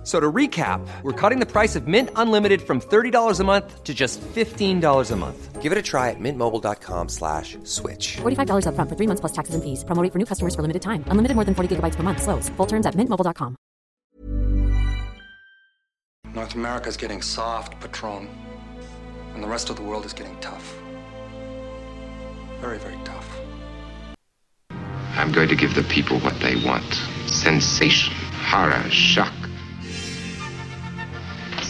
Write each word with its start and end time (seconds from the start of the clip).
F- 0.00 0.06
So 0.06 0.18
to 0.18 0.32
recap, 0.32 0.80
we're 1.02 1.12
cutting 1.12 1.40
the 1.40 1.46
price 1.46 1.76
of 1.76 1.86
Mint 1.86 2.08
Unlimited 2.16 2.62
from 2.62 2.80
$30 2.80 3.38
a 3.40 3.44
month 3.44 3.84
to 3.84 3.92
just 3.92 4.18
$15 4.34 5.10
a 5.10 5.16
month. 5.16 5.60
Give 5.60 5.72
it 5.72 5.76
a 5.78 5.82
try 5.82 6.08
at 6.08 6.16
mintmobile.com 6.18 7.08
slash 7.10 7.58
switch. 7.64 8.16
$45 8.22 8.64
upfront 8.64 8.88
for 8.88 8.96
three 8.96 9.06
months 9.06 9.20
plus 9.20 9.32
taxes 9.32 9.54
and 9.54 9.62
fees. 9.62 9.84
Promo 9.84 10.02
rate 10.02 10.10
for 10.12 10.18
new 10.18 10.24
customers 10.24 10.54
for 10.54 10.62
limited 10.62 10.80
time. 10.80 11.04
Unlimited 11.08 11.34
more 11.36 11.44
than 11.44 11.54
40 11.54 11.76
gigabytes 11.76 11.96
per 11.96 12.02
month. 12.02 12.22
Slows. 12.22 12.48
Full 12.56 12.66
terms 12.66 12.86
at 12.86 12.94
mintmobile.com. 12.96 13.56
North 16.34 16.54
America's 16.54 16.96
getting 16.96 17.20
soft, 17.22 17.78
Patron. 17.80 18.28
And 19.34 19.42
the 19.44 19.48
rest 19.48 19.68
of 19.70 19.76
the 19.76 19.82
world 19.82 20.04
is 20.06 20.12
getting 20.14 20.38
tough. 20.40 20.74
Very, 22.60 22.78
very 22.78 22.98
tough. 23.04 23.28
I'm 25.16 25.30
going 25.32 25.48
to 25.48 25.56
give 25.56 25.74
the 25.74 25.82
people 25.84 26.18
what 26.20 26.38
they 26.40 26.56
want 26.64 26.94
sensation, 27.26 28.14
horror, 28.48 28.88
shock. 28.90 29.32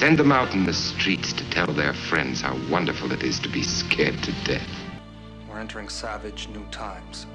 Send 0.01 0.19
them 0.19 0.33
out 0.33 0.55
in 0.55 0.65
the 0.65 0.73
streets 0.73 1.31
to 1.35 1.45
tell 1.51 1.67
their 1.67 1.93
friends 1.93 2.41
how 2.41 2.57
wonderful 2.71 3.13
it 3.13 3.23
is 3.23 3.39
to 3.41 3.51
be 3.51 3.63
scared 3.63 4.17
to 4.23 4.33
death. 4.45 4.67
We're 5.47 5.59
entering 5.59 5.91
savage 5.91 6.49
new 6.49 6.65
times. 6.71 7.27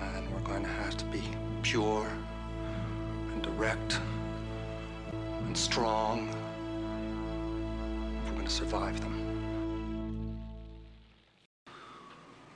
And 0.00 0.28
we're 0.34 0.40
going 0.40 0.64
to 0.64 0.68
have 0.68 0.96
to 0.96 1.04
be 1.04 1.22
pure 1.62 2.10
and 3.32 3.40
direct 3.40 4.00
and 5.12 5.56
strong 5.56 6.28
if 8.18 8.24
we're 8.24 8.34
going 8.34 8.48
to 8.48 8.52
survive 8.52 9.00
them. 9.00 10.36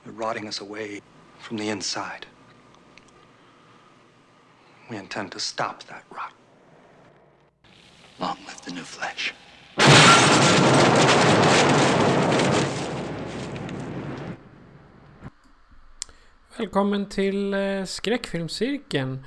They're 0.03 0.11
rotting 0.11 0.45
us 0.45 0.59
away 0.59 0.99
from 1.39 1.55
the 1.55 1.69
inside. 1.69 2.25
We 4.89 4.97
intend 4.97 5.31
to 5.31 5.39
stop 5.39 5.83
that 5.83 6.03
rot. 6.13 6.33
Long 8.17 8.37
live 8.37 8.61
the 8.65 8.71
new 8.71 8.83
flesh. 8.83 9.33
Välkommen 16.57 17.09
till 17.09 17.53
eh, 17.53 17.83
skräckfilmscirkeln. 17.85 19.25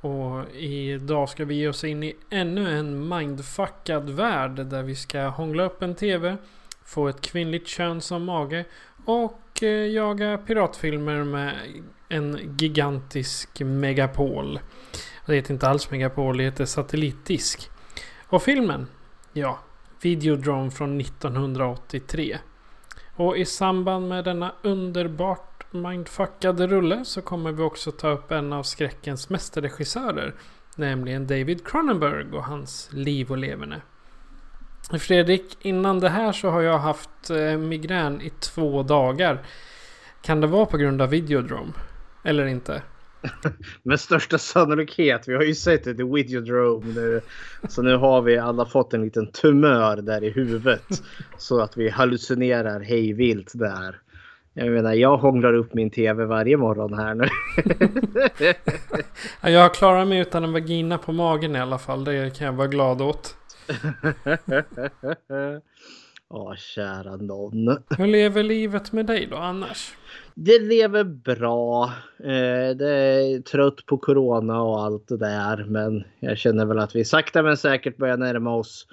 Och 0.00 0.50
idag 0.54 1.28
ska 1.28 1.44
vi 1.44 1.54
ge 1.54 1.68
oss 1.68 1.84
in 1.84 2.02
i 2.02 2.16
ännu 2.30 2.78
en 2.78 3.08
mindfuckad 3.08 4.10
värld 4.10 4.66
där 4.66 4.82
vi 4.82 4.94
ska 4.94 5.20
hångla 5.20 5.62
upp 5.62 5.82
en 5.82 5.94
TV, 5.94 6.36
få 6.84 7.08
ett 7.08 7.20
kvinnligt 7.20 7.68
kön 7.68 8.00
som 8.00 8.24
mage 8.24 8.64
och 9.04 9.62
eh, 9.62 9.68
jaga 9.68 10.38
piratfilmer 10.38 11.24
med 11.24 11.54
en 12.08 12.56
gigantisk 12.58 13.60
megapol. 13.60 14.60
Det 15.26 15.34
heter 15.34 15.54
inte 15.54 15.68
alls 15.68 15.90
megapol, 15.90 16.36
det 16.36 16.44
heter 16.44 16.64
satellitdisk. 16.64 17.70
Och 18.30 18.42
filmen? 18.42 18.86
Ja, 19.32 19.58
Videodrome 20.02 20.70
från 20.70 21.00
1983. 21.00 22.38
Och 23.16 23.36
i 23.36 23.44
samband 23.44 24.08
med 24.08 24.24
denna 24.24 24.52
underbart 24.62 25.66
mindfuckade 25.70 26.66
rulle 26.66 27.04
så 27.04 27.22
kommer 27.22 27.52
vi 27.52 27.62
också 27.62 27.92
ta 27.92 28.08
upp 28.08 28.30
en 28.30 28.52
av 28.52 28.62
skräckens 28.62 29.30
mästerregissörer. 29.30 30.34
Nämligen 30.76 31.26
David 31.26 31.66
Cronenberg 31.66 32.32
och 32.32 32.44
hans 32.44 32.88
liv 32.92 33.30
och 33.30 33.38
leverne. 33.38 33.80
Fredrik, 34.98 35.56
innan 35.60 36.00
det 36.00 36.08
här 36.08 36.32
så 36.32 36.50
har 36.50 36.60
jag 36.60 36.78
haft 36.78 37.30
eh, 37.30 37.58
migrän 37.58 38.20
i 38.20 38.30
två 38.30 38.82
dagar. 38.82 39.42
Kan 40.22 40.40
det 40.40 40.46
vara 40.46 40.66
på 40.66 40.76
grund 40.76 41.02
av 41.02 41.08
Videodrome? 41.08 41.72
Eller 42.24 42.46
inte? 42.46 42.82
Med 43.82 44.00
största 44.00 44.38
sannolikhet. 44.38 45.28
Vi 45.28 45.34
har 45.34 45.42
ju 45.42 45.54
sett 45.54 45.84
det 45.84 45.90
i 45.90 46.14
Videodrome 46.14 46.94
nu. 46.94 47.20
Så 47.68 47.82
nu 47.82 47.96
har 47.96 48.22
vi 48.22 48.38
alla 48.38 48.66
fått 48.66 48.94
en 48.94 49.02
liten 49.02 49.32
tumör 49.32 49.96
där 49.96 50.24
i 50.24 50.30
huvudet. 50.30 51.02
Så 51.38 51.60
att 51.60 51.76
vi 51.76 51.88
hallucinerar 51.88 52.80
hej 52.80 53.12
vilt 53.12 53.50
där. 53.54 54.00
Jag 54.54 54.68
menar, 54.68 54.92
jag 54.92 55.16
hånglar 55.16 55.54
upp 55.54 55.74
min 55.74 55.90
tv 55.90 56.24
varje 56.24 56.56
morgon 56.56 56.94
här 56.94 57.14
nu. 57.14 57.28
Ja, 59.42 59.50
Jag 59.50 59.74
klarar 59.74 60.04
mig 60.04 60.18
utan 60.18 60.44
en 60.44 60.52
vagina 60.52 60.98
på 60.98 61.12
magen 61.12 61.56
i 61.56 61.60
alla 61.60 61.78
fall. 61.78 62.04
Det 62.04 62.36
kan 62.36 62.46
jag 62.46 62.52
vara 62.54 62.68
glad 62.68 63.02
åt. 63.02 63.36
Åh, 66.32 66.54
kära 66.56 67.16
någon. 67.16 67.76
Hur 67.98 68.06
lever 68.06 68.42
livet 68.42 68.92
med 68.92 69.06
dig 69.06 69.26
då 69.26 69.36
annars? 69.36 69.94
Det 70.34 70.58
lever 70.58 71.04
bra. 71.04 71.84
Eh, 72.18 72.76
det 72.76 72.90
är 72.90 73.42
trött 73.42 73.86
på 73.86 73.98
corona 73.98 74.62
och 74.62 74.82
allt 74.82 75.08
det 75.08 75.16
där. 75.16 75.64
Men 75.64 76.04
jag 76.20 76.38
känner 76.38 76.66
väl 76.66 76.78
att 76.78 76.96
vi 76.96 77.04
sakta 77.04 77.42
men 77.42 77.56
säkert 77.56 77.96
börjar 77.96 78.16
närma 78.16 78.54
oss 78.54 78.86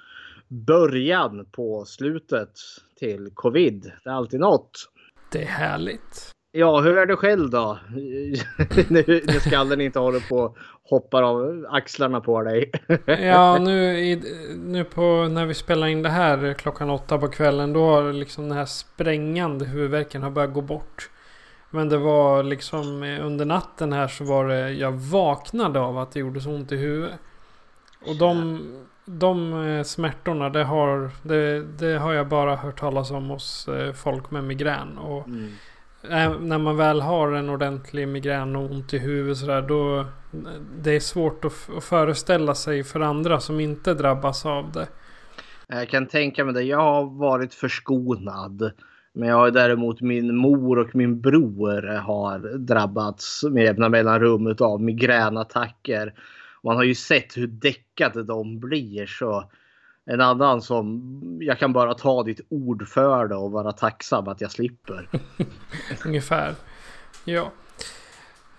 början 0.48 1.46
på 1.52 1.84
slutet 1.84 2.52
till 2.98 3.30
covid. 3.34 3.92
Det 4.04 4.10
är 4.10 4.14
alltid 4.14 4.40
något. 4.40 4.90
Det 5.32 5.42
är 5.42 5.46
härligt. 5.46 6.30
Ja, 6.52 6.80
hur 6.80 6.98
är 6.98 7.06
det 7.06 7.16
själv 7.16 7.50
då? 7.50 7.78
nu 8.88 9.22
när 9.26 9.40
skallen 9.40 9.80
inte 9.80 9.98
håller 9.98 10.28
på 10.28 10.56
hoppar 10.82 11.22
av 11.22 11.66
axlarna 11.70 12.20
på 12.20 12.42
dig. 12.42 12.70
Ja, 13.06 13.58
nu, 13.58 13.98
i, 13.98 14.22
nu 14.56 14.84
på 14.84 15.28
när 15.30 15.46
vi 15.46 15.54
spelar 15.54 15.86
in 15.86 16.02
det 16.02 16.08
här 16.08 16.54
klockan 16.54 16.90
åtta 16.90 17.18
på 17.18 17.28
kvällen. 17.28 17.72
Då 17.72 17.84
har 17.90 18.12
liksom 18.12 18.48
den 18.48 18.58
här 18.58 18.64
sprängande 18.64 19.64
huvudvärken 19.64 20.22
har 20.22 20.30
börjat 20.30 20.54
gå 20.54 20.60
bort. 20.60 21.10
Men 21.70 21.88
det 21.88 21.98
var 21.98 22.42
liksom 22.42 23.02
eh, 23.02 23.26
under 23.26 23.44
natten 23.44 23.92
här 23.92 24.08
så 24.08 24.24
var 24.24 24.48
det. 24.48 24.70
Jag 24.70 24.92
vaknade 24.92 25.80
av 25.80 25.98
att 25.98 26.12
det 26.12 26.20
gjorde 26.20 26.40
så 26.40 26.50
ont 26.50 26.72
i 26.72 26.76
huvudet. 26.76 27.18
Och 28.06 28.16
de, 28.16 28.60
de 29.04 29.66
eh, 29.66 29.82
smärtorna 29.82 30.48
det 30.50 30.64
har, 30.64 31.10
det, 31.22 31.62
det 31.62 31.98
har 31.98 32.12
jag 32.12 32.28
bara 32.28 32.56
hört 32.56 32.80
talas 32.80 33.10
om 33.10 33.30
hos 33.30 33.68
eh, 33.68 33.92
folk 33.92 34.30
med 34.30 34.44
migrän. 34.44 34.98
Och 34.98 35.28
Mm. 35.28 35.52
Äh, 36.02 36.40
när 36.40 36.58
man 36.58 36.76
väl 36.76 37.00
har 37.00 37.32
en 37.32 37.50
ordentlig 37.50 38.08
migrän 38.08 38.56
och 38.56 38.70
ont 38.70 38.94
i 38.94 38.98
huvudet 38.98 39.38
sådär 39.38 39.62
då 39.62 40.06
Det 40.82 40.96
är 40.96 41.00
svårt 41.00 41.44
att, 41.44 41.76
att 41.76 41.84
föreställa 41.84 42.54
sig 42.54 42.84
för 42.84 43.00
andra 43.00 43.40
som 43.40 43.60
inte 43.60 43.94
drabbas 43.94 44.46
av 44.46 44.72
det. 44.72 44.88
Jag 45.66 45.88
kan 45.88 46.06
tänka 46.06 46.44
mig 46.44 46.54
det. 46.54 46.62
Jag 46.62 46.78
har 46.78 47.18
varit 47.18 47.54
förskonad. 47.54 48.72
Men 49.12 49.28
jag 49.28 49.36
har 49.36 49.50
däremot 49.50 50.00
min 50.00 50.36
mor 50.36 50.78
och 50.78 50.94
min 50.94 51.20
bror 51.20 51.96
har 51.96 52.58
drabbats 52.58 53.44
med 53.50 53.64
jämna 53.64 53.88
mellanrum 53.88 54.56
av 54.60 54.82
migränattacker. 54.82 56.14
Man 56.62 56.76
har 56.76 56.84
ju 56.84 56.94
sett 56.94 57.36
hur 57.36 57.46
däckade 57.46 58.22
de 58.22 58.60
blir 58.60 59.06
så 59.06 59.50
en 60.10 60.20
annan 60.20 60.62
som 60.62 61.02
jag 61.40 61.58
kan 61.58 61.72
bara 61.72 61.94
ta 61.94 62.22
ditt 62.22 62.40
ord 62.48 62.88
för 62.88 63.28
det 63.28 63.34
och 63.34 63.50
vara 63.50 63.72
tacksam 63.72 64.28
att 64.28 64.40
jag 64.40 64.50
slipper. 64.50 65.08
Ungefär. 66.04 66.54
Ja. 67.24 67.52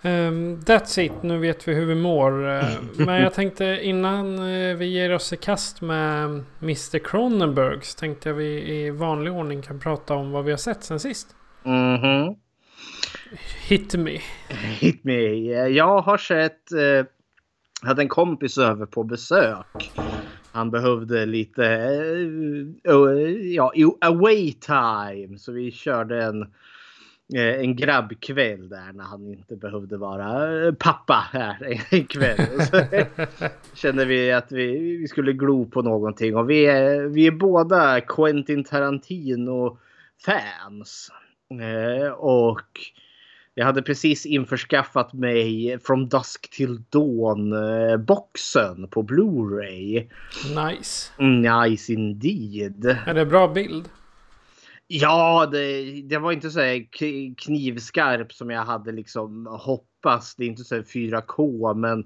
Um, 0.02 0.60
that's 0.60 1.00
it. 1.00 1.22
Nu 1.22 1.38
vet 1.38 1.68
vi 1.68 1.74
hur 1.74 1.86
vi 1.86 1.94
mår. 1.94 2.48
Eh, 2.48 2.64
Men 2.96 3.22
jag 3.22 3.34
tänkte 3.34 3.78
innan 3.82 4.38
eh, 4.38 4.76
vi 4.76 4.86
ger 4.86 5.14
oss 5.14 5.32
i 5.32 5.36
kast 5.36 5.80
med 5.80 6.44
Mr 6.62 6.98
Cronenberg 6.98 7.78
så 7.82 7.98
tänkte 7.98 8.28
jag 8.28 8.36
vi 8.36 8.74
i 8.74 8.90
vanlig 8.90 9.32
ordning 9.32 9.62
kan 9.62 9.80
prata 9.80 10.14
om 10.14 10.30
vad 10.30 10.44
vi 10.44 10.50
har 10.50 10.58
sett 10.58 10.84
sen 10.84 11.00
sist. 11.00 11.36
Mhm. 11.62 12.36
Hit 13.68 13.94
me. 13.94 14.18
Hit 14.80 15.04
me. 15.04 15.22
Jag 15.68 16.00
har 16.00 16.18
sett... 16.18 16.72
Eh, 16.72 17.06
hade 17.82 18.02
en 18.02 18.08
kompis 18.08 18.58
över 18.58 18.86
på 18.86 19.04
besök. 19.04 19.92
Han 20.52 20.70
behövde 20.70 21.26
lite 21.26 21.64
eh, 22.84 22.92
eh, 22.92 23.54
ja, 23.54 23.72
away 24.00 24.52
time. 24.52 25.38
Så 25.38 25.52
vi 25.52 25.70
körde 25.70 26.24
en, 26.24 26.42
eh, 27.34 27.60
en 27.60 27.76
grabbkväll 27.76 28.68
där 28.68 28.92
när 28.92 29.04
han 29.04 29.26
inte 29.26 29.56
behövde 29.56 29.96
vara 29.96 30.72
pappa 30.72 31.24
här 31.32 31.80
en 31.90 32.04
kväll. 32.04 32.60
Så 32.60 32.82
kände 33.74 34.04
vi 34.04 34.32
att 34.32 34.52
vi, 34.52 34.96
vi 34.96 35.08
skulle 35.08 35.32
glo 35.32 35.66
på 35.66 35.82
någonting. 35.82 36.36
Och 36.36 36.50
vi 36.50 36.66
är, 36.66 37.02
vi 37.02 37.26
är 37.26 37.32
båda 37.32 38.00
Quentin 38.00 38.64
Tarantino-fans. 38.64 41.10
Och 42.16 42.60
jag 43.54 43.66
hade 43.66 43.82
precis 43.82 44.26
införskaffat 44.26 45.12
mig 45.12 45.78
From 45.84 46.08
Dusk 46.08 46.50
Till 46.50 46.82
Dawn 46.82 47.52
eh, 47.52 47.96
boxen 47.96 48.88
på 48.88 49.02
Blu-ray. 49.02 50.08
Nice. 50.68 51.12
Nice 51.18 51.92
indeed. 51.92 52.96
Är 53.06 53.14
det 53.14 53.26
bra 53.26 53.48
bild? 53.48 53.88
Ja, 54.86 55.48
det, 55.52 55.82
det 56.02 56.18
var 56.18 56.32
inte 56.32 56.50
så 56.50 56.60
knivskarp 57.36 58.32
som 58.32 58.50
jag 58.50 58.64
hade 58.64 58.92
liksom 58.92 59.46
hoppats. 59.46 60.36
Det 60.36 60.44
är 60.44 60.48
inte 60.48 60.64
så 60.64 60.74
här 60.74 60.82
4K, 60.82 61.74
men 61.74 62.04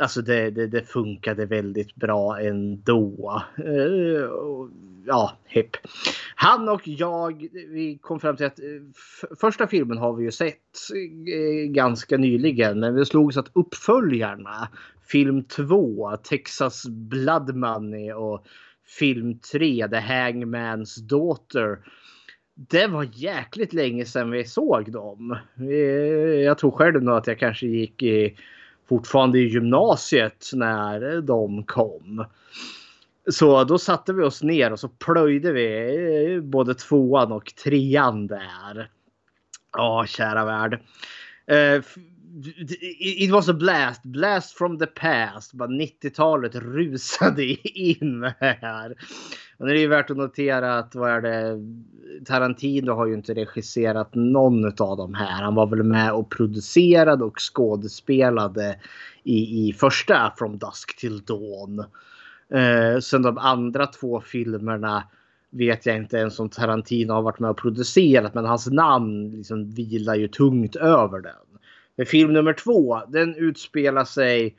alltså 0.00 0.22
det, 0.22 0.50
det, 0.50 0.66
det 0.66 0.82
funkade 0.82 1.46
väldigt 1.46 1.94
bra 1.94 2.40
ändå. 2.40 3.42
Uh, 3.58 4.28
ja, 5.06 5.38
hipp. 5.46 5.76
Han 6.34 6.68
och 6.68 6.88
jag, 6.88 7.48
vi 7.52 7.98
kom 8.00 8.20
fram 8.20 8.36
till 8.36 8.46
att 8.46 8.58
eh, 8.58 9.36
första 9.40 9.66
filmen 9.66 9.98
har 9.98 10.12
vi 10.12 10.24
ju 10.24 10.32
sett 10.32 10.56
eh, 11.34 11.70
ganska 11.70 12.16
nyligen. 12.16 12.80
Men 12.80 12.94
vi 12.94 13.04
slogs 13.04 13.36
att 13.36 13.50
uppföljarna, 13.52 14.68
film 15.08 15.44
2, 15.44 16.16
Texas 16.16 16.86
Blood 16.88 17.56
Money 17.56 18.12
och 18.12 18.46
film 18.98 19.38
3, 19.38 19.88
The 19.88 19.96
Hangman's 19.96 21.00
Daughter. 21.00 21.78
Det 22.54 22.86
var 22.86 23.08
jäkligt 23.12 23.72
länge 23.72 24.04
sedan 24.04 24.30
vi 24.30 24.44
såg 24.44 24.92
dem. 24.92 25.38
Jag 26.44 26.58
tror 26.58 26.70
själv 26.70 27.02
nog 27.02 27.16
att 27.16 27.26
jag 27.26 27.38
kanske 27.38 27.66
gick 27.66 28.02
i, 28.02 28.36
fortfarande 28.88 29.38
i 29.38 29.48
gymnasiet 29.48 30.50
när 30.54 31.20
de 31.20 31.64
kom. 31.64 32.24
Så 33.30 33.64
då 33.64 33.78
satte 33.78 34.12
vi 34.12 34.22
oss 34.22 34.42
ner 34.42 34.72
och 34.72 34.80
så 34.80 34.88
plöjde 34.88 35.52
vi 35.52 36.40
både 36.42 36.74
tvåan 36.74 37.32
och 37.32 37.54
trean 37.64 38.26
där. 38.26 38.90
Ja, 39.72 40.04
kära 40.08 40.44
värld. 40.44 40.80
Eh, 41.46 41.82
It 42.38 43.30
was 43.30 43.48
a 43.48 43.54
blast, 43.54 44.02
blast 44.02 44.58
from 44.58 44.78
the 44.78 44.86
past. 44.86 45.54
90-talet 45.54 46.54
rusade 46.54 47.44
in 47.78 48.32
här. 48.40 48.94
Och 49.58 49.66
det 49.66 49.72
är 49.72 49.78
ju 49.78 49.88
värt 49.88 50.10
att 50.10 50.16
notera 50.16 50.78
att 50.78 50.94
vad 50.94 51.10
är 51.10 51.20
det? 51.20 51.60
Tarantino 52.24 52.92
har 52.92 53.06
ju 53.06 53.14
inte 53.14 53.34
regisserat 53.34 54.14
någon 54.14 54.64
av 54.64 54.96
de 54.96 55.14
här. 55.14 55.42
Han 55.42 55.54
var 55.54 55.66
väl 55.66 55.82
med 55.82 56.12
och 56.12 56.30
producerade 56.30 57.24
och 57.24 57.36
skådespelade 57.38 58.76
i, 59.22 59.68
i 59.68 59.72
första 59.72 60.32
From 60.38 60.58
Dusk 60.58 60.96
Till 60.98 61.24
Dawn. 61.24 61.78
Eh, 62.50 63.00
sen 63.00 63.22
de 63.22 63.38
andra 63.38 63.86
två 63.86 64.20
filmerna 64.20 65.04
vet 65.50 65.86
jag 65.86 65.96
inte 65.96 66.16
ens 66.16 66.40
om 66.40 66.48
Tarantino 66.48 67.12
har 67.12 67.22
varit 67.22 67.38
med 67.38 67.50
och 67.50 67.58
producerat 67.58 68.34
men 68.34 68.44
hans 68.44 68.66
namn 68.66 69.30
liksom 69.30 69.70
vilar 69.70 70.14
ju 70.14 70.28
tungt 70.28 70.76
över 70.76 71.20
den. 71.20 71.45
Men 71.96 72.06
film 72.06 72.32
nummer 72.32 72.52
två, 72.52 73.02
den 73.08 73.34
utspelar 73.34 74.04
sig 74.04 74.56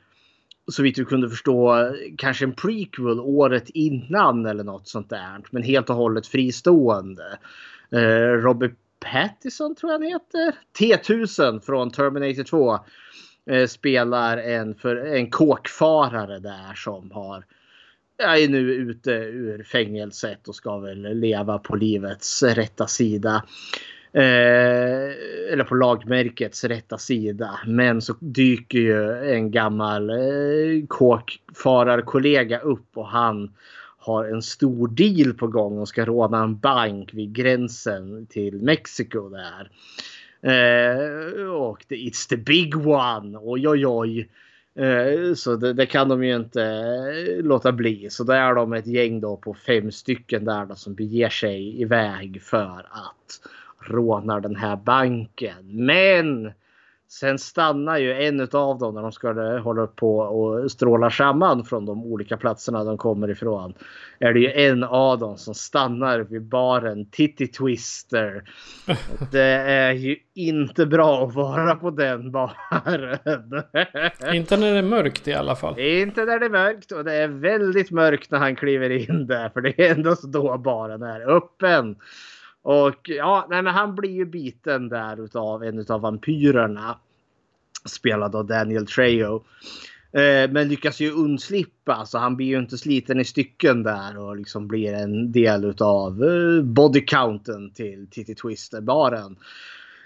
så 0.71 0.83
vitt 0.83 0.97
vi 0.97 1.05
kunde 1.05 1.29
förstå 1.29 1.91
kanske 2.17 2.45
en 2.45 2.55
prequel 2.55 3.19
året 3.19 3.69
innan 3.69 4.45
eller 4.45 4.63
något 4.63 4.87
sånt 4.87 5.09
där. 5.09 5.41
Men 5.51 5.63
helt 5.63 5.89
och 5.89 5.95
hållet 5.95 6.27
fristående. 6.27 7.37
Eh, 7.91 8.31
Robert 8.43 8.75
Pattison 8.99 9.75
tror 9.75 9.91
jag 9.91 9.99
han 9.99 10.07
heter. 10.07 10.55
T1000 10.79 11.59
från 11.59 11.91
Terminator 11.91 12.43
2. 12.43 12.79
Eh, 13.49 13.67
spelar 13.67 14.37
en, 14.37 14.75
för, 14.75 14.95
en 14.95 15.29
kåkfarare 15.29 16.39
där 16.39 16.73
som 16.75 17.11
har 17.11 17.43
är 18.17 18.47
nu 18.47 18.73
ute 18.73 19.11
ur 19.11 19.63
fängelset 19.63 20.47
och 20.47 20.55
ska 20.55 20.77
väl 20.77 21.19
leva 21.19 21.59
på 21.59 21.75
livets 21.75 22.43
rätta 22.43 22.87
sida. 22.87 23.43
Eh, 24.17 25.11
eller 25.51 25.63
på 25.63 25.75
lagmärkets 25.75 26.63
rätta 26.63 26.97
sida. 26.97 27.59
Men 27.67 28.01
så 28.01 28.15
dyker 28.19 28.79
ju 28.79 29.13
en 29.33 29.51
gammal 29.51 30.09
eh, 30.09 30.85
kåkfararkollega 30.87 32.59
upp 32.59 32.87
och 32.93 33.07
han 33.07 33.51
har 33.97 34.25
en 34.25 34.41
stor 34.41 34.87
deal 34.87 35.33
på 35.33 35.47
gång 35.47 35.77
och 35.77 35.87
ska 35.87 36.05
råna 36.05 36.43
en 36.43 36.57
bank 36.59 37.13
vid 37.13 37.33
gränsen 37.33 38.25
till 38.25 38.61
Mexiko 38.61 39.29
där. 39.29 39.69
Eh, 40.41 41.45
och 41.47 41.85
det, 41.87 41.95
it's 41.95 42.29
the 42.29 42.37
big 42.37 42.87
one. 42.87 43.37
Oj 43.41 43.67
oj 43.67 43.87
oj. 43.87 44.29
Eh, 44.75 45.33
så 45.33 45.55
det, 45.55 45.73
det, 45.73 45.85
kan 45.85 46.09
de 46.09 46.23
ju 46.23 46.35
inte 46.35 46.63
eh, 46.63 47.43
låta 47.43 47.71
bli. 47.71 48.09
Så 48.09 48.23
där 48.23 48.41
är 48.41 48.55
de 48.55 48.73
ett 48.73 48.87
gäng 48.87 49.19
då 49.19 49.37
på 49.37 49.53
fem 49.53 49.91
stycken 49.91 50.45
där 50.45 50.65
då 50.65 50.75
som 50.75 50.95
beger 50.95 51.29
sig 51.29 51.81
iväg 51.81 52.41
för 52.41 52.85
att 52.89 53.41
rånar 53.89 54.39
den 54.39 54.55
här 54.55 54.75
banken. 54.75 55.85
Men 55.85 56.51
sen 57.09 57.39
stannar 57.39 57.97
ju 57.97 58.13
en 58.13 58.41
av 58.41 58.77
dem 58.77 58.95
när 58.95 59.01
de 59.01 59.11
ska 59.11 59.59
hålla 59.59 59.87
på 59.87 60.17
och 60.17 60.71
strålar 60.71 61.09
samman 61.09 61.65
från 61.65 61.85
de 61.85 62.03
olika 62.03 62.37
platserna 62.37 62.83
de 62.83 62.97
kommer 62.97 63.29
ifrån. 63.29 63.73
Är 64.19 64.33
det 64.33 64.39
ju 64.39 64.51
en 64.51 64.83
av 64.83 65.19
dem 65.19 65.37
som 65.37 65.53
stannar 65.53 66.19
vid 66.19 66.41
baren 66.41 67.09
Titty 67.11 67.47
Twister. 67.47 68.43
Det 69.31 69.41
är 69.41 69.91
ju 69.91 70.15
inte 70.33 70.85
bra 70.85 71.27
att 71.27 71.35
vara 71.35 71.75
på 71.75 71.89
den 71.89 72.31
baren. 72.31 73.17
inte 74.35 74.57
när 74.57 74.71
det 74.71 74.77
är 74.77 74.89
mörkt 74.89 75.27
i 75.27 75.33
alla 75.33 75.55
fall. 75.55 75.79
Inte 75.79 76.25
när 76.25 76.39
det 76.39 76.45
är 76.45 76.49
mörkt 76.49 76.91
och 76.91 77.03
det 77.03 77.13
är 77.13 77.27
väldigt 77.27 77.91
mörkt 77.91 78.31
när 78.31 78.39
han 78.39 78.55
kliver 78.55 78.89
in 78.89 79.27
där 79.27 79.49
för 79.49 79.61
det 79.61 79.79
är 79.79 79.95
endast 79.95 80.23
då 80.23 80.57
baren 80.57 81.03
är 81.03 81.29
öppen. 81.29 81.95
Och 82.67 83.09
ja, 83.09 83.47
nej, 83.49 83.61
men 83.61 83.73
han 83.73 83.95
blir 83.95 84.11
ju 84.11 84.25
biten 84.25 84.89
där 84.89 85.25
utav 85.25 85.63
en 85.63 85.79
utav 85.79 86.01
vampyrerna. 86.01 86.99
Spelad 87.85 88.35
av 88.35 88.45
Daniel 88.45 88.87
Trejo. 88.87 89.43
Eh, 90.11 90.51
men 90.51 90.67
lyckas 90.67 90.99
ju 90.99 91.11
undslippa 91.11 92.05
så 92.05 92.17
han 92.17 92.35
blir 92.35 92.47
ju 92.47 92.57
inte 92.57 92.77
sliten 92.77 93.19
i 93.19 93.25
stycken 93.25 93.83
där 93.83 94.17
och 94.17 94.37
liksom 94.37 94.67
blir 94.67 94.93
en 94.93 95.31
del 95.31 95.65
utav 95.65 96.23
eh, 96.23 96.63
bodycounten 96.63 97.71
till 97.73 98.07
Titty 98.11 98.35
Twister 98.35 98.81
baren. 98.81 99.35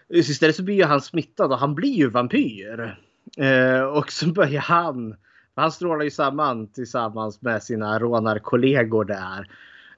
Istället 0.10 0.56
så 0.56 0.64
blir 0.64 0.76
ju 0.76 0.84
han 0.84 1.02
smittad 1.02 1.52
och 1.52 1.60
han 1.60 1.76
blir 1.76 1.94
ju 1.94 2.10
vampyr. 2.10 2.98
Eh, 3.38 3.82
och 3.82 4.12
så 4.12 4.28
börjar 4.28 4.62
han 4.62 5.16
han 5.56 5.72
strålar 5.72 6.04
ju 6.04 6.12
samman 6.12 6.68
tillsammans 6.68 7.42
med 7.42 7.64
sina 7.64 8.00
rånarkollegor 8.00 9.06
där. 9.06 9.48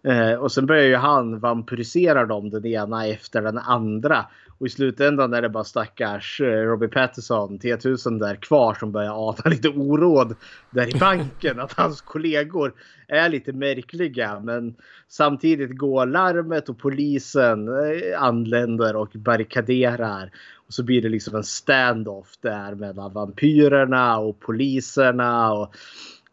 Eh, 0.08 0.34
och 0.34 0.52
sen 0.52 0.66
börjar 0.66 0.84
ju 0.84 0.96
han 0.96 1.40
vampyrisera 1.40 2.26
dem 2.26 2.50
den 2.50 2.66
ena 2.66 3.08
efter 3.08 3.42
den 3.42 3.58
andra. 3.58 4.26
Och 4.58 4.68
i 4.68 4.70
slutändan 4.70 5.34
är 5.34 5.42
det 5.42 5.50
bara 5.50 5.64
stackars 5.64 6.42
eh, 6.42 6.46
Robbie 6.46 6.88
Patterson, 6.88 7.60
T1000 7.60 8.20
där 8.20 8.36
kvar 8.36 8.74
som 8.74 8.92
börjar 8.92 9.30
ana 9.30 9.38
lite 9.50 9.70
oråd 9.70 10.36
där 10.70 10.96
i 10.96 11.00
banken. 11.00 11.60
att 11.60 11.74
hans 11.74 12.02
kollegor 12.02 12.74
är 13.08 13.30
lite 13.30 13.54
märkliga. 13.54 14.40
Men 14.40 14.76
samtidigt 15.08 15.78
går 15.78 16.06
larmet 16.06 16.70
och 16.70 16.80
polisen 16.80 17.68
eh, 17.68 18.22
anländer 18.22 18.96
och 18.96 19.10
barrikaderar. 19.14 20.32
Och 20.68 20.74
så 20.74 20.84
blir 20.84 21.02
det 21.02 21.10
liksom 21.10 21.36
en 21.36 21.44
standoff 21.44 22.38
där 22.42 22.76
mellan 22.76 23.14
vampyrerna 23.14 24.18
och 24.18 24.40
poliserna. 24.40 25.54
och 25.54 25.76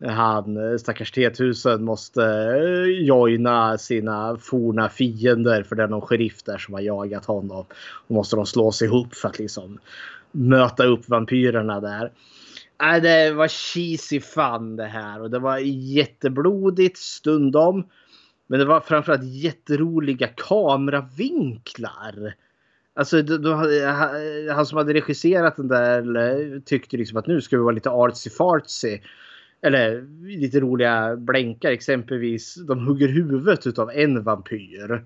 han 0.06 0.56
eh, 0.56 0.76
stackars 0.76 1.12
T1000 1.12 1.78
måste 1.78 2.24
eh, 2.24 3.04
joina 3.06 3.78
sina 3.78 4.36
forna 4.36 4.88
fiender 4.88 5.62
för 5.62 5.76
det 5.76 5.82
är 5.82 5.88
någon 5.88 6.00
sheriff 6.00 6.42
där 6.42 6.58
som 6.58 6.74
har 6.74 6.80
jagat 6.80 7.24
honom. 7.24 7.64
Då 8.08 8.14
måste 8.14 8.36
de 8.36 8.46
slå 8.46 8.72
sig 8.72 8.88
ihop 8.88 9.14
för 9.14 9.28
att 9.28 9.38
liksom 9.38 9.78
möta 10.32 10.84
upp 10.84 11.08
vampyrerna 11.08 11.80
där. 11.80 12.12
Äh, 12.82 13.02
det 13.02 13.30
var 13.30 13.48
cheesy 13.48 14.20
fun 14.20 14.76
det 14.76 14.86
här 14.86 15.22
och 15.22 15.30
det 15.30 15.38
var 15.38 15.58
jätteblodigt 15.58 16.98
stundom. 16.98 17.84
Men 18.46 18.58
det 18.58 18.64
var 18.64 18.80
framförallt 18.80 19.24
jätteroliga 19.24 20.28
kameravinklar. 20.36 22.34
Alltså 22.94 23.22
då, 23.22 23.50
eh, 23.52 24.54
han 24.54 24.66
som 24.66 24.78
hade 24.78 24.94
regisserat 24.94 25.56
den 25.56 25.68
där 25.68 26.60
tyckte 26.60 26.96
liksom 26.96 27.18
att 27.18 27.26
nu 27.26 27.40
ska 27.40 27.56
vi 27.56 27.62
vara 27.62 27.74
lite 27.74 27.90
artsy 27.90 28.30
fartsy. 28.30 28.98
Eller 29.62 30.02
lite 30.22 30.60
roliga 30.60 31.16
blänkar 31.16 31.70
exempelvis. 31.70 32.54
De 32.54 32.86
hugger 32.86 33.08
huvudet 33.08 33.78
av 33.78 33.90
en 33.90 34.22
vampyr. 34.22 35.04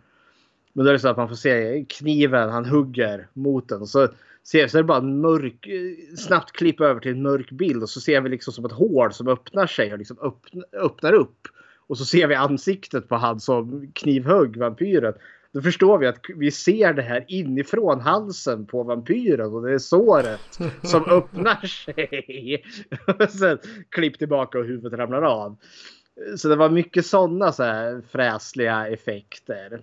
Men 0.73 0.85
då 0.85 0.89
är 0.89 0.93
det 0.93 0.99
så 0.99 1.09
att 1.09 1.17
man 1.17 1.29
får 1.29 1.37
se 1.37 1.85
kniven 1.89 2.51
han 2.51 2.65
hugger 2.65 3.29
mot 3.33 3.69
den. 3.69 3.87
Så 3.87 4.09
ser 4.45 4.69
så 4.69 4.79
är 4.79 4.83
det 4.83 4.87
bara 4.87 4.99
en 4.99 5.21
mörk, 5.21 5.69
snabbt 6.17 6.53
klipp 6.53 6.81
över 6.81 7.01
till 7.01 7.13
en 7.13 7.23
mörk 7.23 7.51
bild 7.51 7.83
och 7.83 7.91
så 7.91 8.01
ser 8.01 8.21
vi 8.21 8.29
liksom 8.29 8.53
som 8.53 8.65
ett 8.65 8.73
hål 8.73 9.13
som 9.13 9.29
öppnar 9.29 9.67
sig 9.67 9.93
och 9.93 9.99
liksom 9.99 10.19
öppnar, 10.19 10.65
öppnar 10.73 11.13
upp. 11.13 11.49
Och 11.87 11.99
så 11.99 12.05
ser 12.05 12.27
vi 12.27 12.35
ansiktet 12.35 13.09
på 13.09 13.17
han 13.17 13.41
som 13.41 13.91
knivhugg 13.95 14.57
vampyren. 14.57 15.15
Då 15.55 15.63
förstår 15.63 15.99
vi 15.99 16.07
att 16.07 16.21
vi 16.37 16.51
ser 16.51 16.93
det 16.93 17.03
här 17.03 17.25
inifrån 17.29 18.01
halsen 18.01 18.67
på 18.67 18.83
vampyren 18.83 19.55
och 19.55 19.63
det 19.63 19.75
är 19.75 19.79
såret 19.79 20.61
som 20.83 21.05
öppnar 21.11 21.67
sig. 21.67 22.65
Sen 23.31 23.59
klipp 23.89 24.19
tillbaka 24.19 24.59
och 24.59 24.65
huvudet 24.65 24.99
ramlar 24.99 25.23
av. 25.23 25.57
Så 26.37 26.49
det 26.49 26.57
var 26.57 26.71
mycket 26.71 27.07
sådana 27.07 27.53
så 27.53 27.63
här 27.63 28.03
fräsliga 28.11 28.89
effekter. 28.89 29.81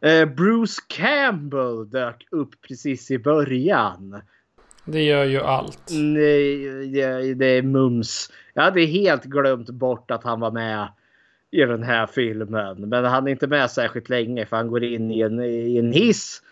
Eh, 0.00 0.28
Bruce 0.28 0.82
Campbell 0.88 1.90
dök 1.90 2.26
upp 2.30 2.54
precis 2.68 3.10
i 3.10 3.18
början. 3.18 4.20
Det 4.84 5.02
gör 5.02 5.24
ju 5.24 5.40
allt. 5.40 5.90
Nej, 5.90 6.86
det, 6.86 7.34
det 7.34 7.46
är 7.46 7.62
mums. 7.62 8.30
Jag 8.54 8.62
hade 8.62 8.80
helt 8.80 9.24
glömt 9.24 9.70
bort 9.70 10.10
att 10.10 10.24
han 10.24 10.40
var 10.40 10.50
med 10.50 10.88
i 11.50 11.60
den 11.60 11.82
här 11.82 12.06
filmen. 12.06 12.88
Men 12.88 13.04
han 13.04 13.26
är 13.26 13.30
inte 13.30 13.46
med 13.46 13.70
särskilt 13.70 14.08
länge 14.08 14.46
för 14.46 14.56
han 14.56 14.68
går 14.68 14.84
in 14.84 15.10
i 15.10 15.20
en, 15.20 15.40
i 15.42 15.76
en 15.76 15.92
hiss. 15.92 16.42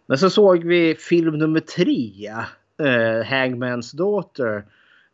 Men 0.06 0.18
så 0.18 0.30
såg 0.30 0.64
vi 0.64 0.94
film 0.94 1.38
nummer 1.38 1.60
tre. 1.60 2.28
Eh, 2.78 3.24
Hangman's 3.24 3.96
Daughter. 3.96 4.64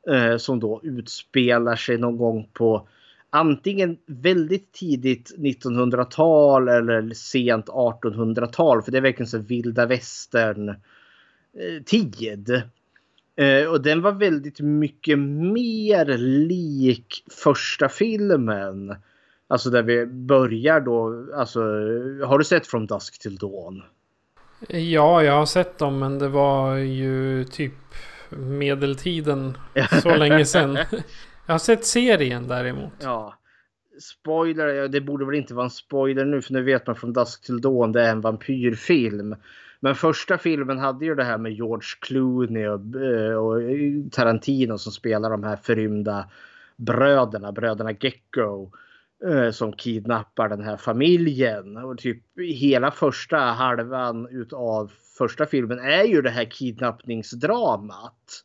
Eh, 0.08 0.36
som 0.36 0.60
då 0.60 0.80
utspelar 0.84 1.76
sig 1.76 1.98
någon 1.98 2.16
gång 2.16 2.48
på 2.52 2.88
antingen 3.30 3.96
väldigt 4.06 4.72
tidigt 4.72 5.34
1900-tal 5.38 6.68
eller 6.68 7.14
sent 7.14 7.66
1800-tal. 7.66 8.82
För 8.82 8.92
det 8.92 8.98
är 8.98 9.02
verkligen 9.02 9.30
så 9.30 9.38
vilda 9.38 9.86
västern 9.86 10.68
eh, 10.68 11.82
tid. 11.86 12.62
Eh, 13.36 13.66
och 13.70 13.82
den 13.82 14.02
var 14.02 14.12
väldigt 14.12 14.60
mycket 14.60 15.18
mer 15.18 16.18
lik 16.18 17.24
första 17.30 17.88
filmen. 17.88 18.94
Alltså 19.48 19.70
där 19.70 19.82
vi 19.82 20.06
börjar 20.06 20.80
då. 20.80 21.26
Alltså, 21.34 21.60
har 22.26 22.38
du 22.38 22.44
sett 22.44 22.66
From 22.66 22.86
Dusk 22.86 23.22
till 23.22 23.36
Dawn? 23.36 23.82
Ja, 24.68 25.22
jag 25.22 25.32
har 25.32 25.46
sett 25.46 25.78
dem 25.78 25.98
men 25.98 26.18
det 26.18 26.28
var 26.28 26.76
ju 26.76 27.44
typ 27.44 27.72
medeltiden 28.30 29.58
så 30.02 30.14
länge 30.16 30.44
sedan. 30.44 30.78
Jag 31.46 31.54
har 31.54 31.58
sett 31.58 31.84
serien 31.84 32.48
däremot. 32.48 32.92
Ja. 32.98 33.34
Spoiler, 34.00 34.88
det 34.88 35.00
borde 35.00 35.24
väl 35.24 35.34
inte 35.34 35.54
vara 35.54 35.64
en 35.64 35.70
spoiler 35.70 36.24
nu 36.24 36.42
för 36.42 36.52
nu 36.52 36.62
vet 36.62 36.86
man 36.86 36.96
från 36.96 37.12
Dusk 37.12 37.44
till 37.44 37.60
Dawn 37.60 37.92
det 37.92 38.02
är 38.02 38.10
en 38.10 38.20
vampyrfilm. 38.20 39.36
Men 39.80 39.94
första 39.94 40.38
filmen 40.38 40.78
hade 40.78 41.04
ju 41.04 41.14
det 41.14 41.24
här 41.24 41.38
med 41.38 41.52
George 41.52 41.88
Clooney 42.00 42.66
och, 42.66 43.02
eh, 43.02 43.34
och 43.34 43.62
Tarantino 44.12 44.78
som 44.78 44.92
spelar 44.92 45.30
de 45.30 45.44
här 45.44 45.56
förrymda 45.56 46.28
bröderna, 46.76 47.52
bröderna 47.52 47.92
Gecko 47.92 48.70
Eh, 49.24 49.50
som 49.50 49.72
kidnappar 49.72 50.48
den 50.48 50.62
här 50.62 50.76
familjen. 50.76 51.76
Och 51.76 51.98
typ 51.98 52.22
hela 52.36 52.90
första 52.90 53.36
halvan 53.36 54.28
utav 54.30 54.92
första 55.18 55.46
filmen 55.46 55.78
är 55.78 56.04
ju 56.04 56.22
det 56.22 56.30
här 56.30 56.44
kidnappningsdramat. 56.44 58.44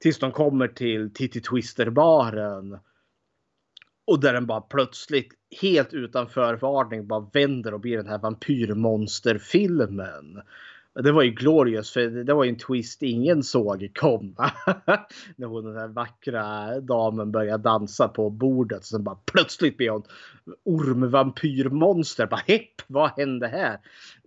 Tills 0.00 0.18
de 0.18 0.32
kommer 0.32 0.68
till 0.68 1.14
Titty 1.14 1.40
Twister-baren. 1.40 2.78
Och 4.04 4.20
där 4.20 4.32
den 4.32 4.46
bara 4.46 4.60
plötsligt 4.60 5.32
helt 5.62 5.92
utan 5.92 6.28
förvarning 6.28 7.06
bara 7.06 7.30
vänder 7.32 7.74
och 7.74 7.80
blir 7.80 7.96
den 7.96 8.08
här 8.08 8.18
vampyrmonsterfilmen. 8.18 10.42
Det 10.94 11.12
var 11.12 11.22
ju 11.22 11.30
glorious 11.30 11.92
för 11.92 12.24
det 12.24 12.34
var 12.34 12.44
ju 12.44 12.50
en 12.50 12.58
twist 12.58 13.02
ingen 13.02 13.42
såg 13.42 13.90
komma. 13.94 14.50
När 15.36 15.46
hon 15.46 15.64
den 15.64 15.76
här 15.76 15.88
vackra 15.88 16.80
damen 16.80 17.32
börjar 17.32 17.58
dansa 17.58 18.08
på 18.08 18.30
bordet. 18.30 18.84
Sen 18.84 19.04
bara 19.04 19.18
plötsligt 19.32 19.76
blir 19.76 19.90
hon 19.90 20.02
ormvampyrmonster. 20.64 22.26
Bara 22.26 22.42
hepp, 22.46 22.82
vad 22.86 23.10
hände 23.10 23.46
här? 23.48 23.78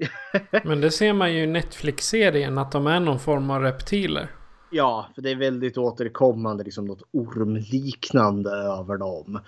Men 0.64 0.82
det 0.82 0.92
ser 0.92 1.14
man 1.14 1.34
ju 1.34 1.44
i 1.44 1.48
Netflix-serien 1.48 2.58
att 2.58 2.72
de 2.72 2.88
är 2.88 3.00
någon 3.00 3.20
form 3.20 3.50
av 3.50 3.62
reptiler. 3.62 4.30
Ja, 4.76 5.10
för 5.16 5.22
det 5.22 5.32
är 5.32 5.36
väldigt 5.36 5.78
återkommande, 5.78 6.64
liksom 6.64 6.86
något 6.86 7.04
ormliknande 7.12 8.50
över 8.50 8.98
dem. 8.98 9.40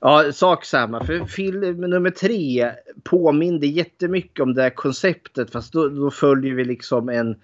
Ja, 0.00 0.32
sak 0.32 0.64
samma. 0.64 1.04
För 1.04 1.24
film 1.24 1.80
nummer 1.80 2.10
tre 2.10 2.72
påminner 3.04 3.66
jättemycket 3.66 4.40
om 4.40 4.54
det 4.54 4.62
här 4.62 4.70
konceptet. 4.70 5.50
Fast 5.50 5.72
då, 5.72 5.88
då 5.88 6.10
följer 6.10 6.54
vi 6.54 6.64
liksom 6.64 7.08
en, 7.08 7.36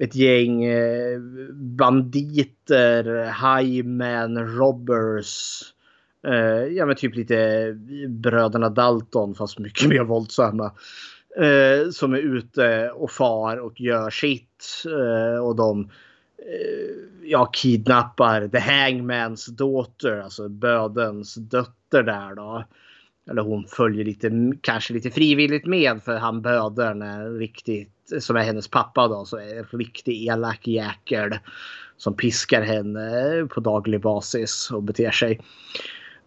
ett 0.00 0.14
gäng 0.14 0.64
eh, 0.64 1.18
banditer, 1.52 3.24
highman, 3.24 4.56
robbers. 4.56 5.62
Eh, 6.26 6.64
ja, 6.76 6.86
men 6.86 6.96
typ 6.96 7.16
lite 7.16 7.72
bröderna 8.08 8.68
Dalton 8.68 9.34
fast 9.34 9.58
mycket 9.58 9.88
mer 9.88 10.04
våldsamma. 10.04 10.72
Eh, 11.36 11.90
som 11.90 12.12
är 12.12 12.18
ute 12.18 12.90
och 12.90 13.10
far 13.10 13.56
och 13.56 13.80
gör 13.80 14.10
sitt. 14.10 14.84
Eh, 14.86 15.44
och 15.44 15.56
de 15.56 15.90
Eh, 16.38 16.96
ja, 17.22 17.46
kidnappar 17.46 18.48
The 18.48 18.58
Hangmans 18.58 19.46
daughter, 19.46 20.20
alltså 20.20 20.48
bödens 20.48 21.34
dotter 21.34 22.02
där 22.02 22.34
då. 22.34 22.64
Eller 23.30 23.42
hon 23.42 23.64
följer 23.64 24.04
lite, 24.04 24.52
kanske 24.60 24.94
lite 24.94 25.10
frivilligt 25.10 25.66
med 25.66 26.02
för 26.02 26.16
han 26.16 26.42
bödern 26.42 27.02
är 27.02 27.30
riktigt, 27.30 28.12
som 28.20 28.36
är 28.36 28.40
hennes 28.40 28.68
pappa 28.68 29.08
då, 29.08 29.24
så 29.24 29.36
är 29.36 29.58
en 29.58 29.78
riktig 29.78 30.26
elak 30.28 30.66
jäkel. 30.66 31.38
Som 31.96 32.16
piskar 32.16 32.62
henne 32.62 33.46
på 33.50 33.60
daglig 33.60 34.00
basis 34.00 34.70
och 34.70 34.82
beter 34.82 35.10
sig. 35.10 35.40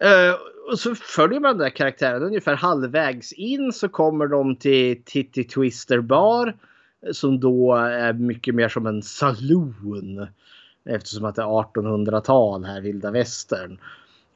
Uh, 0.04 0.36
och 0.72 0.80
så 0.80 0.96
följer 0.96 1.40
man 1.40 1.58
den 1.58 1.64
där 1.66 1.70
karaktären 1.70 2.24
ungefär 2.24 2.56
halvvägs 2.56 3.34
in 3.34 3.74
så 3.74 3.90
kommer 3.90 4.28
de 4.28 4.56
till 4.56 5.04
Titty 5.06 5.44
Twister 5.44 6.02
bar. 6.02 6.56
Som 7.12 7.40
då 7.40 7.76
är 7.76 8.14
mycket 8.14 8.56
mer 8.56 8.70
som 8.70 8.88
en 8.88 9.02
saloon. 9.02 10.28
Eftersom 10.90 11.26
att 11.26 11.36
det 11.36 11.42
är 11.42 11.46
1800-tal 11.46 12.66
här, 12.66 12.82
vilda 12.82 13.12
västern. 13.12 13.80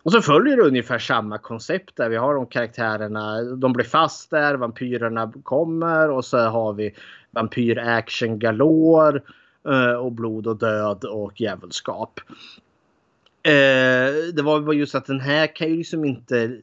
Och 0.03 0.11
så 0.11 0.21
följer 0.21 0.57
det 0.57 0.63
ungefär 0.63 0.99
samma 0.99 1.37
koncept 1.37 1.95
där. 1.95 2.09
Vi 2.09 2.15
har 2.15 2.35
de 2.35 2.45
karaktärerna, 2.45 3.41
de 3.41 3.73
blir 3.73 3.85
fast 3.85 4.29
där, 4.29 4.55
vampyrerna 4.55 5.33
kommer 5.43 6.09
och 6.09 6.25
så 6.25 6.37
har 6.37 6.73
vi 6.73 6.95
vampyr-action 7.31 8.39
galore. 8.39 9.21
Eh, 9.69 9.93
och 9.93 10.11
blod 10.11 10.47
och 10.47 10.57
död 10.57 11.03
och 11.03 11.41
djävulskap. 11.41 12.19
Eh, 13.43 14.33
det 14.33 14.41
var 14.41 14.73
just 14.73 14.95
att 14.95 15.05
den 15.05 15.19
här 15.19 15.55
kan 15.55 15.69
ju 15.69 15.77
liksom 15.77 16.05
inte 16.05 16.57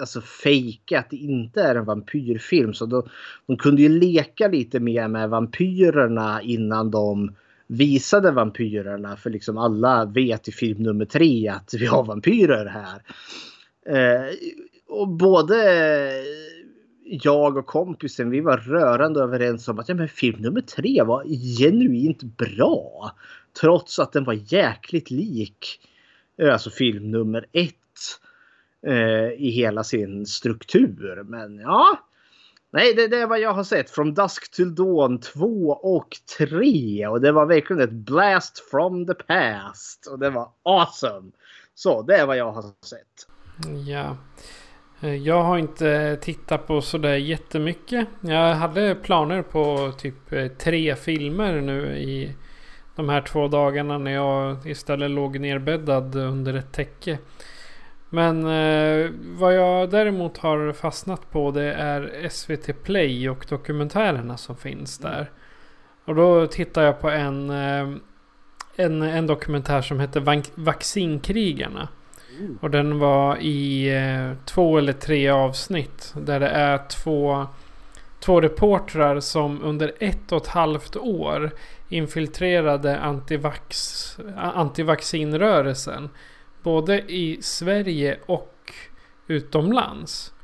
alltså 0.00 0.20
fejka 0.20 0.98
att 0.98 1.10
det 1.10 1.16
inte 1.16 1.62
är 1.62 1.74
en 1.74 1.84
vampyrfilm. 1.84 2.74
Så 2.74 2.86
då, 2.86 3.06
de 3.46 3.56
kunde 3.56 3.82
ju 3.82 3.88
leka 3.88 4.48
lite 4.48 4.80
mer 4.80 5.08
med 5.08 5.30
vampyrerna 5.30 6.42
innan 6.42 6.90
de 6.90 7.34
visade 7.66 8.30
vampyrerna. 8.30 9.16
För 9.16 9.30
liksom 9.30 9.58
alla 9.58 10.04
vet 10.04 10.48
i 10.48 10.52
film 10.52 10.82
nummer 10.82 11.04
tre 11.04 11.48
att 11.48 11.74
vi 11.74 11.86
har 11.86 12.04
vampyrer 12.04 12.66
här. 12.66 13.02
Eh, 13.86 14.34
och 14.88 15.08
både 15.08 15.56
jag 17.04 17.56
och 17.56 17.66
kompisen 17.66 18.30
vi 18.30 18.40
var 18.40 18.56
rörande 18.56 19.20
överens 19.20 19.68
om 19.68 19.78
att 19.78 19.88
ja, 19.88 19.94
men 19.94 20.08
film 20.08 20.42
nummer 20.42 20.60
tre 20.60 21.02
var 21.02 21.24
genuint 21.58 22.22
bra. 22.22 23.12
Trots 23.60 23.98
att 23.98 24.12
den 24.12 24.24
var 24.24 24.52
jäkligt 24.52 25.10
lik 25.10 25.80
eh, 26.42 26.52
alltså 26.52 26.70
film 26.70 27.10
nummer 27.10 27.46
ett 27.52 27.74
Eh, 28.86 29.32
i 29.32 29.50
hela 29.50 29.84
sin 29.84 30.26
struktur. 30.26 31.22
Men 31.22 31.58
ja, 31.58 31.98
nej, 32.70 32.94
det, 32.94 33.08
det 33.08 33.16
är 33.16 33.26
vad 33.26 33.40
jag 33.40 33.52
har 33.52 33.64
sett. 33.64 33.90
From 33.90 34.14
Dusk 34.14 34.50
till 34.50 34.74
Dawn 34.74 35.20
2 35.20 35.70
och 35.70 36.08
3 36.38 37.06
och 37.06 37.20
det 37.20 37.32
var 37.32 37.46
verkligen 37.46 37.82
ett 37.82 37.92
blast 37.92 38.58
from 38.70 39.06
the 39.06 39.14
past 39.14 40.06
och 40.06 40.18
det 40.18 40.30
var 40.30 40.48
awesome. 40.62 41.30
Så 41.74 42.02
det 42.02 42.16
är 42.16 42.26
vad 42.26 42.36
jag 42.36 42.52
har 42.52 42.62
sett. 42.62 43.28
Ja. 43.86 44.16
Eh, 45.00 45.14
jag 45.14 45.42
har 45.42 45.58
inte 45.58 46.18
tittat 46.20 46.66
på 46.66 46.80
sådär 46.80 47.14
jättemycket. 47.16 48.08
Jag 48.20 48.54
hade 48.54 48.94
planer 48.94 49.42
på 49.42 49.92
typ 49.98 50.32
eh, 50.32 50.48
tre 50.48 50.96
filmer 50.96 51.60
nu 51.60 51.98
i 51.98 52.34
de 52.96 53.08
här 53.08 53.20
två 53.20 53.48
dagarna 53.48 53.98
när 53.98 54.10
jag 54.10 54.66
istället 54.66 55.10
låg 55.10 55.40
nerbäddad 55.40 56.16
under 56.16 56.54
ett 56.54 56.72
täcke. 56.72 57.18
Men 58.10 58.46
eh, 58.46 59.10
vad 59.38 59.54
jag 59.54 59.90
däremot 59.90 60.38
har 60.38 60.72
fastnat 60.72 61.30
på 61.30 61.50
det 61.50 61.72
är 61.72 62.28
SVT 62.28 62.82
Play 62.82 63.30
och 63.30 63.46
dokumentärerna 63.48 64.36
som 64.36 64.56
finns 64.56 64.98
där. 64.98 65.30
Och 66.04 66.14
då 66.14 66.46
tittar 66.46 66.82
jag 66.82 67.00
på 67.00 67.10
en, 67.10 67.50
eh, 67.50 67.88
en, 68.76 69.02
en 69.02 69.26
dokumentär 69.26 69.82
som 69.82 70.00
heter 70.00 70.42
Vaccinkrigarna. 70.54 71.88
Mm. 72.38 72.58
Och 72.62 72.70
den 72.70 72.98
var 72.98 73.36
i 73.36 73.88
eh, 73.96 74.44
två 74.44 74.78
eller 74.78 74.92
tre 74.92 75.28
avsnitt. 75.28 76.14
Där 76.16 76.40
det 76.40 76.48
är 76.48 76.78
två 76.88 77.46
två 78.26 78.40
reportrar 78.40 79.20
som 79.20 79.62
under 79.62 79.92
ett 80.00 80.32
och 80.32 80.42
ett 80.42 80.48
halvt 80.48 80.96
år 80.96 81.50
infiltrerade 81.88 82.98
antivax, 82.98 84.18
antivaccinrörelsen. 84.36 86.08
Både 86.66 87.02
i 87.12 87.38
Sverige 87.42 88.18
och 88.26 88.72
utomlands. 89.26 90.34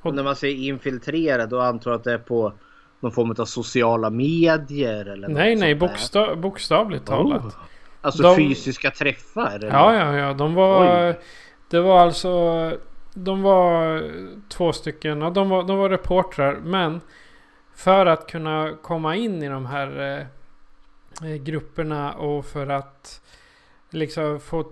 Och 0.00 0.14
när 0.14 0.22
man 0.22 0.36
säger 0.36 0.56
infiltrerad 0.56 1.48
då 1.48 1.60
antar 1.60 1.90
jag 1.90 1.98
att 1.98 2.04
det 2.04 2.12
är 2.12 2.18
på 2.18 2.52
någon 3.00 3.12
form 3.12 3.34
av 3.38 3.44
sociala 3.44 4.10
medier 4.10 5.06
eller 5.06 5.28
Nej, 5.28 5.56
nej, 5.56 5.74
bokstav, 5.74 6.36
bokstavligt 6.40 7.06
talat. 7.06 7.44
Oh. 7.44 7.52
Alltså 8.00 8.22
De- 8.22 8.36
fysiska 8.36 8.90
träffar? 8.90 9.54
Eller? 9.54 9.68
Ja, 9.68 9.94
ja, 9.94 10.16
ja. 10.16 10.32
De 10.32 10.54
var... 10.54 11.08
Oj. 11.08 11.18
Det 11.70 11.80
var 11.80 12.00
alltså... 12.00 12.72
De 13.14 13.42
var 13.42 14.02
två 14.48 14.72
stycken. 14.72 15.20
De, 15.20 15.48
var, 15.48 15.62
de 15.62 15.78
var 15.78 15.90
reportrar. 15.90 16.54
Men 16.54 17.00
för 17.74 18.06
att 18.06 18.30
kunna 18.30 18.76
komma 18.82 19.16
in 19.16 19.42
i 19.42 19.48
de 19.48 19.66
här 19.66 20.20
eh, 21.22 21.34
grupperna 21.34 22.12
och 22.12 22.46
för 22.46 22.66
att 22.66 23.20
liksom 23.90 24.40
få, 24.40 24.64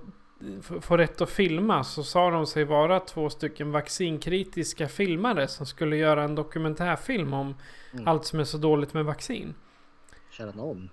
få, 0.80 0.96
rätt 0.96 1.20
att 1.20 1.30
filma 1.30 1.84
så 1.84 2.02
sa 2.02 2.30
de 2.30 2.46
sig 2.46 2.64
vara 2.64 3.00
två 3.00 3.30
stycken 3.30 3.72
vaccinkritiska 3.72 4.88
filmare 4.88 5.48
som 5.48 5.66
skulle 5.66 5.96
göra 5.96 6.22
en 6.22 6.34
dokumentärfilm 6.34 7.34
om 7.34 7.54
allt 8.06 8.24
som 8.24 8.40
är 8.40 8.44
så 8.44 8.58
dåligt 8.58 8.94
med 8.94 9.04
vaccin. 9.04 9.54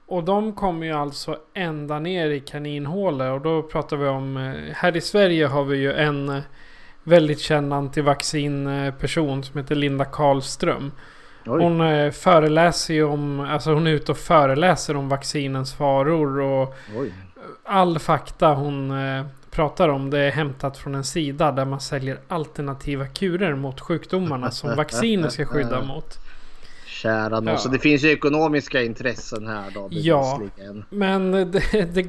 Och 0.06 0.24
de 0.24 0.54
kommer 0.56 0.86
ju 0.86 0.94
alltså 0.94 1.40
ända 1.54 2.00
ner 2.00 2.30
i 2.30 2.40
kaninhålet. 2.40 3.32
Och 3.34 3.42
då 3.42 3.64
pratar 3.64 3.98
vi 3.98 4.08
om... 4.08 4.38
eh, 4.38 4.74
Här 4.76 4.98
i 4.98 5.02
Sverige 5.02 5.46
har 5.46 5.64
vi 5.64 5.78
ju 5.78 5.94
en 5.94 6.30
eh, 6.30 6.42
väldigt 7.04 7.40
känd 7.40 7.74
antivaccinperson 7.74 9.44
som 9.44 9.60
heter 9.60 9.76
Linda 9.76 10.06
Karlström. 10.06 10.92
Oj. 11.46 11.64
Hon 11.64 11.82
eh, 11.82 12.12
föreläser 12.12 12.94
ju 12.94 13.04
om... 13.04 13.40
Alltså 13.40 13.74
hon 13.74 13.88
är 13.88 13.92
ute 13.92 14.12
och 14.12 14.18
föreläser 14.18 14.96
om 14.96 15.10
vaccinens 15.10 15.74
faror. 15.74 16.40
Och 16.40 16.76
Oj. 16.98 17.14
All 17.64 18.00
fakta 18.00 18.54
hon 18.54 18.92
eh, 18.92 19.26
pratar 19.52 19.90
om 19.90 20.10
det 20.10 20.20
är 20.20 20.32
hämtat 20.32 20.78
från 20.78 20.96
en 20.96 21.04
sida 21.04 21.52
där 21.52 21.66
man 21.66 21.80
säljer 21.80 22.20
alternativa 22.28 23.08
kurer 23.08 23.56
mot 23.56 23.80
sjukdomarna 23.80 24.52
som 24.52 24.76
vacciner 24.78 25.30
ska 25.30 25.46
skydda 25.46 25.82
mot. 25.82 26.18
Kära 26.86 27.30
någon. 27.30 27.48
Ja. 27.48 27.58
Så 27.58 27.70
det 27.70 27.80
finns 27.80 28.04
ju 28.04 28.12
ekonomiska 28.12 28.84
intressen 28.84 29.48
här 29.48 29.72
då 29.74 29.88
Ja. 29.92 30.42
Men 30.90 31.32
det, 31.32 31.94
det, 31.94 32.06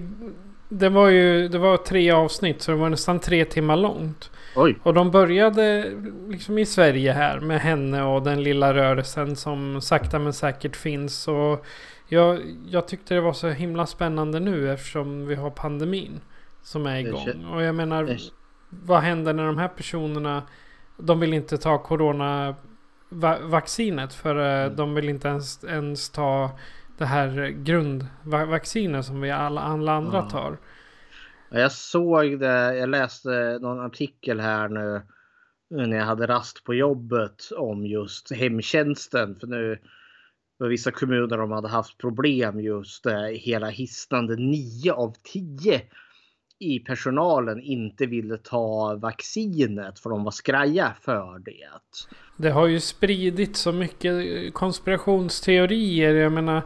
det 0.68 0.88
var 0.88 1.08
ju 1.08 1.48
det 1.48 1.58
var 1.58 1.76
tre 1.76 2.10
avsnitt 2.10 2.62
så 2.62 2.70
det 2.70 2.76
var 2.76 2.88
nästan 2.88 3.20
tre 3.20 3.44
timmar 3.44 3.76
långt. 3.76 4.30
Oj. 4.56 4.76
Och 4.82 4.94
de 4.94 5.10
började 5.10 5.92
liksom 6.28 6.58
i 6.58 6.66
Sverige 6.66 7.12
här 7.12 7.40
med 7.40 7.60
henne 7.60 8.02
och 8.02 8.22
den 8.22 8.42
lilla 8.42 8.74
rörelsen 8.74 9.36
som 9.36 9.80
sakta 9.80 10.18
men 10.18 10.32
säkert 10.32 10.76
finns. 10.76 11.28
Och 11.28 11.66
jag, 12.08 12.42
jag 12.66 12.88
tyckte 12.88 13.14
det 13.14 13.20
var 13.20 13.32
så 13.32 13.48
himla 13.48 13.86
spännande 13.86 14.40
nu 14.40 14.72
eftersom 14.72 15.26
vi 15.26 15.34
har 15.34 15.50
pandemin 15.50 16.20
som 16.62 16.86
är 16.86 16.96
igång. 16.98 17.44
Och 17.44 17.62
jag 17.62 17.74
menar, 17.74 18.04
vad 18.70 19.00
händer 19.00 19.32
när 19.32 19.46
de 19.46 19.58
här 19.58 19.68
personerna 19.68 20.42
de 20.98 21.20
vill 21.20 21.34
inte 21.34 21.58
ta 21.58 21.78
corona 21.78 22.54
va- 23.08 23.38
vaccinet 23.42 24.14
för 24.14 24.36
eh, 24.36 24.64
Mm. 24.64 24.76
de 24.76 24.94
vill 24.94 25.08
inte 25.08 25.28
ens, 25.28 25.64
ens 25.64 26.10
ta 26.10 26.50
det 26.98 27.04
här 27.04 27.48
grundvaccinet 27.48 29.04
som 29.04 29.20
vi 29.20 29.30
alla, 29.30 29.60
alla 29.60 29.92
andra 29.92 30.22
tar. 30.22 30.58
Ja, 31.50 31.58
Jag 31.60 31.72
såg 31.72 32.40
det. 32.40 32.76
Jag 32.76 32.88
läste 32.88 33.58
någon 33.62 33.80
artikel 33.80 34.40
här 34.40 34.68
nu 34.68 35.02
när 35.70 35.96
jag 35.96 36.04
hade 36.04 36.26
rast 36.26 36.64
på 36.64 36.74
jobbet 36.74 37.42
om 37.56 37.86
just 37.86 38.32
hemtjänsten. 38.32 39.36
För 39.40 39.46
nu 39.46 39.78
var 40.58 40.68
vissa 40.68 40.90
kommuner 40.90 41.38
de 41.38 41.50
hade 41.52 41.68
haft 41.68 41.98
problem 41.98 42.60
just 42.60 43.06
eh, 43.06 43.22
hela 43.22 43.68
hisnande 43.68 44.36
9 44.36 44.92
av 44.92 45.14
10 45.32 45.82
i 46.58 46.78
personalen 46.78 47.60
inte 47.60 48.06
ville 48.06 48.36
ta 48.38 48.94
vaccinet 48.94 49.98
för 49.98 50.10
de 50.10 50.24
var 50.24 50.30
skraja 50.30 50.92
för 51.00 51.38
det. 51.38 51.68
Det 52.36 52.50
har 52.50 52.66
ju 52.66 52.80
spridit 52.80 53.56
så 53.56 53.72
mycket 53.72 54.14
konspirationsteorier. 54.54 56.14
Jag 56.14 56.32
menar, 56.32 56.56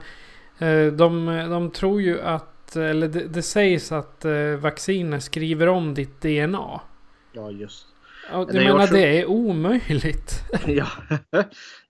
eh, 0.59 0.87
de, 0.87 1.27
de 1.51 1.71
tror 1.71 2.03
ju 2.03 2.21
att, 2.21 2.77
eller 2.77 3.09
det, 3.09 3.29
det 3.29 3.43
sägs 3.43 3.93
att 3.93 4.25
eh, 4.25 4.33
vacciner 4.61 5.19
skriver 5.19 5.67
om 5.67 5.95
ditt 5.95 6.21
DNA. 6.21 6.81
Ja 7.33 7.51
just 7.51 7.87
Jag 8.31 8.55
menar 8.55 8.75
också- 8.83 8.95
det 8.95 9.21
är 9.21 9.27
omöjligt. 9.27 10.43
Ja, 10.67 10.89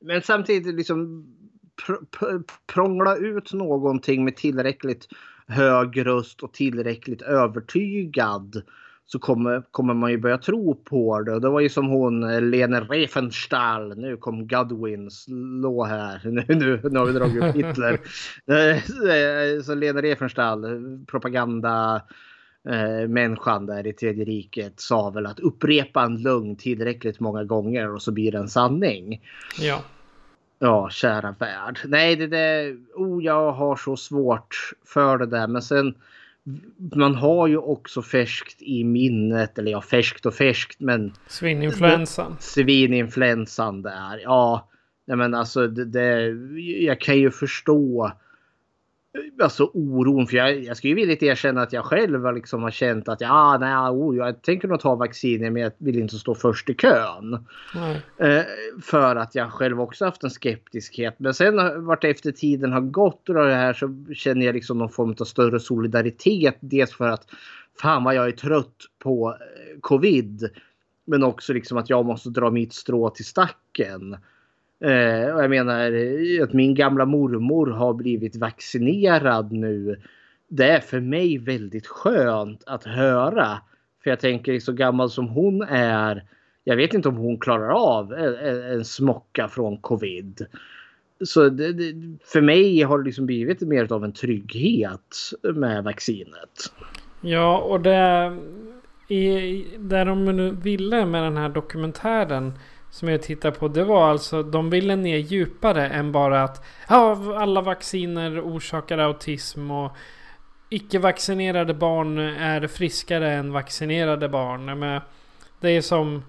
men 0.01 0.23
samtidigt 0.23 0.75
liksom 0.75 1.27
pr- 1.87 2.07
pr- 2.19 2.51
prångla 2.67 3.17
ut 3.17 3.53
någonting 3.53 4.25
med 4.25 4.37
tillräckligt 4.37 5.09
hög 5.47 6.07
röst 6.07 6.43
och 6.43 6.53
tillräckligt 6.53 7.23
övertygad 7.23 8.63
så 9.07 9.19
kommer, 9.19 9.63
kommer 9.71 9.95
man 9.95 10.11
ju 10.11 10.19
börja 10.19 10.39
tro 10.39 10.75
på 10.75 11.23
det. 11.23 11.35
Och 11.35 11.41
Det 11.41 11.49
var 11.49 11.61
ju 11.61 11.69
som 11.69 11.87
hon 11.87 12.51
Lene 12.51 12.81
Riefenstahl. 12.81 13.99
Nu 13.99 14.17
kom 14.17 14.49
Godwin 14.49 15.11
slå 15.11 15.85
här. 15.85 16.21
Nu, 16.25 16.45
nu, 16.49 16.81
nu 16.91 16.99
har 16.99 17.07
vi 17.07 17.13
dragit 17.13 17.45
upp 17.45 17.55
Hitler. 17.55 18.01
Så 19.63 19.75
Lene 19.75 20.01
Riefenstahl, 20.01 20.67
propaganda 21.07 22.03
eh, 22.69 23.09
människan 23.09 23.67
där 23.67 23.87
i 23.87 23.93
tredje 23.93 24.25
riket 24.25 24.81
sa 24.81 25.11
väl 25.11 25.27
att 25.27 25.41
upprepa 25.41 26.03
en 26.03 26.23
lögn 26.23 26.57
tillräckligt 26.57 27.21
många 27.21 27.45
gånger 27.45 27.95
och 27.95 28.03
så 28.03 28.13
blir 28.13 28.33
det 28.33 28.39
en 28.39 28.49
sanning. 28.49 29.23
Ja. 29.61 29.83
Ja, 30.59 30.91
kära 30.91 31.35
värld. 31.39 31.79
Nej, 31.85 32.17
det 32.17 32.27
där. 32.27 32.77
Oh, 32.95 33.25
jag 33.25 33.53
har 33.53 33.77
så 33.77 33.97
svårt 33.97 34.57
för 34.85 35.19
det 35.19 35.27
där. 35.27 35.47
Men 35.47 35.63
sen. 35.63 35.95
Man 36.95 37.15
har 37.15 37.47
ju 37.47 37.57
också 37.57 38.03
färskt 38.03 38.63
i 38.63 38.85
minnet. 38.85 39.59
Eller 39.59 39.71
ja, 39.71 39.81
färskt 39.81 40.27
och 40.27 40.35
färskt. 40.35 40.81
Men 40.81 41.13
Svininfluensan. 41.27 42.37
svininfluensan 42.41 43.83
där. 43.83 44.21
Ja, 44.23 44.69
nej 45.05 45.17
men 45.17 45.35
alltså 45.35 45.67
det, 45.67 45.85
det, 45.85 46.27
jag 46.85 47.01
kan 47.01 47.19
ju 47.19 47.31
förstå 47.31 48.13
alltså 49.43 49.71
oron. 49.75 50.27
För 50.27 50.37
jag, 50.37 50.65
jag 50.65 50.77
ska 50.77 50.89
ju 50.89 50.95
villigt 50.95 51.23
erkänna 51.23 51.63
att 51.63 51.73
jag 51.73 51.85
själv 51.85 52.35
liksom 52.35 52.63
har 52.63 52.71
känt 52.71 53.09
att 53.09 53.21
ja, 53.21 53.59
nej, 53.61 53.75
oh, 53.75 54.17
jag 54.17 54.43
tänker 54.43 54.69
nog 54.69 54.81
ta 54.81 54.95
vacciner 54.95 55.51
men 55.51 55.63
jag 55.63 55.73
vill 55.79 55.99
inte 55.99 56.17
stå 56.17 56.35
först 56.35 56.71
i 56.71 56.75
kön. 56.75 57.47
Eh, 58.19 58.43
för 58.83 59.17
att 59.17 59.35
jag 59.35 59.53
själv 59.53 59.81
också 59.81 60.05
haft 60.05 60.25
en 60.25 60.31
skeptiskhet. 60.31 61.15
Men 61.19 61.35
sen 61.35 61.85
vart 61.87 62.05
efter 62.05 62.33
tiden 62.33 62.73
har 62.73 62.81
gått 62.81 63.29
och 63.29 63.35
det 63.35 63.55
här 63.55 63.73
så 63.73 64.05
känner 64.15 64.47
jag 64.47 64.55
liksom 64.55 64.79
någon 64.79 64.91
form 64.91 65.15
av 65.21 65.25
större 65.25 65.61
solidaritet. 65.61 66.57
Dels 66.61 66.93
för 66.93 67.09
att 67.09 67.27
fan 67.81 68.05
vad 68.05 68.15
jag 68.15 68.27
är 68.27 68.33
trött 68.33 68.77
på 68.99 69.37
eh, 69.41 69.81
covid. 69.81 70.49
Men 71.05 71.23
också 71.23 71.53
liksom 71.53 71.79
att 71.79 71.91
jag 71.91 72.07
måste 72.07 72.31
dra 72.31 72.51
mitt 72.51 72.73
strå 72.73 73.11
till 73.11 73.25
stacken. 73.25 74.17
Eh, 74.81 75.35
och 75.35 75.43
jag 75.43 75.51
menar 75.51 75.93
eh, 75.93 76.45
att 76.45 76.53
min 76.53 76.75
gamla 76.75 77.05
mormor 77.05 77.67
har 77.67 77.95
blivit 77.95 78.37
vaccinerad 78.37 79.53
nu. 79.53 80.01
Det 80.49 80.71
är 80.71 80.81
för 80.81 81.01
mig 81.01 81.39
väldigt 81.39 81.87
skönt 81.87 82.63
att 82.67 82.85
höra. 82.85 83.61
För 84.03 84.11
jag 84.11 84.21
tänker 84.21 84.61
så 84.61 84.73
gammal 84.73 85.11
som 85.11 85.29
hon 85.29 85.63
är. 85.71 86.25
Jag 86.65 86.77
vet 86.77 86.95
inte 86.95 87.09
om 87.09 87.17
hon 87.17 87.39
klarar 87.39 87.69
av 87.69 88.13
en, 88.13 88.63
en, 88.73 88.85
smocka 88.85 89.49
från 89.49 89.79
covid. 89.79 90.47
Så 91.25 91.49
det, 91.49 91.73
det, 91.73 92.19
för 92.25 92.41
mig 92.41 92.83
har 92.83 92.99
det 92.99 93.05
liksom 93.05 93.27
blivit 93.27 93.61
mer 93.61 93.93
av 93.93 94.05
en 94.05 94.13
trygghet 94.13 95.17
med 95.55 95.85
vaccinet. 95.85 96.73
Ja, 97.21 97.59
och 97.59 97.81
det... 97.81 98.37
I, 99.11 99.67
det 99.79 100.05
de 100.05 100.61
ville 100.63 101.07
med 101.07 101.23
den 101.23 101.37
här 101.37 101.49
dokumentären 101.49 102.53
som 102.91 103.09
jag 103.09 103.23
tittar 103.23 103.51
på. 103.51 103.69
Det 103.69 103.85
var 103.85 104.11
alltså, 104.11 104.43
de 104.43 104.71
ville 104.71 104.97
ner 104.97 105.17
djupare 105.17 105.89
än 105.89 106.13
bara 106.13 106.43
att 106.43 106.65
ja, 106.89 107.19
alla 107.37 107.61
vacciner 107.61 108.41
orsakar 108.41 108.99
autism 108.99 109.71
och 109.71 109.97
icke-vaccinerade 110.71 111.75
barn 111.75 112.19
är 112.19 112.67
friskare 112.67 113.33
än 113.33 113.53
vaccinerade 113.53 114.29
barn. 114.29 114.79
Men 114.79 115.01
det 115.61 115.69
är 115.71 115.81
som, 115.83 116.25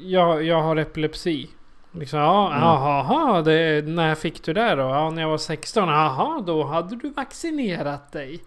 jag, 0.00 0.42
jag 0.44 0.62
har 0.62 0.76
epilepsi. 0.76 1.50
Liksom, 1.92 2.18
ja, 2.18 2.46
Mm. 2.50 2.62
jaha, 2.62 3.42
det, 3.42 3.84
när 3.88 4.14
fick 4.14 4.44
du 4.44 4.52
det 4.52 4.74
då? 4.74 4.82
Ja, 4.82 5.10
när 5.10 5.22
jag 5.22 5.28
var 5.28 5.38
16. 5.38 5.88
Jaha, 5.88 6.40
då 6.46 6.64
hade 6.64 6.96
du 6.96 7.10
vaccinerat 7.10 8.12
dig. 8.12 8.40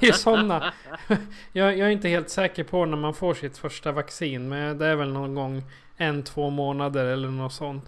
Det 0.00 0.08
är 0.08 0.12
sådana. 0.12 0.72
Jag, 1.52 1.78
jag 1.78 1.88
är 1.88 1.92
inte 1.92 2.08
helt 2.08 2.30
säker 2.30 2.64
på 2.64 2.84
när 2.84 2.96
man 2.96 3.14
får 3.14 3.34
sitt 3.34 3.58
första 3.58 3.92
vaccin. 3.92 4.48
Men 4.48 4.78
det 4.78 4.86
är 4.86 4.96
väl 4.96 5.12
någon 5.12 5.34
gång 5.34 5.62
en, 6.00 6.22
två 6.22 6.50
månader 6.50 7.04
eller 7.04 7.28
något 7.28 7.52
sånt. 7.52 7.84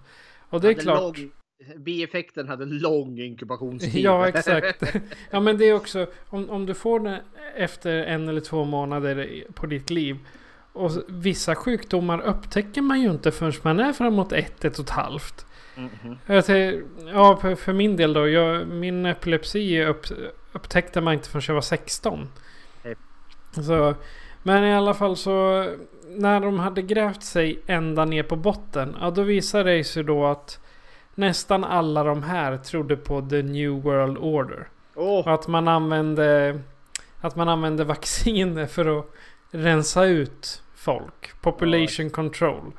Och 0.50 0.60
det 0.60 0.68
är 0.68 0.74
klart. 0.74 1.18
Lång, 1.18 1.30
bieffekten 1.76 2.48
hade 2.48 2.64
lång 2.64 3.18
inkubationstid. 3.18 3.94
Ja, 4.04 4.28
exakt. 4.34 4.82
Ja, 5.30 5.40
men 5.40 5.58
det 5.58 5.64
är 5.64 5.74
också 5.74 6.06
om, 6.28 6.50
om 6.50 6.66
du 6.66 6.74
får 6.74 7.00
det 7.00 7.20
efter 7.56 7.90
en 7.90 8.28
eller 8.28 8.40
två 8.40 8.64
månader 8.64 9.44
på 9.54 9.66
ditt 9.66 9.90
liv. 9.90 10.18
Och 10.72 10.90
vissa 11.08 11.54
sjukdomar 11.54 12.20
upptäcker 12.20 12.82
man 12.82 13.00
ju 13.00 13.10
inte 13.10 13.30
förrän 13.30 13.52
man 13.62 13.80
är 13.80 13.92
framåt 13.92 14.32
ett, 14.32 14.64
ett 14.64 14.78
och 14.78 14.84
ett 14.84 14.90
halvt. 14.90 15.46
Jag 16.26 16.44
tänkte, 16.44 16.82
ja, 17.12 17.36
för, 17.36 17.54
för 17.54 17.72
min 17.72 17.96
del 17.96 18.12
då. 18.12 18.28
Jag, 18.28 18.68
min 18.68 19.06
epilepsi 19.06 19.84
upp, 19.84 20.06
upptäckte 20.52 21.00
man 21.00 21.14
inte 21.14 21.28
förrän 21.28 21.42
jag 21.46 21.54
var 21.54 21.60
16. 21.60 22.28
Nej. 22.84 22.96
Så, 23.66 23.94
men 24.42 24.64
i 24.64 24.74
alla 24.74 24.94
fall 24.94 25.16
så 25.16 25.66
när 26.08 26.40
de 26.40 26.58
hade 26.58 26.82
grävt 26.82 27.22
sig 27.22 27.60
ända 27.66 28.04
ner 28.04 28.22
på 28.22 28.36
botten. 28.36 28.96
Ja, 29.00 29.10
då 29.10 29.22
visade 29.22 29.76
det 29.76 29.84
sig 29.84 30.04
då 30.04 30.26
att 30.26 30.60
nästan 31.14 31.64
alla 31.64 32.04
de 32.04 32.22
här 32.22 32.56
trodde 32.56 32.96
på 32.96 33.22
the 33.22 33.42
new 33.42 33.70
world 33.70 34.18
order. 34.18 34.68
Åh, 34.94 35.18
Och 35.18 35.34
att 35.34 35.48
man 35.48 35.68
använde, 35.68 36.58
att 37.20 37.36
man 37.36 37.48
använde 37.48 37.84
vacciner 37.84 38.66
för 38.76 38.98
att 38.98 39.06
rensa 39.50 40.04
ut 40.04 40.62
folk. 40.74 41.40
Population 41.40 42.10
control. 42.10 42.72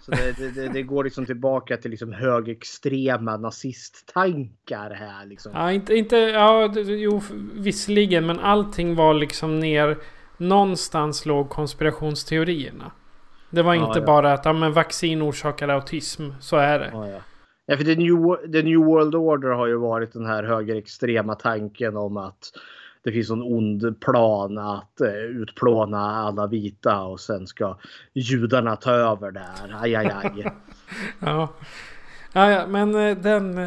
så 0.00 0.10
det, 0.10 0.54
det, 0.54 0.68
det, 0.68 0.82
går 0.82 1.04
liksom 1.04 1.26
tillbaka 1.26 1.76
till 1.76 1.90
liksom 1.90 2.12
högerextrema 2.12 3.36
nazisttankar 3.36 4.90
här 4.90 5.26
liksom. 5.26 5.52
Ja, 5.54 5.72
inte, 5.72 5.94
inte, 5.94 6.16
ja, 6.16 6.72
jo, 6.76 7.22
visserligen, 7.54 8.26
men 8.26 8.40
allting 8.40 8.94
var 8.94 9.14
liksom 9.14 9.60
ner... 9.60 9.98
Någonstans 10.40 11.26
låg 11.26 11.48
konspirationsteorierna. 11.48 12.90
Det 13.50 13.62
var 13.62 13.74
Ja, 13.74 13.86
inte 13.86 13.98
ja. 13.98 14.04
bara 14.06 14.32
att 14.32 14.44
ja, 14.44 14.52
men 14.52 14.72
vaccin 14.72 15.22
orsakar 15.22 15.68
autism. 15.68 16.30
Så 16.40 16.56
är 16.56 16.78
det. 16.78 16.90
Ja, 16.92 17.08
ja. 17.08 17.18
Ja, 17.66 17.76
för 17.76 17.84
the 17.84 17.96
new, 17.96 18.36
the 18.52 18.62
new 18.62 18.78
World 18.78 19.14
Order 19.14 19.48
har 19.48 19.66
ju 19.66 19.76
varit 19.76 20.12
den 20.12 20.26
här 20.26 20.42
högerextrema 20.42 21.34
tanken 21.34 21.96
om 21.96 22.16
att 22.16 22.52
det 23.04 23.12
finns 23.12 23.30
en 23.30 23.42
ond 23.42 24.00
plan 24.00 24.58
att 24.58 25.00
eh, 25.00 25.14
utplåna 25.14 25.98
alla 26.00 26.46
vita 26.46 27.00
och 27.02 27.20
sen 27.20 27.46
ska 27.46 27.76
judarna 28.12 28.76
ta 28.76 28.90
över 28.92 29.30
där. 29.30 29.76
Aj, 29.82 29.94
aj, 29.96 30.12
aj. 30.22 30.52
Ja. 31.20 31.48
Ja, 32.32 32.50
ja, 32.50 32.66
men 32.66 32.94
eh, 32.94 33.16
den... 33.16 33.58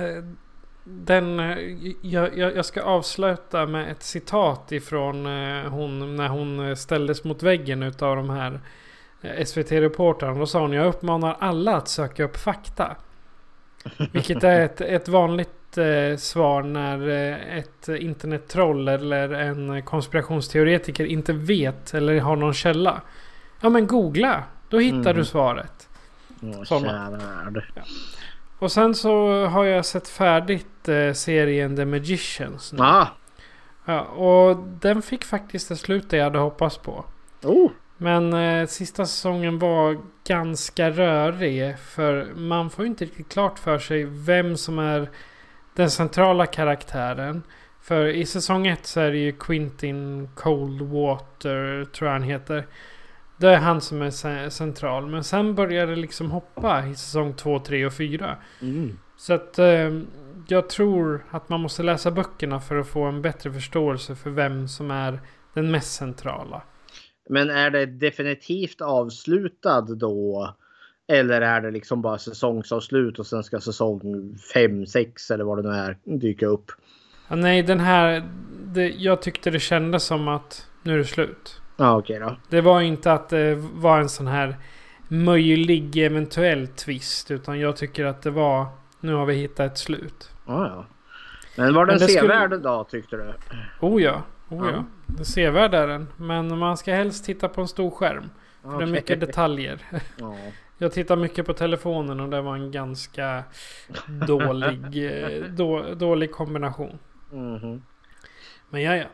Den... 0.83 1.39
eh, 1.39 1.57
Jag, 2.01 2.37
jag, 2.37 2.65
ska 2.65 2.81
avsluta 2.81 3.65
med 3.65 3.91
ett 3.91 4.03
citat 4.03 4.71
ifrån 4.71 5.25
eh, 5.25 5.69
hon 5.69 6.15
när 6.15 6.27
hon 6.27 6.69
eh, 6.69 6.75
ställdes 6.75 7.23
mot 7.23 7.43
väggen 7.43 7.83
utav 7.83 8.15
de 8.15 8.29
här 8.29 8.59
SVT-reportrarna. 9.45 10.39
Då 10.39 10.45
sa 10.45 10.59
hon 10.59 10.73
jag 10.73 10.87
uppmanar 10.87 11.37
alla 11.39 11.75
att 11.75 11.87
söka 11.87 12.23
upp 12.23 12.37
fakta. 12.37 12.95
Vilket 14.11 14.43
är 14.43 14.59
ett, 14.61 14.81
ett 14.81 15.07
vanligt 15.07 15.77
eh, 15.77 16.17
svar 16.17 16.63
när 16.63 17.09
ett 17.57 17.87
internettroll 17.89 18.87
eller 18.87 19.29
en 19.29 19.81
konspirationsteoretiker 19.81 21.05
inte 21.05 21.33
vet 21.33 21.93
eller 21.93 22.19
har 22.19 22.35
någon 22.35 22.53
källa. 22.53 23.01
Ja 23.61 23.69
men 23.69 23.87
googla! 23.87 24.43
Då 24.69 24.79
hittar 24.79 25.13
du 25.13 25.25
svaret. 25.25 25.89
Åh, 26.41 26.63
Såna. 26.63 26.87
tjänar. 26.89 27.63
Och 28.63 28.71
sen 28.71 28.95
så 28.95 29.45
har 29.45 29.65
jag 29.65 29.85
sett 29.85 30.07
färdigt 30.07 30.89
eh, 30.89 31.13
serien 31.13 31.75
The 31.75 31.85
Magicians. 31.85 32.73
nu. 32.73 32.79
Ah, 32.81 33.07
Ja, 33.85 34.01
och 34.01 34.57
den 34.57 35.01
fick 35.01 35.23
faktiskt 35.23 35.69
det 35.69 35.75
slut 35.75 36.13
jag 36.13 36.23
hade 36.23 36.39
hoppats 36.39 36.77
på. 36.77 37.05
oh, 37.43 37.71
Men 37.97 38.33
eh, 38.33 38.67
sista 38.67 39.05
säsongen 39.05 39.59
var 39.59 39.97
ganska 40.27 40.89
rörig. 40.89 41.77
För 41.79 42.33
man 42.35 42.69
får 42.69 42.85
ju 42.85 42.89
inte 42.89 43.05
riktigt 43.05 43.29
klart 43.29 43.59
för 43.59 43.79
sig 43.79 44.03
vem 44.03 44.57
som 44.57 44.79
är 44.79 45.09
den 45.75 45.91
centrala 45.91 46.45
karaktären. 46.45 47.43
För 47.81 48.05
i 48.05 48.25
säsong 48.25 48.67
ett 48.67 48.85
så 48.85 48.99
är 48.99 49.11
det 49.11 49.17
ju 49.17 49.31
Quentin 49.31 50.29
Coldwater, 50.35 51.85
tror 51.85 52.07
jag 52.07 52.13
han 52.13 52.23
heter. 52.23 52.65
Det 53.43 53.49
är 53.49 53.57
han 53.57 53.81
som 53.81 54.01
är 54.01 54.09
ce- 54.09 54.49
central. 54.49 55.07
Men 55.07 55.23
sen 55.23 55.55
börjar 55.55 55.87
det 55.87 55.95
liksom 55.95 56.31
hoppa 56.31 56.87
i 56.87 56.95
säsong 56.95 57.33
två, 57.33 57.59
tre 57.59 57.85
och 57.85 57.93
fyra. 57.93 58.37
mm. 58.61 58.99
Så 59.17 59.33
att 59.33 59.59
eh, 59.59 59.91
jag 60.47 60.69
tror 60.69 61.25
att 61.31 61.49
man 61.49 61.59
måste 61.59 61.83
läsa 61.83 62.11
böckerna 62.11 62.59
för 62.59 62.75
att 62.75 62.87
få 62.87 63.03
en 63.03 63.21
bättre 63.21 63.51
förståelse 63.51 64.15
för 64.15 64.29
vem 64.29 64.67
som 64.67 64.91
är 64.91 65.19
den 65.53 65.71
mest 65.71 65.93
centrala. 65.93 66.61
Men 67.29 67.49
är 67.49 67.69
det 67.69 67.85
definitivt 67.85 68.81
avslutad 68.81 69.81
då? 69.81 70.53
Eller 71.07 71.41
är 71.41 71.61
det 71.61 71.71
liksom 71.71 72.01
bara 72.01 72.17
säsongsavslut 72.17 73.19
och 73.19 73.27
sen 73.27 73.43
ska 73.43 73.59
säsong 73.59 74.01
5, 74.53 74.85
6 74.85 75.31
eller 75.31 75.43
vad 75.43 75.63
det 75.63 75.69
nu 75.69 75.75
är 75.75 75.97
dyka 76.03 76.45
upp? 76.45 76.71
Ja, 77.27 77.35
nej, 77.35 77.63
den 77.63 77.79
här... 77.79 78.29
Det, 78.65 78.89
jag 78.89 79.21
tyckte 79.21 79.49
det 79.49 79.59
kändes 79.59 80.03
som 80.03 80.27
att 80.27 80.67
nu 80.83 80.93
är 80.93 80.97
det 80.97 81.05
slut. 81.05 81.59
Ja, 81.77 81.97
okej 81.97 82.19
då. 82.19 82.35
Det 82.49 82.61
var 82.61 82.81
inte 82.81 83.13
att 83.13 83.29
det 83.29 83.55
var 83.73 83.99
en 83.99 84.09
sån 84.09 84.27
här 84.27 84.55
möjlig 85.07 85.97
eventuell 85.97 86.67
twist. 86.67 87.31
Utan 87.31 87.59
jag 87.59 87.75
tycker 87.77 88.05
att 88.05 88.21
det 88.21 88.31
var... 88.31 88.65
Nu 88.99 89.13
har 89.13 89.25
vi 89.25 89.33
hittat 89.33 89.71
ett 89.71 89.77
slut. 89.77 90.31
Ja, 90.45 90.67
ja. 90.67 90.85
Men 91.57 91.73
var 91.73 91.85
den 91.85 91.93
Men 91.95 92.07
det 92.07 92.13
skulle- 92.13 92.33
sevärd 92.33 92.61
då 92.61 92.83
tyckte 92.83 93.15
du? 93.17 93.33
Oh 93.79 94.01
ja, 94.01 94.21
oh 94.49 94.69
Ja. 94.71 94.83
ja. 95.17 95.23
Sevärd 95.23 95.73
är 95.73 95.87
den. 95.87 96.07
Men 96.17 96.57
man 96.57 96.77
ska 96.77 96.93
helst 96.93 97.25
titta 97.25 97.49
på 97.49 97.61
en 97.61 97.67
stor 97.67 97.91
skärm. 97.91 98.29
För 98.61 98.77
det 98.77 98.83
är 98.83 98.87
mycket 98.87 99.19
detaljer. 99.19 99.79
Ja. 100.17 100.35
Jag 100.77 100.91
tittar 100.91 101.15
mycket 101.15 101.45
på 101.45 101.53
telefonen 101.53 102.19
och 102.19 102.29
det 102.29 102.41
var 102.41 102.55
en 102.55 102.71
ganska 102.71 103.43
dålig, 104.27 105.05
eh, 105.23 105.43
då, 105.49 105.93
dålig 105.93 106.31
kombination. 106.31 106.99
Mhm. 107.31 107.81
Men 108.69 108.81
ja, 108.81 108.95
ja. 108.95 109.05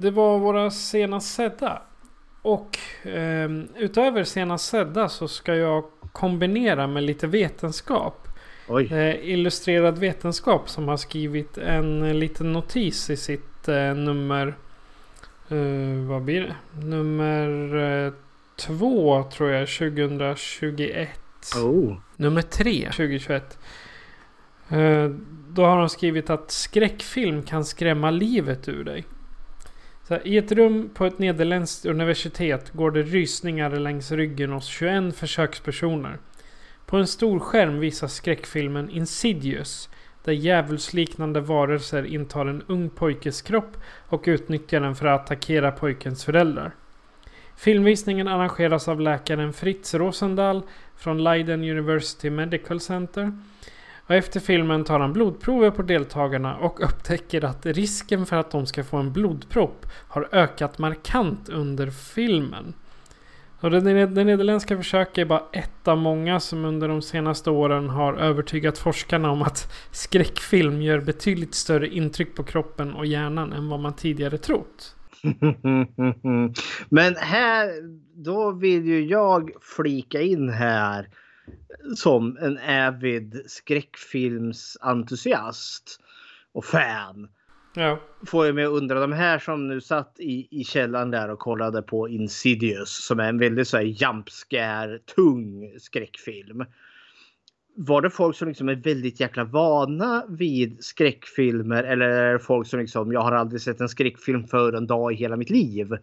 Det 0.00 0.10
var 0.10 0.38
våra 0.38 0.70
senast 0.70 1.34
sedda. 1.34 1.82
Och 2.42 2.78
ehm, 3.02 3.68
utöver 3.76 4.24
senast 4.24 4.68
sedda 4.68 5.08
så 5.08 5.28
ska 5.28 5.54
jag 5.54 5.84
kombinera 6.12 6.86
med 6.86 7.02
lite 7.02 7.26
vetenskap. 7.26 8.28
Eh, 8.90 9.30
Illustrerad 9.30 9.98
vetenskap 9.98 10.68
som 10.68 10.88
har 10.88 10.96
skrivit 10.96 11.58
en 11.58 12.18
liten 12.18 12.52
notis 12.52 13.10
i 13.10 13.16
sitt 13.16 13.68
eh, 13.68 13.94
nummer... 13.94 14.46
Eh, 15.48 16.08
vad 16.08 16.22
blir 16.22 16.40
det? 16.40 16.86
Nummer 16.86 17.76
eh, 18.06 18.12
två 18.56 19.24
tror 19.32 19.50
jag, 19.50 19.68
2021. 19.68 21.08
Oh. 21.56 21.96
Nummer 22.16 22.42
tre, 22.42 22.84
2021. 22.84 23.58
Eh, 24.68 25.10
då 25.48 25.64
har 25.64 25.78
de 25.78 25.88
skrivit 25.88 26.30
att 26.30 26.50
skräckfilm 26.50 27.42
kan 27.42 27.64
skrämma 27.64 28.10
livet 28.10 28.68
ur 28.68 28.84
dig. 28.84 29.04
Så 30.08 30.14
här, 30.14 30.26
I 30.26 30.36
ett 30.36 30.52
rum 30.52 30.90
på 30.94 31.06
ett 31.06 31.18
nederländskt 31.18 31.86
universitet 31.86 32.72
går 32.72 32.90
det 32.90 33.02
rysningar 33.02 33.70
längs 33.70 34.12
ryggen 34.12 34.52
hos 34.52 34.66
21 34.66 35.16
försökspersoner. 35.16 36.18
På 36.86 36.96
en 36.96 37.06
stor 37.06 37.38
skärm 37.38 37.78
visas 37.78 38.14
skräckfilmen 38.14 38.90
Insidious. 38.90 39.88
Där 40.24 40.32
djävulsliknande 40.32 41.40
varelser 41.40 42.06
intar 42.06 42.46
en 42.46 42.62
ung 42.66 42.90
pojkes 42.90 43.42
kropp 43.42 43.76
och 44.08 44.24
utnyttjar 44.26 44.80
den 44.80 44.96
för 44.96 45.06
att 45.06 45.20
attackera 45.20 45.72
pojkens 45.72 46.24
föräldrar. 46.24 46.74
Filmvisningen 47.56 48.28
arrangeras 48.28 48.88
av 48.88 49.00
läkaren 49.00 49.52
Fritz 49.52 49.94
Rosendahl 49.94 50.62
från 50.96 51.24
Leiden 51.24 51.64
University 51.64 52.30
Medical 52.30 52.80
Center. 52.80 53.32
Och 54.08 54.14
efter 54.14 54.40
filmen 54.40 54.84
tar 54.84 55.00
han 55.00 55.12
blodprover 55.12 55.70
på 55.70 55.82
deltagarna 55.82 56.56
och 56.56 56.84
upptäcker 56.84 57.44
att 57.44 57.66
risken 57.66 58.26
för 58.26 58.36
att 58.36 58.50
de 58.50 58.66
ska 58.66 58.84
få 58.84 58.96
en 58.96 59.12
blodpropp 59.12 59.86
har 60.08 60.28
ökat 60.32 60.78
markant 60.78 61.48
under 61.48 61.90
filmen. 61.90 62.74
Och 63.60 63.70
det, 63.70 63.80
det, 63.80 64.06
det 64.06 64.24
nederländska 64.24 64.76
försöket 64.76 65.18
är 65.18 65.24
bara 65.24 65.42
ett 65.52 65.88
av 65.88 65.98
många 65.98 66.40
som 66.40 66.64
under 66.64 66.88
de 66.88 67.02
senaste 67.02 67.50
åren 67.50 67.88
har 67.88 68.14
övertygat 68.14 68.78
forskarna 68.78 69.30
om 69.30 69.42
att 69.42 69.72
skräckfilm 69.90 70.82
gör 70.82 71.00
betydligt 71.00 71.54
större 71.54 71.88
intryck 71.88 72.34
på 72.34 72.42
kroppen 72.42 72.94
och 72.94 73.06
hjärnan 73.06 73.52
än 73.52 73.68
vad 73.68 73.80
man 73.80 73.96
tidigare 73.96 74.38
trott. 74.38 74.96
Men 76.88 77.16
här, 77.16 77.70
då 78.24 78.50
vill 78.52 78.86
ju 78.86 79.06
jag 79.06 79.50
flika 79.60 80.20
in 80.20 80.48
här 80.48 81.08
som 81.96 82.36
en 82.40 82.58
avid 82.58 83.42
skräckfilmsentusiast 83.46 86.00
och 86.52 86.64
fan. 86.64 87.28
Ja. 87.74 88.00
Får 88.26 88.46
jag 88.46 88.54
mig 88.54 88.64
att 88.64 88.70
undra, 88.70 89.00
de 89.00 89.12
här 89.12 89.38
som 89.38 89.68
nu 89.68 89.80
satt 89.80 90.16
i, 90.18 90.60
i 90.60 90.64
källaren 90.64 91.10
där 91.10 91.30
och 91.30 91.38
kollade 91.38 91.82
på 91.82 92.08
Insidious 92.08 93.06
som 93.06 93.20
är 93.20 93.28
en 93.28 93.38
väldigt 93.38 93.68
så 93.68 93.76
här 93.76 93.84
jump 93.84 94.30
scare, 94.30 94.98
tung 94.98 95.72
skräckfilm. 95.78 96.64
Var 97.76 98.02
det 98.02 98.10
folk 98.10 98.36
som 98.36 98.48
liksom 98.48 98.68
är 98.68 98.74
väldigt 98.74 99.20
jäkla 99.20 99.44
vana 99.44 100.24
vid 100.28 100.84
skräckfilmer 100.84 101.84
eller 101.84 102.08
är 102.08 102.32
det 102.32 102.38
folk 102.38 102.66
som 102.66 102.80
liksom, 102.80 103.12
jag 103.12 103.20
har 103.20 103.32
aldrig 103.32 103.60
sett 103.60 103.80
en 103.80 103.88
skräckfilm 103.88 104.46
för 104.46 104.72
en 104.72 104.86
dag 104.86 105.12
i 105.12 105.16
hela 105.16 105.36
mitt 105.36 105.50
liv? 105.50 105.98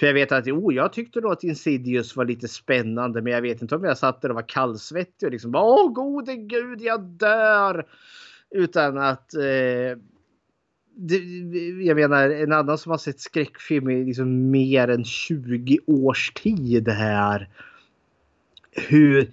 För 0.00 0.06
jag 0.06 0.14
vet 0.14 0.32
att 0.32 0.46
oh, 0.46 0.74
jag 0.74 0.92
tyckte 0.92 1.20
då 1.20 1.30
att 1.30 1.44
Insidious 1.44 2.16
var 2.16 2.24
lite 2.24 2.48
spännande 2.48 3.22
men 3.22 3.32
jag 3.32 3.42
vet 3.42 3.62
inte 3.62 3.76
om 3.76 3.84
jag 3.84 3.98
satt 3.98 4.22
där 4.22 4.28
och 4.28 4.34
var 4.34 4.48
kallsvettig 4.48 5.26
och 5.26 5.32
liksom 5.32 5.54
åh 5.54 5.92
gode 5.92 6.36
gud 6.36 6.82
jag 6.82 7.00
dör. 7.00 7.86
Utan 8.50 8.98
att 8.98 9.34
eh, 9.34 9.98
det, 10.96 11.18
jag 11.84 11.96
menar 11.96 12.30
en 12.30 12.52
annan 12.52 12.78
som 12.78 12.90
har 12.90 12.98
sett 12.98 13.20
skräckfilm 13.20 13.90
i 13.90 14.04
liksom 14.04 14.50
mer 14.50 14.88
än 14.88 15.04
20 15.04 15.78
års 15.86 16.32
tid 16.32 16.88
här. 16.88 17.48
Hur 18.72 19.32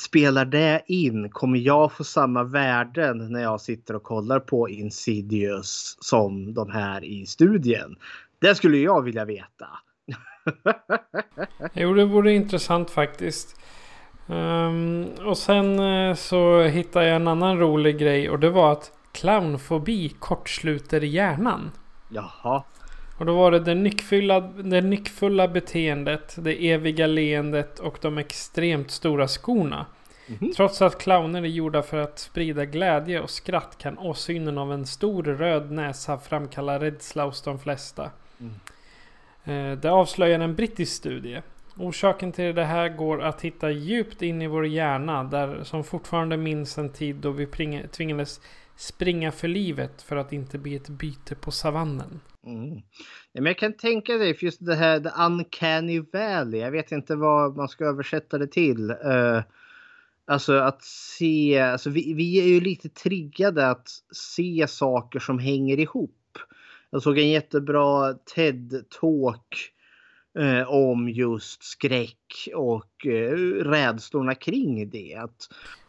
spelar 0.00 0.44
det 0.44 0.82
in? 0.86 1.30
Kommer 1.30 1.58
jag 1.58 1.92
få 1.92 2.04
samma 2.04 2.44
värden 2.44 3.32
när 3.32 3.42
jag 3.42 3.60
sitter 3.60 3.96
och 3.96 4.02
kollar 4.02 4.40
på 4.40 4.68
Insidious 4.68 5.96
som 6.00 6.54
de 6.54 6.70
här 6.70 7.04
i 7.04 7.26
studien? 7.26 7.96
Det 8.38 8.54
skulle 8.54 8.78
jag 8.78 9.02
vilja 9.02 9.24
veta. 9.24 9.66
Jo, 11.72 11.94
det 11.94 12.04
vore 12.04 12.32
intressant 12.32 12.90
faktiskt. 12.90 13.60
Um, 14.26 15.08
och 15.26 15.38
sen 15.38 15.80
uh, 15.80 16.14
så 16.14 16.62
hittade 16.62 17.06
jag 17.06 17.16
en 17.16 17.28
annan 17.28 17.58
rolig 17.58 17.98
grej 17.98 18.30
och 18.30 18.38
det 18.38 18.50
var 18.50 18.72
att 18.72 18.92
clownfobi 19.12 20.08
kortsluter 20.08 21.00
hjärnan. 21.00 21.70
Jaha. 22.08 22.62
Och 23.18 23.26
då 23.26 23.34
var 23.36 23.50
det 23.50 23.60
det 23.60 23.74
nyckfulla, 23.74 24.40
det 24.40 24.80
nyckfulla 24.80 25.48
beteendet, 25.48 26.34
det 26.38 26.70
eviga 26.70 27.06
leendet 27.06 27.78
och 27.78 27.98
de 28.00 28.18
extremt 28.18 28.90
stora 28.90 29.28
skorna. 29.28 29.86
Mm. 30.26 30.52
Trots 30.56 30.82
att 30.82 30.98
clowner 30.98 31.42
är 31.42 31.46
gjorda 31.46 31.82
för 31.82 31.96
att 31.96 32.18
sprida 32.18 32.64
glädje 32.64 33.20
och 33.20 33.30
skratt 33.30 33.78
kan 33.78 33.98
åsynen 33.98 34.58
av 34.58 34.72
en 34.72 34.86
stor 34.86 35.22
röd 35.22 35.70
näsa 35.70 36.18
framkalla 36.18 36.80
rädsla 36.80 37.24
hos 37.24 37.42
de 37.42 37.58
flesta. 37.58 38.10
Mm. 38.40 38.54
Eh, 39.44 39.72
det 39.72 39.90
avslöjar 39.90 40.40
en 40.40 40.54
brittisk 40.54 40.92
studie. 40.92 41.42
Orsaken 41.76 42.32
till 42.32 42.54
det 42.54 42.64
här 42.64 42.88
går 42.88 43.22
att 43.22 43.40
hitta 43.40 43.70
djupt 43.70 44.22
in 44.22 44.42
i 44.42 44.46
vår 44.46 44.66
hjärna 44.66 45.24
där 45.24 45.64
som 45.64 45.84
fortfarande 45.84 46.36
minns 46.36 46.78
en 46.78 46.92
tid 46.92 47.16
då 47.16 47.30
vi 47.30 47.46
tvingades 47.92 48.40
springa 48.76 49.32
för 49.32 49.48
livet 49.48 50.02
för 50.02 50.16
att 50.16 50.32
inte 50.32 50.58
bli 50.58 50.76
ett 50.76 50.88
byte 50.88 51.34
på 51.34 51.50
savannen. 51.50 52.20
Mm. 52.46 52.82
Men 53.32 53.46
jag 53.46 53.58
kan 53.58 53.76
tänka 53.76 54.12
dig 54.12 54.34
för 54.34 54.44
just 54.44 54.66
det 54.66 54.74
här 54.74 55.00
the 55.00 55.10
uncanny 55.22 56.00
valley. 56.12 56.60
Jag 56.60 56.70
vet 56.70 56.92
inte 56.92 57.16
vad 57.16 57.56
man 57.56 57.68
ska 57.68 57.84
översätta 57.84 58.38
det 58.38 58.46
till. 58.46 58.90
Uh, 58.90 59.42
alltså 60.26 60.52
att 60.52 60.82
se, 60.82 61.60
alltså 61.60 61.90
vi, 61.90 62.14
vi 62.14 62.40
är 62.40 62.46
ju 62.46 62.60
lite 62.60 62.88
triggade 62.88 63.70
att 63.70 63.88
se 64.12 64.66
saker 64.68 65.18
som 65.18 65.38
hänger 65.38 65.80
ihop. 65.80 66.14
Jag 66.94 67.02
såg 67.02 67.18
en 67.18 67.30
jättebra 67.30 68.12
TED-talk 68.12 69.70
eh, 70.38 70.70
om 70.70 71.08
just 71.08 71.64
skräck 71.64 72.48
och 72.54 73.06
eh, 73.06 73.30
rädslorna 73.64 74.34
kring 74.34 74.90
det. 74.90 75.14
Att, 75.14 75.48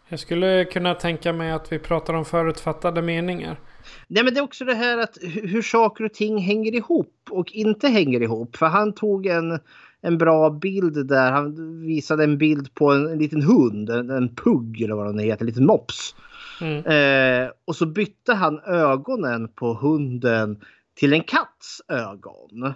jag 0.10 0.20
skulle 0.20 0.66
kunna 0.66 0.94
tänka 0.94 1.34
mig 1.34 1.52
att 1.52 1.72
vi 1.72 1.80
pratar 1.80 2.14
om 2.14 2.26
förutfattade 2.26 3.02
meningar. 3.02 3.60
Nej 4.08 4.24
men 4.24 4.34
det 4.34 4.40
är 4.40 4.44
också 4.44 4.66
det 4.66 4.74
här 4.74 4.98
att 4.98 5.18
hur 5.22 5.62
saker 5.62 6.04
och 6.04 6.14
ting 6.14 6.38
hänger 6.38 6.76
ihop 6.76 7.16
och 7.30 7.52
inte 7.52 7.88
hänger 7.88 8.22
ihop. 8.22 8.56
För 8.56 8.66
han 8.66 8.94
tog 8.94 9.26
en, 9.26 9.60
en 10.02 10.18
bra 10.18 10.50
bild 10.50 11.08
där. 11.08 11.32
Han 11.32 11.82
visade 11.86 12.24
en 12.24 12.38
bild 12.38 12.74
på 12.74 12.92
en, 12.92 13.08
en 13.08 13.18
liten 13.18 13.42
hund, 13.42 13.90
en, 13.90 14.10
en 14.10 14.36
pugg 14.36 14.82
eller 14.82 14.96
vad 14.96 15.06
den 15.06 15.20
heter, 15.20 15.42
en 15.42 15.48
liten 15.48 15.66
mops. 15.66 16.16
Mm. 16.62 16.86
Eh, 16.86 17.50
och 17.66 17.76
så 17.76 17.86
bytte 17.86 18.34
han 18.34 18.60
ögonen 18.60 19.48
på 19.48 19.74
hunden 19.74 20.60
till 20.96 21.14
en 21.14 21.24
katts 21.24 21.82
ögon. 21.88 22.74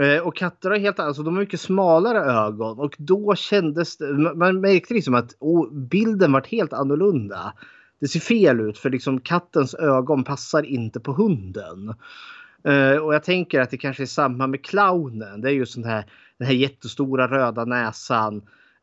Eh, 0.00 0.18
och 0.18 0.36
katter 0.36 0.70
har 0.70 0.78
helt 0.78 1.00
alltså 1.00 1.22
de 1.22 1.34
har 1.34 1.42
mycket 1.42 1.60
smalare 1.60 2.18
ögon 2.18 2.78
och 2.78 2.94
då 2.98 3.34
kändes 3.34 3.96
det, 3.96 4.12
man 4.34 4.60
märkte 4.60 4.94
liksom 4.94 5.14
att 5.14 5.36
oh, 5.40 5.72
bilden 5.72 6.32
var 6.32 6.46
helt 6.50 6.72
annorlunda. 6.72 7.52
Det 8.00 8.08
ser 8.08 8.20
fel 8.20 8.60
ut 8.60 8.78
för 8.78 8.90
liksom 8.90 9.20
kattens 9.20 9.74
ögon 9.74 10.24
passar 10.24 10.62
inte 10.62 11.00
på 11.00 11.12
hunden. 11.12 11.94
Uh, 12.68 12.96
och 12.96 13.14
jag 13.14 13.24
tänker 13.24 13.60
att 13.60 13.70
det 13.70 13.78
kanske 13.78 14.02
är 14.02 14.06
samma 14.06 14.46
med 14.46 14.64
clownen. 14.64 15.40
Det 15.40 15.48
är 15.48 15.52
just 15.52 15.74
den 15.74 15.84
här, 15.84 16.04
den 16.38 16.46
här 16.46 16.54
jättestora 16.54 17.28
röda 17.28 17.64
näsan. 17.64 18.36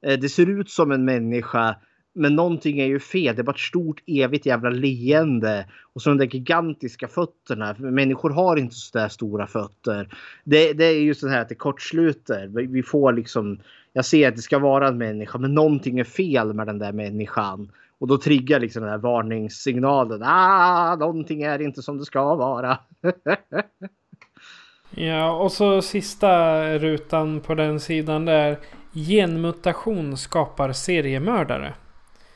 Uh, 0.08 0.14
det 0.22 0.30
ser 0.30 0.50
ut 0.50 0.70
som 0.70 0.92
en 0.92 1.06
människa 1.06 1.76
men 2.14 2.36
någonting 2.36 2.80
är 2.80 2.86
ju 2.86 3.00
fel. 3.00 3.36
Det 3.36 3.42
är 3.42 3.44
bara 3.44 3.52
ett 3.52 3.60
stort 3.60 4.04
evigt 4.08 4.46
jävla 4.46 4.70
leende. 4.70 5.66
Och 5.94 6.02
så 6.02 6.10
de 6.10 6.18
där 6.18 6.26
gigantiska 6.26 7.08
fötterna. 7.08 7.76
Människor 7.78 8.30
har 8.30 8.58
inte 8.58 8.76
så 8.76 8.98
där 8.98 9.10
stora 9.10 9.48
fötter. 9.48 10.16
Det, 10.44 10.74
det 10.74 10.86
är 10.86 11.00
ju 11.00 11.16
så 11.16 11.28
här 11.28 11.42
att 11.42 11.50
det 11.50 11.56
kortsluter. 11.56 12.48
Vi 12.48 12.84
får 12.84 13.14
liksom. 13.14 13.60
Jag 13.94 14.06
ser 14.06 14.28
att 14.28 14.36
det 14.36 14.42
ska 14.42 14.60
vara 14.60 14.88
en 14.88 14.98
människa 14.98 15.38
men 15.38 15.54
någonting 15.54 16.00
är 16.00 16.04
fel 16.04 16.54
med 16.54 16.68
den 16.68 16.80
där 16.80 16.92
människan. 16.92 17.72
Och 18.00 18.08
då 18.08 18.18
triggar 18.18 18.60
liksom 18.60 18.82
den 18.82 18.92
här 18.92 18.98
varningssignalen. 18.98 20.22
Ah, 20.24 20.96
någonting 20.96 21.42
är 21.42 21.62
inte 21.62 21.82
som 21.82 21.98
det 21.98 22.06
ska 22.06 22.36
vara. 22.36 22.78
ja, 24.96 25.32
och 25.32 25.52
så 25.52 25.82
sista 25.82 26.64
rutan 26.78 27.40
på 27.40 27.56
den 27.56 27.80
sidan 27.80 28.26
där. 28.26 28.58
Genmutation 28.94 30.18
skapar 30.18 30.72
seriemördare. 30.72 31.74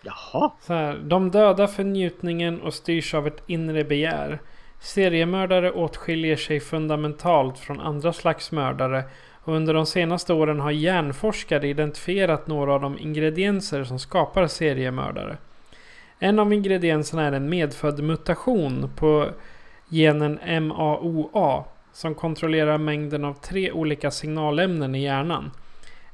Jaha. 0.07 0.51
Så 0.59 0.73
här, 0.73 0.99
de 1.03 1.31
döda 1.31 1.67
för 1.67 1.83
njutningen 1.83 2.61
och 2.61 2.73
styrs 2.73 3.13
av 3.13 3.27
ett 3.27 3.43
inre 3.47 3.83
begär. 3.83 4.39
Seriemördare 4.79 5.71
åtskiljer 5.71 6.35
sig 6.35 6.59
fundamentalt 6.59 7.59
från 7.59 7.79
andra 7.79 8.13
slags 8.13 8.51
mördare 8.51 9.03
och 9.43 9.53
under 9.53 9.73
de 9.73 9.85
senaste 9.85 10.33
åren 10.33 10.59
har 10.59 10.71
hjärnforskare 10.71 11.67
identifierat 11.67 12.47
några 12.47 12.73
av 12.73 12.81
de 12.81 12.99
ingredienser 12.99 13.83
som 13.83 13.99
skapar 13.99 14.47
seriemördare. 14.47 15.37
En 16.19 16.39
av 16.39 16.53
ingredienserna 16.53 17.23
är 17.23 17.31
en 17.31 17.49
medfödd 17.49 18.03
mutation 18.03 18.89
på 18.95 19.27
genen 19.89 20.39
MAOA 20.67 21.63
som 21.93 22.15
kontrollerar 22.15 22.77
mängden 22.77 23.25
av 23.25 23.33
tre 23.33 23.71
olika 23.71 24.11
signalämnen 24.11 24.95
i 24.95 25.03
hjärnan. 25.03 25.51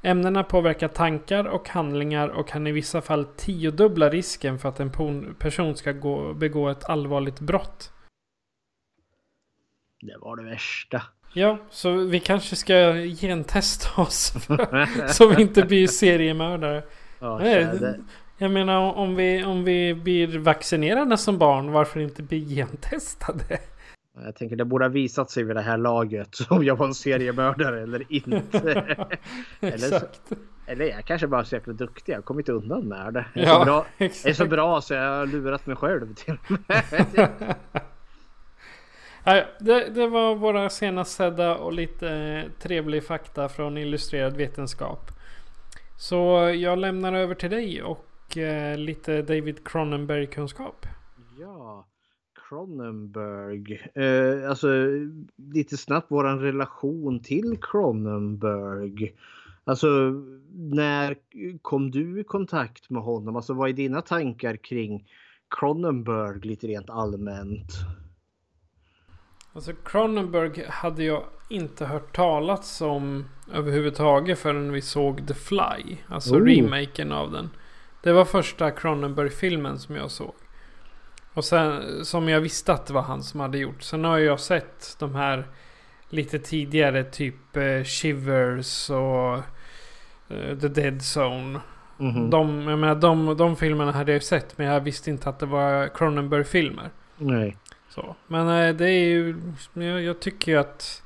Ämnena 0.05 0.43
påverkar 0.43 0.87
tankar 0.87 1.45
och 1.45 1.69
handlingar 1.69 2.27
och 2.27 2.47
kan 2.47 2.67
i 2.67 2.71
vissa 2.71 3.01
fall 3.01 3.25
tiodubbla 3.25 4.09
risken 4.09 4.59
för 4.59 4.69
att 4.69 4.79
en 4.79 5.35
person 5.39 5.75
ska 5.75 5.91
gå, 5.91 6.33
begå 6.33 6.69
ett 6.69 6.89
allvarligt 6.89 7.39
brott. 7.39 7.91
Det 10.01 10.17
var 10.21 10.35
det 10.35 10.43
värsta. 10.43 11.01
Ja, 11.33 11.57
så 11.69 11.93
vi 11.93 12.19
kanske 12.19 12.55
ska 12.55 12.93
gentesta 13.21 14.01
oss 14.01 14.33
så 15.07 15.27
vi 15.27 15.41
inte 15.41 15.63
blir 15.63 15.87
seriemördare. 15.87 16.83
Ja, 17.19 17.45
jag 18.37 18.51
menar 18.51 18.93
om 18.93 19.15
vi, 19.15 19.43
om 19.43 19.63
vi 19.63 19.93
blir 19.93 20.39
vaccinerade 20.39 21.17
som 21.17 21.37
barn, 21.37 21.71
varför 21.71 21.99
inte 21.99 22.23
bli 22.23 22.55
gentestade? 22.55 23.59
Jag 24.15 24.35
tänker 24.35 24.55
det 24.55 24.65
borde 24.65 24.85
ha 24.85 24.89
visat 24.89 25.31
sig 25.31 25.43
vid 25.43 25.55
det 25.55 25.61
här 25.61 25.77
laget 25.77 26.37
om 26.49 26.63
jag 26.63 26.75
var 26.75 26.85
en 26.85 26.93
seriemördare 26.93 27.81
eller 27.81 28.13
inte. 28.13 28.59
eller, 29.61 30.01
eller 30.65 30.85
jag 30.85 31.05
kanske 31.05 31.27
bara 31.27 31.41
är 31.41 31.45
så 31.45 31.55
jäkla 31.55 31.73
duktig. 31.73 32.13
Jag 32.13 32.17
har 32.17 32.23
kommit 32.23 32.49
undan 32.49 32.87
med 32.87 33.13
det. 33.13 33.25
Jag 33.33 33.43
är, 33.43 33.47
ja, 33.47 33.59
så, 33.59 33.65
bra, 33.65 33.85
jag 33.97 34.25
är 34.25 34.33
så 34.33 34.45
bra 34.45 34.81
så 34.81 34.93
jag 34.93 35.17
har 35.17 35.25
lurat 35.25 35.65
mig 35.65 35.75
själv 35.75 36.13
till 36.13 36.37
det, 39.59 39.89
det 39.89 40.07
var 40.07 40.35
våra 40.35 40.69
senast 40.69 41.11
sedda 41.11 41.55
och 41.55 41.73
lite 41.73 42.43
trevlig 42.59 43.03
fakta 43.03 43.49
från 43.49 43.77
Illustrerad 43.77 44.37
Vetenskap. 44.37 45.11
Så 45.97 46.15
jag 46.55 46.77
lämnar 46.77 47.13
över 47.13 47.35
till 47.35 47.49
dig 47.49 47.83
och 47.83 48.37
eh, 48.37 48.77
lite 48.77 49.21
David 49.21 49.67
Cronenberg-kunskap. 49.67 50.85
Ja. 51.39 51.85
Cronenberg. 52.53 53.81
Eh, 53.95 54.49
alltså 54.49 54.67
lite 55.35 55.77
snabbt 55.77 56.11
våran 56.11 56.39
relation 56.39 57.19
till 57.19 57.57
Cronenberg. 57.61 59.13
Alltså 59.63 59.87
när 60.53 61.15
kom 61.61 61.91
du 61.91 62.19
i 62.19 62.23
kontakt 62.23 62.89
med 62.89 63.01
honom? 63.01 63.35
Alltså 63.35 63.53
vad 63.53 63.69
är 63.69 63.73
dina 63.73 64.01
tankar 64.01 64.55
kring 64.55 65.07
Cronenberg 65.49 66.39
lite 66.39 66.67
rent 66.67 66.89
allmänt? 66.89 67.71
Alltså 69.53 69.73
Cronenberg 69.85 70.65
hade 70.69 71.03
jag 71.03 71.23
inte 71.49 71.85
hört 71.85 72.15
talas 72.15 72.81
om 72.81 73.25
överhuvudtaget 73.53 74.39
förrän 74.39 74.71
vi 74.71 74.81
såg 74.81 75.27
The 75.27 75.33
Fly. 75.33 75.97
Alltså 76.07 76.35
oh. 76.35 76.45
remaken 76.45 77.11
av 77.11 77.31
den. 77.31 77.49
Det 78.03 78.13
var 78.13 78.25
första 78.25 78.71
Cronenberg-filmen 78.71 79.79
som 79.79 79.95
jag 79.95 80.11
såg. 80.11 80.33
Och 81.33 81.45
sen 81.45 82.05
som 82.05 82.29
jag 82.29 82.41
visste 82.41 82.73
att 82.73 82.85
det 82.85 82.93
var 82.93 83.01
han 83.01 83.23
som 83.23 83.39
hade 83.39 83.57
gjort. 83.57 83.81
Sen 83.81 84.03
har 84.03 84.17
jag 84.17 84.39
sett 84.39 84.95
de 84.99 85.15
här 85.15 85.47
lite 86.09 86.39
tidigare 86.39 87.03
typ 87.03 87.57
eh, 87.57 87.83
Shivers 87.83 88.89
och 88.89 89.35
eh, 90.35 90.57
The 90.61 90.67
Dead 90.67 91.01
Zone. 91.17 91.59
Mm 91.99 92.15
-hmm. 92.15 92.29
de, 92.29 92.67
jag 92.67 92.79
menar, 92.79 92.95
de, 92.95 93.37
de 93.37 93.55
filmerna 93.55 93.91
hade 93.91 94.11
jag 94.11 94.23
sett 94.23 94.57
men 94.57 94.67
jag 94.67 94.81
visste 94.81 95.09
inte 95.09 95.29
att 95.29 95.39
det 95.39 95.45
var 95.45 95.87
Cronenberg-filmer. 95.87 96.89
Nej. 97.17 97.57
Så. 97.89 98.15
Men 98.27 98.47
eh, 98.47 98.75
det 98.75 98.89
är 98.89 99.05
ju... 99.05 99.41
Jag, 99.73 100.01
jag 100.01 100.19
tycker 100.19 100.51
ju 100.51 100.57
att... 100.57 101.03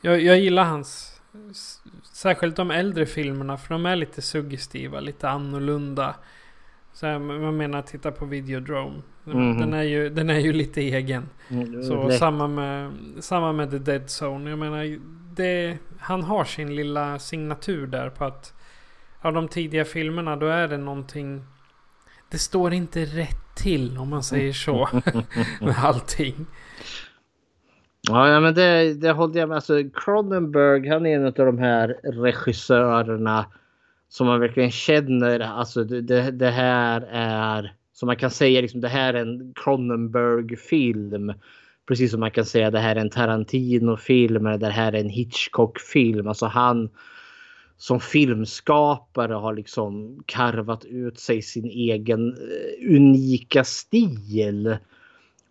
Jag, 0.00 0.20
jag 0.20 0.38
gillar 0.38 0.64
hans... 0.64 1.20
Särskilt 2.02 2.56
de 2.56 2.70
äldre 2.70 3.06
filmerna 3.06 3.56
för 3.56 3.74
de 3.74 3.86
är 3.86 3.96
lite 3.96 4.22
suggestiva, 4.22 5.00
lite 5.00 5.28
annorlunda. 5.28 6.14
Så 6.96 7.06
här, 7.06 7.18
man 7.18 7.56
menar 7.56 7.82
titta 7.82 8.12
på 8.12 8.24
Videodrome. 8.24 9.02
Mm. 9.26 9.58
Den, 9.58 9.74
är 9.74 9.82
ju, 9.82 10.08
den 10.08 10.30
är 10.30 10.38
ju 10.38 10.52
lite 10.52 10.80
egen. 10.80 11.28
Mm, 11.48 11.82
så 11.82 12.10
samma 12.10 12.48
med, 12.48 12.92
samma 13.20 13.52
med 13.52 13.70
The 13.70 13.78
Dead 13.78 14.02
Zone. 14.22 14.50
Jag 14.50 14.58
menar, 14.58 14.98
det, 15.36 15.78
han 15.98 16.22
har 16.22 16.44
sin 16.44 16.76
lilla 16.76 17.18
signatur 17.18 17.86
där 17.86 18.10
på 18.10 18.24
att, 18.24 18.54
av 19.20 19.32
de 19.32 19.48
tidiga 19.48 19.84
filmerna 19.84 20.36
då 20.36 20.46
är 20.46 20.68
det 20.68 20.76
någonting... 20.76 21.44
Det 22.30 22.38
står 22.38 22.72
inte 22.72 23.04
rätt 23.04 23.54
till 23.56 23.98
om 23.98 24.08
man 24.08 24.22
säger 24.22 24.52
så. 24.52 24.88
med 25.60 25.74
allting. 25.82 26.46
Ja, 28.00 28.28
ja 28.28 28.40
men 28.40 28.54
det, 28.54 28.94
det 28.94 29.12
håller 29.12 29.40
jag 29.40 29.48
med. 29.48 29.56
Alltså, 29.56 29.82
Cronenberg 29.94 30.88
han 30.88 31.06
är 31.06 31.16
en 31.16 31.26
av 31.26 31.32
de 31.32 31.58
här 31.58 31.88
regissörerna 32.02 33.46
som 34.08 34.26
man 34.26 34.40
verkligen 34.40 34.70
känner. 34.70 35.40
Alltså 35.40 35.84
det, 35.84 36.00
det, 36.00 36.30
det 36.30 36.50
här 36.50 37.08
är 37.10 37.72
som 37.92 38.06
man 38.06 38.16
kan 38.16 38.30
säga 38.30 38.60
liksom 38.60 38.80
det 38.80 38.88
här 38.88 39.14
är 39.14 39.22
en 39.22 39.52
Cronenberg-film. 39.54 41.32
Precis 41.88 42.10
som 42.10 42.20
man 42.20 42.30
kan 42.30 42.44
säga 42.44 42.70
det 42.70 42.78
här 42.78 42.96
är 42.96 43.00
en 43.00 43.10
Tarantino-film 43.10 44.46
eller 44.46 44.58
det 44.58 44.70
här 44.70 44.92
är 44.92 45.00
en 45.00 45.08
Hitchcock-film. 45.08 46.28
Alltså 46.28 46.46
han 46.46 46.88
som 47.76 48.00
filmskapare 48.00 49.34
har 49.34 49.54
liksom 49.54 50.22
karvat 50.26 50.84
ut 50.84 51.18
sig 51.18 51.42
sin 51.42 51.64
egen 51.64 52.32
eh, 52.32 52.96
unika 52.96 53.64
stil. 53.64 54.76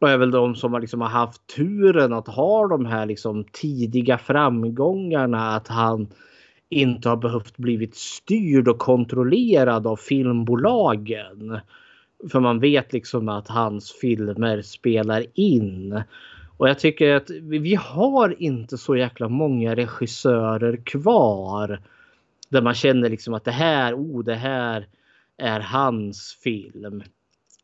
Och 0.02 0.10
är 0.10 0.18
väl 0.18 0.32
de 0.32 0.56
som 0.56 0.74
har, 0.74 0.82
liksom 0.82 1.02
har 1.02 1.10
haft 1.10 1.48
turen 1.56 2.14
att 2.14 2.28
ha 2.28 2.68
de 2.68 2.86
här 2.86 3.06
liksom 3.06 3.46
tidiga 3.52 4.18
framgångarna. 4.18 5.56
Att 5.56 5.68
han 5.68 6.08
inte 6.70 7.10
har 7.10 7.18
behövt 7.18 7.58
blivit 7.58 7.96
styrd 7.96 8.68
och 8.68 8.80
kontrollerad 8.80 9.88
av 9.88 9.96
filmbolagen. 9.96 11.60
För 12.32 12.40
man 12.40 12.60
vet 12.60 12.94
liksom 12.94 13.30
att 13.30 13.48
hans 13.48 13.92
filmer 13.92 14.62
spelar 14.62 15.26
in. 15.34 16.02
Och 16.58 16.70
jag 16.70 16.80
tycker 16.80 17.16
att 17.16 17.30
vi 17.30 17.76
har 17.76 18.42
inte 18.42 18.78
så 18.78 18.96
jäkla 18.96 19.30
många 19.30 19.76
regissörer 19.76 20.78
kvar. 20.86 21.82
Där 22.50 22.62
man 22.62 22.74
känner 22.74 23.10
liksom 23.10 23.34
att 23.34 23.44
det 23.44 23.52
här, 23.52 23.96
oh 23.96 24.24
det 24.24 24.36
här 24.36 24.88
är 25.38 25.60
hans 25.60 26.40
film. 26.44 27.04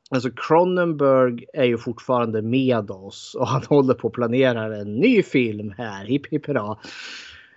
Alltså 0.09 0.29
Cronenberg 0.35 1.45
är 1.53 1.63
ju 1.63 1.77
fortfarande 1.77 2.41
med 2.41 2.91
oss 2.91 3.35
och 3.39 3.47
han 3.47 3.63
håller 3.69 3.93
på 3.93 4.07
att 4.07 4.13
planera 4.13 4.77
en 4.77 4.95
ny 4.95 5.23
film 5.23 5.73
här. 5.77 6.05
Hipp 6.05 6.27
hipp 6.27 6.47
hurra. 6.47 6.77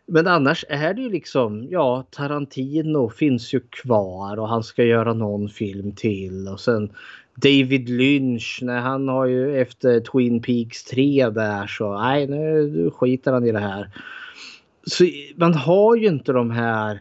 Men 0.07 0.27
annars 0.27 0.65
är 0.69 0.95
det 0.95 1.03
ju 1.03 1.11
liksom, 1.11 1.67
ja, 1.71 2.07
Tarantino 2.11 3.11
finns 3.11 3.55
ju 3.55 3.61
kvar 3.61 4.39
och 4.39 4.49
han 4.49 4.63
ska 4.63 4.85
göra 4.85 5.15
någon 5.15 5.49
film 5.49 5.93
till. 5.93 6.49
Och 6.49 6.61
sen 6.61 6.93
David 7.35 7.89
Lynch, 7.89 8.59
nej, 8.63 8.81
han 8.81 9.09
har 9.09 9.27
ju 9.27 9.61
efter 9.61 10.01
Twin 10.01 10.43
Peaks 10.43 10.85
3 10.85 11.31
där 11.31 11.67
så 11.67 11.99
nej, 11.99 12.27
nu 12.27 12.91
skiter 12.95 13.33
han 13.33 13.47
i 13.47 13.53
det 13.53 13.59
här. 13.59 13.91
Så 14.87 15.05
man 15.37 15.55
har 15.55 15.97
ju 15.97 16.07
inte 16.07 16.33
de 16.33 16.51
här 16.51 17.01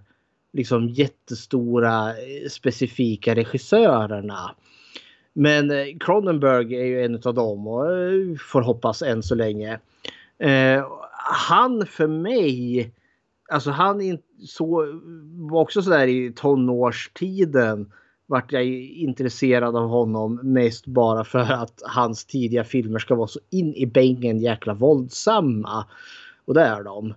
liksom 0.53 0.89
jättestora 0.89 2.09
eh, 2.09 2.49
specifika 2.49 3.35
regissörerna. 3.35 4.55
Men 5.33 5.71
eh, 5.71 5.85
Cronenberg 5.99 6.75
är 6.75 6.85
ju 6.85 7.05
en 7.05 7.21
av 7.25 7.33
dem 7.33 7.67
och 7.67 7.91
eh, 7.91 8.35
får 8.51 8.61
hoppas 8.61 9.01
än 9.01 9.23
så 9.23 9.35
länge. 9.35 9.79
Eh, 10.39 10.83
han 11.25 11.86
för 11.86 12.07
mig, 12.07 12.91
alltså 13.51 13.71
han 13.71 14.17
så, 14.45 14.86
var 15.49 15.62
också 15.62 15.81
sådär 15.81 16.07
i 16.07 16.33
tonårstiden 16.36 17.91
vart 18.25 18.51
jag 18.51 18.65
intresserad 18.65 19.75
av 19.75 19.88
honom 19.88 20.39
mest 20.43 20.86
bara 20.86 21.23
för 21.23 21.39
att 21.39 21.81
hans 21.86 22.25
tidiga 22.25 22.63
filmer 22.63 22.99
ska 22.99 23.15
vara 23.15 23.27
så 23.27 23.39
in 23.49 23.73
i 23.73 23.86
bängen 23.86 24.39
jäkla 24.39 24.73
våldsamma. 24.73 25.86
Och 26.45 26.53
det 26.53 26.62
är 26.62 26.83
de. 26.83 27.13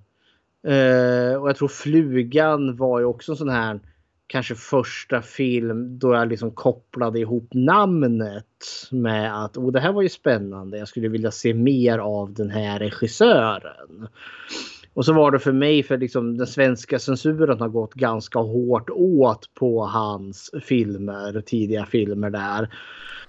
Uh, 0.69 1.37
och 1.41 1.49
jag 1.49 1.57
tror 1.57 1.69
Flugan 1.69 2.77
var 2.77 2.99
ju 2.99 3.05
också 3.05 3.33
en 3.33 3.39
sån 3.39 3.49
här 3.49 3.81
kanske 4.27 4.55
första 4.55 5.23
film 5.23 5.99
då 5.99 6.15
jag 6.15 6.29
liksom 6.29 6.51
kopplade 6.51 7.21
ihop 7.21 7.49
namnet 7.55 8.47
med 8.91 9.45
att 9.45 9.57
oh, 9.57 9.73
det 9.73 9.81
här 9.81 9.93
var 9.93 10.03
ju 10.03 10.09
spännande. 10.09 10.79
Jag 10.79 10.89
skulle 10.89 11.09
vilja 11.09 11.31
se 11.31 11.55
mer 11.55 11.99
av 11.99 12.35
den 12.35 12.51
här 12.51 12.79
regissören. 12.79 14.09
Och 14.95 15.05
så 15.05 15.13
var 15.13 15.31
det 15.31 15.39
för 15.39 15.53
mig 15.53 15.83
för 15.83 15.99
liksom 15.99 16.39
den 16.39 16.47
svenska 16.47 16.99
censuren 16.99 17.61
har 17.61 17.69
gått 17.69 17.95
ganska 17.95 18.39
hårt 18.39 18.91
åt 18.91 19.55
på 19.55 19.85
hans 19.85 20.51
filmer, 20.63 21.41
tidiga 21.41 21.87
filmer 21.87 22.31
där. 22.31 22.69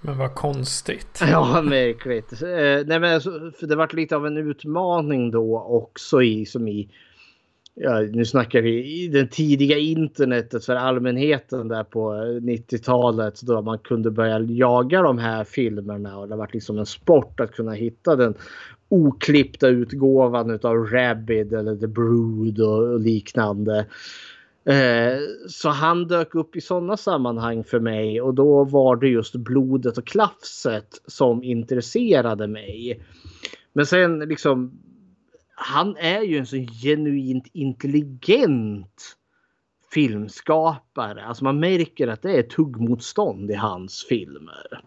Men 0.00 0.18
vad 0.18 0.34
konstigt. 0.34 1.20
Ja, 1.30 1.62
märkligt. 1.62 2.42
Eh, 2.42 2.86
nej, 2.86 3.00
men 3.00 3.14
alltså, 3.14 3.30
det 3.60 3.76
var 3.76 3.96
lite 3.96 4.16
av 4.16 4.26
en 4.26 4.36
utmaning 4.36 5.30
då 5.30 5.60
också 5.60 6.22
i, 6.22 6.46
som 6.46 6.68
i 6.68 6.90
ja, 7.80 8.00
nu 8.00 8.24
snackar 8.24 8.62
vi 8.62 9.08
den 9.08 9.28
tidiga 9.28 9.78
internetet 9.78 10.64
för 10.64 10.74
allmänheten 10.74 11.68
där 11.68 11.84
på 11.84 12.12
90-talet 12.42 13.42
då 13.42 13.62
man 13.62 13.78
kunde 13.78 14.10
börja 14.10 14.40
jaga 14.40 15.02
de 15.02 15.18
här 15.18 15.44
filmerna 15.44 16.18
och 16.18 16.28
det 16.28 16.36
var 16.36 16.50
liksom 16.52 16.78
en 16.78 16.86
sport 16.86 17.40
att 17.40 17.52
kunna 17.52 17.72
hitta 17.72 18.16
den 18.16 18.34
oklippta 18.88 19.68
utgåvan 19.68 20.50
utav 20.50 20.76
Rabid 20.76 21.52
eller 21.52 21.76
The 21.76 21.86
Brood 21.86 22.60
och 22.60 23.00
liknande. 23.00 23.86
Eh, 24.64 25.18
så 25.48 25.68
han 25.68 26.06
dök 26.08 26.34
upp 26.34 26.56
i 26.56 26.60
sådana 26.60 26.96
sammanhang 26.96 27.64
för 27.64 27.80
mig 27.80 28.20
och 28.20 28.34
då 28.34 28.64
var 28.64 28.96
det 28.96 29.08
just 29.08 29.36
blodet 29.36 29.98
och 29.98 30.06
klafset 30.06 30.88
som 31.06 31.42
intresserade 31.42 32.46
mig. 32.46 33.00
Men 33.72 33.86
sen 33.86 34.18
liksom 34.18 34.72
han 35.60 35.96
är 35.96 36.22
ju 36.22 36.38
en 36.38 36.46
så 36.46 36.56
genuint 36.56 37.46
intelligent 37.52 39.16
filmskapare. 39.92 41.24
Alltså 41.24 41.44
man 41.44 41.60
märker 41.60 42.08
att 42.08 42.22
det 42.22 42.38
är 42.38 42.42
tuggmotstånd 42.42 43.50
i 43.50 43.54
hans 43.54 44.06
filmer. 44.08 44.82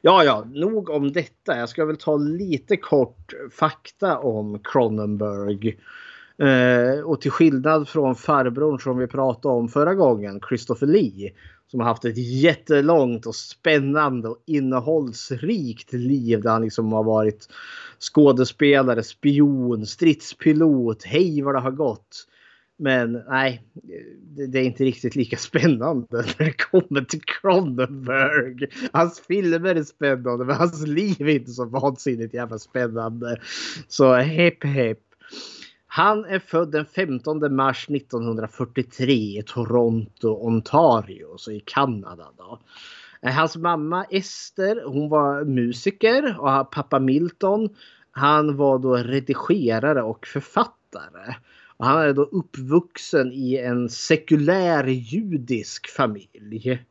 Ja, 0.00 0.24
ja, 0.24 0.44
nog 0.52 0.90
om 0.90 1.12
detta. 1.12 1.56
Jag 1.56 1.68
ska 1.68 1.84
väl 1.84 1.96
ta 1.96 2.16
lite 2.16 2.76
kort 2.76 3.32
fakta 3.52 4.18
om 4.18 4.58
Cronenberg. 4.58 5.78
Eh, 6.38 7.00
och 7.04 7.20
till 7.20 7.30
skillnad 7.30 7.88
från 7.88 8.14
farbrorn 8.14 8.80
som 8.80 8.98
vi 8.98 9.06
pratade 9.06 9.54
om 9.54 9.68
förra 9.68 9.94
gången, 9.94 10.40
Christopher 10.48 10.86
Lee, 10.86 11.32
som 11.70 11.80
har 11.80 11.86
haft 11.86 12.04
ett 12.04 12.18
jättelångt 12.18 13.26
och 13.26 13.34
spännande 13.34 14.28
och 14.28 14.42
innehållsrikt 14.46 15.92
liv 15.92 16.40
där 16.40 16.50
han 16.50 16.62
liksom 16.62 16.92
har 16.92 17.04
varit 17.04 17.48
skådespelare, 17.98 19.02
spion, 19.02 19.86
stridspilot, 19.86 21.04
hej 21.04 21.42
vad 21.42 21.54
det 21.54 21.60
har 21.60 21.70
gått. 21.70 22.26
Men 22.78 23.12
nej, 23.28 23.62
det 24.48 24.58
är 24.58 24.62
inte 24.62 24.84
riktigt 24.84 25.16
lika 25.16 25.36
spännande 25.36 26.06
när 26.38 26.44
det 26.44 26.52
kommer 26.52 27.00
till 27.00 27.22
Cronenberg. 27.24 28.66
Hans 28.92 29.20
filmer 29.20 29.74
är 29.74 29.82
spännande 29.82 30.44
men 30.44 30.56
hans 30.56 30.86
liv 30.86 31.20
är 31.20 31.34
inte 31.34 31.50
så 31.50 31.64
vansinnigt 31.64 32.34
jävla 32.34 32.58
spännande. 32.58 33.36
Så 33.88 34.14
hepp 34.14 34.64
hepp. 34.64 34.98
Han 35.92 36.24
är 36.24 36.38
född 36.38 36.72
den 36.72 36.86
15 36.86 37.56
mars 37.56 37.86
1943 37.90 39.12
i 39.12 39.42
Toronto, 39.46 40.28
Ontario, 40.28 41.36
så 41.36 41.52
i 41.52 41.60
Kanada. 41.60 42.32
Då. 42.36 42.60
Eh, 43.22 43.32
hans 43.32 43.56
mamma 43.56 44.04
Ester, 44.04 44.82
hon 44.86 45.08
var 45.08 45.44
musiker 45.44 46.40
och 46.40 46.70
pappa 46.70 46.98
Milton, 46.98 47.68
han 48.10 48.56
var 48.56 48.78
då 48.78 48.96
redigerare 48.96 50.02
och 50.02 50.26
författare. 50.26 51.34
Och 51.76 51.86
han 51.86 52.02
är 52.02 52.12
då 52.12 52.22
uppvuxen 52.22 53.32
i 53.32 53.56
en 53.56 53.88
sekulär 53.88 54.84
judisk 54.86 55.90
familj. 55.90 56.86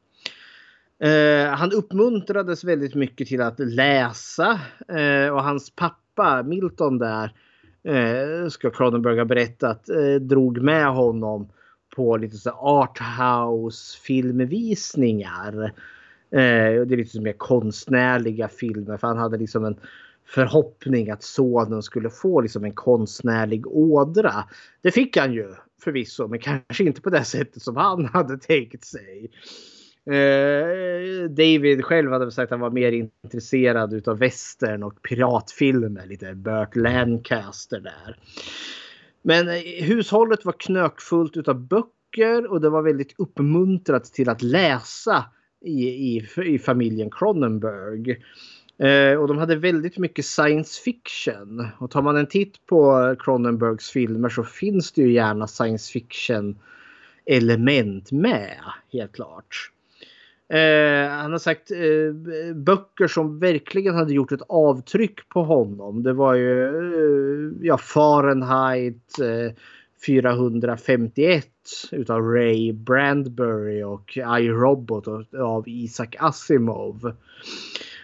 Eh, 1.04 1.50
han 1.50 1.72
uppmuntrades 1.72 2.64
väldigt 2.64 2.96
mycket 2.96 3.28
till 3.28 3.42
att 3.42 3.60
läsa 3.60 4.60
eh, 4.88 5.34
och 5.34 5.44
hans 5.44 5.70
pappa 5.70 6.44
Milton 6.44 6.98
där 6.98 7.34
eh, 7.90 8.50
ska 8.50 8.70
Cronenberg 8.70 9.18
ha 9.18 9.26
berättat, 9.26 9.90
eh, 9.90 10.16
drog 10.22 10.62
med 10.62 10.86
honom 10.86 11.50
på 11.96 12.18
lite 12.18 12.38
så 12.38 12.50
arthouse 12.50 13.98
filmvisningar. 14.00 15.64
Eh, 16.32 16.86
det 16.86 16.94
är 16.94 16.98
lite 16.98 17.22
mer 17.22 17.34
konstnärliga 17.34 18.48
filmer 18.48 18.98
för 18.98 19.08
han 19.08 19.18
hade 19.18 19.38
liksom 19.38 19.66
en 19.66 19.80
förhoppning 20.26 21.10
att 21.10 21.24
sonen 21.24 21.84
skulle 21.84 22.10
få 22.10 22.42
liksom 22.42 22.64
en 22.64 22.74
konstnärlig 22.74 23.68
ådra. 23.68 24.34
Det 24.82 24.92
fick 24.92 25.18
han 25.18 25.34
ju 25.34 25.54
förvisso 25.84 26.28
men 26.28 26.40
kanske 26.40 26.84
inte 26.84 27.02
på 27.02 27.10
det 27.10 27.24
sättet 27.24 27.62
som 27.62 27.76
han 27.76 28.06
hade 28.14 28.38
tänkt 28.38 28.86
sig. 28.86 29.32
Eh, 30.10 31.30
David 31.30 31.86
själv 31.86 32.12
hade 32.12 32.32
sagt 32.32 32.44
att 32.44 32.50
han 32.50 32.60
var 32.60 32.70
mer 32.70 32.92
intresserad 32.92 33.94
utav 33.94 34.18
västern 34.18 34.84
och 34.84 35.02
piratfilmer. 35.02 36.06
Lite 36.06 36.36
Burt 36.36 36.76
Lancaster 36.76 37.80
där. 37.80 38.18
Men 39.22 39.48
eh, 39.48 39.84
hushållet 39.84 40.46
var 40.46 40.54
knökfullt 40.54 41.38
utav 41.38 41.68
böcker 41.68 42.52
och 42.52 42.62
det 42.62 42.70
var 42.70 42.82
väldigt 42.82 43.14
uppmuntrat 43.18 44.04
till 44.04 44.30
att 44.30 44.42
läsa 44.42 45.26
i, 45.66 45.88
i, 45.88 46.28
i 46.46 46.60
familjen 46.60 47.10
Cronenberg. 47.12 48.12
Eh, 48.78 49.20
och 49.20 49.28
de 49.28 49.38
hade 49.38 49.56
väldigt 49.56 49.98
mycket 49.98 50.26
science 50.26 50.82
fiction. 50.82 51.68
Och 51.80 51.92
tar 51.92 52.02
man 52.02 52.18
en 52.18 52.28
titt 52.28 52.66
på 52.66 53.16
Cronenbergs 53.20 53.90
filmer 53.90 54.30
så 54.30 54.44
finns 54.44 54.92
det 54.92 55.02
ju 55.02 55.14
gärna 55.14 55.48
science 55.48 55.92
fiction 55.92 56.60
element 57.26 58.12
med 58.12 58.58
helt 58.92 59.16
klart. 59.16 59.72
Eh, 60.54 61.10
han 61.10 61.32
har 61.32 61.40
sagt 61.40 61.72
eh, 61.72 62.56
böcker 62.56 63.08
som 63.08 63.40
verkligen 63.40 63.96
hade 63.96 64.14
gjort 64.14 64.32
ett 64.32 64.42
avtryck 64.50 65.30
på 65.30 65.44
honom. 65.44 66.04
Det 66.04 66.14
var 66.14 66.34
ju 66.34 66.64
eh, 66.66 67.52
ja, 67.62 67.78
Fahrenheit 67.78 69.20
eh, 69.20 69.56
451 70.06 71.46
utav 71.92 72.22
Ray 72.22 72.74
Bradbury 72.74 73.84
och 73.84 74.18
I, 74.18 74.50
Robot 74.50 75.08
av 75.40 75.64
Isaac 75.68 76.10
Asimov. 76.20 77.16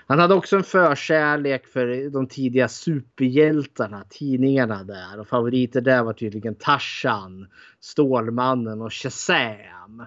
Han 0.07 0.19
hade 0.19 0.33
också 0.33 0.55
en 0.55 0.63
förkärlek 0.63 1.67
för 1.67 2.09
de 2.09 2.27
tidiga 2.27 2.67
superhjältarna, 2.67 4.03
tidningarna 4.09 4.83
där. 4.83 5.19
Och 5.19 5.27
favoriter 5.27 5.81
där 5.81 6.03
var 6.03 6.13
tydligen 6.13 6.55
Tarzan, 6.55 7.47
Stålmannen 7.79 8.81
och 8.81 8.93
Shazam. 8.93 10.05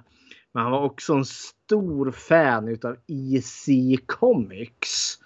Men 0.53 0.63
han 0.63 0.73
var 0.73 0.83
också 0.83 1.13
en 1.15 1.25
stor 1.69 2.11
fan 2.11 2.69
utav 2.69 2.97
EC 3.07 3.69
Comics. 4.07 5.19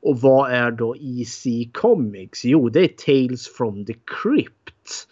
Och 0.00 0.20
vad 0.20 0.52
är 0.52 0.70
då 0.70 0.96
EC 1.00 1.46
Comics? 1.72 2.44
Jo, 2.44 2.68
det 2.68 2.80
är 2.80 2.88
Tales 3.28 3.48
from 3.48 3.86
the 3.86 3.94
Crypt. 4.22 5.08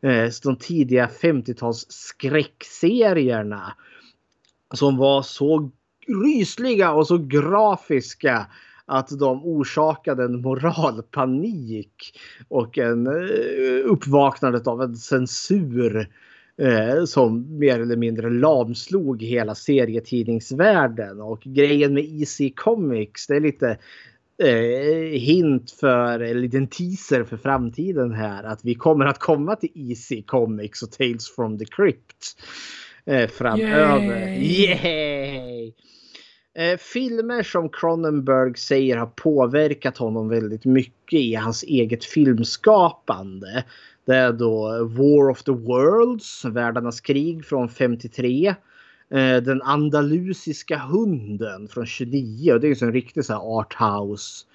Eh, 0.00 0.30
de 0.42 0.56
tidiga 0.56 1.06
50-tals 1.06 1.86
skräckserierna. 1.88 3.76
Som 4.74 4.96
var 4.96 5.22
så 5.22 5.70
rysliga 6.24 6.92
och 6.92 7.06
så 7.06 7.18
grafiska 7.18 8.46
att 8.86 9.08
de 9.18 9.44
orsakade 9.44 10.24
en 10.24 10.40
moralpanik 10.40 12.18
och 12.48 12.78
en 12.78 13.06
eh, 13.06 13.84
uppvaknandet 13.84 14.66
av 14.66 14.82
en 14.82 14.96
censur 14.96 16.08
eh, 16.62 17.04
som 17.04 17.58
mer 17.58 17.80
eller 17.80 17.96
mindre 17.96 18.30
lamslog 18.30 19.22
hela 19.22 19.54
serietidningsvärlden. 19.54 21.20
Och 21.20 21.40
grejen 21.40 21.94
med 21.94 22.04
EC 22.22 22.40
Comics, 22.56 23.26
det 23.26 23.36
är 23.36 23.40
lite 23.40 23.78
eh, 24.42 25.18
hint 25.20 25.70
för, 25.70 26.20
en 26.20 26.40
liten 26.40 26.66
teaser 26.66 27.24
för 27.24 27.36
framtiden 27.36 28.12
här. 28.12 28.44
Att 28.44 28.64
vi 28.64 28.74
kommer 28.74 29.04
att 29.06 29.18
komma 29.18 29.56
till 29.56 29.70
EC 29.74 30.12
Comics 30.26 30.82
och 30.82 30.92
Tales 30.92 31.34
from 31.36 31.58
the 31.58 31.64
Crypt 31.64 32.36
eh, 33.04 33.28
framöver. 33.28 34.26
Yay! 34.26 34.78
Yay! 34.84 35.72
Eh, 36.58 36.78
filmer 36.78 37.42
som 37.42 37.68
Cronenberg 37.68 38.56
säger 38.56 38.96
har 38.96 39.06
påverkat 39.06 39.98
honom 39.98 40.28
väldigt 40.28 40.64
mycket 40.64 41.20
i 41.20 41.34
hans 41.34 41.62
eget 41.62 42.04
filmskapande. 42.04 43.64
Det 44.06 44.16
är 44.16 44.32
då 44.32 44.84
War 44.84 45.30
of 45.30 45.42
the 45.42 45.52
Worlds, 45.52 46.44
Världarnas 46.44 47.00
krig 47.00 47.44
från 47.44 47.68
53. 47.68 48.54
Eh, 49.10 49.36
den 49.36 49.62
andalusiska 49.62 50.78
hunden 50.78 51.68
från 51.68 51.86
29 51.86 52.52
och 52.52 52.60
det 52.60 52.68
är 52.68 52.84
en 52.84 52.92
riktig 52.92 53.24
så 53.24 53.32
här 53.32 53.58
arthouse 53.58 54.46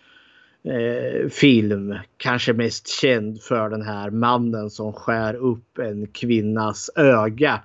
eh, 0.63 1.29
film. 1.29 1.95
Kanske 2.17 2.53
mest 2.53 2.87
känd 2.87 3.41
för 3.41 3.69
den 3.69 3.81
här 3.81 4.09
mannen 4.09 4.69
som 4.69 4.93
skär 4.93 5.33
upp 5.33 5.77
en 5.77 6.07
kvinnas 6.07 6.89
öga 6.95 7.63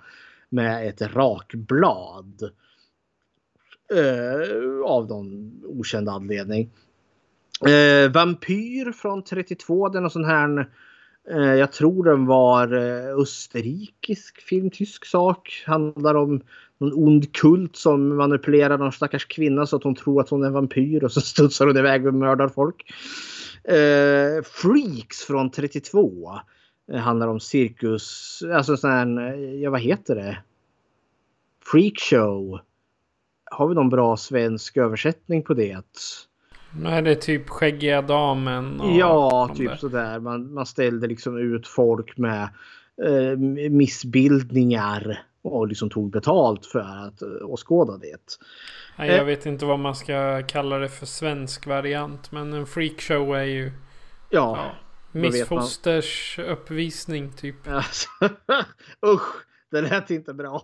med 0.49 0.89
ett 0.89 1.03
rakblad. 1.03 2.51
Uh, 3.95 4.82
av 4.84 5.09
någon 5.09 5.61
okänd 5.64 6.09
anledning. 6.09 6.70
Uh, 7.68 8.12
Vampyr 8.12 8.93
från 8.93 9.24
32. 9.24 9.89
Det 9.89 9.99
är 9.99 10.01
någon 10.03 10.11
sån 10.11 10.24
här. 10.24 10.68
Eh, 11.31 11.55
jag 11.55 11.72
tror 11.72 12.05
den 12.05 12.27
var 12.27 12.72
eh, 12.72 13.18
österrikisk 13.18 14.41
film, 14.41 14.70
tysk 14.70 15.07
sak. 15.07 15.64
Handlar 15.66 16.14
om 16.14 16.41
någon 16.79 16.93
ond 16.95 17.33
kult 17.33 17.77
som 17.77 18.16
manipulerar 18.16 18.79
någon 18.79 18.93
stackars 18.93 19.27
kvinna 19.27 19.66
så 19.66 19.77
att 19.77 19.83
hon 19.83 19.95
tror 19.95 20.20
att 20.20 20.29
hon 20.29 20.43
är 20.43 20.47
en 20.47 20.53
vampyr 20.53 21.05
och 21.05 21.12
så 21.12 21.20
studsar 21.20 21.66
hon 21.66 21.77
iväg 21.77 22.07
och 22.07 22.14
mördar 22.14 22.49
folk. 22.49 22.95
Eh, 23.64 24.43
Freaks 24.45 25.24
från 25.24 25.51
32. 25.51 26.33
Det 26.87 26.95
eh, 26.95 27.01
handlar 27.01 27.29
om 27.29 27.41
cirkus, 27.41 28.43
alltså 28.53 28.77
sån 28.77 28.91
här, 28.91 29.37
ja 29.37 29.70
vad 29.70 29.81
heter 29.81 30.14
det? 30.14 30.39
Freakshow 31.72 32.61
har 33.51 33.68
vi 33.68 33.74
någon 33.74 33.89
bra 33.89 34.16
svensk 34.16 34.77
översättning 34.77 35.43
på 35.43 35.55
det? 35.55 35.83
Nej, 36.70 37.02
det 37.02 37.10
är 37.10 37.14
typ 37.14 37.48
Skäggiga 37.48 38.02
Damen. 38.02 38.80
ja, 38.98 39.54
typ 39.56 39.70
där. 39.70 39.76
sådär. 39.76 40.20
Man, 40.20 40.54
man 40.54 40.66
ställde 40.66 41.06
liksom 41.06 41.38
ut 41.38 41.68
folk 41.68 42.16
med 42.16 42.42
eh, 43.06 43.38
missbildningar 43.70 45.22
och 45.42 45.68
liksom 45.68 45.90
tog 45.90 46.10
betalt 46.10 46.66
för 46.66 47.06
att 47.06 47.22
eh, 47.22 47.28
åskåda 47.42 47.96
det. 47.96 48.38
Nej, 48.96 49.08
jag 49.08 49.18
eh. 49.18 49.24
vet 49.24 49.46
inte 49.46 49.66
vad 49.66 49.78
man 49.78 49.94
ska 49.94 50.42
kalla 50.42 50.78
det 50.78 50.88
för 50.88 51.06
svensk 51.06 51.66
variant. 51.66 52.32
Men 52.32 52.52
en 52.52 52.66
freakshow 52.66 53.36
är 53.36 53.44
ju... 53.44 53.72
Ja. 54.30 54.56
ja 54.56 54.72
missfosters 55.16 56.38
uppvisning 56.38 57.32
typ. 57.32 57.56
Usch, 59.06 59.46
det 59.70 59.80
lät 59.80 60.10
inte 60.10 60.34
bra. 60.34 60.62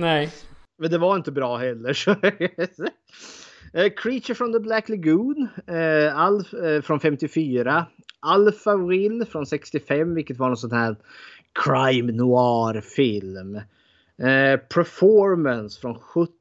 Nej. 0.00 0.32
Men 0.78 0.90
det 0.90 0.98
var 0.98 1.16
inte 1.16 1.32
bra 1.32 1.56
heller. 1.56 1.98
Eh, 3.74 3.90
Creature 3.90 4.34
from 4.34 4.52
the 4.52 4.60
Black 4.60 4.88
Lagoon 4.88 5.48
eh, 5.66 6.18
Alf, 6.18 6.54
eh, 6.54 6.82
från 6.82 7.00
54. 7.00 7.86
Alpha 8.20 8.76
Will 8.76 9.24
från 9.24 9.46
65, 9.46 10.14
vilket 10.14 10.38
var 10.38 10.48
någon 10.48 10.56
sån 10.56 10.72
här 10.72 10.96
crime 11.52 12.12
noir 12.12 12.80
film. 12.80 13.60
Performance 14.68 15.80
från 15.80 15.94
70 15.94 16.32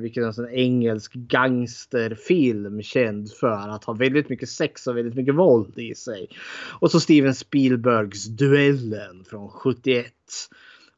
vilket 0.00 0.22
är 0.22 0.26
en 0.26 0.34
sån 0.34 0.50
engelsk 0.50 1.12
gangsterfilm 1.12 2.82
känd 2.82 3.32
för 3.32 3.68
att 3.68 3.84
ha 3.84 3.94
väldigt 3.94 4.28
mycket 4.28 4.48
sex 4.48 4.86
och 4.86 4.96
väldigt 4.96 5.14
mycket 5.14 5.34
våld 5.34 5.78
i 5.78 5.94
sig. 5.94 6.28
Och 6.80 6.90
så 6.90 7.00
Steven 7.00 7.34
Spielbergs 7.34 8.24
Duellen 8.24 9.24
från 9.24 9.48
71 9.48 10.06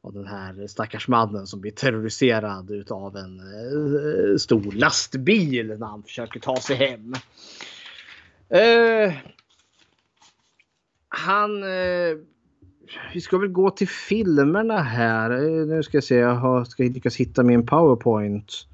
av 0.03 0.13
den 0.13 0.27
här 0.27 0.67
stackars 0.67 1.07
mannen 1.07 1.47
som 1.47 1.61
blir 1.61 1.71
terroriserad 1.71 2.71
utav 2.71 3.17
en 3.17 3.39
eh, 3.39 4.37
stor 4.37 4.71
lastbil 4.71 5.67
när 5.67 5.87
han 5.87 6.03
försöker 6.03 6.39
ta 6.39 6.55
sig 6.55 6.75
hem. 6.75 7.13
Eh, 8.49 9.13
han... 11.07 11.63
Eh, 11.63 12.17
vi 13.13 13.21
ska 13.21 13.37
väl 13.37 13.49
gå 13.49 13.69
till 13.69 13.87
filmerna 13.87 14.81
här. 14.81 15.31
Eh, 15.31 15.67
nu 15.67 15.83
ska 15.83 15.97
jag 15.97 16.03
se, 16.03 16.15
jag 16.15 16.35
har, 16.35 16.65
ska 16.65 16.83
lyckas 16.83 17.15
hitta 17.15 17.43
min 17.43 17.65
powerpoint. 17.65 18.67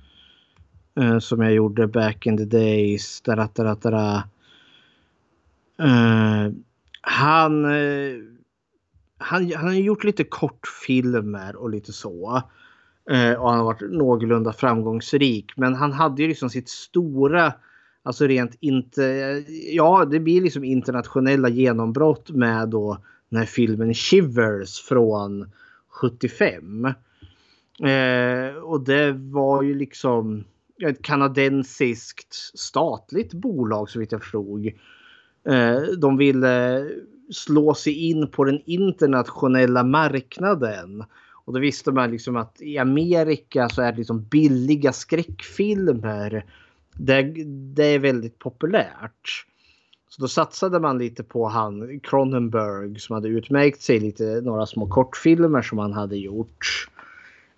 Eh, 1.00 1.20
som 1.20 1.42
jag 1.42 1.54
gjorde 1.54 1.88
back 1.88 2.26
in 2.26 2.38
the 2.38 2.46
days. 2.46 3.22
Där, 3.22 3.36
där, 3.36 3.76
där, 3.76 3.92
där. 3.92 4.24
han 7.02 7.66
eh, 7.66 8.39
han, 9.20 9.52
han 9.54 9.68
har 9.68 9.74
gjort 9.74 10.04
lite 10.04 10.24
kortfilmer 10.24 11.56
och 11.56 11.70
lite 11.70 11.94
så. 11.94 12.42
Eh, 13.12 13.34
och 13.34 13.50
han 13.50 13.58
har 13.58 13.66
varit 13.66 13.92
någorlunda 13.92 14.54
framgångsrik. 14.54 15.52
Men 15.56 15.76
han 15.76 15.94
hade 15.94 16.22
ju 16.22 16.28
liksom 16.28 16.50
sitt 16.50 16.70
stora, 16.70 17.54
alltså 18.04 18.28
rent 18.28 18.58
inte, 18.60 19.04
ja 19.72 20.06
det 20.06 20.20
blir 20.20 20.42
liksom 20.42 20.64
internationella 20.64 21.50
genombrott 21.50 22.30
med 22.30 22.70
då 22.70 22.98
den 23.30 23.40
här 23.40 23.46
filmen 23.46 23.94
Shivers 23.94 24.80
från 24.82 25.52
75. 25.90 26.86
Eh, 26.86 28.56
och 28.64 28.82
det 28.82 29.12
var 29.12 29.62
ju 29.64 29.76
liksom 29.76 30.44
ett 30.82 31.02
kanadensiskt 31.02 32.34
statligt 32.60 33.34
bolag 33.34 33.90
så 33.90 34.00
vitt 34.00 34.12
jag 34.12 34.22
förstod. 34.22 34.68
Eh, 35.48 35.82
de 35.98 36.18
ville 36.18 36.86
slå 37.32 37.74
sig 37.74 38.10
in 38.10 38.28
på 38.28 38.44
den 38.44 38.62
internationella 38.66 39.84
marknaden. 39.84 41.04
Och 41.46 41.54
då 41.54 41.60
visste 41.60 41.92
man 41.92 42.12
liksom 42.12 42.36
att 42.36 42.62
i 42.62 42.78
Amerika 42.78 43.70
så 43.70 43.82
är 43.82 43.92
det 43.92 43.98
liksom 43.98 44.24
billiga 44.24 44.94
skräckfilmer. 44.94 46.46
Det, 46.94 47.22
det 47.76 47.86
är 47.86 48.00
väldigt 48.00 48.40
populärt. 48.40 49.46
Så 50.10 50.22
då 50.22 50.28
satsade 50.28 50.80
man 50.80 50.98
lite 50.98 51.24
på 51.24 51.48
han 51.48 52.00
Cronenberg 52.00 53.00
som 53.00 53.14
hade 53.14 53.28
utmärkt 53.28 53.82
sig 53.82 54.00
lite 54.00 54.42
några 54.44 54.66
små 54.66 54.88
kortfilmer 54.88 55.62
som 55.62 55.78
han 55.78 55.94
hade 55.94 56.18
gjort. 56.18 56.88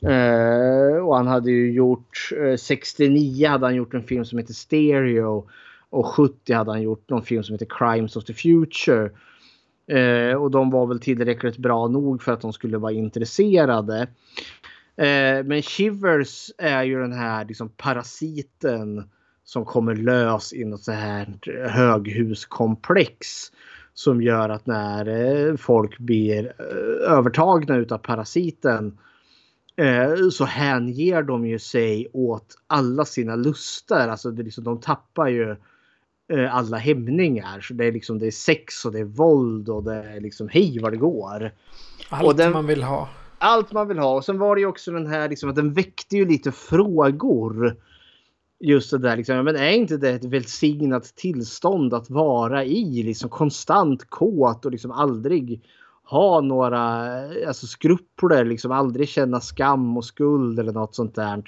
Eh, 0.02 1.06
och 1.06 1.16
han 1.16 1.28
hade 1.28 1.52
ju 1.52 1.72
gjort 1.72 2.30
eh, 2.38 2.56
69 2.56 3.48
hade 3.48 3.66
han 3.66 3.76
gjort 3.76 3.94
en 3.94 4.04
film 4.04 4.26
som 4.26 4.40
heter 4.40 4.54
Stereo 4.54 5.50
och 5.90 6.06
70 6.06 6.54
hade 6.54 6.72
han 6.72 6.82
gjort 6.82 7.10
någon 7.10 7.24
film 7.24 7.44
som 7.44 7.54
heter 7.54 7.68
Crimes 7.70 8.16
of 8.16 8.26
the 8.26 8.34
Future. 8.34 9.12
Eh, 9.92 10.36
och 10.36 10.52
de 10.52 10.70
var 10.70 10.88
väl 10.88 11.00
tillräckligt 11.00 11.58
bra 11.58 11.88
nog 11.88 12.24
för 12.24 12.32
att 12.32 12.42
de 12.42 12.54
skulle 12.54 12.78
vara 12.78 12.92
intresserade. 12.92 14.02
Eh, 14.96 15.44
men 15.46 15.62
Shivers 15.62 16.52
är 16.58 16.84
ju 16.84 17.00
den 17.00 17.14
här 17.14 17.46
liksom, 17.46 17.70
parasiten 17.70 19.10
som 19.44 19.66
kommer 19.66 19.96
lös 19.96 20.54
i 20.54 20.66
något 20.66 20.84
så 20.84 20.92
här 20.92 21.40
höghuskomplex. 21.68 23.28
Som 23.94 24.22
gör 24.22 24.50
att 24.50 24.66
när 24.66 25.08
eh, 25.08 25.56
folk 25.56 25.98
blir 25.98 26.46
eh, 26.46 27.12
övertagna 27.12 27.76
utav 27.76 27.98
parasiten 27.98 28.98
eh, 29.76 30.30
så 30.32 30.46
hänger 30.46 31.24
de 31.24 31.46
ju 31.46 31.60
sig 31.60 32.08
åt 32.14 32.56
alla 32.68 33.06
sina 33.06 33.36
lustar. 33.36 34.08
Alltså 34.08 34.32
det 34.32 34.44
liksom, 34.44 34.64
de 34.64 34.80
tappar 34.80 35.28
ju 35.28 35.52
eh, 35.52 35.58
alla 36.52 36.78
hämningar. 36.78 37.62
Så 37.62 37.74
det 37.74 37.86
är 37.86 37.92
liksom 37.92 38.20
det 38.20 38.28
är 38.28 38.32
sex 38.32 38.86
och 38.86 38.92
det 38.92 39.00
är 39.00 39.04
våld 39.04 39.70
och 39.70 39.84
det 39.84 39.96
är 39.96 40.20
liksom 40.20 40.50
hej 40.50 40.80
vad 40.82 40.94
det 40.94 40.98
går. 40.98 41.52
Allt 42.10 42.38
den- 42.38 42.54
man 42.54 42.68
vill 42.68 42.84
ha. 42.84 43.10
Allt 43.38 43.72
man 43.72 43.88
vill 43.88 44.00
ha. 44.00 44.16
Och 44.16 44.26
sen 44.26 44.40
var 44.40 44.56
det 44.56 44.62
ju 44.62 44.68
också 44.68 44.92
den 44.92 45.08
här 45.08 45.30
liksom 45.30 45.50
att 45.50 45.56
den 45.56 45.74
väckte 45.74 46.16
ju 46.18 46.26
lite 46.26 46.52
frågor. 46.52 47.76
Just 48.60 48.92
det 48.92 48.98
där 48.98 49.18
liksom, 49.18 49.44
men 49.46 49.56
är 49.56 49.72
inte 49.72 49.98
det 49.98 50.10
ett 50.10 50.24
välsignat 50.26 51.04
tillstånd 51.16 51.94
att 51.94 52.10
vara 52.10 52.66
i? 52.66 53.04
Liksom 53.04 53.30
konstant 53.30 54.10
kåt 54.10 54.66
och 54.66 54.72
liksom 54.72 54.92
aldrig 54.92 55.64
ha 56.04 56.42
några 56.42 56.82
alltså 57.48 57.68
skrupler, 57.68 58.46
liksom 58.46 58.72
aldrig 58.72 59.10
känna 59.10 59.42
skam 59.42 59.98
och 59.98 60.06
skuld 60.06 60.60
eller 60.60 60.72
något 60.72 60.96
sånt 60.96 61.16
där. 61.16 61.44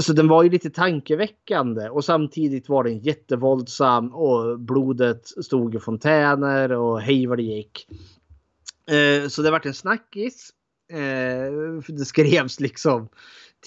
Så 0.00 0.12
den 0.12 0.28
var 0.28 0.42
ju 0.42 0.50
lite 0.50 0.70
tankeväckande 0.70 1.88
och 1.88 2.04
samtidigt 2.04 2.68
var 2.68 2.84
den 2.84 2.98
jättevåldsam 2.98 4.14
och 4.14 4.60
blodet 4.60 5.26
stod 5.26 5.74
i 5.74 5.78
fontäner 5.78 6.72
och 6.72 7.00
hej 7.00 7.26
vad 7.26 7.38
det 7.38 7.42
gick. 7.42 7.86
Eh, 8.90 9.28
så 9.28 9.42
det 9.42 9.50
vart 9.50 9.66
en 9.66 9.74
snackis. 9.74 10.50
Eh, 10.92 11.94
det 11.94 12.04
skrevs 12.04 12.60
liksom 12.60 13.08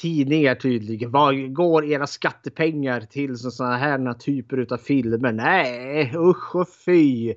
tidningar 0.01 0.55
tydligen. 0.55 1.11
Vad 1.11 1.53
går 1.53 1.85
era 1.85 2.07
skattepengar 2.07 3.01
till 3.01 3.37
sådana 3.37 3.77
här 3.77 4.13
typer 4.13 4.73
av 4.73 4.77
filmer? 4.77 5.31
Nej, 5.31 6.13
usch 6.15 6.55
och 6.55 6.69
fy. 6.85 7.33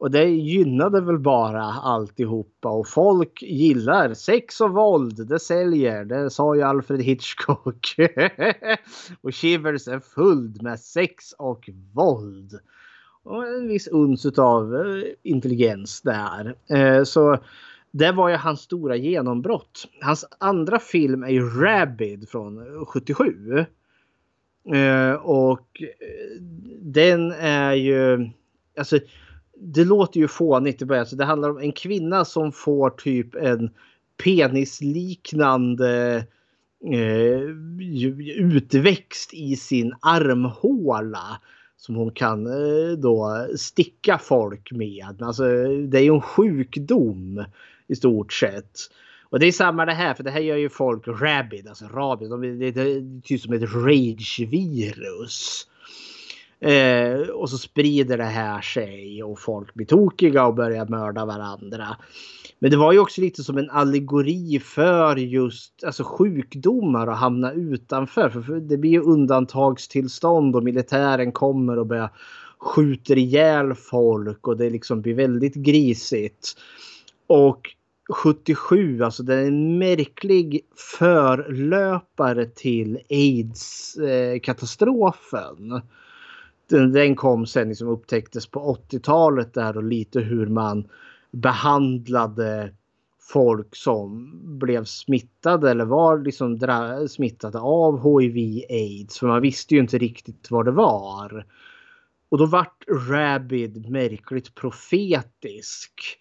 Och 0.00 0.10
det 0.10 0.24
gynnade 0.24 1.00
väl 1.00 1.18
bara 1.18 1.62
alltihopa 1.62 2.68
och 2.68 2.88
folk 2.88 3.42
gillar 3.42 4.14
sex 4.14 4.60
och 4.60 4.70
våld. 4.70 5.28
Det 5.28 5.38
säljer. 5.38 6.04
Det 6.04 6.30
sa 6.30 6.54
ju 6.54 6.62
Alfred 6.62 7.02
Hitchcock. 7.02 7.94
och 9.20 9.34
Shivers 9.34 9.88
är 9.88 10.00
full 10.00 10.58
med 10.62 10.80
sex 10.80 11.32
och 11.38 11.70
våld. 11.94 12.58
Och 13.22 13.48
en 13.48 13.68
viss 13.68 13.88
uns 13.88 14.26
av 14.26 14.76
eh, 14.76 15.02
intelligens 15.22 16.02
där. 16.02 16.54
Eh, 16.70 17.04
så 17.04 17.38
det 17.90 18.12
var 18.12 18.28
ju 18.28 18.36
hans 18.36 18.60
stora 18.60 18.96
genombrott. 18.96 19.88
Hans 20.00 20.24
andra 20.38 20.78
film 20.78 21.22
är 21.22 21.30
ju 21.30 21.48
Rabid 21.48 22.28
från 22.28 22.86
77. 22.86 23.58
Eh, 24.74 25.12
och 25.12 25.82
den 26.80 27.32
är 27.32 27.72
ju... 27.72 28.30
Alltså, 28.78 28.98
det 29.60 29.84
låter 29.84 30.20
ju 30.20 30.28
fånigt 30.28 30.82
i 30.82 30.84
början. 30.84 31.06
Så 31.06 31.16
det 31.16 31.24
handlar 31.24 31.50
om 31.50 31.58
en 31.58 31.72
kvinna 31.72 32.24
som 32.24 32.52
får 32.52 32.90
typ 32.90 33.34
en 33.34 33.70
penisliknande 34.24 36.16
eh, 36.92 37.40
utväxt 38.36 39.34
i 39.34 39.56
sin 39.56 39.94
armhåla. 40.00 41.40
Som 41.76 41.94
hon 41.94 42.10
kan 42.10 42.46
eh, 42.46 42.92
då 42.98 43.46
sticka 43.56 44.18
folk 44.18 44.72
med. 44.72 45.22
Alltså, 45.22 45.44
det 45.88 45.98
är 45.98 46.02
ju 46.02 46.14
en 46.14 46.20
sjukdom 46.20 47.44
i 47.88 47.96
stort 47.96 48.32
sett. 48.32 48.78
Och 49.30 49.38
det 49.38 49.46
är 49.46 49.52
samma 49.52 49.86
det 49.86 49.92
här, 49.92 50.14
för 50.14 50.24
det 50.24 50.30
här 50.30 50.40
gör 50.40 50.56
ju 50.56 50.68
folk 50.68 51.08
rabid, 51.08 51.68
alltså 51.68 51.84
rabid. 51.84 52.30
De, 52.30 52.40
det, 52.58 52.70
det 52.70 52.80
är 52.80 53.22
typ 53.22 53.40
som 53.40 53.52
ett 53.52 53.62
rage-virus. 53.74 55.66
Eh, 56.60 57.20
och 57.28 57.50
så 57.50 57.58
sprider 57.58 58.18
det 58.18 58.24
här 58.24 58.60
sig 58.60 59.22
och 59.22 59.38
folk 59.38 59.74
blir 59.74 59.86
tokiga 59.86 60.46
och 60.46 60.54
börjar 60.54 60.86
mörda 60.86 61.24
varandra. 61.24 61.96
Men 62.58 62.70
det 62.70 62.76
var 62.76 62.92
ju 62.92 62.98
också 62.98 63.20
lite 63.20 63.42
som 63.42 63.58
en 63.58 63.70
allegori 63.70 64.60
för 64.64 65.16
just 65.16 65.84
alltså 65.84 66.04
sjukdomar 66.04 67.06
och 67.06 67.16
hamna 67.16 67.52
utanför. 67.52 68.30
För- 68.30 68.60
det 68.60 68.76
blir 68.76 68.90
ju 68.90 69.02
undantagstillstånd 69.02 70.56
och 70.56 70.64
militären 70.64 71.32
kommer 71.32 71.78
och 71.78 71.86
börjar 71.86 72.10
skjuter 72.58 73.18
ihjäl 73.18 73.74
folk 73.74 74.48
och 74.48 74.56
det 74.56 74.70
liksom 74.70 75.02
blir 75.02 75.14
väldigt 75.14 75.54
grisigt. 75.54 76.58
Och 77.26 77.74
77, 78.10 79.02
alltså 79.02 79.22
det 79.22 79.34
är 79.34 79.46
en 79.46 79.78
märklig 79.78 80.60
förlöpare 80.98 82.46
till 82.46 82.98
aids-katastrofen. 83.10 85.72
Eh, 85.72 85.80
den, 86.70 86.92
den 86.92 87.16
kom 87.16 87.46
sen 87.46 87.68
liksom 87.68 87.88
upptäcktes 87.88 88.46
på 88.46 88.76
80-talet 88.90 89.54
där 89.54 89.76
och 89.76 89.84
lite 89.84 90.20
hur 90.20 90.46
man 90.46 90.88
behandlade 91.30 92.74
folk 93.32 93.76
som 93.76 94.30
blev 94.58 94.84
smittade 94.84 95.70
eller 95.70 95.84
var 95.84 96.18
liksom 96.18 96.58
dra- 96.58 97.08
smittade 97.08 97.58
av 97.58 98.20
hiv 98.20 98.64
aids. 98.70 99.18
För 99.18 99.26
man 99.26 99.42
visste 99.42 99.74
ju 99.74 99.80
inte 99.80 99.98
riktigt 99.98 100.50
vad 100.50 100.64
det 100.64 100.70
var. 100.70 101.46
Och 102.28 102.38
då 102.38 102.46
vart 102.46 102.84
Rabid 103.10 103.90
märkligt 103.90 104.54
profetisk. 104.54 106.20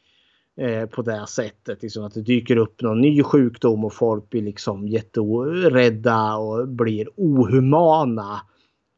Eh, 0.59 0.85
på 0.85 1.01
det 1.01 1.27
sättet. 1.27 1.81
Liksom 1.81 2.03
att 2.03 2.13
det 2.13 2.21
dyker 2.21 2.57
upp 2.57 2.81
någon 2.81 3.01
ny 3.01 3.23
sjukdom 3.23 3.85
och 3.85 3.93
folk 3.93 4.29
blir 4.29 4.41
liksom 4.41 4.87
jätterädda 4.87 6.35
och 6.35 6.67
blir 6.67 7.09
ohumana. 7.15 8.41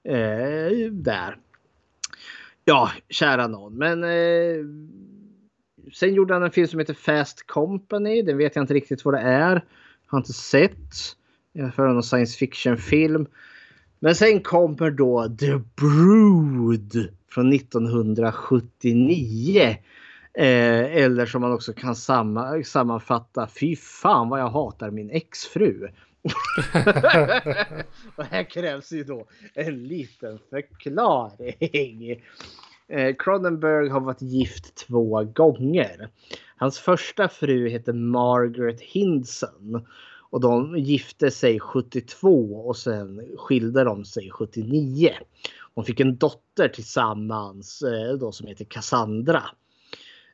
Eh, 0.04 0.91
där. 0.91 1.38
Ja, 2.66 2.91
kära 3.10 3.47
någon. 3.47 3.78
Men 3.78 4.04
eh, 4.04 4.66
sen 5.93 6.14
gjorde 6.14 6.34
han 6.34 6.43
en 6.43 6.52
film 6.52 6.68
som 6.68 6.80
heter 6.80 6.93
Fast 6.93 7.47
Company. 7.47 8.22
Den 8.22 8.38
vet 8.38 8.56
jag 8.56 8.64
inte 8.64 8.74
riktigt 8.74 9.06
vad 9.06 9.14
det 9.14 9.22
är. 9.22 9.66
Har 10.08 10.18
inte 10.18 10.34
sett. 10.34 11.16
För 11.76 11.88
någon 11.88 12.04
science 12.04 12.38
fiction 12.38 12.78
film. 12.78 13.28
Men 13.99 14.16
sen 14.16 14.41
kommer 14.41 14.91
då 14.91 15.36
The 15.39 15.60
Brood 15.76 17.10
från 17.30 17.54
1979. 17.54 19.78
Eh, 20.34 21.04
eller 21.04 21.26
som 21.26 21.41
man 21.41 21.52
också 21.52 21.74
kan 21.74 21.95
samma, 21.95 22.64
sammanfatta. 22.64 23.47
Fy 23.47 23.76
fan 23.76 24.30
vad 24.30 24.39
jag 24.39 24.49
hatar 24.49 24.91
min 24.91 25.10
exfru. 25.10 25.88
och 28.16 28.24
här 28.24 28.44
krävs 28.50 28.92
ju 28.92 29.04
då 29.04 29.26
en 29.54 29.84
liten 29.84 30.40
förklaring. 30.50 32.24
Eh, 32.88 33.16
Cronenberg 33.20 33.90
har 33.90 34.00
varit 34.00 34.22
gift 34.22 34.76
två 34.76 35.24
gånger. 35.24 36.10
Hans 36.56 36.80
första 36.80 37.30
fru 37.30 37.70
heter 37.70 37.94
Margaret 37.94 38.82
Hindson. 38.82 39.88
Och 40.30 40.42
de 40.42 40.78
gifte 40.78 41.32
sig 41.32 41.60
72 41.60 42.68
och 42.68 42.78
sen 42.78 43.28
skilde 43.38 43.84
de 43.84 44.06
sig 44.06 44.30
79. 44.32 45.10
Hon 45.74 45.86
fick 45.86 46.00
en 46.00 46.18
dotter 46.18 46.68
tillsammans 46.68 47.82
eh, 47.82 48.14
då 48.14 48.32
som 48.32 48.48
heter 48.48 48.66
Cassandra. 48.66 49.44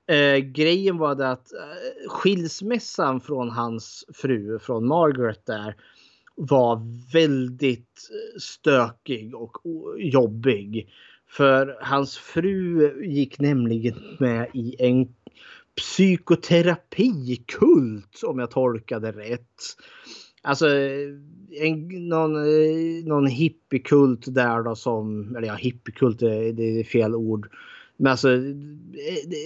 Eh, 0.07 0.37
grejen 0.37 0.97
var 0.97 1.15
det 1.15 1.29
att 1.29 1.53
eh, 1.53 2.09
skilsmässan 2.09 3.21
från 3.21 3.49
hans 3.49 4.05
fru, 4.13 4.59
från 4.59 4.87
Margaret 4.87 5.45
där, 5.45 5.75
var 6.35 6.81
väldigt 7.13 8.09
eh, 8.11 8.39
stökig 8.39 9.35
och 9.35 9.57
jobbig. 9.97 10.89
För 11.29 11.77
hans 11.81 12.17
fru 12.17 13.05
gick 13.05 13.39
nämligen 13.39 13.95
med 14.19 14.47
i 14.53 14.75
en 14.79 15.15
psykoterapikult 15.75 18.23
om 18.23 18.39
jag 18.39 18.51
tolkade 18.51 19.11
rätt. 19.11 19.61
Alltså 20.41 20.67
eh, 20.67 21.09
en, 21.61 22.07
någon, 22.09 22.35
eh, 22.35 23.05
någon 23.05 23.27
hippiekult 23.27 24.25
där 24.27 24.63
då 24.63 24.75
som, 24.75 25.35
eller 25.35 25.47
ja 25.47 25.55
hippiekult 25.55 26.19
det, 26.19 26.51
det 26.51 26.79
är 26.79 26.83
fel 26.83 27.15
ord. 27.15 27.49
Men 27.97 28.11
alltså 28.11 28.29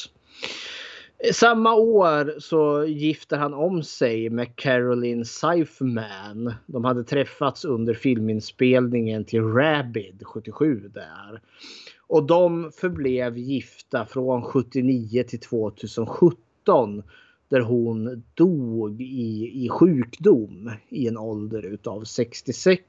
Samma 1.33 1.75
år 1.75 2.39
så 2.39 2.85
gifter 2.85 3.37
han 3.37 3.53
om 3.53 3.83
sig 3.83 4.29
med 4.29 4.55
Caroline 4.55 5.25
Seifman. 5.25 6.53
De 6.65 6.85
hade 6.85 7.03
träffats 7.03 7.65
under 7.65 7.93
filminspelningen 7.93 9.25
till 9.25 9.43
Rabid 9.43 10.23
77 10.25 10.91
där. 10.93 11.41
Och 12.07 12.23
de 12.23 12.71
förblev 12.71 13.37
gifta 13.37 14.05
från 14.05 14.41
79 14.43 15.23
till 15.23 15.39
2017 15.39 17.03
där 17.49 17.59
hon 17.59 18.23
dog 18.33 19.01
i, 19.01 19.65
i 19.65 19.69
sjukdom 19.69 20.71
i 20.89 21.07
en 21.07 21.17
ålder 21.17 21.65
utav 21.65 22.03
66. 22.03 22.79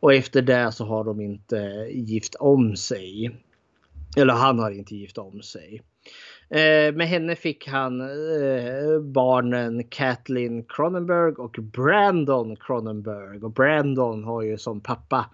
Och 0.00 0.14
efter 0.14 0.42
det 0.42 0.72
så 0.72 0.84
har 0.84 1.04
de 1.04 1.20
inte 1.20 1.88
gift 1.90 2.34
om 2.34 2.76
sig. 2.76 3.30
Eller 4.16 4.34
han 4.34 4.58
har 4.58 4.70
inte 4.70 4.96
gift 4.96 5.18
om 5.18 5.42
sig. 5.42 5.82
Eh, 6.48 6.94
med 6.94 7.08
henne 7.08 7.36
fick 7.36 7.68
han 7.68 8.00
eh, 8.00 9.00
barnen 9.00 9.84
Kathleen 9.84 10.64
Cronenberg 10.64 11.32
och 11.32 11.56
Brandon 11.62 12.56
Cronenberg. 12.56 13.42
Och 13.42 13.52
Brandon 13.52 14.24
har 14.24 14.42
ju 14.42 14.58
som 14.58 14.80
pappa 14.80 15.26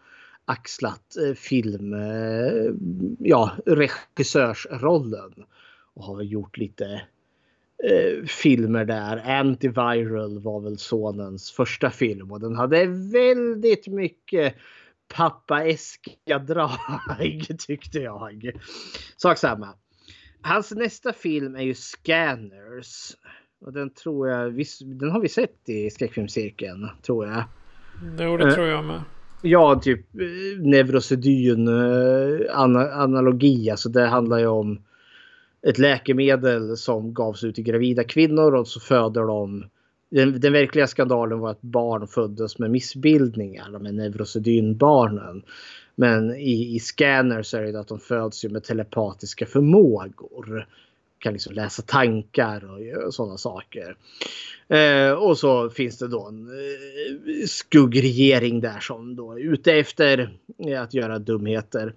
axlat 0.44 1.16
eh, 1.16 1.34
film, 1.34 1.94
eh, 1.94 2.72
ja 3.18 3.52
regissörsrollen. 3.66 5.32
Och 5.94 6.04
har 6.04 6.22
gjort 6.22 6.56
lite 6.56 7.02
eh, 7.84 8.24
filmer 8.26 8.84
där. 8.84 9.38
Antiviral 9.40 10.38
var 10.38 10.60
väl 10.60 10.78
sonens 10.78 11.50
första 11.50 11.90
film 11.90 12.32
och 12.32 12.40
den 12.40 12.56
hade 12.56 12.86
väldigt 13.12 13.86
mycket 13.86 14.54
pappaeska 15.08 16.38
drag 16.38 17.46
tyckte 17.58 17.98
jag. 17.98 18.50
Sak 19.16 19.38
samma. 19.38 19.68
Hans 20.42 20.70
nästa 20.70 21.12
film 21.12 21.56
är 21.56 21.62
ju 21.62 21.74
Scanners. 21.74 23.16
Och 23.60 23.72
den 23.72 23.90
tror 23.90 24.28
jag, 24.28 24.64
den 24.84 25.10
har 25.10 25.20
vi 25.20 25.28
sett 25.28 25.68
i 25.68 25.90
skräckfilmscirkeln, 25.90 26.88
tror 27.02 27.26
jag. 27.26 27.44
Jo, 28.18 28.36
det 28.36 28.52
tror 28.52 28.66
jag 28.66 28.84
med. 28.84 29.02
Ja, 29.42 29.80
typ 29.82 30.06
neurosedyn 30.58 31.68
analogi. 32.92 33.70
Alltså 33.70 33.88
det 33.88 34.06
handlar 34.06 34.38
ju 34.38 34.46
om 34.46 34.78
ett 35.68 35.78
läkemedel 35.78 36.76
som 36.76 37.14
gavs 37.14 37.44
ut 37.44 37.54
till 37.54 37.64
gravida 37.64 38.04
kvinnor 38.04 38.54
och 38.54 38.68
så 38.68 38.80
föder 38.80 39.22
de 39.22 39.64
den, 40.10 40.40
den, 40.40 40.52
verkliga 40.52 40.86
skandalen 40.86 41.38
var 41.38 41.50
att 41.50 41.62
barn 41.62 42.08
föddes 42.08 42.58
med 42.58 42.70
missbildningar, 42.70 43.70
de 43.72 43.86
här 43.86 43.92
neurosedynbarnen. 43.92 45.42
Men 45.94 46.34
i, 46.34 46.74
i 46.74 46.78
scanners 46.78 47.54
är 47.54 47.62
det 47.62 47.80
att 47.80 47.88
de 47.88 48.00
föds 48.00 48.44
ju 48.44 48.48
med 48.48 48.64
telepatiska 48.64 49.46
förmågor. 49.46 50.66
Kan 51.18 51.32
liksom 51.32 51.54
läsa 51.54 51.82
tankar 51.82 52.64
och, 52.64 53.06
och 53.06 53.14
sådana 53.14 53.38
saker. 53.38 53.96
Eh, 54.68 55.12
och 55.12 55.38
så 55.38 55.70
finns 55.70 55.98
det 55.98 56.08
då 56.08 56.26
en 56.26 56.48
eh, 56.48 57.46
skuggregering 57.46 58.60
där 58.60 58.80
som 58.80 59.16
då 59.16 59.32
är 59.32 59.38
ute 59.38 59.72
efter 59.72 60.30
att 60.78 60.94
göra 60.94 61.18
dumheter. 61.18 61.94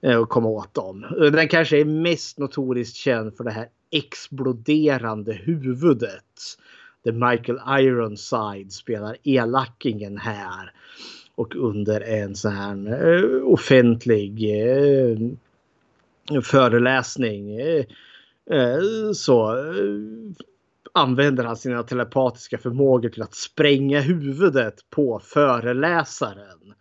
Eh, 0.00 0.16
Och 0.16 0.28
komma 0.28 0.48
åt 0.48 0.74
dem. 0.74 1.04
Eh, 1.04 1.32
den 1.32 1.48
kanske 1.48 1.80
är 1.80 1.84
mest 1.84 2.38
notoriskt 2.38 2.96
känd 2.96 3.36
för 3.36 3.44
det 3.44 3.50
här 3.50 3.68
exploderande 3.90 5.32
huvudet. 5.32 6.24
Där 7.04 7.12
Michael 7.12 7.84
Ironside 7.84 8.72
spelar 8.72 9.16
elakingen 9.22 10.18
här. 10.18 10.72
Och 11.34 11.56
under 11.56 12.00
en 12.00 12.34
sån 12.34 12.52
här 12.52 13.14
eh, 13.14 13.42
offentlig 13.44 14.50
föreläsning 16.42 17.58
så 19.14 19.56
använder 20.92 21.44
han 21.44 21.56
sina 21.56 21.82
telepatiska 21.82 22.58
förmågor 22.58 23.08
till 23.08 23.22
att 23.22 23.34
spränga 23.34 24.00
huvudet 24.00 24.74
på 24.90 25.20
föreläsaren. 25.24 26.74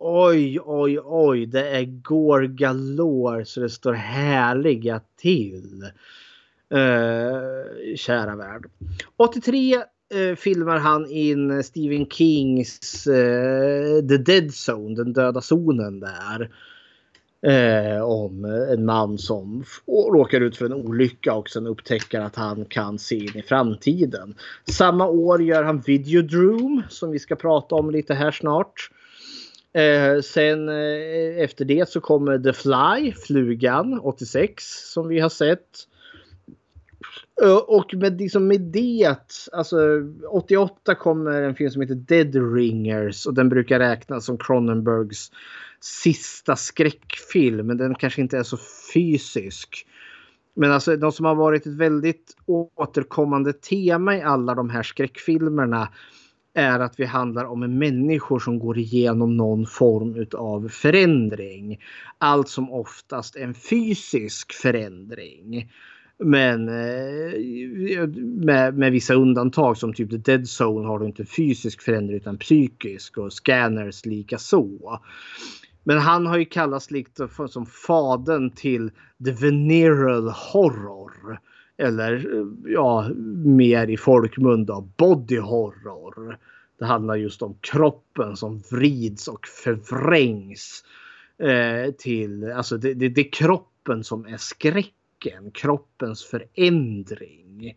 Oj, 0.00 0.60
oj, 0.64 0.98
oj, 1.04 1.46
det 1.46 1.68
är 1.68 1.84
gore 1.84 2.46
galore 2.46 3.44
så 3.44 3.60
det 3.60 3.70
står 3.70 3.92
härliga 3.92 5.00
till. 5.16 5.82
Eh, 6.70 7.96
kära 7.96 8.36
värld. 8.36 8.70
83 9.16 9.74
eh, 9.74 10.36
filmar 10.36 10.78
han 10.78 11.10
in 11.10 11.64
Stephen 11.64 12.06
Kings 12.06 13.06
eh, 13.06 14.06
The 14.08 14.16
Dead 14.16 14.50
Zone, 14.68 14.94
den 14.94 15.12
döda 15.12 15.40
zonen 15.40 16.00
där. 16.00 16.50
Eh, 17.42 18.02
om 18.02 18.44
en 18.44 18.84
man 18.84 19.18
som 19.18 19.64
råkar 19.86 20.40
ut 20.40 20.56
för 20.56 20.64
en 20.64 20.72
olycka 20.72 21.34
och 21.34 21.48
sen 21.48 21.66
upptäcker 21.66 22.20
att 22.20 22.36
han 22.36 22.64
kan 22.64 22.98
se 22.98 23.16
in 23.16 23.36
i 23.36 23.42
framtiden. 23.42 24.34
Samma 24.64 25.06
år 25.06 25.42
gör 25.42 25.62
han 25.62 25.80
Videodroom 25.80 26.82
som 26.88 27.10
vi 27.10 27.18
ska 27.18 27.36
prata 27.36 27.74
om 27.74 27.90
lite 27.90 28.14
här 28.14 28.30
snart. 28.30 28.90
Eh, 29.72 30.20
sen 30.20 30.68
eh, 30.68 31.44
efter 31.44 31.64
det 31.64 31.88
så 31.88 32.00
kommer 32.00 32.38
The 32.38 32.52
Fly, 32.52 33.12
Flugan 33.12 34.00
86 34.00 34.64
som 34.92 35.08
vi 35.08 35.20
har 35.20 35.28
sett. 35.28 35.88
Eh, 37.42 37.56
och 37.56 37.94
med, 37.94 38.20
liksom 38.20 38.46
med 38.46 38.60
det, 38.60 39.16
alltså 39.52 39.78
88 40.28 40.94
kommer 40.94 41.42
en 41.42 41.54
film 41.54 41.70
som 41.70 41.82
heter 41.82 41.94
Dead 41.94 42.54
Ringers 42.54 43.26
och 43.26 43.34
den 43.34 43.48
brukar 43.48 43.78
räknas 43.78 44.24
som 44.24 44.38
Cronenbergs 44.38 45.30
sista 45.80 46.56
skräckfilm. 46.56 47.66
Men 47.66 47.76
den 47.76 47.94
kanske 47.94 48.20
inte 48.20 48.38
är 48.38 48.42
så 48.42 48.58
fysisk. 48.94 49.86
Men 50.54 50.72
alltså 50.72 50.96
de 50.96 51.12
som 51.12 51.24
har 51.24 51.34
varit 51.34 51.66
ett 51.66 51.72
väldigt 51.72 52.36
återkommande 52.46 53.52
tema 53.52 54.16
i 54.16 54.22
alla 54.22 54.54
de 54.54 54.70
här 54.70 54.82
skräckfilmerna 54.82 55.88
är 56.58 56.80
att 56.80 57.00
vi 57.00 57.04
handlar 57.04 57.44
om 57.44 57.78
människor 57.78 58.38
som 58.38 58.58
går 58.58 58.78
igenom 58.78 59.36
någon 59.36 59.66
form 59.66 60.26
av 60.32 60.68
förändring. 60.68 61.78
Allt 62.18 62.48
som 62.48 62.72
oftast 62.72 63.36
en 63.36 63.54
fysisk 63.54 64.52
förändring. 64.52 65.70
Men 66.24 66.68
eh, 66.68 68.08
med, 68.24 68.78
med 68.78 68.92
vissa 68.92 69.14
undantag 69.14 69.76
som 69.76 69.94
typ 69.94 70.10
The 70.10 70.16
Dead 70.16 70.46
Zone 70.60 70.88
har 70.88 70.98
du 70.98 71.06
inte 71.06 71.24
fysisk 71.24 71.82
förändring 71.82 72.16
utan 72.16 72.38
psykisk 72.38 73.18
och 73.18 73.32
Scanners 73.32 74.06
lika 74.06 74.38
så. 74.38 75.00
Men 75.84 75.98
han 75.98 76.26
har 76.26 76.38
ju 76.38 76.44
kallats 76.44 76.90
likt 76.90 77.20
som 77.48 77.66
faden 77.66 78.50
till 78.50 78.90
the 79.24 79.32
venereal 79.32 80.28
horror. 80.28 81.38
Eller 81.78 82.44
ja, 82.64 83.10
mer 83.44 83.90
i 83.90 83.96
folkmun 83.96 84.64
då, 84.64 84.88
body 84.96 85.38
horror. 85.38 86.38
Det 86.78 86.84
handlar 86.84 87.16
just 87.16 87.42
om 87.42 87.56
kroppen 87.60 88.36
som 88.36 88.62
vrids 88.70 89.28
och 89.28 89.46
förvrängs. 89.46 90.84
Eh, 91.38 91.92
till, 91.92 92.52
alltså 92.52 92.76
det, 92.76 92.94
det, 92.94 93.08
det 93.08 93.20
är 93.20 93.32
kroppen 93.32 94.04
som 94.04 94.26
är 94.26 94.36
skräcken. 94.36 95.50
Kroppens 95.54 96.24
förändring. 96.24 97.76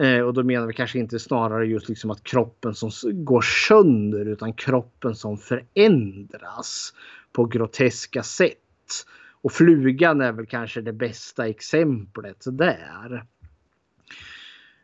Eh, 0.00 0.20
och 0.20 0.34
då 0.34 0.42
menar 0.42 0.66
vi 0.66 0.72
kanske 0.72 0.98
inte 0.98 1.18
snarare 1.18 1.66
just 1.66 1.88
liksom 1.88 2.10
att 2.10 2.24
kroppen 2.24 2.74
som 2.74 2.90
går 3.04 3.42
sönder 3.42 4.26
utan 4.26 4.52
kroppen 4.52 5.14
som 5.14 5.38
förändras 5.38 6.94
på 7.32 7.44
groteska 7.44 8.22
sätt. 8.22 8.56
Och 9.42 9.52
flugan 9.52 10.20
är 10.20 10.32
väl 10.32 10.46
kanske 10.46 10.80
det 10.80 10.92
bästa 10.92 11.48
exemplet 11.48 12.44
där. 12.46 13.24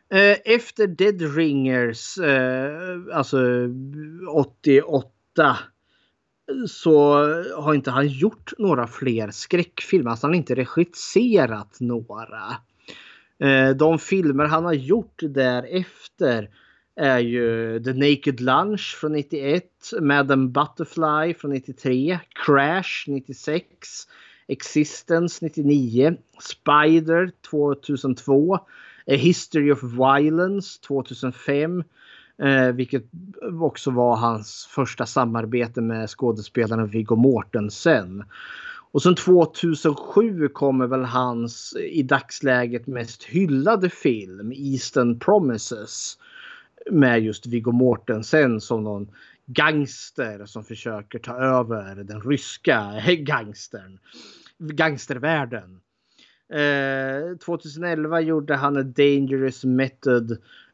Eh, 0.09 0.37
efter 0.45 0.87
Dead 0.87 1.35
Ringers, 1.35 2.17
eh, 2.17 2.99
alltså 3.13 3.39
88, 4.29 5.57
så 6.67 7.13
har 7.55 7.73
inte 7.73 7.91
han 7.91 8.07
gjort 8.07 8.53
några 8.57 8.87
fler 8.87 9.31
skräckfilmer. 9.31 10.11
Alltså 10.11 10.27
han 10.27 10.31
har 10.31 10.37
inte 10.37 10.55
regisserat 10.55 11.77
några. 11.79 12.55
Eh, 13.39 13.69
de 13.69 13.99
filmer 13.99 14.45
han 14.45 14.65
har 14.65 14.73
gjort 14.73 15.19
därefter 15.21 16.49
är 16.95 17.19
ju 17.19 17.79
The 17.83 17.93
Naked 17.93 18.41
Lunch 18.41 18.97
från 19.01 19.11
91, 19.11 19.63
Madam 20.01 20.51
Butterfly 20.51 21.33
från 21.33 21.51
93, 21.51 22.19
Crash 22.45 23.03
96, 23.07 24.07
Existence 24.47 25.45
99, 25.45 26.17
Spider 26.39 27.31
2002, 27.41 28.59
A 29.07 29.15
History 29.15 29.71
of 29.71 29.83
Violence 29.83 30.81
2005. 30.81 31.83
Eh, 32.39 32.71
vilket 32.71 33.03
också 33.61 33.91
var 33.91 34.15
hans 34.15 34.67
första 34.71 35.05
samarbete 35.05 35.81
med 35.81 36.09
skådespelaren 36.09 36.87
Viggo 36.87 37.15
Mortensen. 37.15 38.23
Och 38.91 39.01
sen 39.01 39.15
2007 39.15 40.47
kommer 40.47 40.87
väl 40.87 41.03
hans 41.03 41.75
i 41.89 42.03
dagsläget 42.03 42.87
mest 42.87 43.23
hyllade 43.23 43.89
film 43.89 44.51
Eastern 44.55 45.19
Promises. 45.19 46.17
Med 46.91 47.23
just 47.23 47.45
Viggo 47.45 47.71
Mortensen 47.71 48.61
som 48.61 48.83
någon 48.83 49.07
gangster 49.47 50.45
som 50.45 50.63
försöker 50.63 51.19
ta 51.19 51.37
över 51.37 51.95
den 51.95 52.21
ryska 52.21 52.93
gangstern. 53.19 53.99
Gangstervärlden. 54.59 55.79
Eh, 56.53 57.37
2011 57.37 58.21
gjorde 58.21 58.55
han 58.55 58.77
A 58.77 58.83
Dangerous 58.83 59.63
Method. 59.63 60.31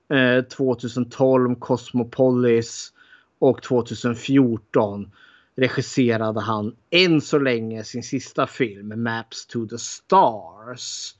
Eh, 0.09 0.43
2012 0.43 1.55
Cosmopolis. 1.55 2.93
Och 3.39 3.61
2014 3.61 5.11
regisserade 5.55 6.41
han 6.41 6.75
än 6.89 7.21
så 7.21 7.39
länge 7.39 7.83
sin 7.83 8.03
sista 8.03 8.47
film 8.47 9.03
Maps 9.03 9.47
to 9.47 9.67
the 9.67 9.77
Stars. 9.77 11.15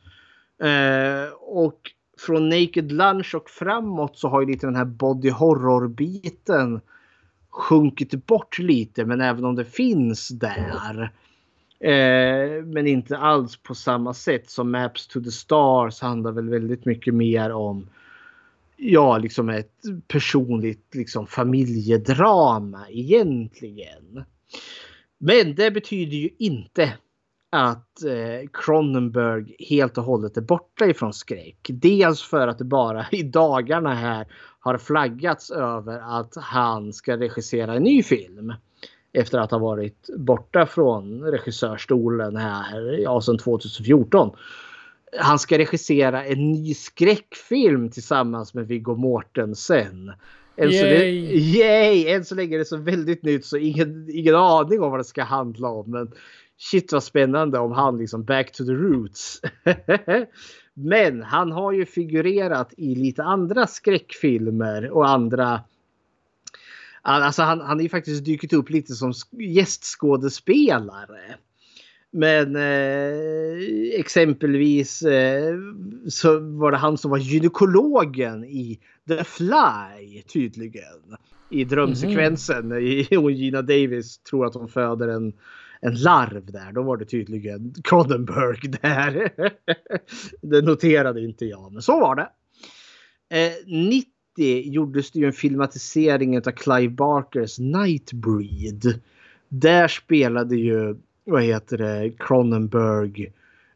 Eh, 0.64 1.34
och 1.34 1.92
från 2.18 2.50
Naked 2.50 2.92
Lunch 2.92 3.36
och 3.36 3.50
framåt 3.50 4.18
så 4.18 4.28
har 4.28 4.42
ju 4.42 4.48
lite 4.48 4.68
den 4.68 4.76
här 4.76 4.86
body 4.86 5.30
horror 5.30 5.88
biten 5.88 6.82
sjunkit 7.54 8.26
bort 8.26 8.60
lite 8.60 9.06
men 9.06 9.22
även 9.22 9.46
om 9.46 9.56
det 9.56 9.66
finns 9.66 10.28
där. 10.28 11.12
Eh, 11.80 12.64
men 12.66 12.88
inte 12.88 13.18
alls 13.18 13.58
på 13.58 13.76
samma 13.76 14.14
sätt 14.14 14.50
som 14.50 14.72
Maps 14.72 15.08
to 15.08 15.22
the 15.22 15.32
Stars 15.32 16.02
handlar 16.02 16.32
väl 16.32 16.50
väldigt 16.50 16.86
mycket 16.86 17.14
mer 17.14 17.52
om 17.52 17.90
ja, 18.78 19.18
liksom 19.18 19.50
ett 19.50 19.82
personligt 20.08 20.96
liksom, 20.96 21.28
familjedrama 21.28 22.90
egentligen. 22.90 24.24
Men 25.18 25.56
det 25.56 25.72
betyder 25.72 26.18
ju 26.18 26.30
inte 26.38 26.94
att 27.54 28.04
eh, 28.04 28.50
Cronenberg 28.54 29.56
helt 29.60 29.98
och 29.98 30.04
hållet 30.04 30.38
är 30.38 30.42
borta 30.42 30.86
ifrån 30.86 31.14
skräck. 31.14 31.68
Dels 31.70 32.22
för 32.22 32.48
att 32.48 32.58
det 32.58 32.64
bara 32.64 33.06
i 33.12 33.24
dagarna 33.24 33.94
här 33.94 34.28
har 34.60 34.78
flaggats 34.78 35.52
över 35.52 36.20
att 36.20 36.36
han 36.36 36.94
ska 36.94 37.18
regissera 37.18 37.74
en 37.74 37.84
ny 37.84 38.04
film. 38.04 38.54
Efter 39.14 39.40
att 39.40 39.52
ha 39.52 39.58
varit 39.58 40.10
borta 40.18 40.66
från 40.66 41.24
regissörstolen 41.24 42.36
här 42.36 43.00
ja, 43.00 43.22
sedan 43.22 43.38
2014 43.38 44.32
han 45.20 45.40
ska 45.40 45.58
regissera 45.58 46.26
en 46.26 46.52
ny 46.52 46.74
skräckfilm 46.74 47.90
tillsammans 47.90 48.54
med 48.54 48.68
Viggo 48.68 48.96
Mortensen. 48.96 50.12
Än 50.56 50.72
så, 50.72 50.84
det, 50.84 51.10
yay! 51.10 52.08
Än 52.08 52.26
så 52.26 52.36
länge 52.36 52.56
är 52.56 52.60
det 52.60 52.66
så 52.66 52.78
väldigt 52.78 53.24
nytt 53.24 53.46
så 53.46 53.58
ingen, 53.58 54.10
ingen 54.10 54.36
aning 54.36 54.82
om 54.82 54.92
vad 54.92 55.00
det 55.00 55.04
ska 55.04 55.24
handla 55.24 55.68
om. 55.68 55.92
Men 55.92 56.12
shit 56.72 56.94
vad 56.94 57.04
spännande 57.04 57.60
om 57.60 57.72
han 57.72 57.98
liksom 57.98 58.24
back 58.24 58.52
to 58.52 58.66
the 58.66 58.72
roots. 58.72 59.42
men 60.74 61.24
han 61.24 61.52
har 61.52 61.72
ju 61.72 61.86
figurerat 61.86 62.74
i 62.78 62.96
lite 62.96 63.24
andra 63.24 63.68
skräckfilmer 63.68 64.90
och 64.90 65.10
andra 65.10 65.62
Alltså 67.06 67.42
han, 67.42 67.62
han 67.62 67.78
har 67.78 67.84
ju 67.84 67.90
faktiskt 67.90 68.26
dykt 68.26 68.54
upp 68.54 68.70
lite 68.70 68.94
som 68.94 69.14
gästskådespelare. 69.32 71.36
Men 72.12 72.56
eh, 72.56 74.00
exempelvis 74.00 75.02
eh, 75.02 75.56
så 76.10 76.40
var 76.40 76.72
det 76.72 76.78
han 76.78 76.98
som 76.98 77.12
var 77.12 77.18
gynekologen 77.18 78.46
i 78.46 78.80
The 79.08 79.24
Fly 79.24 80.22
tydligen. 80.34 81.18
I 81.50 81.64
drömsekvensen. 81.64 82.66
Mm. 82.66 82.84
I, 82.84 83.08
och 83.18 83.32
Gina 83.32 83.62
Davis 83.62 84.18
tror 84.18 84.46
att 84.46 84.54
hon 84.54 84.68
föder 84.68 85.08
en, 85.08 85.34
en 85.84 85.96
larv 85.96 86.52
där. 86.52 86.72
Då 86.72 86.84
var 86.84 86.98
det 86.98 87.06
tydligen 87.06 87.74
Cronenberg 87.84 88.60
där. 88.82 89.30
det 90.42 90.62
noterade 90.62 91.22
inte 91.22 91.46
jag, 91.46 91.74
men 91.74 91.82
så 91.82 92.00
var 92.00 92.16
det. 92.16 92.30
Eh, 93.38 93.54
90 93.68 94.08
gjordes 94.64 95.12
det 95.12 95.20
ju 95.20 95.26
en 95.26 95.34
filmatisering 95.34 96.38
av 96.38 96.52
Clive 96.52 96.94
Barkers 96.94 97.60
Nightbreed. 97.60 99.00
Där 99.50 99.88
spelade 99.88 100.56
ju 100.56 100.96
vad 101.26 101.44
heter 101.44 101.78
det, 101.78 102.12
Cronenberg 102.20 103.32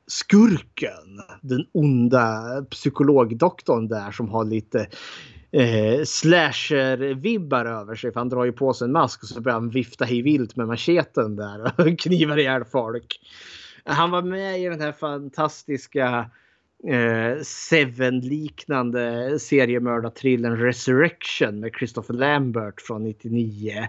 skurken. 0.08 1.22
Den 1.41 1.66
onda 1.72 2.41
psykologdoktorn 2.70 3.88
där 3.88 4.12
som 4.12 4.30
har 4.30 4.45
lite 4.45 4.88
eh, 5.52 6.02
slasher-vibbar 6.04 7.66
över 7.66 7.95
sig. 7.95 8.12
För 8.14 8.20
han 8.20 8.30
drar 8.30 8.45
ju 8.45 8.52
på 8.52 8.74
sig 8.74 8.86
en 8.86 8.91
mask 8.91 9.24
och 9.24 9.30
så 9.30 9.41
börjar 9.41 9.60
han 9.60 9.70
vifta 9.70 10.06
hej 10.06 10.22
vilt 10.22 10.56
med 10.56 10.68
macheten 10.68 11.36
där 11.36 11.72
och 11.78 12.00
knivar 12.00 12.38
ihjäl 12.38 12.66
folk. 12.66 13.20
Han 13.84 14.12
var 14.12 14.22
med 14.22 14.62
i 14.62 14.66
den 14.66 14.82
här 14.82 14.91
fantastiska 14.91 16.30
eh, 16.88 17.41
Seven-liknande 17.43 19.39
seriemördartrillen 19.39 20.58
Resurrection 20.58 21.60
med 21.60 21.72
Christopher 21.80 22.14
Lambert 22.14 22.82
från 22.82 23.04
99. 23.04 23.88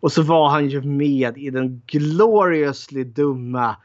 Och 0.00 0.12
så 0.12 0.22
var 0.22 0.48
han 0.48 0.68
ju 0.68 0.82
med 0.82 1.38
i 1.38 1.50
den 1.50 1.82
gloriously 1.86 3.04
dumma 3.04 3.76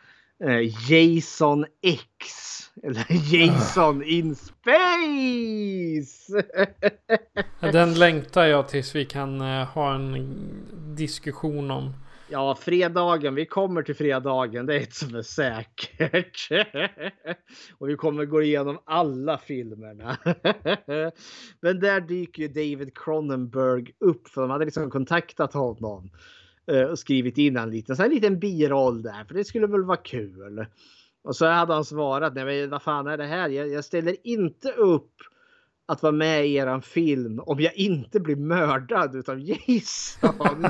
Jason 0.90 1.66
X. 1.82 2.44
Eller 2.84 3.06
Jason 3.36 4.04
in 4.04 4.36
space! 4.36 6.44
den 7.72 7.94
längtar 7.94 8.46
jag 8.46 8.68
tills 8.68 8.96
vi 8.96 9.06
kan 9.06 9.42
uh, 9.42 9.66
ha 9.66 9.96
en 9.96 10.36
diskussion 10.96 11.72
om. 11.72 11.94
Ja, 12.30 12.56
fredagen. 12.56 13.36
Vi 13.36 13.46
kommer 13.46 13.84
till 13.84 13.96
fredagen. 13.96 14.66
Det 14.66 14.76
är 14.76 14.80
ett 14.80 14.94
som 14.94 15.16
är 15.16 15.22
säkert. 15.22 16.50
och 17.78 17.90
vi 17.90 17.96
kommer 17.96 18.26
gå 18.26 18.42
igenom 18.42 18.80
alla 18.86 19.38
filmerna. 19.38 20.18
Men 21.60 21.80
där 21.80 22.02
dyker 22.02 22.42
ju 22.42 22.48
David 22.48 22.98
Cronenberg 22.98 23.92
upp 24.00 24.28
för 24.28 24.42
de 24.42 24.50
hade 24.50 24.66
liksom 24.66 24.92
kontaktat 24.92 25.54
honom 25.54 26.06
eh, 26.06 26.12
och 26.92 27.00
skrivit 27.00 27.38
in 27.38 27.58
en 27.58 27.70
liten, 27.70 27.96
så 27.96 28.04
en 28.04 28.10
liten 28.10 28.40
biroll 28.40 29.02
där 29.02 29.26
för 29.28 29.34
det 29.34 29.46
skulle 29.46 29.68
väl 29.68 29.84
vara 29.84 29.98
kul. 29.98 30.66
Och 31.24 31.36
så 31.36 31.46
hade 31.46 31.74
han 31.74 31.86
svarat, 31.86 32.34
nej 32.36 32.46
men 32.46 32.70
vad 32.70 32.82
fan 32.82 33.08
är 33.08 33.18
det 33.18 33.26
här? 33.26 33.50
Jag, 33.50 33.70
jag 33.70 33.86
ställer 33.86 34.16
inte 34.24 34.72
upp 34.72 35.12
att 35.86 36.04
vara 36.04 36.14
med 36.14 36.48
i 36.48 36.56
eran 36.56 36.82
film 36.82 37.40
om 37.40 37.60
jag 37.60 37.76
inte 37.76 38.20
blir 38.20 38.36
mördad 38.36 39.16
utav 39.16 39.40
Jason. 39.40 40.66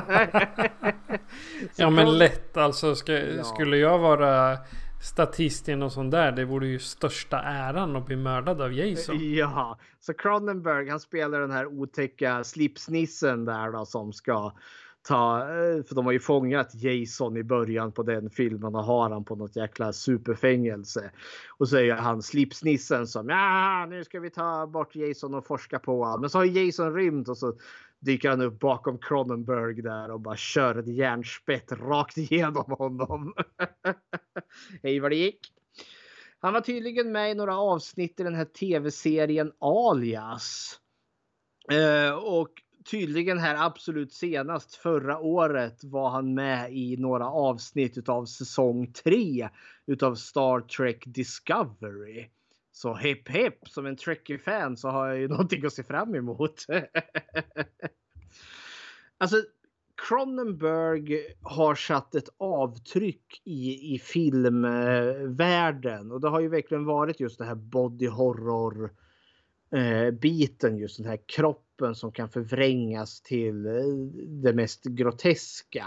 ja 1.76 1.90
men 1.90 2.18
lätt 2.18 2.56
alltså. 2.56 2.94
Ska, 2.94 3.12
ja. 3.12 3.44
Skulle 3.44 3.76
jag 3.76 3.98
vara 3.98 4.58
statist 5.02 5.68
i 5.68 5.76
något 5.76 5.92
sånt 5.92 6.10
där. 6.10 6.32
Det 6.32 6.44
vore 6.44 6.66
ju 6.66 6.78
största 6.78 7.38
äran 7.40 7.96
att 7.96 8.06
bli 8.06 8.16
mördad 8.16 8.60
av 8.60 8.72
Jason. 8.72 9.34
Ja, 9.34 9.78
så 10.00 10.14
Cronenberg 10.14 10.88
han 10.88 11.00
spelar 11.00 11.40
den 11.40 11.50
här 11.50 11.66
otäcka 11.66 12.44
slipsnissen 12.44 13.44
där 13.44 13.72
då 13.72 13.84
som 13.84 14.12
ska 14.12 14.52
ta, 15.04 15.40
eh, 15.40 15.84
för 15.84 15.94
de 15.94 16.04
har 16.04 16.12
ju 16.12 16.20
fångat 16.20 16.74
Jason 16.74 17.36
i 17.36 17.42
början 17.42 17.92
på 17.92 18.02
den 18.02 18.30
filmen 18.30 18.74
och 18.74 18.84
har 18.84 19.10
han 19.10 19.24
på 19.24 19.36
något 19.36 19.56
jäkla 19.56 19.92
superfängelse. 19.92 21.10
Och 21.58 21.68
så 21.68 21.76
är 21.76 21.94
han 21.94 22.22
slipsnissen 22.22 23.06
som 23.06 23.28
ja, 23.28 23.86
nu 23.86 24.04
ska 24.04 24.20
vi 24.20 24.30
ta 24.30 24.66
bort 24.66 24.96
Jason 24.96 25.34
och 25.34 25.46
forska 25.46 25.78
på 25.78 26.04
honom. 26.04 26.20
Men 26.20 26.30
så 26.30 26.38
har 26.38 26.44
Jason 26.44 26.94
rymt 26.94 27.28
och 27.28 27.38
så 27.38 27.54
dyker 27.98 28.30
han 28.30 28.40
upp 28.40 28.58
bakom 28.58 28.98
Cronenberg 28.98 29.82
där 29.82 30.10
och 30.10 30.20
bara 30.20 30.36
kör 30.36 30.74
ett 30.74 30.88
järnspett 30.88 31.72
rakt 31.72 32.16
igenom 32.16 32.64
honom. 32.78 33.34
Hej 34.82 35.00
vad 35.00 35.10
det 35.10 35.16
gick. 35.16 35.52
Han 36.38 36.52
var 36.52 36.60
tydligen 36.60 37.12
med 37.12 37.30
i 37.30 37.34
några 37.34 37.58
avsnitt 37.58 38.20
i 38.20 38.22
den 38.22 38.34
här 38.34 38.44
tv-serien 38.44 39.52
Alias. 39.58 40.80
Eh, 41.70 42.14
och 42.14 42.63
tydligen 42.90 43.38
här 43.38 43.66
absolut 43.66 44.12
senast 44.12 44.74
förra 44.74 45.18
året 45.18 45.84
var 45.84 46.10
han 46.10 46.34
med 46.34 46.72
i 46.72 46.96
några 46.96 47.26
avsnitt 47.26 48.08
av 48.08 48.24
säsong 48.24 48.92
3 48.92 49.48
utav 49.86 50.14
Star 50.14 50.60
Trek 50.60 51.04
Discovery. 51.06 52.28
Så 52.72 52.94
hepp 52.94 53.28
hepp 53.28 53.68
som 53.68 53.86
en 53.86 53.96
Trekkie-fan 53.96 54.76
så 54.76 54.88
har 54.88 55.08
jag 55.08 55.18
ju 55.18 55.28
någonting 55.28 55.66
att 55.66 55.72
se 55.72 55.82
fram 55.82 56.14
emot. 56.14 56.66
alltså 59.18 59.36
Cronenberg 60.08 61.34
har 61.42 61.74
satt 61.74 62.14
ett 62.14 62.28
avtryck 62.38 63.42
i, 63.44 63.94
i 63.94 63.98
filmvärlden 63.98 66.12
och 66.12 66.20
det 66.20 66.28
har 66.28 66.40
ju 66.40 66.48
verkligen 66.48 66.84
varit 66.84 67.20
just 67.20 67.38
det 67.38 67.44
här 67.44 67.54
body 67.54 68.08
horror 68.08 68.90
eh, 69.74 70.10
biten, 70.10 70.78
just 70.78 70.96
den 70.96 71.06
här 71.06 71.18
kroppen 71.26 71.94
som 71.94 72.12
kan 72.12 72.28
förvrängas 72.28 73.20
till 73.20 73.66
eh, 73.66 73.72
det 74.26 74.52
mest 74.52 74.84
groteska. 74.84 75.84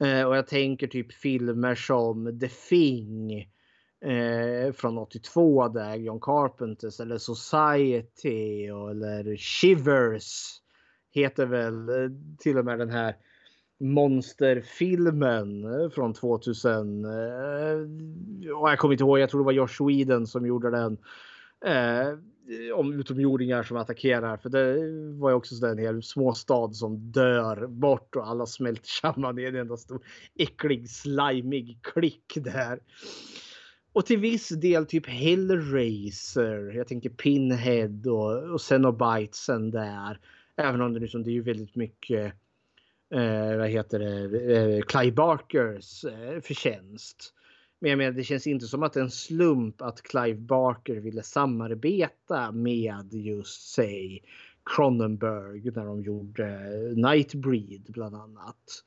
Eh, 0.00 0.22
och 0.22 0.36
jag 0.36 0.46
tänker 0.46 0.86
typ 0.86 1.12
filmer 1.12 1.74
som 1.74 2.40
The 2.40 2.48
Thing 2.48 3.40
eh, 4.00 4.72
från 4.72 4.98
82 4.98 5.68
där 5.68 5.94
John 5.94 6.20
Carpenters 6.20 7.00
eller 7.00 7.18
Society 7.18 8.70
och, 8.70 8.90
eller 8.90 9.36
Shivers 9.36 10.60
heter 11.10 11.46
väl 11.46 11.88
eh, 11.88 12.10
till 12.38 12.58
och 12.58 12.64
med 12.64 12.78
den 12.78 12.90
här 12.90 13.16
monsterfilmen 13.78 15.64
eh, 15.64 15.90
från 15.90 16.14
2000. 16.14 17.04
Eh, 17.04 17.10
och 18.56 18.70
jag 18.70 18.78
kommer 18.78 18.94
inte 18.94 19.04
ihåg, 19.04 19.18
jag 19.18 19.30
tror 19.30 19.40
det 19.40 19.44
var 19.44 19.52
Josh 19.52 19.68
Sweden 19.68 20.26
som 20.26 20.46
gjorde 20.46 20.70
den. 20.70 20.98
Eh, 21.66 22.14
om 22.74 22.92
utomjordingar 22.92 23.62
som 23.62 23.76
attackerar. 23.76 24.36
För 24.36 24.48
det 24.48 24.74
var 25.18 25.30
ju 25.30 25.36
också 25.36 25.54
så 25.54 25.66
en 25.66 25.78
hel 25.78 26.02
småstad 26.02 26.72
som 26.72 27.12
dör 27.12 27.66
bort 27.66 28.16
och 28.16 28.28
alla 28.28 28.46
smälter 28.46 28.88
samman 28.88 29.38
i 29.38 29.44
en 29.44 29.56
enda 29.56 29.76
stor 29.76 30.00
äcklig 30.34 30.90
slimig 30.90 31.78
klick 31.82 32.32
där. 32.34 32.80
Och 33.92 34.06
till 34.06 34.18
viss 34.18 34.48
del 34.48 34.86
typ 34.86 35.06
Hellraiser. 35.06 36.72
Jag 36.76 36.88
tänker 36.88 37.10
Pinhead 37.10 38.10
och, 38.10 38.52
och 38.52 38.60
Cenobitesen 38.60 39.70
där. 39.70 40.20
Även 40.56 40.80
om 40.80 40.92
det, 40.92 41.00
liksom, 41.00 41.22
det 41.22 41.30
är 41.30 41.32
ju 41.32 41.42
väldigt 41.42 41.76
mycket 41.76 42.34
eh, 43.14 43.56
vad 43.56 43.68
heter 43.68 43.98
det, 43.98 44.54
eh, 44.54 44.82
Clive 44.82 45.12
Barkers 45.12 46.04
eh, 46.04 46.40
förtjänst. 46.40 47.32
Men 47.78 47.90
jag 47.90 47.98
menar, 47.98 48.12
det 48.12 48.24
känns 48.24 48.46
inte 48.46 48.66
som 48.66 48.82
att 48.82 48.92
det 48.92 49.00
är 49.00 49.04
en 49.04 49.10
slump 49.10 49.82
att 49.82 50.02
Clive 50.02 50.40
Barker 50.40 50.96
ville 50.96 51.22
samarbeta 51.22 52.52
med 52.52 53.12
just 53.12 53.74
säg 53.74 54.22
Cronenberg 54.64 55.70
när 55.74 55.84
de 55.84 56.02
gjorde 56.02 56.70
Nightbreed 56.96 57.86
bland 57.88 58.16
annat. 58.16 58.84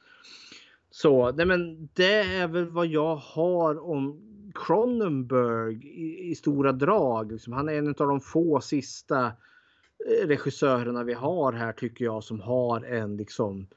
Så 0.92 1.32
nej 1.32 1.46
men 1.46 1.90
det 1.94 2.20
är 2.22 2.48
väl 2.48 2.70
vad 2.70 2.88
jag 2.88 3.16
har 3.16 3.90
om 3.90 4.22
Cronenberg 4.54 5.86
i, 5.86 6.30
i 6.30 6.36
stora 6.36 6.72
drag. 6.72 7.32
Liksom, 7.32 7.54
han 7.54 7.70
är 7.70 7.74
en 7.74 7.88
av 7.88 8.08
de 8.08 8.22
få 8.22 8.62
sista 8.62 9.26
eh, 9.26 10.28
regissörerna 10.28 11.04
vi 11.04 11.14
har 11.14 11.54
här 11.54 11.72
tycker 11.72 12.06
jag 12.06 12.24
som 12.24 12.40
har 12.40 12.82
en 12.82 13.18
liksom 13.18 13.68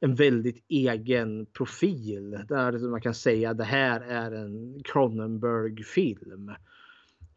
en 0.00 0.14
väldigt 0.14 0.64
egen 0.68 1.46
profil. 1.46 2.30
Där 2.48 2.88
man 2.88 3.00
kan 3.00 3.14
säga 3.14 3.50
att 3.50 3.58
det 3.58 3.64
här 3.64 4.00
är 4.00 4.32
en 4.32 4.82
Cronenberg-film. 4.84 6.52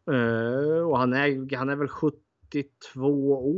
Uh, 0.10 0.82
och 0.88 0.98
han 0.98 1.14
är, 1.14 1.56
han 1.56 1.70
är 1.70 1.76
väl 1.76 1.88
72 1.88 3.02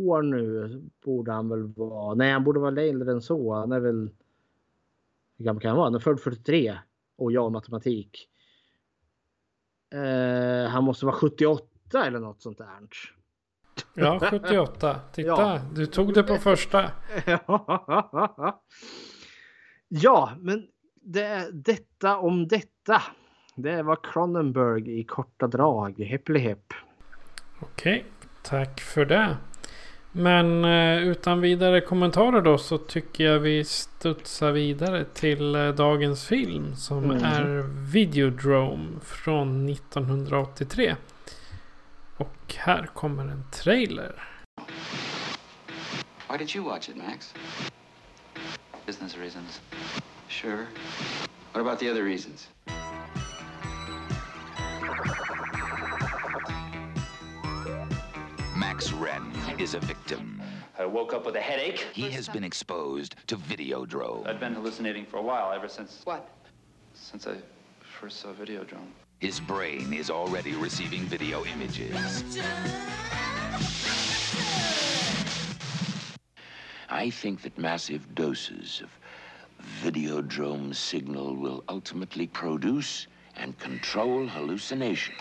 år 0.08 0.22
nu 0.22 0.82
borde 1.04 1.32
han 1.32 1.50
väl 1.50 1.64
vara. 1.64 2.16
Nej, 2.16 2.32
han 2.32 2.44
borde 2.44 2.60
vara 2.60 2.82
äldre 2.82 3.12
än 3.12 3.22
så. 3.22 3.54
Han 3.54 3.72
är 3.72 3.80
väl... 3.80 4.10
Hur 5.38 5.46
gammal 5.46 5.62
kan 5.62 5.70
han 5.70 5.78
vara? 5.78 5.88
Han 5.88 5.96
är 5.96 6.00
född 6.00 6.20
43. 6.20 6.78
Och 7.18 7.32
jag 7.32 7.52
matematik. 7.52 8.30
Uh, 9.96 10.70
han 10.70 10.84
måste 10.84 11.06
vara 11.06 11.16
78 11.16 12.06
eller 12.06 12.20
något 12.20 12.42
sånt 12.42 12.58
där. 12.58 12.90
Ja, 13.94 14.20
78. 14.20 15.00
Titta, 15.12 15.30
ja. 15.30 15.62
du 15.74 15.86
tog 15.86 16.14
det 16.14 16.24
på 16.24 16.38
första. 16.38 16.92
ja, 19.88 20.32
men 20.40 20.68
det, 21.02 21.50
detta 21.52 22.18
om 22.18 22.48
detta. 22.48 23.02
Det 23.56 23.84
var 23.84 24.00
Cronenberg 24.04 25.00
i 25.00 25.04
korta 25.04 25.48
drag. 25.48 26.00
Heppli 26.00 26.40
hepp. 26.40 26.74
Okej, 27.60 28.06
tack 28.44 28.82
för 28.82 29.06
det. 29.06 29.38
Men 30.12 30.66
eh, 30.66 31.08
utan 31.08 31.42
vidare 31.42 31.82
kommentarer 31.82 32.42
då 32.42 32.58
så 32.58 32.78
tycker 32.78 33.24
jag 33.24 33.40
vi 33.40 33.64
studsar 33.64 34.52
vidare 34.52 35.06
till 35.06 35.56
eh, 35.56 35.70
dagens 35.70 36.28
film 36.28 36.76
som 36.76 37.04
mm. 37.04 37.24
är 37.24 37.64
Videodrome 37.94 39.00
från 39.02 39.70
1983. 39.70 40.96
Och 42.20 42.56
här 42.56 42.86
kommer 42.86 43.24
en 43.24 43.44
trailer. 43.52 44.24
Why 46.30 46.38
did 46.38 46.56
you 46.56 46.64
watch 46.64 46.90
it, 46.90 46.98
Max? 46.98 47.34
Business 48.86 49.18
reasons. 49.18 49.62
Sure. 50.28 50.68
What 51.54 51.62
about 51.62 51.80
the 51.80 51.90
other 51.90 52.04
reasons? 52.04 52.50
Max 58.56 58.92
Wren 58.94 59.32
is 59.58 59.74
a 59.74 59.80
victim. 59.80 60.42
I 60.78 60.86
woke 60.86 61.14
up 61.14 61.26
with 61.26 61.36
a 61.36 61.42
headache. 61.42 61.88
He 61.94 62.12
has 62.12 62.30
been 62.30 62.44
exposed 62.44 63.16
to 63.28 63.38
Videodrome. 63.38 64.28
I'd 64.28 64.40
been 64.40 64.54
hallucinating 64.54 65.06
for 65.06 65.18
a 65.18 65.22
while, 65.22 65.52
ever 65.54 65.70
since... 65.70 66.02
What? 66.06 66.30
Since 66.94 67.28
I 67.28 67.36
first 67.82 68.20
saw 68.20 68.34
Videodrome. 68.34 68.92
His 69.20 69.42
brain 69.42 69.94
is 69.94 70.10
already 70.10 70.56
receiving 70.56 71.02
video 71.02 71.44
images. 71.44 72.24
I 76.90 77.10
think 77.10 77.42
that 77.42 77.58
massive 77.58 78.16
doses 78.16 78.82
of 78.82 78.90
Videodrome 79.84 80.74
signal 80.74 81.36
will 81.36 81.66
ultimately 81.68 82.28
produce 82.28 83.08
and 83.36 83.60
control 83.60 84.26
hallucination 84.26 85.16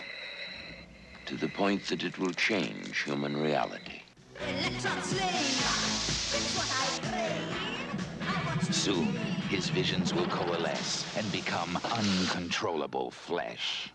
to 1.25 1.35
the 1.35 1.49
point 1.49 1.83
that 1.87 2.03
it 2.03 2.17
will 2.17 2.33
change 2.33 3.03
human 3.03 3.35
reality. 3.35 4.01
Soon, 8.71 9.07
his 9.49 9.69
visions 9.69 10.13
will 10.13 10.27
coalesce 10.27 11.05
and 11.17 11.29
become 11.31 11.75
uncontrollable 11.91 13.09
flesh. 13.09 13.91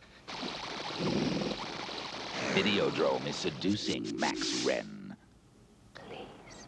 Videodrome 2.54 3.24
is 3.26 3.36
seducing 3.36 4.18
Max 4.18 4.64
Wren. 4.64 5.14
Please, 5.94 6.66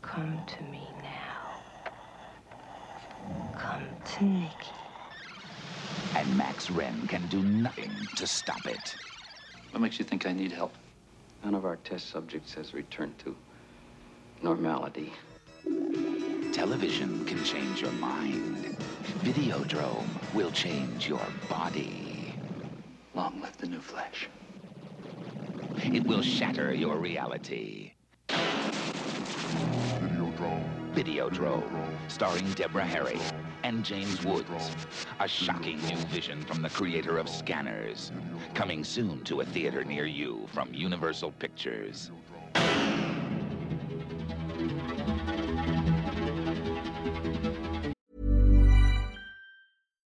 come 0.00 0.40
to 0.46 0.62
me 0.64 0.88
now. 1.02 1.62
Come 3.58 3.84
to 4.16 4.24
Nikki. 4.24 4.72
And 6.16 6.36
Max 6.38 6.70
Wren 6.70 7.06
can 7.06 7.26
do 7.28 7.42
nothing 7.42 7.90
to 8.16 8.26
stop 8.26 8.66
it. 8.66 8.96
What 9.72 9.80
makes 9.80 9.98
you 9.98 10.06
think 10.06 10.26
I 10.26 10.32
need 10.32 10.52
help? 10.52 10.72
None 11.44 11.54
of 11.54 11.66
our 11.66 11.76
test 11.76 12.08
subjects 12.08 12.54
has 12.54 12.72
returned 12.72 13.18
to 13.18 13.36
normality. 14.42 15.12
Television 16.54 17.24
can 17.24 17.42
change 17.42 17.82
your 17.82 17.90
mind. 17.94 18.76
Videodrome 19.24 20.06
will 20.32 20.52
change 20.52 21.08
your 21.08 21.26
body. 21.48 22.32
Long 23.12 23.40
live 23.40 23.56
the 23.56 23.66
new 23.66 23.80
flesh. 23.80 24.28
It 25.78 26.06
will 26.06 26.22
shatter 26.22 26.72
your 26.72 26.98
reality. 26.98 27.94
Videodrome. 29.98 30.94
Videodrome, 30.94 31.88
starring 32.06 32.48
Deborah 32.52 32.84
Harry 32.84 33.18
and 33.64 33.84
James 33.84 34.24
Woods. 34.24 34.76
A 35.18 35.26
shocking 35.26 35.78
new 35.88 35.96
vision 36.06 36.40
from 36.42 36.62
the 36.62 36.70
creator 36.70 37.18
of 37.18 37.28
Scanners. 37.28 38.12
Coming 38.54 38.84
soon 38.84 39.24
to 39.24 39.40
a 39.40 39.44
theater 39.44 39.82
near 39.82 40.06
you 40.06 40.46
from 40.52 40.72
Universal 40.72 41.32
Pictures. 41.32 42.12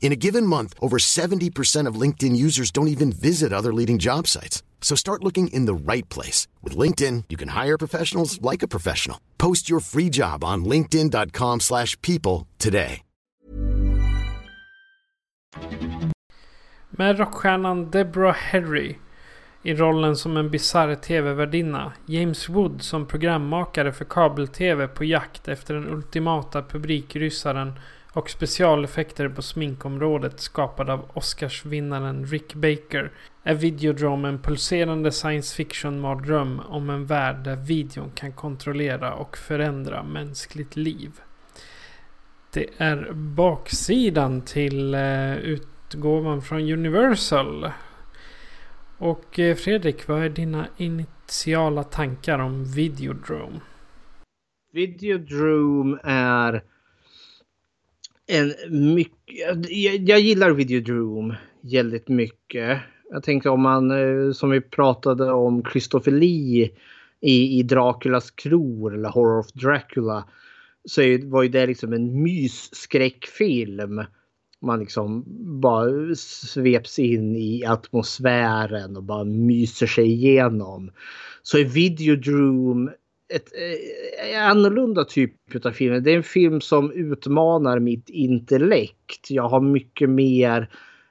In 0.00 0.12
a 0.12 0.16
given 0.16 0.46
month, 0.46 0.72
over 0.80 0.98
70% 0.98 1.88
of 1.88 2.00
LinkedIn 2.00 2.36
users 2.36 2.70
don't 2.70 2.88
even 2.88 3.12
visit 3.12 3.52
other 3.52 3.74
leading 3.74 3.98
job 3.98 4.28
sites. 4.28 4.62
So 4.80 4.94
start 4.96 5.24
looking 5.24 5.48
in 5.48 5.66
the 5.66 5.92
right 5.92 6.08
place. 6.08 6.46
With 6.62 6.78
LinkedIn, 6.78 7.24
you 7.28 7.36
can 7.36 7.48
hire 7.48 7.76
professionals 7.76 8.40
like 8.40 8.62
a 8.62 8.68
professional. 8.68 9.18
Post 9.38 9.68
your 9.68 9.80
free 9.80 10.08
job 10.08 10.44
on 10.44 10.64
linkedin.com 10.64 11.60
slash 11.60 12.00
people 12.02 12.46
today. 12.58 13.02
Med 16.90 17.18
rockstjärnan 17.18 17.90
Deborah 17.90 18.36
Harry 18.36 18.96
i 19.62 19.74
rollen 19.74 20.16
som 20.16 20.36
en 20.36 20.50
bisarr 20.50 20.94
tv-värdinna. 20.94 21.92
James 22.06 22.48
Wood 22.48 22.82
som 22.82 23.06
programmakare 23.06 23.92
för 23.92 24.04
kabel-tv 24.04 24.88
på 24.88 25.04
jakt 25.04 25.48
efter 25.48 25.74
den 25.74 25.88
ultimata 25.88 26.62
publikryssaren 26.62 27.72
och 28.16 28.30
specialeffekter 28.30 29.28
på 29.28 29.42
sminkområdet 29.42 30.40
skapad 30.40 30.90
av 30.90 31.10
Oscarsvinnaren 31.14 32.26
Rick 32.26 32.54
Baker 32.54 33.12
är 33.42 33.54
Videodrome 33.54 34.28
en 34.28 34.38
pulserande 34.38 35.12
science 35.12 35.56
fiction-mardröm 35.56 36.60
om 36.60 36.90
en 36.90 37.06
värld 37.06 37.36
där 37.44 37.56
videon 37.56 38.10
kan 38.14 38.32
kontrollera 38.32 39.14
och 39.14 39.36
förändra 39.36 40.02
mänskligt 40.02 40.76
liv. 40.76 41.12
Det 42.52 42.66
är 42.78 43.12
baksidan 43.12 44.42
till 44.42 44.94
eh, 44.94 45.36
utgåvan 45.36 46.42
från 46.42 46.72
Universal. 46.72 47.70
Och 48.98 49.38
eh, 49.38 49.56
Fredrik, 49.56 50.08
vad 50.08 50.22
är 50.22 50.28
dina 50.28 50.66
initiala 50.76 51.84
tankar 51.84 52.38
om 52.38 52.64
Videodrome? 52.64 53.60
Videodrome 54.72 55.98
är 56.04 56.62
en 58.26 58.54
mycket... 58.92 59.70
Jag, 59.70 59.96
jag 60.08 60.20
gillar 60.20 60.50
Videodrome 60.50 61.38
väldigt 61.60 62.08
mycket. 62.08 62.80
Jag 63.10 63.22
tänkte 63.22 63.50
om 63.50 63.62
man, 63.62 63.90
eh, 63.90 64.32
som 64.32 64.50
vi 64.50 64.60
pratade 64.60 65.32
om, 65.32 65.62
Christopher 65.72 66.12
Lee 66.12 66.70
i, 67.20 67.58
i 67.58 67.62
Draculas 67.62 68.30
kror 68.30 68.94
eller 68.94 69.08
Horror 69.08 69.38
of 69.38 69.52
Dracula. 69.52 70.24
Så 70.84 71.00
var 71.24 71.42
ju 71.42 71.48
det 71.48 71.66
liksom 71.66 71.92
en 71.92 72.22
mysskräckfilm. 72.22 74.04
Man 74.60 74.80
liksom 74.80 75.24
bara 75.60 76.14
sveps 76.14 76.98
in 76.98 77.36
i 77.36 77.64
atmosfären 77.64 78.96
och 78.96 79.02
bara 79.02 79.24
myser 79.24 79.86
sig 79.86 80.06
igenom. 80.06 80.90
Så 81.42 81.58
är 81.58 81.64
Videodrome 81.64 82.92
ett 83.28 83.52
eh, 84.32 84.48
annorlunda 84.50 85.04
typ 85.04 85.66
av 85.66 85.70
film. 85.70 86.02
Det 86.02 86.12
är 86.12 86.16
en 86.16 86.22
film 86.22 86.60
som 86.60 86.92
utmanar 86.92 87.78
mitt 87.78 88.08
intellekt. 88.08 89.30
Jag 89.30 89.48
har 89.48 89.60
mycket 89.60 90.10
mer 90.10 90.68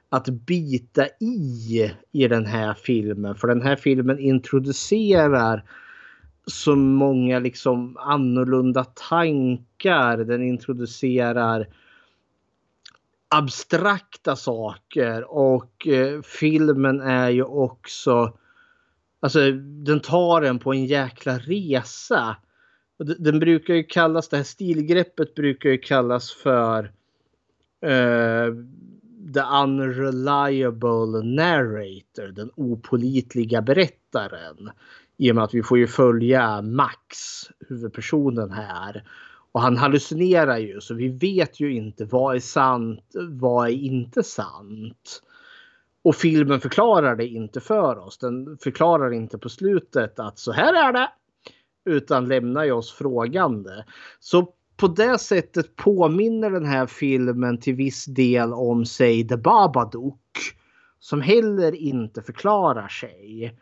att 0.08 0.28
bita 0.28 1.06
i 1.20 1.92
i 2.12 2.28
den 2.28 2.46
här 2.46 2.74
filmen. 2.74 3.34
För 3.34 3.48
den 3.48 3.62
här 3.62 3.76
filmen 3.76 4.18
introducerar 4.18 5.64
så 6.46 6.76
många 6.76 7.38
liksom 7.38 7.96
annorlunda 7.96 8.84
tankar. 8.84 10.16
Den 10.16 10.42
introducerar 10.42 11.66
abstrakta 13.28 14.36
saker 14.36 15.30
och 15.30 15.86
eh, 15.86 16.22
filmen 16.22 17.00
är 17.00 17.30
ju 17.30 17.42
också 17.42 18.38
Alltså 19.20 19.52
den 19.84 20.00
tar 20.00 20.42
en 20.42 20.58
på 20.58 20.72
en 20.72 20.86
jäkla 20.86 21.38
resa. 21.38 22.36
Den 23.18 23.38
brukar 23.38 23.74
ju 23.74 23.84
kallas, 23.84 24.28
det 24.28 24.36
här 24.36 24.44
stilgreppet 24.44 25.34
brukar 25.34 25.70
ju 25.70 25.78
kallas 25.78 26.32
för 26.32 26.84
uh, 27.86 28.54
the 29.34 29.40
unreliable 29.62 31.22
narrator, 31.22 32.32
den 32.32 32.50
opolitliga 32.54 33.62
berättaren. 33.62 34.70
I 35.16 35.30
och 35.30 35.34
med 35.34 35.44
att 35.44 35.54
vi 35.54 35.62
får 35.62 35.78
ju 35.78 35.86
följa 35.86 36.62
Max, 36.62 37.16
huvudpersonen 37.68 38.50
här. 38.50 39.04
Och 39.52 39.62
han 39.62 39.76
hallucinerar 39.76 40.58
ju 40.58 40.80
så 40.80 40.94
vi 40.94 41.08
vet 41.08 41.60
ju 41.60 41.74
inte 41.74 42.04
vad 42.04 42.36
är 42.36 42.40
sant, 42.40 43.12
vad 43.30 43.68
är 43.68 43.72
inte 43.72 44.22
sant. 44.22 45.22
Och 46.06 46.16
filmen 46.16 46.60
förklarar 46.60 47.16
det 47.16 47.26
inte 47.26 47.60
för 47.60 47.98
oss. 47.98 48.18
Den 48.18 48.58
förklarar 48.58 49.12
inte 49.12 49.38
på 49.38 49.48
slutet 49.48 50.18
att 50.18 50.38
så 50.38 50.52
här 50.52 50.88
är 50.88 50.92
det. 50.92 51.08
Utan 51.84 52.28
lämnar 52.28 52.64
ju 52.64 52.72
oss 52.72 52.92
frågande. 52.92 53.84
Så 54.20 54.54
på 54.76 54.88
det 54.88 55.18
sättet 55.18 55.76
påminner 55.76 56.50
den 56.50 56.64
här 56.64 56.86
filmen 56.86 57.60
till 57.60 57.74
viss 57.74 58.04
del 58.04 58.52
om 58.52 58.86
säg 58.86 59.28
The 59.28 59.36
Babadook. 59.36 60.20
Som 60.98 61.20
heller 61.20 61.74
inte 61.74 62.22
förklarar 62.22 62.88
sig. 62.88 63.58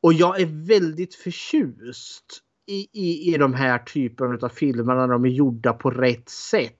Och 0.00 0.12
jag 0.12 0.40
är 0.40 0.66
väldigt 0.66 1.14
förtjust 1.14 2.42
i, 2.66 2.88
i, 2.92 3.34
i 3.34 3.38
de 3.38 3.54
här 3.54 3.78
typerna 3.78 4.38
av 4.42 4.48
filmer 4.48 4.94
när 4.94 5.08
de 5.08 5.24
är 5.24 5.28
gjorda 5.28 5.72
på 5.72 5.90
rätt 5.90 6.28
sätt. 6.28 6.78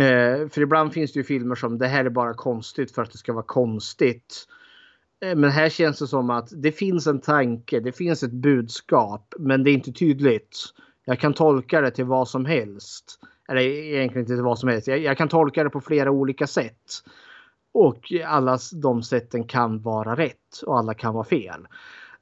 Eh, 0.00 0.48
för 0.48 0.60
ibland 0.60 0.92
finns 0.92 1.12
det 1.12 1.20
ju 1.20 1.24
filmer 1.24 1.54
som 1.54 1.78
det 1.78 1.86
här 1.86 2.04
är 2.04 2.10
bara 2.10 2.34
konstigt 2.34 2.94
för 2.94 3.02
att 3.02 3.12
det 3.12 3.18
ska 3.18 3.32
vara 3.32 3.44
konstigt. 3.44 4.46
Eh, 5.24 5.36
men 5.36 5.50
här 5.50 5.68
känns 5.68 5.98
det 5.98 6.06
som 6.06 6.30
att 6.30 6.48
det 6.56 6.72
finns 6.72 7.06
en 7.06 7.20
tanke, 7.20 7.80
det 7.80 7.92
finns 7.92 8.22
ett 8.22 8.32
budskap, 8.32 9.34
men 9.38 9.64
det 9.64 9.70
är 9.70 9.74
inte 9.74 9.92
tydligt. 9.92 10.58
Jag 11.04 11.18
kan 11.18 11.34
tolka 11.34 11.80
det 11.80 11.90
till 11.90 12.04
vad 12.04 12.28
som 12.28 12.44
helst. 12.44 13.20
Eller 13.48 13.60
egentligen 13.60 14.22
inte 14.22 14.34
till 14.34 14.42
vad 14.42 14.58
som 14.58 14.68
helst. 14.68 14.86
Jag, 14.86 14.98
jag 14.98 15.18
kan 15.18 15.28
tolka 15.28 15.64
det 15.64 15.70
på 15.70 15.80
flera 15.80 16.10
olika 16.10 16.46
sätt. 16.46 17.02
Och 17.72 18.12
alla 18.26 18.58
de 18.72 19.02
sätten 19.02 19.44
kan 19.44 19.82
vara 19.82 20.16
rätt 20.16 20.62
och 20.66 20.78
alla 20.78 20.94
kan 20.94 21.14
vara 21.14 21.24
fel. 21.24 21.66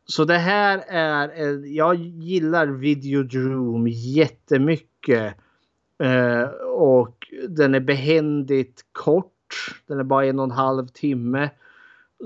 Så 0.04 0.24
det 0.24 0.38
här 0.38 0.82
är, 0.88 1.66
jag 1.76 1.94
gillar 1.94 2.66
Videodrome 2.66 3.90
jättemycket. 3.90 5.34
Eh, 6.02 6.44
och 6.76 7.21
den 7.48 7.74
är 7.74 7.80
behändigt 7.80 8.84
kort. 8.92 9.32
Den 9.86 9.98
är 9.98 10.04
bara 10.04 10.26
en 10.26 10.38
och 10.38 10.44
en 10.44 10.50
halv 10.50 10.86
timme. 10.86 11.50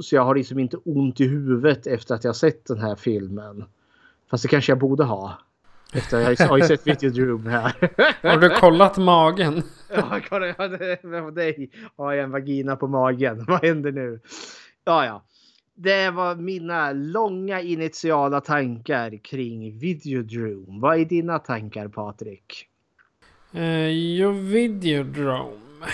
Så 0.00 0.14
jag 0.14 0.24
har 0.24 0.34
liksom 0.34 0.58
inte 0.58 0.76
ont 0.76 1.20
i 1.20 1.26
huvudet 1.26 1.86
efter 1.86 2.14
att 2.14 2.24
jag 2.24 2.36
sett 2.36 2.66
den 2.66 2.78
här 2.78 2.96
filmen. 2.96 3.64
Fast 4.30 4.42
det 4.42 4.48
kanske 4.48 4.72
jag 4.72 4.78
borde 4.78 5.04
ha. 5.04 5.38
Efter 5.92 6.20
jag 6.38 6.48
har 6.48 6.58
ju 6.58 6.64
sett 6.64 6.86
Videodrome 6.86 7.50
här. 7.50 7.74
Har 8.30 8.38
du 8.38 8.50
kollat 8.50 8.96
magen? 8.96 9.62
Ja, 9.88 11.30
dig 11.30 11.70
har 11.96 12.12
jag 12.12 12.24
en 12.24 12.30
vagina 12.30 12.76
på 12.76 12.86
magen. 12.86 13.44
Vad 13.48 13.64
händer 13.64 13.92
nu? 13.92 14.20
Ja, 14.84 15.06
ja. 15.06 15.24
Det 15.74 16.10
var 16.10 16.34
mina 16.34 16.92
långa 16.92 17.60
initiala 17.60 18.40
tankar 18.40 19.18
kring 19.24 19.78
Videodrome. 19.78 20.80
Vad 20.80 21.00
är 21.00 21.04
dina 21.04 21.38
tankar 21.38 21.88
Patrik? 21.88 22.68
Uh, 23.56 23.88
jo, 23.88 24.30
Videodrome. 24.30 25.86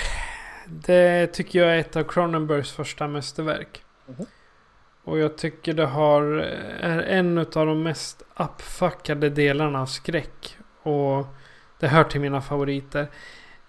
Det 0.67 1.27
tycker 1.27 1.59
jag 1.59 1.75
är 1.75 1.79
ett 1.79 1.97
av 1.97 2.03
Cronenbergs 2.03 2.73
första 2.73 3.09
mästerverk. 3.09 3.85
Mm. 4.09 4.27
Och 5.05 5.19
jag 5.19 5.39
tycker 5.39 5.75
det 5.75 5.87
har, 5.87 6.23
är 6.81 6.99
en 6.99 7.39
av 7.39 7.67
de 7.67 7.83
mest 7.83 8.23
uppfuckade 8.37 9.31
delarna 9.31 9.83
av 9.83 9.87
skräck. 9.87 10.57
Och 10.83 11.27
det 11.81 11.89
hör 11.89 12.05
till 12.05 12.21
mina 12.21 12.41
favoriter. 12.41 13.07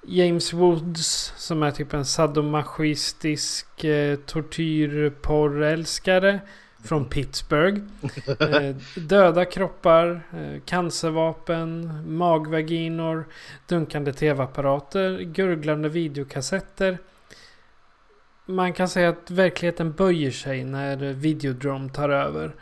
James 0.07 0.53
Woods 0.53 1.33
som 1.37 1.63
är 1.63 1.71
typ 1.71 1.93
en 1.93 2.05
sadomasochistisk 2.05 3.83
eh, 3.83 4.15
tortyrporrälskare. 4.15 6.39
Från 6.83 7.05
Pittsburgh. 7.05 7.81
Eh, 8.39 8.75
döda 8.95 9.45
kroppar, 9.45 10.21
eh, 10.33 10.61
cancervapen, 10.65 11.91
magvaginor, 12.17 13.25
dunkande 13.67 14.13
tv-apparater, 14.13 15.19
gurglande 15.19 15.89
videokassetter. 15.89 16.97
Man 18.45 18.73
kan 18.73 18.89
säga 18.89 19.09
att 19.09 19.31
verkligheten 19.31 19.91
böjer 19.91 20.31
sig 20.31 20.63
när 20.63 21.13
Videodrome 21.13 21.89
tar 21.89 22.09
över. 22.09 22.55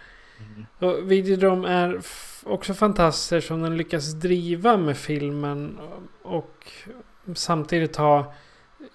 Och 0.80 1.12
Videodrome 1.12 1.70
är 1.70 2.02
också 2.44 2.74
fantastisk 2.74 3.48
som 3.48 3.62
den 3.62 3.78
lyckas 3.78 4.14
driva 4.14 4.78
med 4.78 4.98
filmen 4.98 5.80
och 6.22 6.68
samtidigt 7.34 7.96
ha 7.96 8.34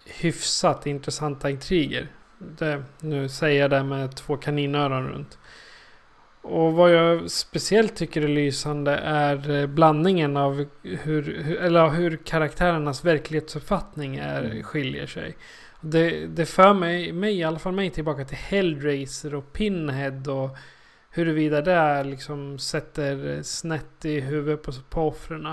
hyfsat 0.05 0.87
intressanta 0.87 1.51
intriger. 1.51 2.09
Det, 2.39 2.83
nu 3.01 3.29
säger 3.29 3.61
jag 3.61 3.71
det 3.71 3.83
med 3.83 4.17
två 4.17 4.37
kaninöron 4.37 5.09
runt. 5.09 5.39
Och 6.43 6.73
vad 6.73 6.93
jag 6.95 7.31
speciellt 7.31 7.97
tycker 7.97 8.23
är 8.23 8.29
lysande 8.29 8.93
är 8.97 9.51
eh, 9.51 9.67
blandningen 9.67 10.37
av 10.37 10.67
hur, 10.83 11.43
hur, 11.43 11.57
eller 11.57 11.89
hur 11.89 12.17
karaktärernas 12.17 13.05
verklighetsuppfattning 13.05 14.17
är, 14.17 14.45
Mm. 14.45 14.63
skiljer 14.63 15.07
sig. 15.07 15.37
Det, 15.81 16.27
det 16.27 16.47
för 16.47 16.75
mig, 16.75 17.13
mig, 17.13 17.39
i 17.39 17.45
alla 17.45 17.59
fall 17.59 17.73
mig 17.73 17.91
tillbaka 17.91 18.25
till 18.25 18.37
Hellraiser 18.37 19.35
och 19.35 19.53
Pinhead 19.53 20.23
och 20.29 20.57
huruvida 21.11 21.63
det 21.63 21.73
är 21.73 22.05
liksom 22.05 22.59
sätter 22.59 23.43
snett 23.43 24.05
i 24.05 24.21
huvudet 24.21 24.63
på, 24.63 24.73
på 24.91 25.09
offren. 25.09 25.47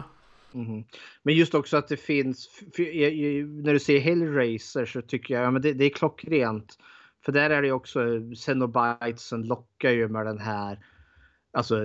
Mm. 0.54 0.84
Men 1.24 1.36
just 1.36 1.56
också 1.56 1.78
att 1.78 1.88
det 1.88 1.98
finns, 1.98 2.50
när 3.64 3.74
du 3.74 3.80
säger 3.80 4.00
Hellraiser 4.00 4.86
så 4.86 5.02
tycker 5.02 5.34
jag, 5.34 5.44
ja 5.44 5.52
men 5.52 5.62
det, 5.62 5.74
det 5.74 5.86
är 5.86 5.90
klockrent. 5.90 6.78
För 7.26 7.32
där 7.32 7.50
är 7.50 7.62
det 7.62 7.68
ju 7.68 7.74
också, 7.74 8.00
Xenobitesen 8.36 9.42
lockar 9.42 9.92
ju 9.92 10.08
med 10.08 10.26
den 10.26 10.40
här, 10.40 10.86
alltså 11.52 11.76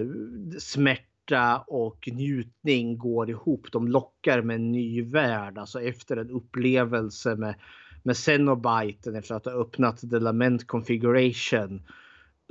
smärta 0.58 1.64
och 1.66 2.08
njutning 2.12 2.98
går 2.98 3.30
ihop. 3.30 3.72
De 3.72 3.88
lockar 3.88 4.42
med 4.42 4.56
en 4.56 4.72
ny 4.72 5.02
värld, 5.02 5.58
alltså 5.58 5.80
efter 5.80 6.16
en 6.16 6.30
upplevelse 6.30 7.36
med, 7.36 7.54
med 8.02 8.16
Xenobiten 8.16 9.14
efter 9.14 9.34
att 9.34 9.44
ha 9.44 9.52
öppnat 9.52 10.10
The 10.10 10.18
Lament 10.18 10.66
Configuration. 10.66 11.82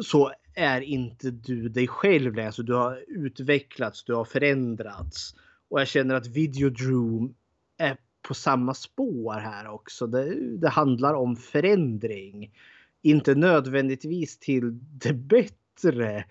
Så 0.04 0.32
är 0.54 0.82
inte 0.82 1.32
du 1.32 1.70
dig 1.70 1.88
själv 1.88 2.36
längre, 2.36 2.48
alltså 2.48 2.64
du 2.64 2.74
har 2.74 3.04
utvecklats, 3.08 4.04
du 4.04 4.14
har 4.14 4.26
förändrats. 4.26 5.36
Och 5.70 5.80
jag 5.80 5.88
känner 5.88 6.16
att 6.16 6.28
Videodrome 6.28 7.30
är 7.78 7.98
på 8.28 8.34
samma 8.34 8.74
spår 8.74 9.34
här 9.34 9.68
också. 9.68 10.08
Det, 10.08 10.58
det 10.58 10.70
handlar 10.70 11.14
om 11.14 11.36
förändring. 11.36 12.52
Inte 13.02 13.36
nödvändigtvis 13.36 14.40
till 14.40 14.80
det 14.82 15.14
bättre. 15.14 16.26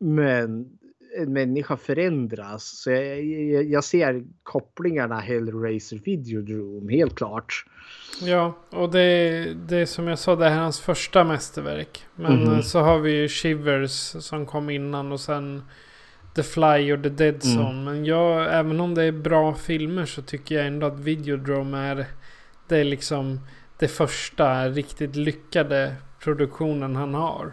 Men 0.00 0.78
en 1.16 1.32
människa 1.32 1.76
förändras. 1.76 2.64
Så 2.64 2.90
jag, 2.90 3.24
jag, 3.24 3.64
jag 3.64 3.84
ser 3.84 4.24
kopplingarna 4.42 5.20
Hellraiser 5.20 6.00
Videodrome 6.04 6.92
helt 6.92 7.14
klart. 7.14 7.64
Ja, 8.22 8.58
och 8.70 8.90
det, 8.90 9.54
det 9.68 9.86
som 9.86 10.08
jag 10.08 10.18
sa, 10.18 10.36
det 10.36 10.48
här 10.48 10.56
är 10.56 10.62
hans 10.62 10.80
första 10.80 11.24
mästerverk. 11.24 12.06
Men 12.14 12.42
eh, 12.42 12.60
så 12.60 12.78
har 12.78 12.98
vi 12.98 13.20
ju 13.20 13.28
Shivers 13.28 13.90
som 14.24 14.46
kom 14.46 14.70
innan 14.70 15.12
och 15.12 15.20
sen 15.20 15.62
The 16.34 16.42
Fly 16.42 16.92
och 16.92 17.02
The 17.02 17.08
Dead 17.08 17.44
Mm. 17.44 17.56
Zone. 17.58 17.84
Men 17.84 18.04
jag, 18.04 18.54
även 18.58 18.80
om 18.80 18.94
det 18.94 19.02
är 19.04 19.12
bra 19.12 19.54
filmer 19.54 20.06
så 20.06 20.22
tycker 20.22 20.54
jag 20.54 20.66
ändå 20.66 20.86
att 20.86 20.98
Videodrome 21.00 21.78
är 21.78 22.06
det 22.68 22.76
är 22.78 22.84
liksom 22.84 23.40
det 23.78 23.88
första 23.88 24.68
riktigt 24.68 25.16
lyckade 25.16 25.94
produktionen 26.20 26.96
han 26.96 27.14
har. 27.14 27.52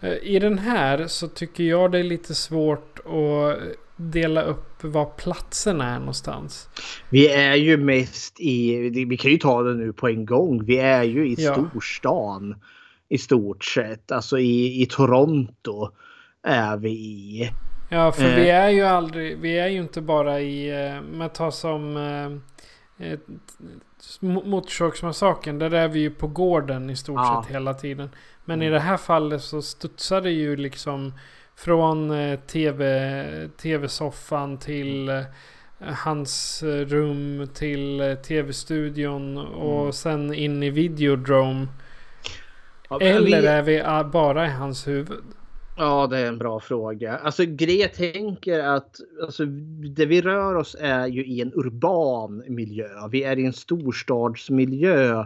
Eh, 0.00 0.12
I 0.22 0.38
den 0.38 0.58
här 0.58 1.06
så 1.06 1.28
tycker 1.28 1.64
jag 1.64 1.92
det 1.92 1.98
är 1.98 2.02
lite 2.04 2.34
svårt 2.34 2.98
att 2.98 3.58
dela 3.96 4.42
upp 4.42 4.84
var 4.84 5.04
platserna 5.06 5.94
är 5.94 5.98
någonstans. 5.98 6.68
Vi 7.10 7.28
är 7.28 7.54
ju 7.54 7.76
mest 7.76 8.40
i, 8.40 8.76
vi 9.08 9.16
kan 9.16 9.30
ju 9.30 9.36
ta 9.38 9.62
det 9.62 9.74
nu 9.74 9.92
på 9.92 10.08
en 10.08 10.26
gång. 10.26 10.64
Vi 10.64 10.78
är 10.78 11.02
ju 11.02 11.28
i 11.28 11.34
Ja. 11.38 11.52
storstan. 11.54 12.54
I 13.08 13.18
stort 13.18 13.64
sett. 13.64 14.12
Alltså 14.12 14.38
i, 14.38 14.82
i 14.82 14.86
Toronto 14.86 15.90
är 16.42 16.76
vi 16.76 16.90
i. 16.90 17.50
Ja, 17.88 18.12
för 18.12 18.24
Eh. 18.28 18.34
vi 18.36 18.50
är 18.50 18.68
ju 18.68 18.82
aldrig, 18.82 19.38
vi 19.38 19.58
är 19.58 19.68
ju 19.68 19.78
inte 19.78 20.00
bara 20.00 20.40
i, 20.40 20.86
eh, 20.86 21.00
med 21.02 21.34
ta 21.34 21.50
som 21.50 21.96
eh, 21.96 23.06
eh, 23.08 23.18
Mo- 24.20 24.46
Motorsågsmassakern. 24.46 25.58
Där 25.58 25.74
är 25.74 25.88
vi 25.88 26.00
ju 26.00 26.10
på 26.10 26.26
gården 26.26 26.90
i 26.90 26.96
stort 26.96 27.16
Ja. 27.16 27.42
sett 27.46 27.54
hela 27.54 27.74
tiden. 27.74 28.10
Men 28.44 28.62
i 28.62 28.66
Mm. 28.66 28.74
det 28.74 28.80
här 28.80 28.96
fallet 28.96 29.42
så 29.42 29.62
studsar 29.62 30.20
det 30.20 30.30
ju 30.30 30.56
liksom 30.56 31.14
från 31.56 32.10
eh, 32.10 32.38
TV, 32.40 33.48
tv-soffan 33.56 34.58
till 34.58 35.08
eh, 35.08 35.22
hans 35.80 36.62
eh, 36.62 36.66
rum 36.86 37.48
till 37.54 38.00
eh, 38.00 38.14
tv-studion 38.14 39.38
och 39.38 39.80
Mm. 39.80 39.92
sen 39.92 40.34
in 40.34 40.62
i 40.62 40.70
Videodrome. 40.70 41.66
Ja, 42.90 42.98
men 42.98 43.08
Eller 43.08 43.40
vi- 43.40 43.46
är 43.46 43.62
vi 43.62 43.82
ah, 43.84 44.04
bara 44.04 44.46
i 44.46 44.50
hans 44.50 44.86
huvud? 44.88 45.18
Ja, 45.80 46.06
det 46.06 46.18
är 46.18 46.26
en 46.26 46.38
bra 46.38 46.60
fråga. 46.60 47.18
Alltså 47.18 47.44
grejen 47.44 47.80
jag 47.80 47.94
tänker 47.94 48.58
att 48.58 49.00
alltså, 49.22 49.44
det 49.94 50.06
vi 50.06 50.22
rör 50.22 50.54
oss 50.54 50.76
är 50.80 51.06
ju 51.06 51.24
i 51.24 51.40
en 51.40 51.52
urban 51.54 52.44
miljö. 52.48 52.88
Vi 53.10 53.22
är 53.22 53.38
i 53.38 53.46
en 53.46 53.52
storstadsmiljö 53.52 55.24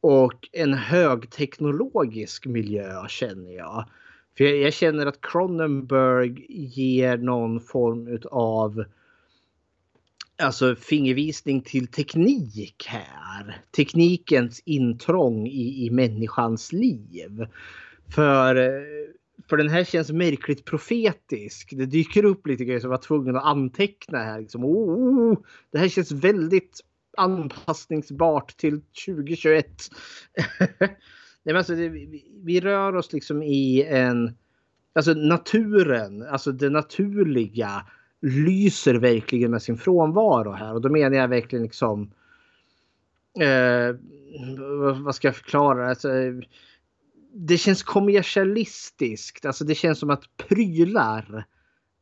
och 0.00 0.48
en 0.52 0.74
högteknologisk 0.74 2.46
miljö 2.46 3.08
känner 3.08 3.50
jag. 3.50 3.84
För 4.36 4.44
jag, 4.44 4.56
jag 4.56 4.72
känner 4.72 5.06
att 5.06 5.20
Cronenberg 5.20 6.46
ger 6.48 7.16
någon 7.16 7.60
form 7.60 8.18
av 8.30 8.84
alltså 10.42 10.76
fingervisning 10.76 11.60
till 11.60 11.86
teknik 11.86 12.86
här. 12.88 13.62
Teknikens 13.76 14.62
intrång 14.64 15.46
i, 15.46 15.86
i 15.86 15.90
människans 15.90 16.72
liv. 16.72 17.46
För, 18.14 18.56
eh, 18.56 19.14
för 19.48 19.56
den 19.56 19.68
här 19.68 19.84
känns 19.84 20.12
märkligt 20.12 20.64
profetisk. 20.64 21.72
Det 21.76 21.86
dyker 21.86 22.24
upp 22.24 22.46
lite 22.46 22.64
grejer 22.64 22.80
som 22.80 22.90
jag 22.90 22.98
var 22.98 23.02
tvungen 23.02 23.36
att 23.36 23.44
anteckna 23.44 24.18
här. 24.18 24.40
Liksom, 24.40 24.64
oh, 24.64 25.38
det 25.72 25.78
här 25.78 25.88
känns 25.88 26.12
väldigt 26.12 26.80
anpassningsbart 27.16 28.56
till 28.56 28.80
2021. 29.06 29.66
Nej, 30.78 30.88
men 31.42 31.56
alltså, 31.56 31.74
det, 31.74 31.88
vi, 31.88 32.24
vi 32.44 32.60
rör 32.60 32.96
oss 32.96 33.12
liksom 33.12 33.42
i 33.42 33.82
en... 33.88 34.34
Alltså 34.92 35.14
naturen, 35.14 36.22
alltså 36.22 36.52
det 36.52 36.70
naturliga 36.70 37.86
lyser 38.22 38.94
verkligen 38.94 39.50
med 39.50 39.62
sin 39.62 39.76
frånvaro 39.76 40.52
här. 40.52 40.74
Och 40.74 40.80
då 40.80 40.88
menar 40.88 41.16
jag 41.16 41.28
verkligen 41.28 41.62
liksom... 41.62 42.10
Eh, 43.40 43.96
vad- 44.58 44.98
vad 44.98 45.14
ska 45.14 45.28
jag 45.28 45.36
förklara? 45.36 45.88
Alltså, 45.88 46.08
det 47.34 47.58
känns 47.58 47.82
kommersialistiskt. 47.82 49.44
Alltså 49.44 49.64
det 49.64 49.74
känns 49.74 49.98
som 49.98 50.10
att 50.10 50.36
prylar 50.36 51.44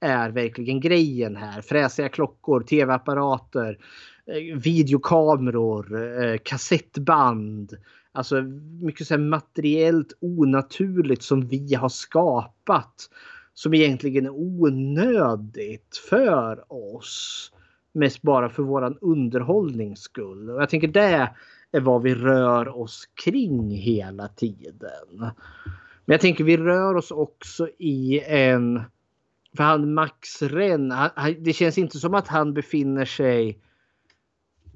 är 0.00 0.30
verkligen 0.30 0.80
grejen 0.80 1.36
här. 1.36 1.60
Fräsiga 1.60 2.08
klockor, 2.08 2.60
tv-apparater, 2.60 3.78
eh, 4.26 4.58
videokameror, 4.58 6.02
eh, 6.22 6.38
kassettband. 6.38 7.76
Alltså 8.12 8.42
mycket 8.82 9.06
så 9.06 9.14
här 9.14 9.20
materiellt 9.20 10.12
onaturligt 10.20 11.22
som 11.22 11.48
vi 11.48 11.74
har 11.74 11.88
skapat. 11.88 13.08
Som 13.54 13.74
egentligen 13.74 14.26
är 14.26 14.34
onödigt 14.34 15.96
för 16.08 16.72
oss. 16.72 17.52
Mest 17.94 18.22
bara 18.22 18.48
för 18.48 18.62
våran 18.62 18.98
underhållnings 19.00 20.00
skull. 20.00 20.50
Och 20.50 20.62
jag 20.62 20.68
tänker 20.68 20.88
det 20.88 21.30
är 21.72 21.80
vad 21.80 22.02
vi 22.02 22.14
rör 22.14 22.78
oss 22.80 23.08
kring 23.14 23.70
hela 23.70 24.28
tiden. 24.28 25.18
Men 26.04 26.14
jag 26.14 26.20
tänker 26.20 26.44
vi 26.44 26.56
rör 26.56 26.94
oss 26.94 27.10
också 27.10 27.68
i 27.78 28.20
en... 28.26 28.82
För 29.56 29.64
han 29.64 29.94
Max 29.94 30.40
han, 30.40 30.90
han- 30.90 31.36
det 31.38 31.52
känns 31.52 31.78
inte 31.78 31.98
som 31.98 32.14
att 32.14 32.28
han 32.28 32.54
befinner 32.54 33.04
sig 33.04 33.58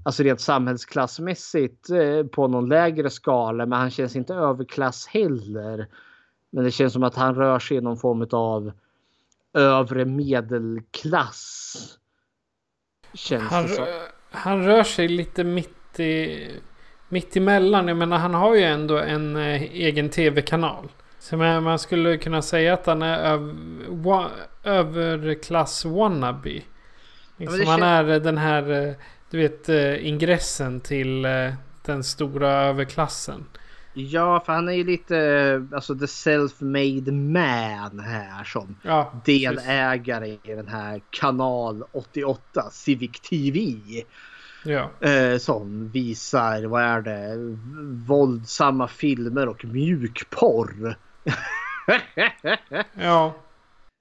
alltså 0.03 0.23
rent 0.23 0.41
samhällsklassmässigt 0.41 1.91
eh, 1.91 2.27
på 2.27 2.49
någon 2.49 2.69
lägre 2.69 3.11
skala. 3.11 3.67
Men 3.67 3.79
han 3.79 3.91
känns 3.91 4.17
inte 4.17 4.35
överklass 4.35 5.07
heller. 5.07 5.87
Men 6.51 6.65
det 6.65 6.71
känns 6.71 6.93
som 6.93 7.03
att 7.03 7.15
han 7.15 7.35
rör 7.35 7.59
sig 7.59 7.77
i 7.77 7.81
någon 7.81 7.97
form 7.97 8.27
av 8.31 8.73
övre 9.53 10.05
medelklass. 10.05 11.99
Känns 13.15 13.51
Han, 13.51 13.63
det 13.63 13.69
som. 13.69 13.85
han 14.31 14.65
rör 14.65 14.83
sig 14.83 15.09
lite 15.09 15.45
mitt 15.45 16.01
i... 16.01 16.51
Mitt 17.09 17.37
emellan. 17.37 17.89
Jag 17.89 17.97
menar 17.97 18.19
han 18.19 18.35
har 18.35 18.55
ju 18.55 18.63
ändå 18.63 18.99
en 18.99 19.37
eh, 19.37 19.63
egen 19.63 20.09
tv-kanal. 20.09 20.89
Så 21.19 21.37
man, 21.37 21.63
man 21.63 21.79
skulle 21.79 22.17
kunna 22.17 22.43
säga 22.43 22.75
att 22.75 22.87
han 22.87 23.03
är 23.03 23.19
öv, 23.19 23.57
wa, 23.89 24.31
överklass 24.65 25.85
wannabe. 25.85 26.63
Liksom, 27.37 27.59
det 27.59 27.67
han 27.67 27.83
är 27.83 28.21
den 28.21 28.39
här, 28.39 28.89
eh, 28.89 28.95
du 29.31 29.39
vet, 29.39 29.69
eh, 29.69 30.07
ingressen 30.09 30.81
till 30.81 31.25
eh, 31.25 31.53
den 31.83 32.05
stora 32.05 32.51
överklassen. 32.51 33.45
Ja, 33.95 34.43
för 34.47 34.53
han 34.53 34.69
är 34.69 34.73
ju 34.73 34.85
lite 34.85 35.67
alltså 35.75 35.95
the 35.95 36.07
self-made 36.07 37.13
man 37.13 38.01
här 38.01 38.45
som 38.45 38.77
Ja, 38.83 39.13
delägare 39.25 40.29
i 40.29 40.39
den 40.55 40.69
här 40.69 41.01
kanal 41.11 41.85
88 41.93 42.71
Civic 42.71 43.21
TV. 43.21 43.77
Ja. 44.67 44.91
Eh, 45.09 45.39
som 45.39 45.89
visar, 45.89 46.65
vad 46.65 46.83
är 46.83 47.01
det, 47.01 47.37
våldsamma 48.07 48.89
filmer 48.89 49.49
och 49.49 49.65
mjukporr. 49.65 50.97
Ja. 52.95 53.35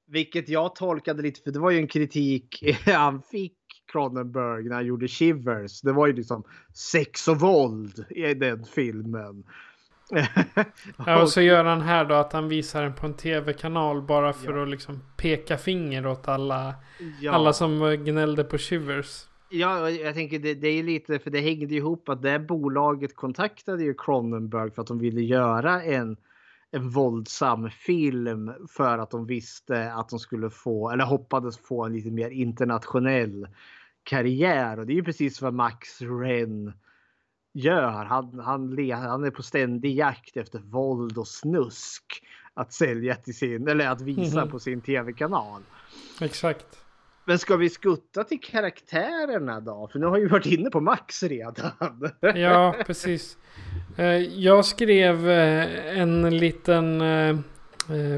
Vilket 0.08 0.50
jag 0.50 0.76
tolkade 0.76 1.22
lite, 1.22 1.42
för 1.42 1.52
det 1.52 1.60
var 1.60 1.72
ju 1.72 1.78
en 1.78 1.88
kritik 1.88 2.64
han 2.86 3.22
fick 3.22 3.54
Cronenberg 3.92 4.64
när 4.64 4.76
han 4.76 4.86
gjorde 4.86 5.08
Shivers. 5.08 5.82
Det 5.82 5.92
var 5.92 6.08
ju 6.08 6.14
liksom 6.14 6.44
sex 6.74 7.28
och 7.28 7.40
våld 7.40 8.06
i 8.10 8.34
den 8.34 8.66
filmen. 8.66 9.44
Ja, 11.06 11.22
och 11.22 11.30
så 11.30 11.42
gör 11.42 11.66
han 11.66 11.82
här 11.82 12.06
då 12.06 12.16
att 12.16 12.34
han 12.34 12.50
visar 12.50 12.84
den 12.84 12.94
på 12.94 13.06
en 13.06 13.14
tv-kanal 13.14 14.02
bara 14.02 14.34
för 14.34 14.64
att 14.64 14.70
liksom 14.70 15.02
peka 15.18 15.58
finger 15.58 16.08
åt 16.08 16.28
alla, 16.28 16.76
Ja. 17.22 17.32
alla 17.32 17.54
som 17.54 18.04
gnällde 18.06 18.44
på 18.44 18.58
Shivers. 18.58 19.26
Ja, 19.50 19.90
jag 19.90 20.14
tänker 20.14 20.40
det, 20.40 20.54
det 20.54 20.68
är 20.68 20.84
lite 20.84 21.20
för 21.20 21.32
det 21.32 21.40
hängde 21.42 21.76
ihop 21.76 22.10
att 22.10 22.22
det 22.22 22.40
bolaget 22.40 23.16
kontaktade 23.16 23.84
ju 23.84 23.94
Cronenberg 23.98 24.72
för 24.72 24.82
att 24.82 24.88
de 24.88 25.00
ville 25.00 25.22
göra 25.22 25.84
en, 25.84 26.18
en 26.72 26.90
våldsam 26.90 27.70
film 27.70 28.52
för 28.70 28.98
att 28.98 29.12
de 29.12 29.26
visste 29.26 29.94
att 29.94 30.10
de 30.10 30.20
skulle 30.20 30.50
få 30.50 30.90
eller 30.92 31.06
hoppades 31.06 31.58
få 31.58 31.86
en 31.86 31.94
lite 31.94 32.12
mer 32.12 32.30
internationell 32.30 33.48
karriär 34.04 34.80
och 34.80 34.86
det 34.86 34.94
är 34.94 34.96
ju 34.96 35.04
precis 35.04 35.42
vad 35.42 35.54
Max 35.54 36.02
Ren 36.02 36.74
gör. 37.54 38.06
Han, 38.06 38.40
han, 38.40 38.78
han 38.92 39.24
är 39.24 39.32
på 39.32 39.44
ständig 39.44 39.96
jakt 39.96 40.38
efter 40.38 40.60
våld 40.60 41.18
och 41.18 41.28
snusk 41.28 42.04
att 42.54 42.74
sälja 42.74 43.16
till 43.16 43.36
sin 43.36 43.68
eller 43.68 43.88
att 43.88 44.02
visa 44.02 44.42
Mhm. 44.42 44.52
på 44.52 44.60
sin 44.60 44.82
tv-kanal. 44.82 45.62
Exakt. 46.22 46.66
Men 47.26 47.40
ska 47.40 47.56
vi 47.56 47.70
skutta 47.70 48.24
till 48.24 48.42
karaktärerna 48.42 49.60
då? 49.60 49.90
För 49.92 50.00
nu 50.00 50.06
har 50.06 50.20
vi 50.20 50.26
varit 50.28 50.46
inne 50.46 50.70
på 50.70 50.82
Max 50.82 51.24
redan. 51.24 51.72
Ja, 52.36 52.76
precis. 52.86 53.38
Eh, 53.98 54.06
Jag 54.18 54.66
skrev 54.66 55.30
eh, 55.30 56.00
en 56.00 56.38
liten 56.38 57.02
eh, 57.02 57.36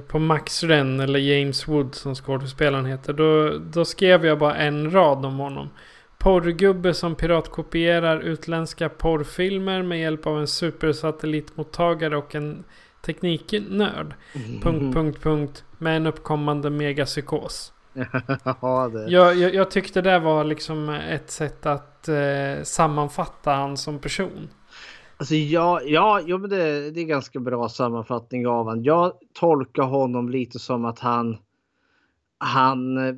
på 0.08 0.20
Max 0.20 0.64
Ren 0.64 1.00
eller 1.00 1.20
James 1.20 1.68
Wood 1.68 1.96
som 1.96 2.16
skådespelaren 2.16 2.86
heter. 2.86 3.14
Då, 3.14 3.58
då 3.58 3.86
skrev 3.86 4.26
jag 4.26 4.40
bara 4.40 4.56
en 4.56 4.92
rad 4.92 5.26
om 5.26 5.38
honom. 5.38 5.70
Porrgubbe 6.18 6.94
som 6.94 7.16
piratkopierar 7.16 8.20
utländska 8.20 8.90
porrfilmer 8.90 9.84
med 9.84 10.00
hjälp 10.02 10.28
av 10.28 10.40
en 10.40 10.48
supersatellitmottagare 10.48 12.18
och 12.18 12.36
en 12.36 12.64
tekniknörd. 13.02 14.14
Punkt, 14.62 14.96
punkt, 14.96 15.20
punkt. 15.22 15.64
Med 15.78 15.98
en 15.98 16.08
uppkommande 16.08 16.70
megapsykos. 16.70 17.74
ja, 18.62 18.90
det. 18.94 19.12
Jag, 19.12 19.38
jag, 19.38 19.56
jag 19.56 19.72
tyckte 19.72 20.02
det 20.02 20.20
var 20.20 20.44
liksom 20.44 20.90
ett 20.90 21.32
sätt 21.32 21.66
att 21.66 22.08
eh, 22.08 22.64
sammanfatta 22.64 23.52
han 23.52 23.78
som 23.78 24.00
person. 24.00 24.50
Alltså 25.18 25.36
ja, 25.36 25.82
ja, 25.82 26.22
ja 26.26 26.38
men 26.38 26.50
det, 26.50 26.92
det 26.92 27.02
är 27.02 27.06
ganska 27.06 27.40
bra 27.40 27.70
sammanfattning 27.70 28.48
av 28.48 28.66
honom. 28.66 28.84
Jag 28.84 29.14
tolkar 29.34 29.84
honom 29.84 30.30
lite 30.30 30.60
som 30.60 30.86
att 30.86 31.00
han... 31.00 31.38
Han... 32.40 32.98
eh, 33.08 33.16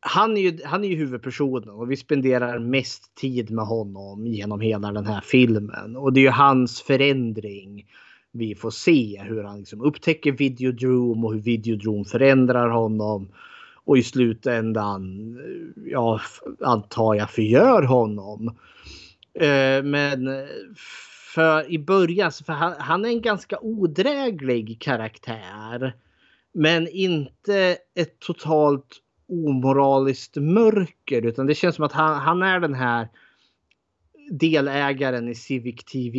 Han 0.00 0.36
är, 0.36 0.40
ju, 0.40 0.58
han 0.64 0.84
är 0.84 0.88
ju 0.88 0.96
huvudpersonen 0.96 1.68
och 1.70 1.90
vi 1.90 1.96
spenderar 1.96 2.58
mest 2.58 3.14
tid 3.14 3.50
med 3.50 3.66
honom 3.66 4.26
genom 4.26 4.60
hela 4.60 4.92
den 4.92 5.06
här 5.06 5.20
filmen. 5.20 5.96
Och 5.96 6.12
det 6.12 6.20
är 6.20 6.22
ju 6.22 6.30
hans 6.30 6.82
förändring 6.82 7.86
vi 8.32 8.54
får 8.54 8.70
se. 8.70 9.22
Hur 9.24 9.42
han 9.44 9.58
liksom 9.58 9.80
upptäcker 9.80 10.32
Videodrome 10.32 11.26
och 11.26 11.34
hur 11.34 11.40
Videodrome 11.40 12.04
förändrar 12.04 12.68
honom. 12.68 13.28
Och 13.86 13.98
i 13.98 14.02
slutändan, 14.02 15.36
ja, 15.86 16.20
antar 16.60 17.14
jag 17.14 17.30
förgör 17.30 17.82
honom. 17.82 18.56
Eh, 19.34 19.82
Men 19.82 20.28
för 21.34 21.70
i 21.70 21.78
början, 21.78 22.32
för 22.46 22.52
han, 22.52 22.72
han 22.78 23.04
är 23.04 23.08
en 23.08 23.20
ganska 23.20 23.58
odräglig 23.60 24.80
karaktär. 24.80 25.94
Men 26.52 26.88
inte 26.88 27.76
ett 27.94 28.18
totalt 28.18 29.02
omoraliskt 29.28 30.36
mörker 30.36 31.26
utan 31.26 31.46
det 31.46 31.54
känns 31.54 31.76
som 31.76 31.84
att 31.84 31.92
han, 31.92 32.20
han 32.20 32.42
är 32.42 32.60
den 32.60 32.74
här 32.74 33.08
delägaren 34.30 35.28
i 35.28 35.34
Civic 35.34 35.84
TV. 35.84 36.18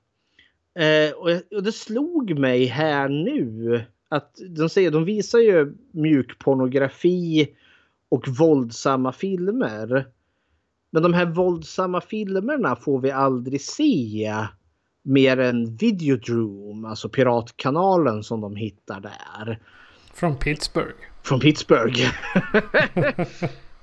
Och, 1.16 1.30
och 1.58 1.64
det 1.64 1.72
slog 1.72 2.40
mig 2.40 2.66
här 2.66 3.10
nu 3.10 3.84
att 4.10 4.40
de 4.50 4.70
säger, 4.70 4.92
de 4.92 5.06
visar 5.06 5.40
ju 5.40 5.74
mjukpornografi 5.92 7.56
och 8.10 8.28
våldsamma 8.28 9.12
filmer. 9.12 10.06
Men 10.90 11.04
de 11.04 11.14
här 11.14 11.26
våldsamma 11.26 12.02
filmerna 12.02 12.76
får 12.76 13.00
vi 13.00 13.12
aldrig 13.12 13.62
se 13.62 14.34
mer 15.04 15.40
än 15.40 15.76
Videodrome, 15.76 16.88
alltså 16.88 17.10
piratkanalen 17.10 18.24
som 18.24 18.42
de 18.42 18.56
hittar 18.56 19.00
där. 19.00 19.60
Från 20.14 20.36
Pittsburgh. 20.36 20.98
Från 21.24 21.40
Pittsburgh. 21.40 22.02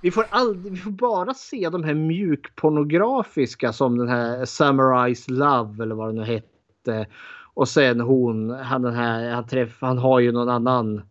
vi, 0.00 0.10
får 0.10 0.26
aldrig, 0.30 0.72
vi 0.72 0.78
får 0.78 0.90
bara 0.90 1.34
se 1.34 1.68
de 1.68 1.84
här 1.84 1.94
mjukpornografiska 1.94 3.72
som 3.72 3.98
den 3.98 4.08
här 4.08 4.44
Samurais 4.44 5.30
Love 5.30 5.82
eller 5.82 5.94
vad 5.94 6.08
det 6.08 6.20
nu 6.20 6.24
hette. 6.24 7.06
Och 7.54 7.68
sen 7.68 8.00
hon, 8.00 8.50
han 8.50 8.82
den 8.82 8.94
här, 8.94 9.30
han, 9.30 9.46
träff, 9.46 9.76
han 9.80 9.98
har 9.98 10.20
ju 10.20 10.32
någon 10.32 10.48
annan 10.48 11.02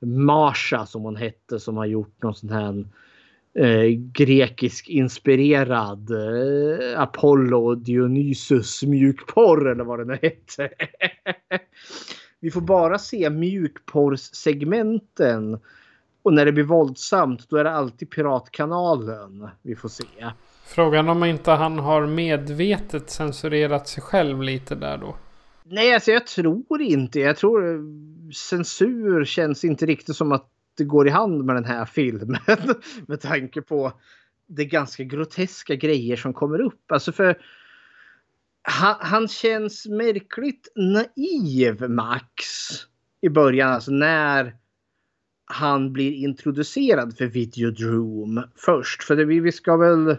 Marsha 0.00 0.86
som 0.86 1.02
hon 1.02 1.16
hette 1.16 1.60
som 1.60 1.76
har 1.76 1.86
gjort 1.86 2.22
någon 2.22 2.34
sån 2.34 2.50
här 2.50 2.84
eh, 3.58 3.84
grekisk 4.12 4.88
inspirerad 4.88 6.10
eh, 6.10 7.00
Apollo 7.00 7.74
Dionysus 7.74 8.82
mjukporr 8.82 9.70
eller 9.70 9.84
vad 9.84 9.98
det 9.98 10.04
nu 10.04 10.18
hette. 10.22 10.70
vi 12.40 12.50
får 12.50 12.60
bara 12.60 12.98
se 12.98 13.30
mjukporrssegmenten. 13.30 15.60
Och 16.22 16.34
när 16.34 16.44
det 16.44 16.52
blir 16.52 16.64
våldsamt 16.64 17.48
då 17.48 17.56
är 17.56 17.64
det 17.64 17.70
alltid 17.70 18.10
Piratkanalen 18.10 19.48
vi 19.62 19.76
får 19.76 19.88
se. 19.88 20.04
Frågan 20.66 21.08
om 21.08 21.24
inte 21.24 21.50
han 21.50 21.78
har 21.78 22.06
medvetet 22.06 23.10
censurerat 23.10 23.88
sig 23.88 24.02
själv 24.02 24.42
lite 24.42 24.74
där 24.74 24.98
då? 24.98 25.16
Nej, 25.64 25.94
alltså 25.94 26.10
jag 26.10 26.26
tror 26.26 26.80
inte. 26.80 27.20
Jag 27.20 27.36
tror 27.36 27.74
eh, 27.74 27.80
censur 28.34 29.24
känns 29.24 29.64
inte 29.64 29.86
riktigt 29.86 30.16
som 30.16 30.32
att 30.32 30.48
det 30.78 30.84
går 30.84 31.06
i 31.06 31.10
hand 31.10 31.44
med 31.44 31.56
den 31.56 31.64
här 31.64 31.84
filmen. 31.84 32.38
med 33.06 33.20
tanke 33.20 33.62
på 33.62 33.92
det 34.46 34.64
ganska 34.64 35.04
groteska 35.04 35.74
grejer 35.74 36.16
som 36.16 36.34
kommer 36.34 36.60
upp. 36.60 36.92
Alltså 36.92 37.12
för 37.12 37.38
han, 38.62 38.96
han 39.00 39.28
känns 39.28 39.86
märkligt 39.86 40.72
naiv, 40.76 41.90
Max. 41.90 42.44
I 43.20 43.28
början, 43.28 43.72
alltså 43.72 43.90
när 43.90 44.56
han 45.44 45.92
blir 45.92 46.12
introducerad 46.12 47.16
för 47.16 47.26
Videodrome 47.26 48.44
först. 48.56 49.04
För 49.04 49.16
det, 49.16 49.24
vi 49.24 49.52
ska 49.52 49.76
väl... 49.76 50.16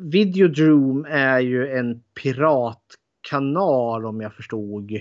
Videodrome 0.00 1.08
är 1.08 1.40
ju 1.40 1.68
en 1.68 2.02
piratkanal 2.22 4.06
om 4.06 4.20
jag 4.20 4.34
förstod. 4.34 5.00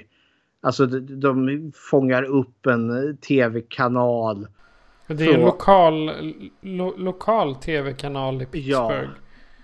Alltså 0.61 0.85
de, 0.85 1.19
de 1.19 1.71
fångar 1.75 2.23
upp 2.23 2.65
en 2.65 3.17
tv-kanal. 3.17 4.47
Det 5.07 5.25
är 5.25 5.33
en 5.33 5.41
lokal, 5.41 6.11
lo, 6.61 6.97
lokal 6.97 7.55
tv-kanal 7.55 8.41
i 8.41 8.45
Pittsburgh. 8.45 9.09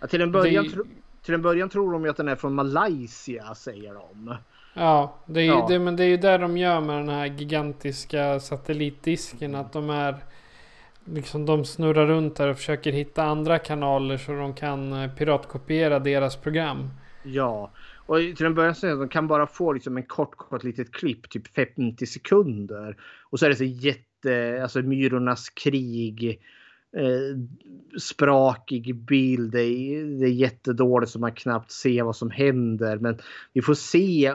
Ja. 0.02 0.08
Till 0.08 0.22
en, 0.22 0.32
början, 0.32 0.64
Det- 0.64 0.70
tro, 0.70 0.84
till 1.26 1.34
en 1.34 1.42
början 1.42 1.70
tror 1.70 1.92
de 1.92 2.04
ju 2.04 2.10
att 2.10 2.18
den 2.18 2.28
är 2.28 2.36
från 2.36 2.54
Malaysia 2.54 3.56
säger 3.56 3.94
de. 3.94 4.36
Ja, 4.74 5.16
det 5.26 5.42
är, 5.42 5.46
Ja. 5.46 5.66
Det, 5.70 5.80
men 5.80 5.96
det 5.96 6.04
är 6.04 6.08
ju 6.08 6.18
där 6.18 6.40
de 6.40 6.58
gör 6.58 6.82
med 6.82 6.96
den 6.96 7.10
här 7.10 7.26
gigantiska 7.26 8.40
satellitdisken. 8.40 9.56
Att 9.56 9.74
de 9.74 9.90
är... 9.90 10.16
Liksom 11.06 11.46
de 11.46 11.66
snurrar 11.66 12.08
runt 12.08 12.36
där 12.36 12.48
och 12.48 12.58
försöker 12.58 12.92
hitta 12.92 13.24
andra 13.24 13.60
kanaler 13.60 14.18
så 14.18 14.32
de 14.32 14.54
kan 14.54 14.94
eh, 14.94 15.12
piratkopiera 15.16 16.00
deras 16.00 16.36
program. 16.36 16.90
Ja, 17.24 17.72
och 18.06 18.18
till 18.18 18.46
en 18.46 18.56
början 18.56 18.76
så 18.76 18.96
de 18.96 19.10
kan 19.10 19.28
bara 19.28 19.48
få 19.48 19.74
liksom 19.74 19.98
en 19.98 20.04
kort, 20.04 20.36
kort 20.38 20.64
litet 20.64 20.92
klipp, 20.94 21.30
typ 21.30 21.56
50 21.56 22.06
sekunder. 22.06 22.98
Och 23.30 23.40
så 23.40 23.46
är 23.46 23.50
det 23.50 23.56
så 23.56 23.64
jätte, 23.64 24.00
Eh, 24.26 24.64
alltså 24.64 24.82
Myrornas 24.82 25.50
krig, 25.50 26.42
eh, 26.98 27.38
sprakig 28.00 28.96
bild, 28.96 29.52
det 29.52 29.64
är, 29.64 30.20
det 30.20 30.26
är 30.26 30.34
jättedåligt 30.34 31.12
så 31.12 31.20
man 31.20 31.32
knappt 31.32 31.72
ser 31.72 32.04
vad 32.04 32.16
som 32.16 32.32
händer. 32.32 32.98
Men 32.98 33.18
vi 33.54 33.62
får 33.62 33.74
se 33.74 34.26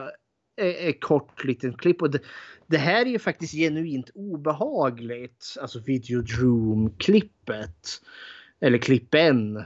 eh, 0.61 0.87
ett 0.87 1.01
kort 1.01 1.43
litet 1.43 1.77
klipp. 1.77 2.01
Och 2.01 2.11
det, 2.11 2.19
det 2.67 2.77
här 2.77 3.05
är 3.05 3.09
ju 3.09 3.19
faktiskt 3.19 3.53
genuint 3.53 4.09
obehagligt, 4.13 5.55
alltså 5.61 5.79
videodroom-klippet. 5.79 8.01
Eller 8.61 8.77
klippen. 8.77 9.63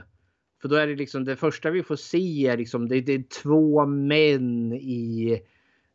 För 0.62 0.68
då 0.68 0.76
är 0.76 0.86
det 0.86 0.96
liksom 0.96 1.24
det 1.24 1.36
första 1.36 1.70
vi 1.70 1.82
får 1.82 1.96
se 1.96 2.46
är 2.46 2.56
liksom 2.56 2.88
det, 2.88 3.00
det 3.00 3.12
är 3.12 3.24
två 3.42 3.86
män 3.86 4.72
i 4.72 5.40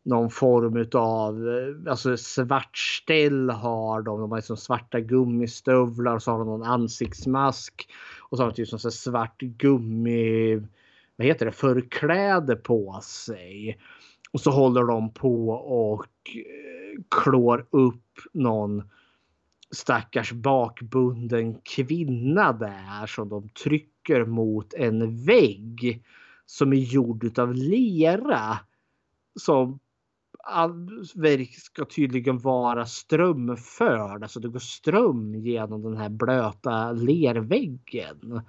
någon 0.09 0.29
form 0.29 0.77
utav 0.77 1.49
eh, 1.49 1.91
alltså 1.91 2.17
svartställ 2.17 3.49
har 3.49 4.01
de. 4.01 4.19
De 4.19 4.31
har 4.31 4.37
liksom 4.37 4.57
svarta 4.57 4.99
gummistövlar 4.99 6.15
och 6.15 6.23
så 6.23 6.31
har 6.31 6.39
de 6.39 6.47
någon 6.47 6.63
ansiktsmask. 6.63 7.89
Och 8.29 8.37
så 8.37 8.43
har 8.43 8.49
de 8.49 8.55
typ 8.55 8.67
som 8.67 8.79
så 8.79 8.91
svart 8.91 9.39
gummi, 9.39 10.55
vad 11.15 11.27
heter 11.27 11.45
det, 11.45 11.51
förkläde 11.51 12.55
på 12.55 12.99
sig. 13.03 13.79
Och 14.31 14.41
så 14.41 14.51
håller 14.51 14.83
de 14.83 15.13
på 15.13 15.49
och 15.49 16.05
eh, 16.35 17.01
klår 17.09 17.65
upp 17.69 18.19
någon 18.33 18.83
stackars 19.71 20.31
bakbunden 20.31 21.61
kvinna 21.63 22.53
där 22.53 23.07
som 23.07 23.29
de 23.29 23.49
trycker 23.49 24.25
mot 24.25 24.73
en 24.73 25.25
vägg 25.25 26.03
som 26.45 26.73
är 26.73 26.77
gjord 26.77 27.39
av 27.39 27.53
lera. 27.53 28.59
Som 29.39 29.79
allt 30.51 31.15
verk 31.15 31.53
ska 31.53 31.85
tydligen 31.85 32.37
vara 32.37 32.85
strömförd. 32.85 34.23
Alltså 34.23 34.39
det 34.39 34.47
går 34.47 34.59
ström 34.59 35.35
genom 35.35 35.81
den 35.81 35.97
här 35.97 36.09
blöta 36.09 36.91
lerväggen. 36.91 38.41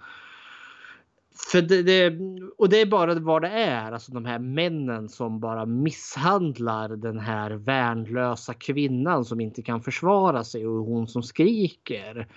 För 1.53 1.63
det, 1.63 1.83
det, 1.83 2.19
och 2.59 2.69
det 2.69 2.81
är 2.81 2.87
bara 2.87 3.15
vad 3.15 3.43
det 3.43 3.49
är. 3.49 3.93
Alltså 3.93 4.13
de 4.13 4.25
här 4.25 4.39
männen 4.39 5.09
som 5.09 5.41
bara 5.41 5.67
misshandlar 5.67 6.89
den 6.89 7.19
här 7.19 7.51
värnlösa 7.51 8.55
kvinnan 8.55 9.25
som 9.25 9.41
inte 9.41 9.63
kan 9.63 9.83
försvara 9.83 10.45
sig 10.45 10.67
och 10.67 10.85
hon 10.85 11.09
som 11.09 11.23
skriker. 11.23 12.29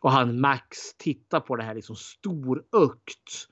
Och 0.00 0.12
han 0.12 0.40
Max 0.40 0.94
tittar 0.98 1.40
på 1.40 1.56
det 1.56 1.62
här 1.62 1.74
liksom 1.74 1.96
storökt. 1.96 3.48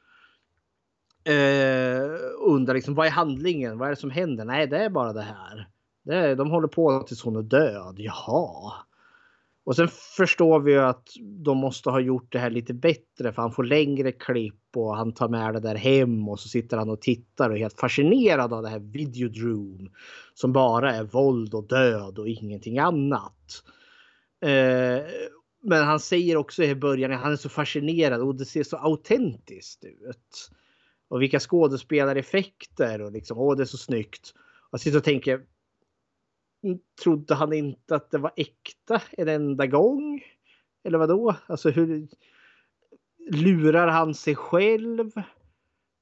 Eh, 1.24 2.10
undrar 2.38 2.74
liksom 2.74 2.94
vad 2.94 3.06
är 3.06 3.10
handlingen? 3.10 3.78
Vad 3.78 3.88
är 3.88 3.90
det 3.90 4.00
som 4.00 4.10
händer? 4.10 4.44
Nej, 4.44 4.66
det 4.66 4.84
är 4.84 4.90
bara 4.90 5.12
det 5.12 5.22
här. 5.22 5.68
Det 6.04 6.14
är, 6.14 6.36
de 6.36 6.50
håller 6.50 6.68
på 6.68 7.02
tills 7.02 7.22
hon 7.22 7.36
är 7.36 7.42
död. 7.42 7.94
Jaha. 7.98 8.72
Och 9.64 9.76
sen 9.76 9.88
förstår 10.16 10.60
vi 10.60 10.72
ju 10.72 10.78
att 10.78 11.08
de 11.20 11.58
måste 11.58 11.90
ha 11.90 12.00
gjort 12.00 12.32
det 12.32 12.38
här 12.38 12.50
lite 12.50 12.74
bättre 12.74 13.32
för 13.32 13.42
han 13.42 13.52
får 13.52 13.64
längre 13.64 14.12
klipp 14.12 14.76
och 14.76 14.96
han 14.96 15.12
tar 15.12 15.28
med 15.28 15.54
det 15.54 15.60
där 15.60 15.74
hem 15.74 16.28
och 16.28 16.40
så 16.40 16.48
sitter 16.48 16.76
han 16.76 16.90
och 16.90 17.00
tittar 17.00 17.50
och 17.50 17.56
är 17.56 17.60
helt 17.60 17.80
fascinerad 17.80 18.52
av 18.52 18.62
det 18.62 18.68
här 18.68 18.78
Videodrome. 18.78 19.90
Som 20.34 20.52
bara 20.52 20.94
är 20.94 21.04
våld 21.04 21.54
och 21.54 21.68
död 21.68 22.18
och 22.18 22.28
ingenting 22.28 22.78
annat. 22.78 23.62
Eh, 24.44 25.04
men 25.62 25.84
han 25.84 26.00
säger 26.00 26.36
också 26.36 26.62
i 26.62 26.74
början 26.74 27.12
att 27.12 27.20
han 27.20 27.32
är 27.32 27.36
så 27.36 27.48
fascinerad 27.48 28.20
och 28.20 28.34
det 28.34 28.44
ser 28.44 28.62
så 28.62 28.76
autentiskt 28.76 29.84
ut. 29.84 30.50
Och 31.12 31.22
vilka 31.22 31.40
skådespelareffekter 31.40 33.02
och 33.02 33.12
liksom 33.12 33.38
åh 33.38 33.56
det 33.56 33.62
är 33.62 33.64
så 33.64 33.76
snyggt. 33.76 34.32
Och 34.36 34.68
jag 34.70 34.80
sitter 34.80 34.98
och 34.98 35.04
tänker 35.04 35.40
trodde 37.02 37.34
han 37.34 37.52
inte 37.52 37.94
att 37.94 38.10
det 38.10 38.18
var 38.18 38.32
äkta 38.36 39.02
en 39.10 39.28
enda 39.28 39.66
gång? 39.66 40.24
Eller 40.84 40.98
vad 40.98 41.08
då? 41.08 41.36
Alltså 41.46 41.70
hur 41.70 42.08
lurar 43.30 43.88
han 43.88 44.14
sig 44.14 44.36
själv? 44.36 45.10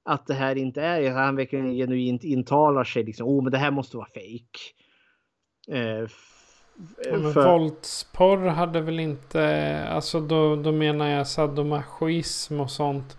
Att 0.05 0.27
det 0.27 0.35
här 0.35 0.57
inte 0.57 0.83
är, 0.83 1.11
han 1.11 1.37
verkligen 1.37 1.75
genuint 1.75 2.25
intalar 2.25 2.85
sig 2.85 3.05
liksom, 3.05 3.29
oh 3.29 3.43
men 3.43 3.53
det 3.53 3.59
här 3.59 3.71
måste 3.71 3.97
vara 3.97 4.09
fejk. 4.15 4.59
Eh, 5.69 6.09
för- 7.33 7.59
våldsporr 7.59 8.47
hade 8.47 8.81
väl 8.81 9.01
inte... 9.01 9.85
Alltså 9.89 10.21
då, 10.21 10.57
då 10.57 10.73
menar 10.73 11.09
jag 11.09 11.29
sadomasochism 11.29 12.61
och 12.61 12.71
sånt. 12.71 13.17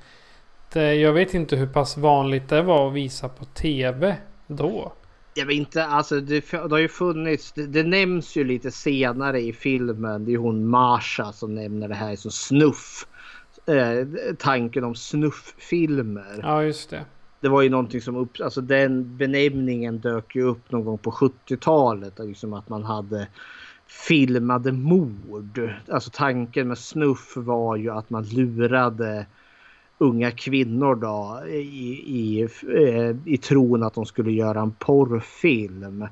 Det, 0.73 0.95
jag 0.95 1.13
vet 1.13 1.33
inte 1.33 1.55
hur 1.55 1.67
pass 1.67 1.97
vanligt 1.97 2.49
det 2.49 2.61
var 2.61 2.87
att 2.87 2.93
visa 2.93 3.29
på 3.29 3.45
tv 3.45 4.17
då. 4.47 4.93
Jag 5.33 5.45
vet 5.45 5.55
inte, 5.55 5.85
alltså 5.85 6.19
det, 6.19 6.51
det 6.51 6.71
har 6.71 6.77
ju 6.77 6.87
funnits, 6.87 7.51
det, 7.51 7.67
det 7.67 7.83
nämns 7.83 8.35
ju 8.35 8.43
lite 8.43 8.71
senare 8.71 9.41
i 9.41 9.53
filmen. 9.53 10.25
Det 10.25 10.33
är 10.33 10.37
hon 10.37 10.65
Marsha 10.67 11.31
som 11.31 11.55
nämner 11.55 11.87
det 11.87 11.95
här 11.95 12.15
som 12.15 12.31
snuff. 12.31 13.07
Eh, 13.65 14.33
tanken 14.37 14.83
om 14.83 14.95
snufffilmer. 14.95 16.39
Ja, 16.43 16.63
just 16.63 16.89
det. 16.89 17.05
Det 17.39 17.49
var 17.49 17.61
ju 17.61 17.69
någonting 17.69 18.01
som 18.01 18.15
upp, 18.15 18.41
alltså 18.43 18.61
den 18.61 19.17
benämningen 19.17 19.99
dök 19.99 20.35
ju 20.35 20.43
upp 20.43 20.71
någon 20.71 20.85
gång 20.85 20.97
på 20.97 21.11
70-talet. 21.11 22.19
Liksom 22.19 22.53
att 22.53 22.69
man 22.69 22.83
hade 22.83 23.27
filmade 23.87 24.71
mord. 24.71 25.73
Alltså 25.91 26.09
tanken 26.13 26.67
med 26.67 26.77
snuff 26.77 27.33
var 27.35 27.75
ju 27.75 27.89
att 27.89 28.09
man 28.09 28.23
lurade 28.23 29.25
unga 30.01 30.31
kvinnor 30.31 30.95
då 30.95 31.47
i, 31.47 31.59
i, 32.05 32.41
eh, 32.75 33.15
i 33.25 33.37
tron 33.37 33.83
att 33.83 33.93
de 33.93 34.05
skulle 34.05 34.31
göra 34.31 34.61
en 34.61 34.71
porrfilm. 34.71 36.07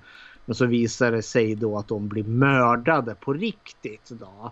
Men 0.46 0.56
så 0.56 0.66
visar 0.66 1.12
det 1.12 1.22
sig 1.22 1.56
då 1.56 1.78
att 1.78 1.88
de 1.88 2.08
blir 2.08 2.24
mördade 2.24 3.16
på 3.16 3.34
riktigt. 3.34 4.10
Då. 4.10 4.52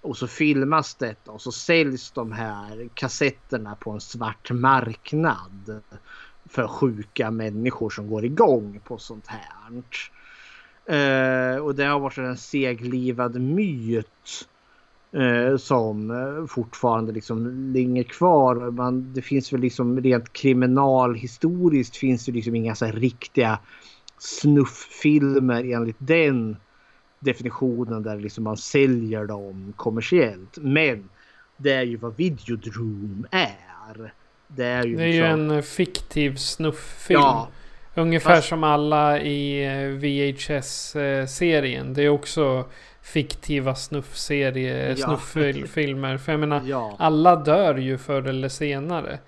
Och 0.00 0.16
så 0.16 0.26
filmas 0.26 0.94
detta 0.94 1.30
och 1.30 1.40
så 1.40 1.52
säljs 1.52 2.10
de 2.10 2.32
här 2.32 2.88
kassetterna 2.94 3.74
på 3.74 3.90
en 3.90 4.00
svart 4.00 4.50
marknad. 4.50 5.80
För 6.48 6.66
sjuka 6.66 7.30
människor 7.30 7.90
som 7.90 8.08
går 8.08 8.24
igång 8.24 8.80
på 8.84 8.98
sånt 8.98 9.26
här. 9.26 9.82
Eh, 10.86 11.56
och 11.58 11.74
det 11.74 11.84
har 11.84 12.00
varit 12.00 12.18
en 12.18 12.36
seglivad 12.36 13.40
myt. 13.40 14.48
Eh, 15.14 15.56
som 15.56 16.10
eh, 16.10 16.46
fortfarande 16.46 17.12
liksom 17.12 17.72
ligger 17.72 18.02
kvar. 18.02 18.70
Man, 18.70 19.12
det 19.14 19.22
finns 19.22 19.52
väl 19.52 19.60
liksom 19.60 20.00
rent 20.00 20.32
kriminalhistoriskt 20.32 21.96
finns 21.96 22.26
det 22.26 22.32
liksom 22.32 22.54
inga 22.54 22.74
så 22.74 22.84
här 22.84 22.92
riktiga 22.92 23.58
snufffilmer 24.18 25.72
enligt 25.74 25.96
den 25.98 26.56
definitionen 27.20 28.02
där 28.02 28.16
liksom 28.16 28.44
man 28.44 28.56
säljer 28.56 29.24
dem 29.24 29.72
kommersiellt. 29.76 30.58
Men 30.60 31.08
det 31.56 31.72
är 31.72 31.82
ju 31.82 31.96
vad 31.96 32.16
Videodrome 32.16 33.28
är. 33.30 34.12
Det 34.48 34.64
är 34.64 34.84
ju 34.86 34.96
Det 34.96 35.02
är 35.02 35.06
ju 35.06 35.12
liksom- 35.12 35.40
en 35.40 35.50
eh, 35.50 35.62
fiktiv 35.62 36.36
snufffilm. 36.36 37.20
Ja. 37.20 37.48
Ungefär 37.96 38.36
Fast- 38.36 38.48
som 38.48 38.64
alla 38.64 39.20
i 39.20 39.64
eh, 39.64 39.88
VHS-serien. 39.88 41.94
Det 41.94 42.02
är 42.02 42.08
också 42.08 42.64
fiktiva 43.04 43.74
snuffferier, 43.74 44.96
Ja. 44.98 45.06
snufffilmer. 45.06 46.18
För 46.18 46.32
jag 46.32 46.40
menar, 46.40 46.62
Ja. 46.64 46.96
alla 46.98 47.36
dör 47.36 47.74
ju 47.74 47.98
förr 47.98 48.28
eller 48.28 48.48
senare. 48.48 49.18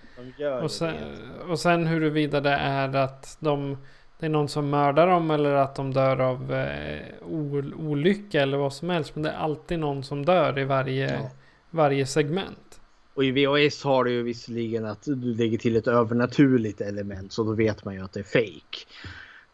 Och 0.62 0.70
sen, 0.70 0.94
det. 0.94 1.43
och 1.53 1.59
sen 1.61 1.86
huruvida 1.86 2.40
det 2.40 2.51
är 2.51 2.97
att 2.97 3.36
de, 3.40 3.77
det 4.19 4.27
är 4.27 4.31
någon 4.31 4.48
som 4.48 4.70
mördar 4.70 5.07
dem 5.07 5.31
eller 5.31 5.51
att 5.55 5.74
de 5.74 5.93
dör 5.93 6.20
av 6.20 6.55
eh, 6.55 6.98
ol- 7.28 7.74
olycka 7.74 8.43
eller 8.43 8.59
vad 8.59 8.73
som 8.73 8.90
helst. 8.90 9.15
Men 9.15 9.23
det 9.23 9.31
är 9.31 9.36
alltid 9.36 9.78
någon 9.78 10.03
som 10.05 10.24
dör 10.24 10.59
i 10.59 10.65
varje, 10.65 11.12
Ja. 11.15 11.31
varje 11.70 12.07
segment. 12.07 12.81
Och 13.15 13.24
i 13.24 13.31
VHS 13.31 13.85
har 13.85 14.05
du 14.05 14.11
ju 14.12 14.23
visserligen 14.23 14.85
att 14.85 15.03
du 15.03 15.35
lägger 15.35 15.59
till 15.59 15.77
ett 15.77 15.86
övernaturligt 15.86 16.81
element 16.81 17.32
så 17.32 17.44
då 17.44 17.53
vet 17.53 17.85
man 17.85 17.94
ju 17.94 18.05
att 18.05 18.12
det 18.12 18.20
är 18.20 18.24
fake. 18.24 18.86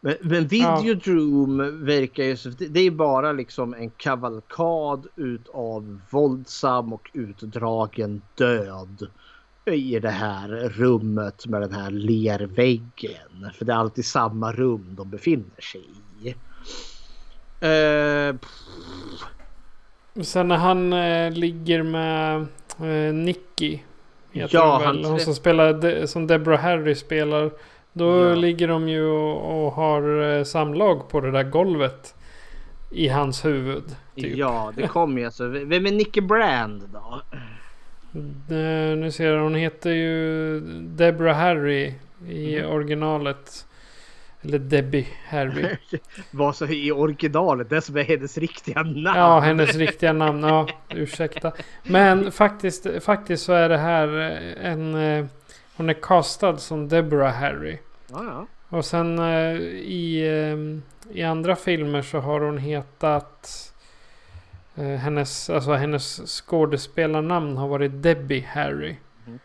Men, 0.05 0.15
men 0.21 0.47
Videodrome 0.47 1.63
verkar 1.71 2.23
ju... 2.23 2.35
det- 2.69 2.79
är 2.79 2.91
bara 2.91 3.31
liksom 3.31 3.73
en 3.73 3.89
kavalkad 3.89 5.07
utav 5.15 5.99
våldsam 6.09 6.93
och 6.93 7.09
utdragen 7.13 8.21
död 8.35 9.07
i 9.65 9.99
det 9.99 10.09
här 10.09 10.47
rummet 10.69 11.47
med 11.47 11.61
den 11.61 11.73
här 11.73 11.91
lerväggen. 11.91 13.51
För 13.53 13.65
det 13.65 13.73
är 13.73 13.77
alltid 13.77 14.05
samma 14.05 14.51
rum 14.53 14.85
de 14.97 15.09
befinner 15.09 15.61
sig 15.61 15.85
i. 16.21 16.29
Eh, 17.59 18.35
Sen 20.23 20.47
när 20.47 20.57
han 20.57 20.93
eh, 20.93 21.31
ligger 21.31 21.83
med 21.83 22.35
eh, 22.79 23.13
Nicky. 23.13 23.79
Ja, 24.31 24.81
han 24.85 25.05
hon 25.05 25.19
som, 25.19 25.35
spelar, 25.35 25.73
de- 25.73 26.07
som 26.07 26.27
Deborah 26.27 26.59
Harry 26.61 26.95
spelar. 26.95 27.51
Då 27.93 28.23
Ja. 28.29 28.35
ligger 28.35 28.67
de 28.67 28.89
ju 28.89 29.05
och, 29.05 29.65
och 29.65 29.71
har 29.71 30.21
eh, 30.37 30.43
samlag 30.43 31.09
på 31.09 31.21
det 31.21 31.31
där 31.31 31.43
golvet. 31.43 32.15
I 32.91 33.07
hans 33.07 33.45
huvud. 33.45 33.83
Typ. 34.15 34.37
Ja, 34.37 34.71
det 34.75 34.87
kommer 34.87 35.19
ju 35.19 35.25
alltså. 35.25 35.47
Vem 35.47 35.85
är 35.85 35.91
Nicky 35.91 36.21
Brand 36.21 36.83
då? 36.93 37.21
Eh, 38.55 38.97
nu 38.97 39.11
ser 39.11 39.27
jag, 39.31 39.43
hon 39.43 39.55
heter 39.55 39.89
ju 39.91 40.59
Deborah 40.81 41.35
Harry 41.37 41.93
i 42.27 42.57
Mm. 42.59 42.71
originalet. 42.71 43.65
Eller 44.41 44.59
Debbie 44.59 45.07
Harry. 45.29 45.65
Vad 46.31 46.55
så 46.55 46.65
i 46.65 46.91
originalet, 46.91 47.69
det 47.69 47.81
som 47.81 47.97
är 47.97 48.03
hennes 48.03 48.37
riktiga 48.37 48.83
namn. 48.83 49.03
Ja, 49.19 49.39
hennes 49.39 49.75
riktiga 49.75 50.13
namn. 50.13 50.43
Ja, 50.43 50.67
ursäkta. 50.89 51.51
Men 51.83 52.31
faktiskt, 52.31 52.87
faktiskt 53.03 53.43
så 53.45 53.53
är 53.53 53.69
det 53.69 53.77
här 53.77 54.07
eh, 54.19 54.71
en... 54.71 54.95
eh, 55.73 55.77
Hon 55.77 55.89
är 55.89 55.93
castad 55.93 56.57
som 56.57 56.87
Deborah 56.89 57.33
Harry. 57.33 57.77
Ja, 58.07 58.23
ja. 58.23 58.45
Och 58.77 58.85
sen 58.85 59.19
eh, 59.19 59.55
i, 59.81 60.21
eh, 61.11 61.15
i 61.17 61.23
andra 61.23 61.55
filmer 61.55 62.01
så 62.01 62.19
har 62.19 62.39
hon 62.39 62.57
hetat... 62.57 63.73
eh, 64.75 64.85
Hennes, 64.85 65.49
alltså 65.49 65.73
hennes 65.73 66.21
skådespelarnamn 66.41 67.57
har 67.57 67.67
varit 67.67 67.91
Debbie 68.03 68.41
Harry. 68.53 68.95
Mhm. 69.25 69.39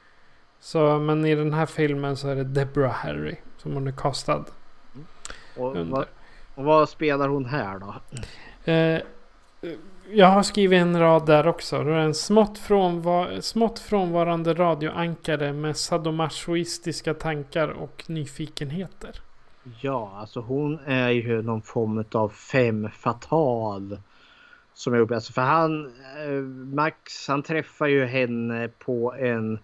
Så, 0.60 0.98
men 0.98 1.24
i 1.26 1.34
den 1.34 1.52
här 1.54 1.66
filmen 1.66 2.16
så 2.16 2.28
är 2.28 2.36
det 2.36 2.44
Deborah 2.44 2.92
Harry 2.92 3.36
som 3.56 3.72
hon 3.72 3.86
är 3.88 3.92
castad. 3.92 4.44
Och, 5.56 5.76
Under. 5.76 5.96
vad, 5.96 6.06
och 6.54 6.64
vad 6.64 6.88
spelar 6.88 7.28
hon 7.28 7.44
här 7.44 7.78
då? 7.78 7.94
Jag 10.10 10.26
har 10.26 10.42
skrivit 10.42 10.80
en 10.80 11.00
rad 11.00 11.26
där 11.26 11.46
också. 11.46 11.84
Det 11.84 11.92
är 11.92 11.98
en 11.98 12.14
smått, 12.14 12.58
frånvar 12.58 13.40
smått 13.40 13.78
frånvarande 13.78 14.54
radioankare 14.54 15.52
med 15.52 15.76
sadomasochistiska 15.76 17.14
tankar 17.14 17.68
och 17.68 18.04
nyfikenheter. 18.06 19.20
Ja, 19.80 20.12
alltså 20.16 20.40
hon 20.40 20.78
är 20.78 21.10
ju 21.10 21.42
någon 21.42 21.62
form 21.62 22.04
av 22.12 22.28
fem 22.28 22.88
fatal. 22.90 23.98
Som 24.74 24.94
jag. 24.94 25.12
Alltså 25.12 25.32
för 25.32 25.42
han, 25.42 25.86
eh, 26.26 26.42
Max, 26.74 27.28
han 27.28 27.42
träffar 27.42 27.86
ju 27.86 28.04
henne 28.06 28.68
på 28.68 29.14
en 29.14 29.58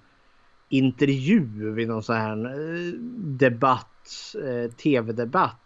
intervju 0.69 1.71
vid 1.71 1.89
någon 1.89 2.03
sån 2.03 2.17
här 2.17 2.47
eh, 2.47 2.93
debatt, 3.19 4.35
eh, 4.45 4.71
tv-debatt. 4.71 5.64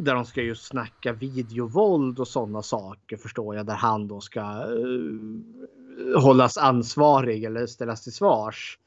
Där 0.00 0.14
de 0.14 0.24
ska 0.24 0.42
ju 0.42 0.54
snacka 0.54 1.12
videovåld 1.12 2.18
och 2.18 2.28
sådana 2.28 2.62
saker 2.62 3.16
förstår 3.16 3.56
jag. 3.56 3.66
Där 3.66 3.74
han 3.74 4.08
då 4.08 4.20
ska 4.20 4.40
eh, 4.40 6.20
hållas 6.20 6.58
ansvarig 6.58 7.44
eller 7.44 7.66
ställas 7.66 8.02
till 8.02 8.12
svars. 8.12 8.78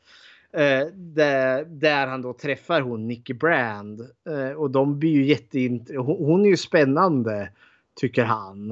Eh, 0.53 0.88
där, 0.94 1.65
där 1.65 2.07
han 2.07 2.22
då 2.22 2.34
träffar 2.34 2.81
hon 2.81 3.07
Nicky 3.07 3.34
Brand. 3.34 4.02
Eh, 4.30 4.57
och 4.57 4.72
de 4.72 4.99
blir 4.99 5.11
ju 5.11 5.26
jätteint... 5.26 5.90
Hon, 5.90 6.26
hon 6.26 6.45
är 6.45 6.49
ju 6.49 6.57
spännande 6.57 7.49
tycker 7.95 8.23
han. 8.23 8.72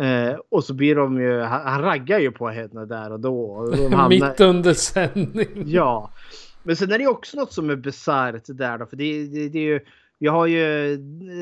Eh, 0.00 0.34
och 0.48 0.64
så 0.64 0.74
blir 0.74 0.94
de 0.94 1.20
ju... 1.20 1.40
Han, 1.40 1.66
han 1.66 1.82
raggar 1.82 2.18
ju 2.18 2.30
på 2.30 2.48
henne 2.48 2.86
där 2.86 3.12
och 3.12 3.20
då. 3.20 3.66
Hamnar- 3.90 4.08
Mitt 4.08 4.40
under 4.40 4.74
sändning. 4.74 5.62
Ja. 5.66 6.10
Men 6.62 6.76
sen 6.76 6.92
är 6.92 6.98
det 6.98 7.06
också 7.06 7.36
något 7.36 7.52
som 7.52 7.70
är 7.70 7.76
bisarrt 7.76 8.44
där 8.46 8.78
då. 8.78 8.86
För 8.86 8.96
det, 8.96 9.26
det, 9.26 9.48
det 9.48 9.58
är 9.58 9.62
ju... 9.62 9.80
Vi 10.22 10.28
har 10.28 10.46
ju 10.46 10.92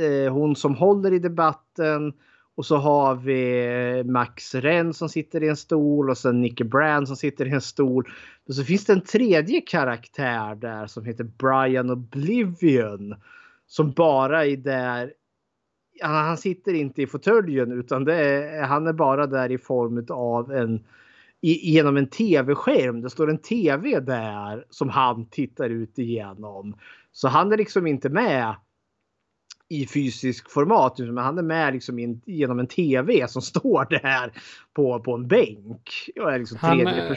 eh, 0.05 0.33
hon 0.33 0.57
som 0.57 0.75
håller 0.75 1.13
i 1.13 1.19
debatten. 1.19 2.13
Och 2.55 2.67
så 2.67 2.77
har 2.77 3.15
vi 3.15 3.67
eh, 3.99 4.05
Max 4.05 4.55
Ren 4.55 4.95
som 4.95 5.09
sitter 5.09 5.43
i 5.43 5.49
en 5.49 5.57
stol 5.57 6.11
och 6.11 6.19
sen 6.19 6.41
Nicky 6.41 6.65
Brand 6.65 7.09
som 7.09 7.17
sitter 7.17 7.47
i 7.47 7.51
en 7.51 7.61
stol. 7.61 8.09
Och 8.49 8.55
så 8.55 8.65
finns 8.65 8.85
det 8.85 8.93
en 8.93 9.01
tredje 9.01 9.61
karaktär 9.61 10.55
där 10.55 10.87
som 10.87 11.05
heter 11.05 11.25
Brian 11.25 11.91
Oblivion. 11.91 13.15
Som 13.67 13.93
bara 13.93 14.47
är 14.47 14.57
där. 14.57 15.13
Han, 16.03 16.37
sitter 16.37 16.75
inte 16.75 17.03
i 17.03 17.07
fåtöljen 17.07 17.73
utan 17.73 18.05
det 18.05 18.15
är, 18.15 18.63
han 18.63 18.87
är 18.87 18.93
bara 18.93 19.27
där 19.27 19.51
i 19.51 19.59
form 19.59 20.07
av 20.11 20.53
en 20.53 20.85
i, 21.41 21.71
genom 21.73 21.97
en 21.97 22.07
tv-skärm. 22.07 23.01
Det 23.01 23.11
står 23.11 23.31
en 23.31 23.39
tv 23.39 24.01
där 24.01 24.65
som 24.71 24.89
han 24.89 25.27
tittar 25.27 25.71
ut 25.71 25.99
igenom. 25.99 26.77
Så 27.13 27.29
han 27.29 27.53
är 27.53 27.57
liksom 27.57 27.87
inte 27.87 28.09
med 28.09 28.55
i 29.71 29.87
fysisk 29.87 30.51
format. 30.51 31.01
utan 31.01 31.19
Han 31.19 31.39
är 31.39 31.43
med 31.43 31.73
liksom 31.73 31.99
in, 31.99 32.21
genom 32.25 32.59
en 32.59 32.67
tv 32.67 33.29
som 33.29 33.43
står 33.53 33.87
där 33.91 34.33
på, 34.75 35.01
på 35.01 35.15
en 35.15 35.29
bänk. 35.29 36.11
Och 36.21 36.33
är 36.33 36.39
liksom 36.39 36.59
Han, 36.61 36.87
eh. 36.87 37.17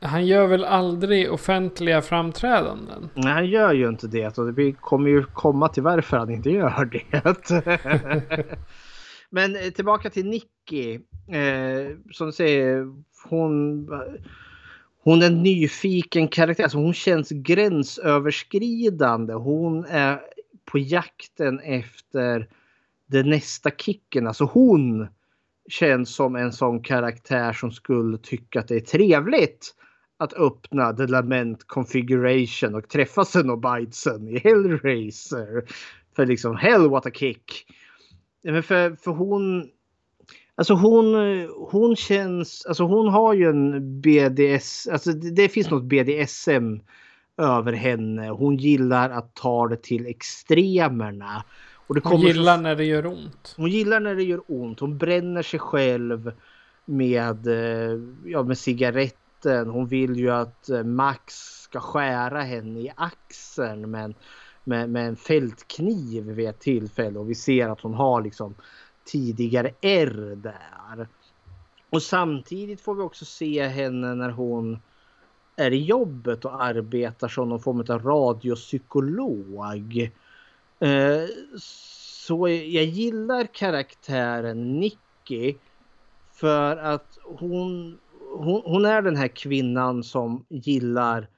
Han 0.00 0.26
gör 0.26 0.46
väl 0.46 0.64
aldrig 0.64 1.32
offentliga 1.32 2.02
framträdanden? 2.02 3.10
Nej, 3.14 3.32
han 3.32 3.46
gör 3.46 3.72
ju 3.72 3.88
inte 3.88 4.06
det. 4.06 4.38
Och 4.38 4.58
vi 4.58 4.72
kommer 4.72 5.10
ju 5.10 5.24
komma 5.24 5.68
till 5.68 5.82
varför 5.82 6.16
han 6.16 6.30
inte 6.30 6.50
gör 6.50 6.84
det. 6.84 7.04
Men 9.30 9.56
eh, 9.56 9.70
tillbaka 9.70 10.10
till 10.10 10.26
Nicky. 10.26 10.94
Eh, 11.28 11.96
som 12.10 12.26
du 12.26 12.32
säger, 12.32 12.86
hon, 13.28 13.88
hon 15.04 15.22
är 15.22 15.26
en 15.26 15.42
nyfiken 15.42 16.28
karaktär. 16.28 16.64
Alltså 16.64 16.78
hon 16.78 16.94
känns 16.94 17.30
gränsöverskridande. 17.30 19.34
Hon 19.34 19.84
är 19.84 20.20
på 20.72 20.78
jakten 20.78 21.60
efter 21.60 22.48
den 23.06 23.30
nästa 23.30 23.70
kicken. 23.70 24.26
Alltså 24.26 24.44
hon 24.44 25.08
känns 25.68 26.14
som 26.14 26.36
en 26.36 26.52
sån 26.52 26.82
karaktär 26.82 27.52
som 27.52 27.72
skulle 27.72 28.18
tycka 28.18 28.60
att 28.60 28.68
det 28.68 28.76
är 28.76 28.80
trevligt 28.80 29.74
att 30.16 30.32
öppna 30.32 30.92
The 30.92 31.06
Lament 31.06 31.64
Configuration 31.66 32.74
och 32.74 32.88
träffa 32.88 33.24
Cenobitesen 33.24 34.28
i 34.28 34.38
Hellraiser. 34.38 35.64
För 36.16 36.26
liksom 36.26 36.56
hell 36.56 36.90
what 36.90 37.06
a 37.06 37.10
kick. 37.10 37.66
Men 38.42 38.62
för, 38.62 38.96
för 38.96 39.10
hon... 39.10 39.68
Alltså 40.54 40.74
hon, 40.74 41.14
hon 41.70 41.96
känns... 41.96 42.66
Alltså 42.66 42.84
hon 42.84 43.08
har 43.08 43.34
ju 43.34 43.48
en 43.48 44.00
BDS... 44.00 44.88
Alltså 44.92 45.12
det, 45.12 45.30
det 45.30 45.48
finns 45.48 45.70
något 45.70 45.84
BDSM 45.84 46.80
över 47.36 47.72
henne. 47.72 48.28
Hon 48.28 48.56
gillar 48.56 49.10
att 49.10 49.34
ta 49.34 49.68
det 49.68 49.82
till 49.82 50.06
extremerna. 50.06 51.44
Och 51.86 51.94
det 51.94 52.00
Hon 52.04 52.10
kommer 52.12 52.28
så- 52.30 52.36
gillar 52.36 52.58
när 52.58 52.76
det 52.76 52.84
gör 52.84 53.06
ont. 53.06 53.54
hon 53.56 53.70
gillar 53.70 54.00
när 54.00 54.14
det 54.14 54.22
gör 54.24 54.40
ont. 54.46 54.80
Hon 54.80 54.98
bränner 54.98 55.42
sig 55.42 55.60
själv 55.60 56.32
med, 56.84 57.46
eh, 57.46 57.98
ja, 58.24 58.42
med 58.42 58.58
cigaretten. 58.58 59.68
Hon 59.70 59.86
vill 59.86 60.16
ju 60.16 60.30
att 60.30 60.68
eh, 60.68 60.84
Max 60.84 61.34
ska 61.62 61.80
skära 61.80 62.42
henne 62.42 62.80
i 62.80 62.92
axeln 62.96 63.90
med, 63.90 64.14
med, 64.64 64.90
med 64.90 65.08
en 65.08 65.16
fältkniv 65.16 66.24
vid 66.24 66.48
ett 66.48 66.60
tillfälle. 66.60 67.18
Och 67.18 67.30
vi 67.30 67.34
ser 67.34 67.68
att 67.68 67.80
hon 67.80 67.94
har 67.94 68.22
liksom 68.22 68.54
tidigare 69.04 69.70
R 69.80 70.36
där. 70.36 71.08
Och 71.90 72.02
samtidigt 72.02 72.80
får 72.80 72.94
vi 72.94 73.02
också 73.02 73.24
se 73.24 73.68
henne 73.68 74.14
när 74.14 74.30
hon 74.30 74.78
är 75.56 75.70
i 75.70 75.84
jobbet 75.84 76.44
och 76.44 76.64
arbetar 76.64 77.28
som 77.28 77.48
någon 77.48 77.60
form 77.60 77.84
av 77.88 78.02
radiopsykolog. 78.02 80.10
Eh, 80.80 81.26
Så 82.24 82.48
jag 82.48 82.84
gillar 82.84 83.54
karaktären 83.54 84.80
Nicky 84.80 85.54
för 86.32 86.76
att 86.76 87.18
hon, 87.24 87.98
hon, 88.36 88.62
hon 88.64 88.84
är 88.84 89.02
den 89.02 89.16
här 89.16 89.28
kvinnan 89.28 90.04
som 90.04 90.44
gillar 90.48 91.28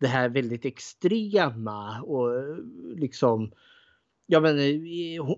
det 0.00 0.06
här 0.06 0.28
väldigt 0.28 0.64
extrema 0.64 2.02
och 2.02 2.36
eh, 2.36 2.56
liksom 2.96 3.50
ja 4.26 4.40
men 4.40 4.56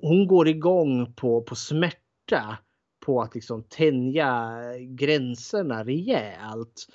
hon 0.02 0.26
går 0.26 0.48
igång 0.48 1.12
på, 1.12 1.42
på 1.42 1.54
smärta 1.54 2.58
på 3.00 3.22
att 3.22 3.34
liksom 3.34 3.62
tänja 3.62 4.60
gränserna 4.78 5.84
rejält. 5.84 6.86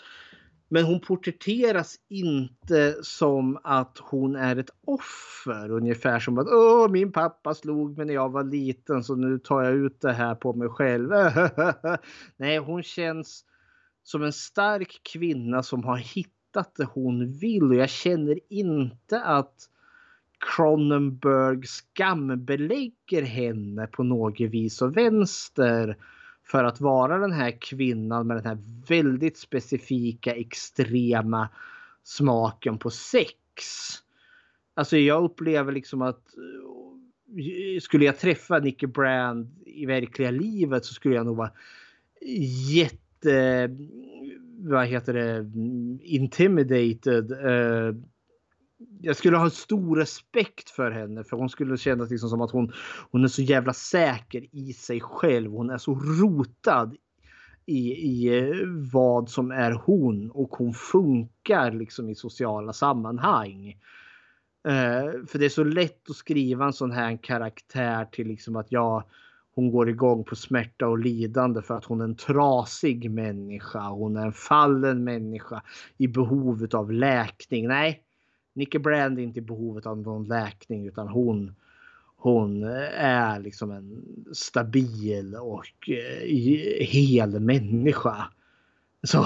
Men 0.70 0.84
hon 0.84 1.00
porträtteras 1.00 1.96
inte 2.10 2.96
som 3.02 3.58
att 3.64 3.98
hon 4.02 4.36
är 4.36 4.56
ett 4.56 4.70
offer. 4.86 5.72
Ungefär 5.72 6.20
som 6.20 6.38
att 6.38 6.48
Åh, 6.48 6.90
min 6.90 7.12
pappa 7.12 7.54
slog 7.54 7.98
mig 7.98 8.06
när 8.06 8.14
jag 8.14 8.32
var 8.32 8.44
liten 8.44 9.04
så 9.04 9.16
nu 9.16 9.40
tar 9.40 9.64
jag 9.64 9.74
ut 9.74 10.02
det 10.02 10.14
här 10.14 10.36
på 10.36 10.54
mig 10.54 10.70
själv. 10.70 11.10
Nej, 12.38 12.58
hon 12.58 12.84
känns 12.84 13.46
som 14.04 14.24
en 14.24 14.34
stark 14.34 15.02
kvinna 15.04 15.64
som 15.64 15.84
har 15.84 15.98
hittat 15.98 16.76
det 16.76 16.88
hon 16.94 17.32
vill. 17.32 17.64
Och 17.64 17.76
jag 17.76 17.90
känner 17.90 18.40
inte 18.50 19.22
att 19.22 19.70
Cronenberg 20.40 21.62
skambelägger 21.66 23.22
henne 23.22 23.88
på 23.88 24.04
något 24.04 24.40
vis 24.40 24.82
och 24.82 24.98
vänster 24.98 25.98
för 26.45 26.63
att 26.63 26.81
vara 26.81 27.17
den 27.17 27.31
här 27.31 27.51
kvinnan 27.61 28.27
med 28.27 28.38
den 28.38 28.45
här 28.45 28.57
väldigt 28.88 29.38
specifika 29.38 30.35
extrema 30.35 31.49
smaken 32.03 32.77
på 32.77 32.89
sex. 32.89 33.34
Alltså 34.73 34.97
jag 34.97 35.23
upplever 35.23 35.72
liksom 35.72 36.01
att 36.01 36.22
eh, 36.38 37.80
skulle 37.81 38.05
jag 38.05 38.19
träffa 38.19 38.59
Nicky 38.59 38.88
Brand 38.88 39.63
i 39.65 39.85
verkliga 39.85 40.31
livet 40.31 40.85
så 40.85 40.93
skulle 40.93 41.15
jag 41.15 41.26
nog 41.26 41.38
vara 41.38 41.51
jätte 42.72 43.69
vad 44.57 44.88
heter 44.88 45.13
det 45.13 45.51
intimidated 46.03 47.31
eh, 47.31 47.95
jag 49.02 49.15
skulle 49.15 49.38
ha 49.38 49.49
stor 49.49 49.95
respekt 49.95 50.69
för 50.69 50.91
henne 50.91 51.23
för 51.23 51.38
hon 51.38 51.49
skulle 51.49 51.77
kännas 51.77 52.10
liksom 52.10 52.30
som 52.30 52.41
att 52.41 52.52
hon, 52.52 52.73
hon 53.11 53.23
är 53.23 53.27
så 53.27 53.41
jävla 53.41 53.73
säker 53.73 54.56
i 54.56 54.73
sig 54.73 55.02
själv. 55.02 55.52
Hon 55.52 55.69
är 55.69 55.77
så 55.77 55.95
rotad 55.95 56.95
i, 57.65 57.91
i 57.91 58.38
eh, 58.38 58.68
vad 58.93 59.30
som 59.30 59.52
är 59.52 59.72
hon 59.72 60.31
och 60.31 60.49
hon 60.49 60.73
funkar 60.73 61.72
liksom 61.72 62.10
i 62.10 62.15
sociala 62.15 62.73
sammanhang. 62.73 63.69
Eh, 64.68 65.26
för 65.27 65.39
det 65.39 65.45
är 65.45 65.49
så 65.49 65.64
lätt 65.64 66.10
att 66.10 66.15
skriva 66.15 66.65
en 66.65 66.73
sån 66.73 66.91
här 66.91 67.18
karaktär 67.23 68.06
till 68.06 68.27
liksom 68.27 68.56
att 68.56 68.72
ja, 68.72 69.03
hon 69.56 69.72
går 69.72 69.89
igång 69.89 70.23
på 70.23 70.35
smärta 70.35 70.88
och 70.88 70.99
lidande 70.99 71.61
för 71.61 71.77
att 71.77 71.85
hon 71.85 72.02
är 72.02 72.06
en 72.06 72.15
trasig 72.15 73.11
människa. 73.11 73.89
Hon 73.89 74.18
är 74.18 74.26
en 74.26 74.34
fallen 74.34 75.03
människa 75.03 75.61
i 75.97 76.07
behovet 76.07 76.73
av 76.73 76.91
läkning. 76.91 77.68
Nej, 77.68 78.05
Nicky 78.56 78.80
Brand 78.80 79.19
är 79.19 79.23
inte 79.23 79.40
i 79.40 79.41
behovet 79.41 79.86
av 79.86 79.98
någon 79.98 80.27
läkning 80.27 80.88
utan 80.88 81.07
hon, 81.07 81.56
hon 82.15 82.64
eh, 82.64 83.03
är 83.03 83.40
liksom 83.40 83.72
en 83.72 84.06
stabil 84.34 85.36
och 85.36 85.90
eh, 85.90 86.27
hel 86.86 87.40
människa. 87.40 88.32
Så, 89.03 89.26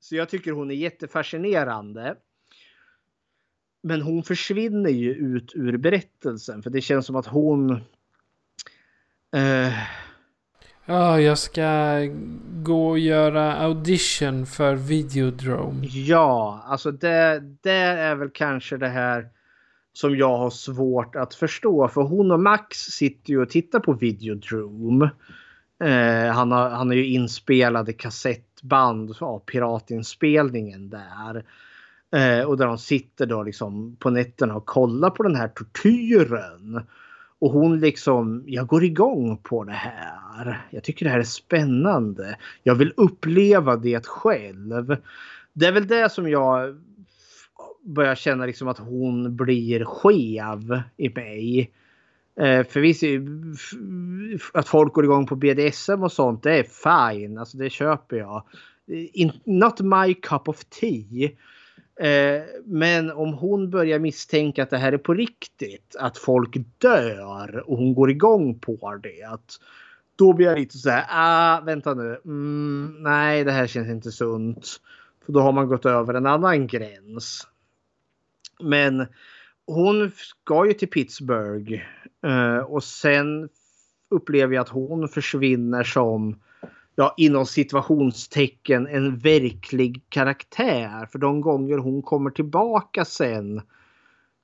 så 0.00 0.16
jag 0.16 0.28
tycker 0.28 0.52
hon 0.52 0.70
är 0.70 0.74
jättefascinerande. 0.74 2.16
Men 3.82 4.02
hon 4.02 4.22
försvinner 4.22 4.90
ju 4.90 5.14
ut 5.14 5.52
ur 5.54 5.76
berättelsen 5.76 6.62
för 6.62 6.70
det 6.70 6.80
känns 6.80 7.06
som 7.06 7.16
att 7.16 7.26
hon 7.26 7.70
eh, 9.36 9.72
Ja, 10.88 11.20
jag 11.20 11.38
ska 11.38 12.00
gå 12.62 12.88
och 12.88 12.98
göra 12.98 13.54
audition 13.56 14.46
för 14.46 14.74
Videodrome. 14.74 15.86
Ja, 15.86 16.62
alltså 16.66 16.90
det, 16.90 17.42
det 17.62 17.70
är 17.70 18.14
väl 18.14 18.30
kanske 18.30 18.76
det 18.76 18.88
här 18.88 19.28
som 19.92 20.16
jag 20.16 20.38
har 20.38 20.50
svårt 20.50 21.16
att 21.16 21.34
förstå. 21.34 21.88
För 21.88 22.02
hon 22.02 22.30
och 22.30 22.40
Max 22.40 22.76
sitter 22.76 23.30
ju 23.30 23.42
och 23.42 23.50
tittar 23.50 23.80
på 23.80 23.92
Videodrome. 23.92 25.10
Eh, 25.84 26.34
han, 26.34 26.52
har, 26.52 26.70
han 26.70 26.88
har 26.88 26.94
ju 26.94 27.06
inspelade 27.06 27.92
kassettband 27.92 29.16
av 29.20 29.38
piratinspelningen 29.38 30.90
där. 30.90 31.44
Eh, 32.16 32.44
och 32.44 32.56
där 32.56 32.66
de 32.66 32.78
sitter 32.78 33.26
då 33.26 33.42
liksom 33.42 33.96
på 33.96 34.10
nätterna 34.10 34.56
och 34.56 34.66
kollar 34.66 35.10
på 35.10 35.22
den 35.22 35.36
här 35.36 35.48
tortyren. 35.48 36.80
Och 37.38 37.50
hon 37.50 37.80
liksom, 37.80 38.44
jag 38.46 38.66
går 38.66 38.84
igång 38.84 39.36
på 39.36 39.64
det 39.64 39.72
här. 39.72 40.66
Jag 40.70 40.84
tycker 40.84 41.04
det 41.04 41.10
här 41.10 41.18
är 41.18 41.22
spännande. 41.22 42.36
Jag 42.62 42.74
vill 42.74 42.92
uppleva 42.96 43.76
det 43.76 44.06
själv. 44.06 44.96
Det 45.52 45.66
är 45.66 45.72
väl 45.72 45.86
det 45.86 46.12
som 46.12 46.28
jag 46.28 46.76
börjar 47.82 48.14
känna 48.14 48.46
liksom 48.46 48.68
att 48.68 48.78
hon 48.78 49.36
blir 49.36 49.84
skev 49.84 50.82
i 50.96 51.08
mig. 51.08 51.70
Eh, 52.40 52.66
för 52.66 52.80
visst, 52.80 53.02
att 54.54 54.68
folk 54.68 54.92
går 54.92 55.04
igång 55.04 55.26
på 55.26 55.36
BDSM 55.36 56.02
och 56.02 56.12
sånt, 56.12 56.42
det 56.42 56.58
är 56.58 56.62
fine. 56.62 57.38
Alltså 57.38 57.58
det 57.58 57.70
köper 57.70 58.16
jag. 58.16 58.44
Eh, 58.92 59.06
in, 59.12 59.32
not 59.44 59.80
my 59.80 60.14
cup 60.14 60.48
of 60.48 60.64
tea. 60.64 61.30
Eh, 62.00 62.42
men 62.64 63.10
om 63.10 63.34
hon 63.34 63.70
börjar 63.70 63.98
misstänka 63.98 64.62
att 64.62 64.70
det 64.70 64.78
här 64.78 64.92
är 64.92 64.98
på 64.98 65.14
riktigt, 65.14 65.96
att 65.98 66.18
folk 66.18 66.56
dör 66.78 67.70
och 67.70 67.78
hon 67.78 67.94
går 67.94 68.10
igång 68.10 68.58
på 68.58 69.00
det. 69.02 69.22
Att 69.22 69.60
då 70.16 70.32
blir 70.32 70.46
jag 70.46 70.58
lite 70.58 70.78
så 70.78 70.90
här, 70.90 71.06
ah, 71.08 71.60
vänta 71.60 71.94
nu, 71.94 72.20
mm, 72.24 72.96
nej 72.98 73.44
det 73.44 73.52
här 73.52 73.66
känns 73.66 73.88
inte 73.88 74.12
sunt. 74.12 74.80
För 75.26 75.32
då 75.32 75.40
har 75.40 75.52
man 75.52 75.68
gått 75.68 75.86
över 75.86 76.14
en 76.14 76.26
annan 76.26 76.66
gräns. 76.66 77.48
Men 78.60 79.06
hon 79.66 80.10
ska 80.16 80.66
ju 80.66 80.72
till 80.72 80.90
Pittsburgh 80.90 81.82
eh, 82.26 82.58
och 82.58 82.84
sen 82.84 83.48
upplever 84.10 84.54
jag 84.54 84.62
att 84.62 84.68
hon 84.68 85.08
försvinner 85.08 85.84
som 85.84 86.40
ja, 86.96 87.14
inom 87.16 87.46
situationstecken 87.46 88.86
en 88.86 89.18
verklig 89.18 90.02
karaktär. 90.08 91.08
För 91.12 91.18
de 91.18 91.40
gånger 91.40 91.78
hon 91.78 92.02
kommer 92.02 92.30
tillbaka 92.30 93.04
sen 93.04 93.62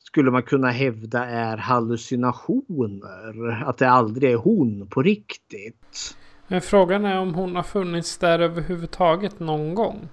skulle 0.04 0.30
man 0.30 0.42
kunna 0.42 0.70
hävda 0.70 1.24
är 1.24 1.56
hallucinationer. 1.56 3.62
Att 3.66 3.78
det 3.78 3.90
aldrig 3.90 4.32
är 4.32 4.36
hon 4.36 4.86
på 4.86 5.02
riktigt. 5.02 6.16
Men 6.48 6.60
frågan 6.60 7.04
är 7.04 7.18
om 7.18 7.34
hon 7.34 7.56
har 7.56 7.62
funnits 7.62 8.18
där 8.18 8.38
överhuvudtaget 8.38 9.40
någon 9.40 9.74
gång. 9.74 10.08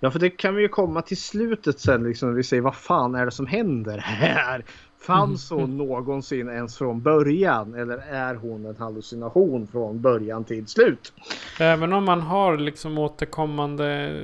Ja, 0.00 0.10
för 0.10 0.18
det 0.18 0.30
kan 0.30 0.54
vi 0.54 0.62
ju 0.62 0.68
komma 0.68 1.02
till 1.02 1.16
slutet 1.16 1.80
sen. 1.80 2.04
Liksom, 2.04 2.34
vi 2.34 2.42
säger 2.42 2.62
vad 2.62 2.76
fan 2.76 3.14
är 3.14 3.24
det 3.24 3.30
som 3.30 3.46
händer 3.46 3.98
här? 3.98 4.64
Fanns 5.00 5.50
hon 5.50 5.76
någonsin 5.76 6.48
ens 6.48 6.78
från 6.78 7.02
början 7.02 7.74
eller 7.74 7.98
är 7.98 8.34
hon 8.34 8.66
en 8.66 8.76
hallucination 8.76 9.66
från 9.66 10.00
början 10.00 10.44
till 10.44 10.66
slut? 10.66 11.12
Även 11.60 11.92
om 11.92 12.04
man 12.04 12.20
har 12.20 12.56
liksom 12.56 12.98
återkommande 12.98 14.20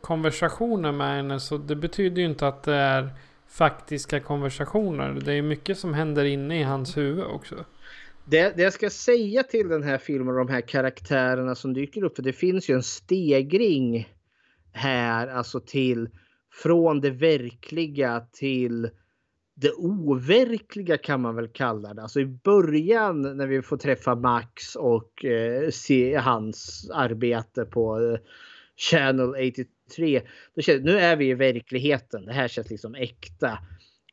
konversationer 0.00 0.92
med 0.92 1.16
henne 1.16 1.40
så 1.40 1.58
det 1.58 1.76
betyder 1.76 2.22
ju 2.22 2.28
inte 2.28 2.48
att 2.48 2.62
det 2.62 2.74
är 2.74 3.10
faktiska 3.48 4.20
konversationer. 4.20 5.20
Det 5.24 5.32
är 5.32 5.42
mycket 5.42 5.78
som 5.78 5.94
händer 5.94 6.24
inne 6.24 6.60
i 6.60 6.62
hans 6.62 6.96
huvud 6.96 7.24
också. 7.24 7.54
Det, 8.24 8.56
det 8.56 8.62
jag 8.62 8.72
ska 8.72 8.90
säga 8.90 9.42
till 9.42 9.68
den 9.68 9.82
här 9.82 9.98
filmen 9.98 10.28
och 10.28 10.46
de 10.46 10.52
här 10.52 10.60
karaktärerna 10.60 11.54
som 11.54 11.74
dyker 11.74 12.04
upp. 12.04 12.16
För 12.16 12.22
det 12.22 12.32
finns 12.32 12.70
ju 12.70 12.74
en 12.74 12.82
stegring 12.82 14.08
här 14.72 15.28
alltså 15.28 15.60
till 15.60 16.08
från 16.62 17.00
det 17.00 17.10
verkliga 17.10 18.20
till 18.32 18.90
det 19.60 19.72
overkliga 19.72 20.96
kan 20.96 21.20
man 21.20 21.36
väl 21.36 21.48
kalla 21.48 21.94
det. 21.94 22.02
Alltså 22.02 22.20
i 22.20 22.26
början 22.26 23.22
när 23.36 23.46
vi 23.46 23.62
får 23.62 23.76
träffa 23.76 24.14
Max 24.14 24.76
och 24.76 25.24
eh, 25.24 25.70
se 25.70 26.16
hans 26.16 26.90
arbete 26.94 27.64
på 27.64 28.00
eh, 28.00 28.18
Channel 28.76 29.28
83. 29.28 30.22
Då 30.54 30.62
känns, 30.62 30.84
nu 30.84 30.98
är 30.98 31.16
vi 31.16 31.28
i 31.28 31.34
verkligheten. 31.34 32.24
Det 32.24 32.32
här 32.32 32.48
känns 32.48 32.70
liksom 32.70 32.94
äkta. 32.94 33.58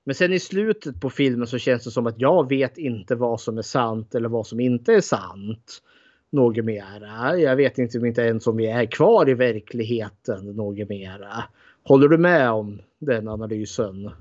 Men 0.03 0.15
sen 0.15 0.33
i 0.33 0.39
slutet 0.39 1.01
på 1.01 1.09
filmen 1.09 1.47
så 1.47 1.57
känns 1.57 1.83
det 1.83 1.91
som 1.91 2.07
att 2.07 2.19
jag 2.19 2.49
vet 2.49 2.77
inte 2.77 3.15
vad 3.15 3.41
som 3.41 3.57
är 3.57 3.61
sant 3.61 4.15
eller 4.15 4.29
vad 4.29 4.47
som 4.47 4.59
inte 4.59 4.93
är 4.93 5.01
sant. 5.01 5.81
Något 6.29 6.65
mera. 6.65 7.37
Jag 7.37 7.55
vet 7.55 7.77
inte, 7.77 7.97
om 7.99 8.05
inte 8.05 8.21
ens 8.21 8.47
om 8.47 8.57
vi 8.57 8.67
är 8.67 8.85
kvar 8.85 9.29
i 9.29 9.33
verkligheten 9.33 10.45
något 10.45 10.89
mera. 10.89 11.43
Håller 11.83 12.07
du 12.07 12.17
med 12.17 12.51
om 12.51 12.81
den 12.99 13.27
analysen? 13.27 14.11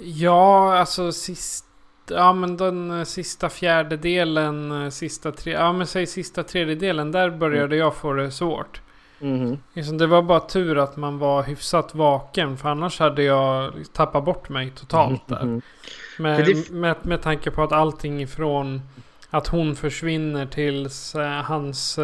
Ja, 0.00 0.78
alltså 0.78 1.12
sist... 1.12 1.64
Ja 2.10 2.32
men 2.32 2.56
den 2.56 2.90
eh, 2.90 3.04
sista 3.04 3.48
fjärdedelen, 3.48 4.82
eh, 4.84 4.90
sista 4.90 5.32
tre... 5.32 5.52
Ja 5.52 5.72
men 5.72 5.86
säg 5.86 6.06
sista 6.06 6.42
tredjedelen, 6.42 7.12
där 7.12 7.30
började 7.30 7.76
mm. 7.76 7.78
jag 7.78 7.94
få 7.94 8.12
det 8.12 8.30
svårt. 8.30 8.80
Mm. 9.20 9.58
det 9.98 10.06
var 10.06 10.22
bara 10.22 10.40
tur 10.40 10.78
att 10.78 10.96
man 10.96 11.18
var 11.18 11.42
hyfsat 11.42 11.94
vaken 11.94 12.56
för 12.56 12.68
annars 12.68 13.00
hade 13.00 13.22
jag 13.22 13.72
tappat 13.92 14.24
bort 14.24 14.48
mig 14.48 14.70
totalt 14.70 15.28
där. 15.28 15.42
Mm. 15.42 15.62
Med, 16.18 16.46
det... 16.46 16.70
med, 16.70 16.96
med 17.02 17.22
tanke 17.22 17.50
på 17.50 17.62
att 17.62 17.72
allting 17.72 18.22
ifrån 18.22 18.82
att 19.30 19.46
hon 19.46 19.76
försvinner 19.76 20.46
tills 20.46 21.14
eh, 21.14 21.42
hans 21.42 21.98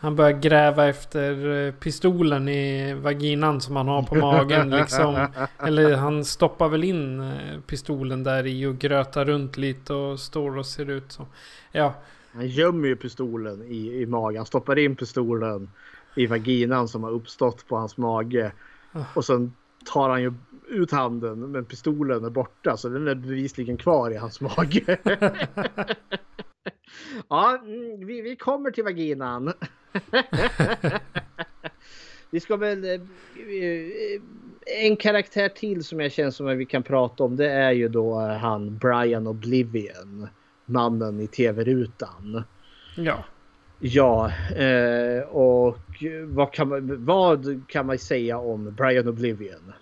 Han 0.00 0.16
börjar 0.16 0.32
gräva 0.32 0.86
efter 0.86 1.66
eh, 1.66 1.72
pistolen 1.72 2.48
i 2.48 2.94
vaginan 2.94 3.60
som 3.60 3.76
han 3.76 3.88
har 3.88 4.02
på 4.02 4.14
magen 4.14 4.70
liksom. 4.80 5.26
Eller 5.58 5.96
han 5.96 6.24
stoppar 6.24 6.68
väl 6.68 6.84
in 6.84 7.20
eh, 7.20 7.60
pistolen 7.66 8.24
där 8.24 8.46
i 8.46 8.66
och 8.66 8.78
grötar 8.78 9.24
runt 9.24 9.56
lite 9.56 9.94
och 9.94 10.20
står 10.20 10.58
och 10.58 10.66
ser 10.66 10.90
ut 10.90 11.12
som... 11.12 11.26
Ja. 11.72 11.94
Han 12.32 12.46
gömmer 12.46 12.88
ju 12.88 12.96
pistolen 12.96 13.62
i, 13.62 14.02
i 14.02 14.06
magen. 14.06 14.36
Han 14.36 14.46
stoppar 14.46 14.78
in 14.78 14.96
pistolen 14.96 15.70
i 16.14 16.26
vaginan 16.26 16.88
som 16.88 17.04
har 17.04 17.10
uppstått 17.10 17.68
på 17.68 17.76
hans 17.76 17.96
mage. 17.96 18.52
Och 19.14 19.24
sen 19.24 19.52
tar 19.92 20.08
han 20.08 20.22
ju 20.22 20.34
ut 20.68 20.92
handen 20.92 21.50
men 21.50 21.64
pistolen 21.64 22.24
är 22.24 22.30
borta 22.30 22.76
så 22.76 22.88
den 22.88 23.08
är 23.08 23.14
bevisligen 23.14 23.76
kvar 23.76 24.10
i 24.10 24.16
hans 24.16 24.40
mage. 24.40 24.98
ja, 27.28 27.58
mm, 27.64 28.06
vi, 28.06 28.20
vi 28.20 28.36
kommer 28.36 28.70
till 28.70 28.84
vaginan. 28.84 29.52
vi 32.30 32.40
ska 32.40 32.56
väl... 32.56 32.84
eh, 32.84 33.00
En 34.84 34.96
karaktär 34.96 35.48
till 35.48 35.84
som 35.84 36.00
jag 36.00 36.12
känner 36.12 36.30
som 36.30 36.48
att 36.48 36.56
vi 36.56 36.66
kan 36.66 36.82
prata 36.82 37.24
om 37.24 37.36
det 37.36 37.50
är 37.50 37.72
ju 37.72 37.88
då 37.88 38.20
eh, 38.20 38.36
han 38.36 38.78
Brian 38.78 39.26
Oblivion. 39.26 40.28
Mannen 40.64 41.20
i 41.20 41.26
tv-rutan. 41.26 42.42
Ja. 42.96 43.24
Ja, 43.80 44.30
eh, 44.56 45.22
och 45.22 45.78
vad 46.26 46.52
kan, 46.52 46.68
man, 46.68 47.04
vad 47.04 47.62
kan 47.68 47.86
man 47.86 47.98
säga 47.98 48.38
om 48.38 48.74
Brian 48.74 49.08
Oblivion? 49.08 49.72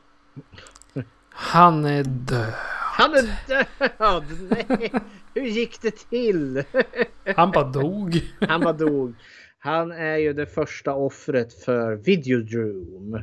Han 1.30 1.84
är 1.84 2.04
död. 2.04 2.52
Han 2.98 3.14
är 3.14 3.22
död! 3.48 4.24
Nej, 4.68 4.92
hur 5.36 5.46
gick 5.46 5.82
det 5.82 5.96
till? 6.10 6.62
Han 7.36 7.50
bara 7.50 7.64
dog. 7.64 8.20
Han 8.40 8.60
bara 8.60 8.72
dog. 8.72 9.14
Han 9.58 9.92
är 9.92 10.16
ju 10.16 10.32
det 10.32 10.46
första 10.46 10.94
offret 10.94 11.52
för 11.64 11.96
Videodroom. 11.96 13.14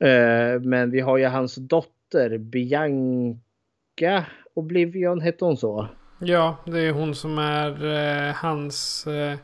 Eh, 0.00 0.60
men 0.60 0.90
vi 0.90 1.00
har 1.00 1.18
ju 1.18 1.26
hans 1.26 1.54
dotter 1.54 2.38
Bianca 2.38 4.24
Oblivion, 4.54 5.20
hette 5.20 5.44
hon 5.44 5.56
så? 5.56 5.88
Ja, 6.18 6.56
det 6.66 6.80
är 6.80 6.92
hon 6.92 7.14
som 7.14 7.38
är 7.38 7.84
eh, 8.28 8.34
hans... 8.34 9.06
Eh, 9.06 9.38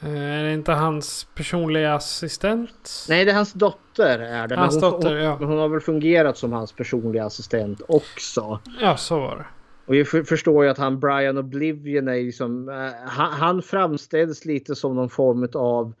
är 0.00 0.44
det 0.44 0.52
inte 0.52 0.72
hans 0.72 1.26
personliga 1.34 1.94
assistent? 1.94 3.06
Nej, 3.08 3.24
det 3.24 3.30
är 3.30 3.34
hans 3.34 3.52
dotter 3.52 4.18
är 4.18 4.48
det. 4.48 4.56
Hans 4.56 4.74
men 4.74 4.84
hon, 4.84 4.92
dotter, 4.92 5.14
hon, 5.14 5.24
ja. 5.24 5.36
hon 5.36 5.58
har 5.58 5.68
väl 5.68 5.80
fungerat 5.80 6.36
som 6.36 6.52
hans 6.52 6.72
personliga 6.72 7.24
assistent 7.24 7.80
också. 7.88 8.60
Ja, 8.80 8.96
så 8.96 9.20
var 9.20 9.36
det. 9.36 9.44
Och 9.88 9.96
jag 9.96 10.08
förstår 10.08 10.64
ju 10.64 10.70
att 10.70 10.78
han 10.78 11.00
Brian 11.00 11.38
Oblivion 11.38 12.08
är 12.08 12.22
liksom, 12.22 12.68
eh, 12.68 13.08
han, 13.08 13.32
han 13.32 13.62
framställs 13.62 14.44
lite 14.44 14.74
som 14.74 14.96
någon 14.96 15.10
form 15.10 15.48
av 15.54 15.94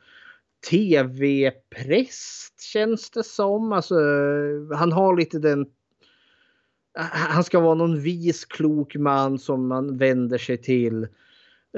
tv-präst 0.70 2.60
känns 2.60 3.10
det 3.10 3.24
som. 3.24 3.72
Alltså, 3.72 3.94
han 4.74 4.92
har 4.92 5.16
lite 5.16 5.38
den 5.38 5.60
eh, 6.98 7.04
han 7.12 7.44
ska 7.44 7.60
vara 7.60 7.74
någon 7.74 8.00
vis 8.00 8.44
klok 8.44 8.96
man 8.96 9.38
som 9.38 9.68
man 9.68 9.96
vänder 9.96 10.38
sig 10.38 10.56
till 10.56 11.08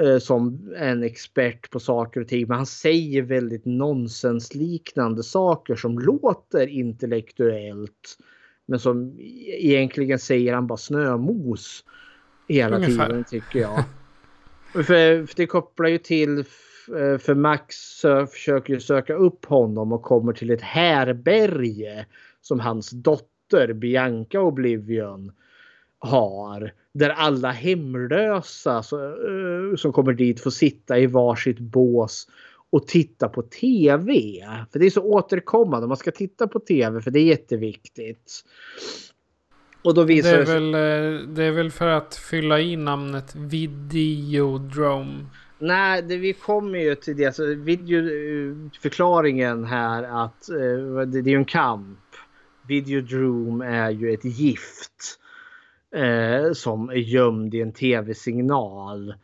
eh, 0.01 0.19
som 0.19 0.73
en 0.77 1.03
expert 1.03 1.71
på 1.71 1.81
saker 1.81 2.21
och 2.21 2.29
ting. 2.29 2.49
Men 2.49 2.57
han 2.57 2.67
säger 2.67 3.23
väldigt 3.23 3.65
nonsensliknande 3.65 5.23
saker 5.23 5.77
som 5.77 5.99
låter 5.99 6.67
intellektuellt. 6.67 8.17
Men 8.71 8.79
som 8.79 9.17
egentligen 9.47 10.19
säger 10.19 10.55
han 10.55 10.67
bara 10.67 10.79
snömos 10.79 11.85
hela 12.49 12.77
Ungefär. 12.77 13.07
tiden 13.07 13.25
tycker 13.25 13.59
jag. 13.59 13.85
för, 14.73 15.27
för 15.27 15.37
det 15.37 15.47
kopplar 15.47 15.89
ju 15.89 15.99
till 15.99 16.41
f- 16.41 16.87
för 17.23 17.35
Max 17.35 17.77
sö- 18.03 18.27
försöker 18.27 18.75
ju 18.75 18.81
söka 18.81 19.15
upp 19.15 19.45
honom 19.45 19.93
och 19.93 20.03
kommer 20.03 20.33
till 20.33 20.51
ett 20.51 20.63
härberge 20.63 22.07
som 22.41 22.61
hans 22.61 22.91
dotter 22.91 23.73
Bianca 23.73 24.41
Oblivion 24.41 25.33
har. 25.99 26.73
Där 26.93 27.11
alla 27.11 27.51
hemlösa 27.51 28.77
eh, 28.77 29.77
som 29.77 29.93
kommer 29.93 30.13
dit 30.13 30.41
får 30.41 30.51
sitta 30.51 30.99
i 30.99 31.07
varsitt 31.07 31.59
bås 31.59 32.27
och 32.71 32.87
titta 32.87 33.29
på 33.29 33.43
TV. 33.43 34.13
För 34.73 34.79
det 34.79 34.87
är 34.87 34.91
så 34.91 35.03
återkommande. 35.03 35.89
Man 35.89 35.97
ska 35.97 36.11
titta 36.11 36.49
på 36.49 36.61
TV 36.61 37.01
för 37.01 37.11
det 37.11 37.21
är 37.21 37.25
jätteviktigt. 37.25 38.45
Och 39.83 39.95
då 39.95 40.01
Det 40.01 40.07
visar 40.07 40.35
är, 40.35 40.39
det 40.39 40.47
sig... 40.47 40.55
väl, 40.55 40.75
eh, 40.75 40.81
det 41.29 41.45
är 41.45 41.51
väl 41.51 41.71
för 41.71 41.87
att 41.87 42.15
fylla 42.15 42.61
i 42.61 42.77
namnet 42.77 43.35
Videodrome. 43.35 45.27
Nej, 45.59 46.03
det, 46.03 46.17
vi 46.17 46.33
kommer 46.33 46.79
ju 46.79 46.95
till 46.95 47.17
det. 47.17 47.37
Så 47.37 47.55
videoförklaringen 47.55 49.65
här 49.65 50.25
att 50.25 50.51
eh, 50.51 50.57
det, 51.07 51.23
det 51.23 51.33
är 51.33 51.37
en 51.37 51.45
kamp. 51.45 51.99
Videodroom 52.69 53.61
är 53.61 53.91
ju 53.91 54.15
ett 54.15 54.25
gift 54.25 55.19
eh, 55.95 56.53
som 56.53 56.89
är 56.89 56.95
gömd 56.95 57.55
i 57.55 57.61
en 57.61 57.73
tv-signal. 57.73 59.15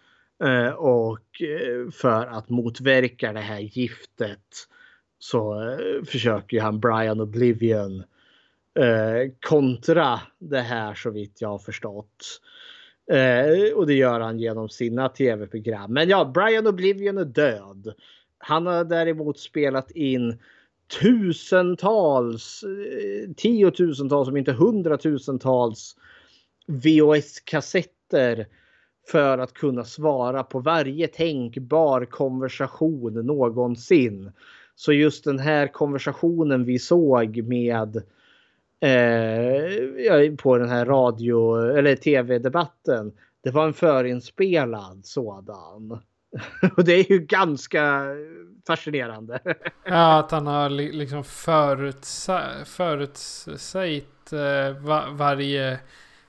Eh, 0.45 0.71
och 0.71 1.43
eh, 1.43 1.91
för 1.91 2.27
att 2.27 2.49
motverka 2.49 3.33
det 3.33 3.41
här 3.41 3.61
giftet 3.61 4.69
så 5.19 5.71
eh, 5.71 6.05
försöker 6.05 6.57
ju 6.57 6.63
han 6.63 6.81
Brian 6.81 7.21
Oblivion 7.21 8.05
kontra 9.41 10.21
det 10.39 10.61
här 10.61 10.95
så 10.95 11.11
vitt 11.11 11.41
jag 11.41 11.49
har 11.49 11.59
förstått. 11.59 12.41
Och 13.75 13.87
det 13.87 13.95
gör 13.95 14.21
han 14.21 14.39
genom 14.39 14.69
sina 14.69 15.09
tv-program. 15.09 15.93
Men 15.93 16.09
ja, 16.09 16.25
Brian 16.35 16.67
Oblivion 16.67 17.19
är 17.19 17.25
död. 17.25 17.95
Han 18.39 18.67
har 18.67 18.85
däremot 18.85 19.39
spelat 19.39 19.91
in 19.91 20.39
tusentals, 21.01 22.65
tiotusentals 23.37 24.29
om 24.29 24.37
inte 24.37 24.53
hundratusentals 24.53 25.97
VHS-kassetter 26.67 28.47
för 29.09 29.39
att 29.39 29.53
kunna 29.55 29.85
svara 29.85 30.43
på 30.43 30.59
varje 30.61 31.07
tänkbar 31.09 32.05
konversation 32.05 33.27
någonsin. 33.27 34.33
Så 34.75 34.93
just 34.93 35.25
den 35.25 35.39
här 35.39 35.67
konversationen 35.67 36.65
vi 36.65 36.79
såg 36.79 37.43
med 37.43 37.97
eh, 38.81 40.35
på 40.37 40.57
den 40.59 40.69
här 40.69 40.85
radio 40.87 41.57
eller 41.79 41.97
tv-debatten. 41.97 43.13
Det 43.43 43.51
var 43.51 43.67
en 43.67 43.73
förinspelad 43.73 45.01
sådan. 45.05 45.91
Och 46.77 46.85
det 46.85 46.93
är 46.93 47.13
ju 47.13 47.19
ganska 47.19 48.03
fascinerande. 48.67 49.39
Ja, 49.85 50.19
att 50.19 50.31
han 50.31 50.47
har 50.47 50.71
liksom 50.71 51.23
förutsa- 51.23 52.65
förutsägt 52.65 54.33
eh, 54.33 54.83
va- 54.87 55.09
varje 55.13 55.79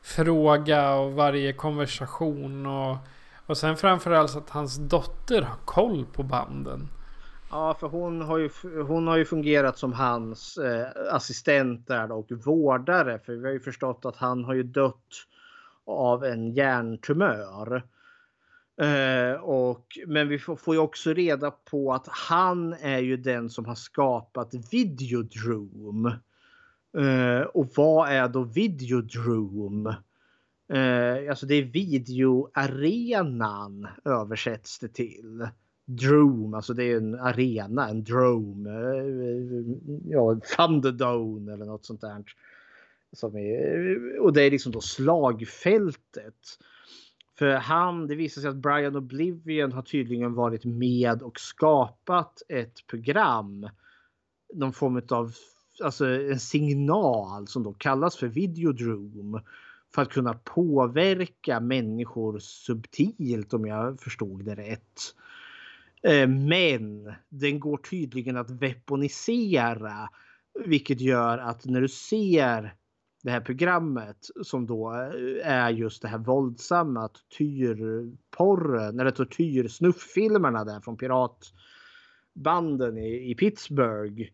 fråga 0.07 0.95
och 0.95 1.13
varje 1.13 1.53
konversation. 1.53 2.65
Och, 2.65 2.97
och 3.45 3.57
sen 3.57 3.77
framförallt 3.77 4.35
att 4.35 4.49
hans 4.49 4.77
dotter 4.77 5.41
har 5.41 5.57
koll 5.65 6.05
på 6.05 6.23
banden. 6.23 6.87
Ja, 7.51 7.77
för 7.79 7.87
hon 7.87 8.21
har 8.21 8.37
ju, 8.37 8.49
hon 8.87 9.07
har 9.07 9.17
ju 9.17 9.25
fungerat 9.25 9.77
som 9.77 9.93
hans 9.93 10.57
eh, 10.57 10.87
assistent 11.11 11.87
där 11.87 12.07
då 12.07 12.15
och 12.15 12.31
vårdare. 12.45 13.19
För 13.19 13.33
vi 13.33 13.45
har 13.45 13.53
ju 13.53 13.59
förstått 13.59 14.05
att 14.05 14.15
han 14.15 14.43
har 14.43 14.53
ju 14.53 14.63
dött 14.63 15.25
av 15.85 16.23
en 16.25 16.51
hjärntumör. 16.51 17.83
Eh, 18.81 19.41
och, 19.41 19.85
men 20.07 20.27
vi 20.27 20.39
får, 20.39 20.55
får 20.55 20.75
ju 20.75 20.81
också 20.81 21.13
reda 21.13 21.51
på 21.51 21.93
att 21.93 22.07
han 22.07 22.73
är 22.73 22.99
ju 22.99 23.17
den 23.17 23.49
som 23.49 23.65
har 23.65 23.75
skapat 23.75 24.53
Videodrome. 24.71 26.19
Uh, 26.97 27.41
och 27.41 27.69
vad 27.75 28.09
är 28.09 28.27
då 28.27 28.43
Videodrome? 28.43 29.89
Uh, 30.73 31.29
alltså 31.29 31.45
det 31.45 31.55
är 31.55 31.63
videoarenan 31.63 33.87
översätts 34.05 34.79
det 34.79 34.87
till. 34.87 35.47
Drome, 35.89 36.57
alltså 36.57 36.73
det 36.73 36.83
är 36.83 36.97
en 36.97 37.19
arena, 37.19 37.89
en 37.89 38.03
drome. 38.03 38.69
Eh, 38.69 39.77
ja, 40.05 40.39
Thunderdome 40.57 41.53
eller 41.53 41.65
något 41.65 41.85
sånt 41.85 42.01
där. 42.01 42.23
Som 43.11 43.37
är, 43.37 44.19
och 44.19 44.33
det 44.33 44.43
är 44.43 44.51
liksom 44.51 44.71
då 44.71 44.81
slagfältet. 44.81 46.59
För 47.39 47.53
han, 47.53 48.07
det 48.07 48.15
visar 48.15 48.41
sig 48.41 48.49
att 48.49 48.55
Brian 48.55 48.95
Oblivion 48.95 49.71
har 49.71 49.81
tydligen 49.81 50.33
varit 50.33 50.65
med 50.65 51.21
och 51.21 51.39
skapat 51.39 52.41
ett 52.49 52.87
program. 52.87 53.69
Någon 54.53 54.73
form 54.73 55.01
av 55.09 55.33
alltså 55.83 56.05
en 56.05 56.39
signal 56.39 57.47
som 57.47 57.63
då 57.63 57.73
kallas 57.73 58.17
för 58.17 58.27
Videodrome. 58.27 59.41
För 59.95 60.01
att 60.01 60.09
kunna 60.09 60.33
påverka 60.33 61.59
människor 61.59 62.39
subtilt 62.39 63.53
om 63.53 63.65
jag 63.65 64.01
förstod 64.01 64.45
det 64.45 64.55
rätt. 64.55 65.01
Eh, 66.03 66.27
men 66.27 67.13
den 67.29 67.59
går 67.59 67.77
tydligen 67.77 68.37
att 68.37 68.49
weaponisera. 68.49 70.09
Vilket 70.65 71.01
gör 71.01 71.37
att 71.37 71.65
när 71.65 71.81
du 71.81 71.87
ser 71.87 72.75
det 73.23 73.31
här 73.31 73.41
programmet 73.41 74.17
som 74.43 74.65
då 74.65 74.93
eh, 74.93 75.51
är 75.51 75.69
just 75.69 76.01
det 76.01 76.07
här 76.07 76.17
våldsamma 76.17 77.07
tortyrporren 77.07 78.99
eller 78.99 79.11
tortyrsnufffilmerna 79.11 80.65
där 80.65 80.79
från 80.79 80.97
piratbanden 80.97 82.97
i, 82.97 83.31
i 83.31 83.35
Pittsburgh 83.35 84.29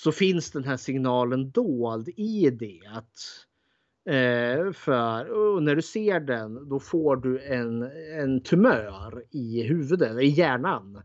så 0.00 0.12
finns 0.12 0.50
den 0.50 0.64
här 0.64 0.76
signalen 0.76 1.50
dold 1.50 2.08
i 2.08 2.50
det. 2.50 2.80
Eh, 4.14 4.72
för, 4.72 5.30
och 5.30 5.62
när 5.62 5.76
du 5.76 5.82
ser 5.82 6.20
den 6.20 6.68
då 6.68 6.80
får 6.80 7.16
du 7.16 7.40
en, 7.40 7.82
en 8.20 8.40
tumör 8.40 9.24
i 9.30 9.62
huvudet, 9.62 10.20
i 10.20 10.26
hjärnan. 10.26 11.02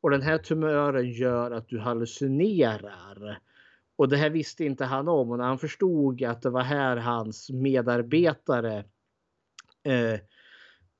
Och 0.00 0.10
den 0.10 0.22
här 0.22 0.38
tumören 0.38 1.10
gör 1.10 1.50
att 1.50 1.68
du 1.68 1.78
hallucinerar. 1.78 3.38
Och 3.96 4.08
det 4.08 4.16
här 4.16 4.30
visste 4.30 4.64
inte 4.64 4.84
han 4.84 5.08
om 5.08 5.30
och 5.30 5.38
när 5.38 5.44
han 5.44 5.58
förstod 5.58 6.22
att 6.22 6.42
det 6.42 6.50
var 6.50 6.62
här 6.62 6.96
hans 6.96 7.50
medarbetare 7.50 8.84
eh, 9.82 10.20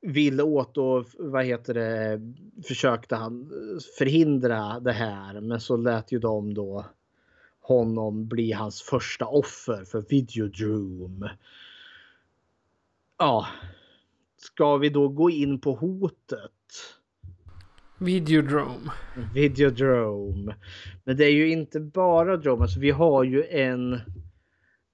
ville 0.00 0.42
åt 0.42 0.78
och 0.78 1.06
vad 1.18 1.44
heter 1.44 1.74
det 1.74 2.20
försökte 2.64 3.16
han 3.16 3.40
eh, 3.40 3.78
förhindra 3.98 4.80
det 4.80 4.92
här. 4.92 5.40
Men 5.40 5.60
så 5.60 5.76
lät 5.76 6.12
ju 6.12 6.18
de 6.18 6.54
då 6.54 6.84
honom 7.64 8.26
bli 8.26 8.52
hans 8.52 8.82
första 8.82 9.26
offer 9.26 9.84
för 9.84 10.04
Videodrome. 10.08 11.30
Ja, 13.18 13.46
ska 14.36 14.76
vi 14.76 14.88
då 14.88 15.08
gå 15.08 15.30
in 15.30 15.60
på 15.60 15.74
hotet? 15.74 16.50
Videodrome. 17.98 18.90
Videodrome. 19.34 20.54
Men 21.04 21.16
det 21.16 21.24
är 21.24 21.30
ju 21.30 21.50
inte 21.50 21.80
bara 21.80 22.36
drome. 22.36 22.62
Alltså 22.62 22.80
vi 22.80 22.90
har 22.90 23.24
ju 23.24 23.44
en... 23.44 23.92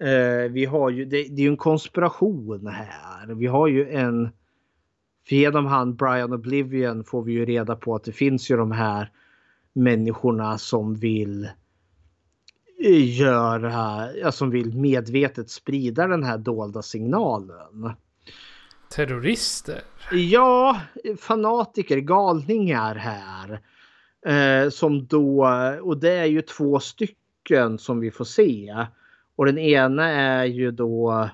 Eh, 0.01 0.51
vi 0.51 0.64
har 0.64 0.90
ju, 0.90 1.05
det, 1.05 1.22
det 1.22 1.42
är 1.42 1.44
ju 1.44 1.48
en 1.48 1.56
konspiration 1.56 2.66
här. 2.66 3.34
Vi 3.34 3.47
har 3.47 3.66
ju 3.66 3.90
en... 3.90 4.28
Genom 5.28 5.66
han 5.66 5.97
Brian 5.97 6.32
Oblivion 6.32 7.05
får 7.05 7.22
vi 7.22 7.32
ju 7.32 7.44
reda 7.44 7.76
på 7.76 7.94
att 7.94 8.05
det 8.05 8.12
finns 8.12 8.51
ju 8.51 8.56
de 8.56 8.72
här 8.72 9.10
människorna 9.72 10.59
som 10.59 10.94
vill 10.94 11.48
göra, 12.89 14.32
som 14.32 14.51
vill 14.51 14.74
medvetet 14.74 15.51
sprida 15.51 16.07
den 16.07 16.24
här 16.24 16.39
dolda 16.39 16.82
signalen. 16.82 17.93
Terrorister? 18.90 19.81
Ja, 20.12 20.81
fanatiker, 21.19 21.98
galningar 21.98 22.94
här. 22.94 23.61
Eh, 24.27 24.70
som 24.70 25.07
då, 25.07 25.48
och 25.82 25.97
det 25.98 26.12
är 26.12 26.24
ju 26.24 26.43
två 26.43 26.81
stycken 26.81 27.78
som 27.78 28.01
vi 28.01 28.11
får 28.11 28.24
se. 28.24 28.86
Och 29.36 29.47
den 29.47 29.59
ena 29.59 30.09
är 30.09 30.44
ju 30.44 30.70
då 30.70 31.28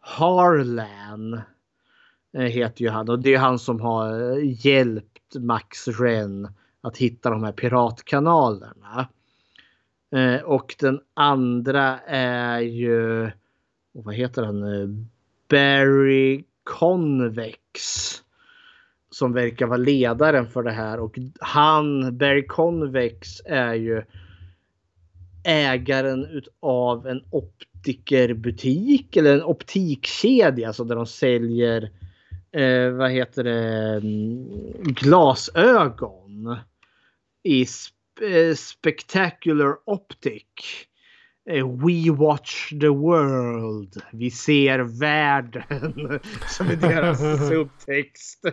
Harlan. 0.00 1.40
Eh, 2.32 2.42
heter 2.42 2.82
ju 2.82 2.90
han 2.90 3.08
och 3.08 3.18
det 3.18 3.34
är 3.34 3.38
han 3.38 3.58
som 3.58 3.80
har 3.80 4.36
hjälpt 4.66 5.34
Max 5.34 5.88
Ren 5.88 6.48
att 6.80 6.96
hitta 6.96 7.30
de 7.30 7.44
här 7.44 7.52
piratkanalerna. 7.52 9.08
Eh, 10.12 10.42
och 10.42 10.76
den 10.78 11.00
andra 11.14 11.98
är 12.06 12.60
ju, 12.60 13.30
vad 13.92 14.14
heter 14.14 14.42
han 14.42 14.60
nu? 14.60 15.04
Barry 15.48 16.44
Convex. 16.64 17.80
Som 19.10 19.32
verkar 19.32 19.66
vara 19.66 19.76
ledaren 19.76 20.46
för 20.46 20.62
det 20.62 20.70
här 20.70 21.00
och 21.00 21.18
han, 21.40 22.16
Barry 22.18 22.46
Convex 22.46 23.40
är 23.44 23.74
ju 23.74 24.02
ägaren 25.44 26.24
utav 26.24 27.06
en 27.06 27.24
optikerbutik 27.30 29.16
eller 29.16 29.34
en 29.34 29.42
optikkedja 29.42 30.66
alltså 30.66 30.84
där 30.84 30.96
de 30.96 31.06
säljer 31.06 31.90
eh, 32.52 32.90
vad 32.90 33.10
heter 33.10 33.44
det 33.44 33.96
mm, 33.96 34.48
glasögon 34.82 36.56
i 37.42 37.66
sp 37.66 37.99
Spectacular 38.56 39.76
Optic. 39.84 40.44
Eh, 41.50 41.66
We 41.66 42.10
watch 42.10 42.70
the 42.70 42.88
world. 42.88 44.02
Vi 44.12 44.30
ser 44.30 44.78
världen. 44.78 46.20
Som 46.48 46.66
är 46.66 46.76
deras 46.76 47.48
subtext. 47.48 48.44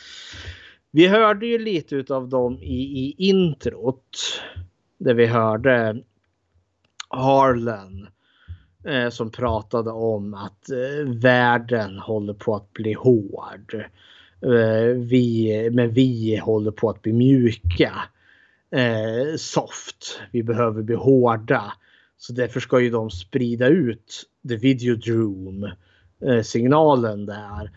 vi 0.90 1.06
hörde 1.06 1.46
ju 1.46 1.58
lite 1.58 2.14
av 2.14 2.28
dem 2.28 2.58
i, 2.62 2.82
i 2.82 3.14
introt. 3.18 4.42
Där 4.98 5.14
vi 5.14 5.26
hörde 5.26 6.02
Harlan. 7.08 8.08
Eh, 8.84 9.08
som 9.08 9.30
pratade 9.30 9.90
om 9.90 10.34
att 10.34 10.70
eh, 10.70 11.08
världen 11.08 11.98
håller 11.98 12.34
på 12.34 12.54
att 12.54 12.72
bli 12.72 12.92
hård. 12.92 13.74
Eh, 14.42 14.96
vi, 14.96 15.70
men 15.72 15.90
vi 15.90 16.36
håller 16.36 16.70
på 16.70 16.90
att 16.90 17.02
bli 17.02 17.12
mjuka. 17.12 17.92
Eh, 18.70 19.36
soft. 19.36 20.20
Vi 20.32 20.42
behöver 20.42 20.82
bli 20.82 20.94
hårda. 20.94 21.72
Så 22.16 22.32
därför 22.32 22.60
ska 22.60 22.80
ju 22.80 22.90
de 22.90 23.10
sprida 23.10 23.68
ut 23.68 24.24
the 24.48 24.56
videodrome 24.56 25.76
eh, 26.24 26.42
signalen 26.42 27.26
där. 27.26 27.70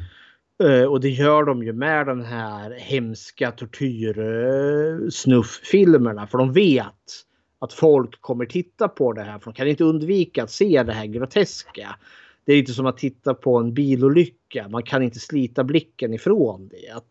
Eh, 0.63 0.83
och 0.83 1.01
det 1.01 1.09
gör 1.09 1.43
de 1.43 1.63
ju 1.63 1.73
med 1.73 2.07
de 2.07 2.21
här 2.21 2.71
hemska 2.71 3.51
tortyrsnufffilmerna. 3.51 6.27
För 6.27 6.37
de 6.37 6.53
vet 6.53 7.25
att 7.59 7.73
folk 7.73 8.21
kommer 8.21 8.45
titta 8.45 8.87
på 8.87 9.13
det 9.13 9.21
här. 9.21 9.39
För 9.39 9.45
de 9.45 9.53
kan 9.53 9.67
inte 9.67 9.83
undvika 9.83 10.43
att 10.43 10.51
se 10.51 10.83
det 10.83 10.93
här 10.93 11.05
groteska. 11.05 11.95
Det 12.45 12.53
är 12.53 12.59
inte 12.59 12.73
som 12.73 12.85
att 12.85 12.97
titta 12.97 13.33
på 13.33 13.57
en 13.57 13.73
bilolycka. 13.73 14.67
Man 14.69 14.83
kan 14.83 15.03
inte 15.03 15.19
slita 15.19 15.63
blicken 15.63 16.13
ifrån 16.13 16.67
det. 16.67 17.01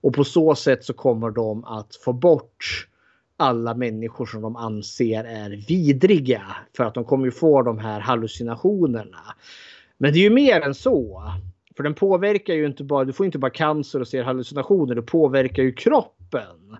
Och 0.00 0.14
på 0.14 0.24
så 0.24 0.54
sätt 0.54 0.84
så 0.84 0.92
kommer 0.92 1.30
de 1.30 1.64
att 1.64 1.96
få 1.96 2.12
bort 2.12 2.88
alla 3.36 3.74
människor 3.74 4.26
som 4.26 4.42
de 4.42 4.56
anser 4.56 5.24
är 5.24 5.50
vidriga. 5.68 6.42
För 6.76 6.84
att 6.84 6.94
de 6.94 7.04
kommer 7.04 7.24
ju 7.24 7.30
få 7.30 7.62
de 7.62 7.78
här 7.78 8.00
hallucinationerna. 8.00 9.18
Men 9.98 10.12
det 10.12 10.18
är 10.18 10.22
ju 10.22 10.30
mer 10.30 10.60
än 10.60 10.74
så. 10.74 11.22
För 11.76 11.82
den 11.82 11.94
påverkar 11.94 12.54
ju 12.54 12.66
inte 12.66 12.84
bara, 12.84 13.04
du 13.04 13.12
får 13.12 13.26
inte 13.26 13.38
bara 13.38 13.50
cancer 13.50 14.00
och 14.00 14.08
ser 14.08 14.22
hallucinationer, 14.22 14.94
det 14.94 15.02
påverkar 15.02 15.62
ju 15.62 15.72
kroppen. 15.72 16.76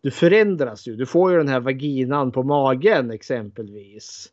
Du 0.00 0.10
förändras 0.10 0.88
ju, 0.88 0.96
du 0.96 1.06
får 1.06 1.32
ju 1.32 1.38
den 1.38 1.48
här 1.48 1.60
vaginan 1.60 2.32
på 2.32 2.42
magen 2.42 3.10
exempelvis. 3.10 4.28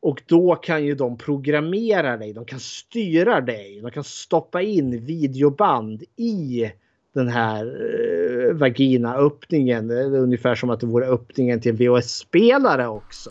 Och 0.00 0.22
då 0.26 0.54
kan 0.54 0.84
ju 0.84 0.94
de 0.94 1.18
programmera 1.18 2.16
dig, 2.16 2.32
de 2.32 2.44
kan 2.44 2.60
styra 2.60 3.40
dig, 3.40 3.80
de 3.82 3.90
kan 3.90 4.04
stoppa 4.04 4.62
in 4.62 5.04
videoband 5.04 6.02
i 6.16 6.70
den 7.14 7.28
här 7.28 7.66
eh, 7.66 8.54
vaginaöppningen. 8.54 9.90
Ungefär 9.90 10.54
som 10.54 10.70
att 10.70 10.80
det 10.80 10.86
vore 10.86 11.06
öppningen 11.06 11.60
till 11.60 11.72
VHS-spelare 11.72 12.88
också. 12.88 13.30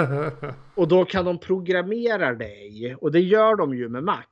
och 0.74 0.88
då 0.88 1.04
kan 1.04 1.24
de 1.24 1.38
programmera 1.38 2.34
dig 2.34 2.96
och 3.00 3.12
det 3.12 3.20
gör 3.20 3.56
de 3.56 3.74
ju 3.74 3.88
med 3.88 4.04
Max. 4.04 4.26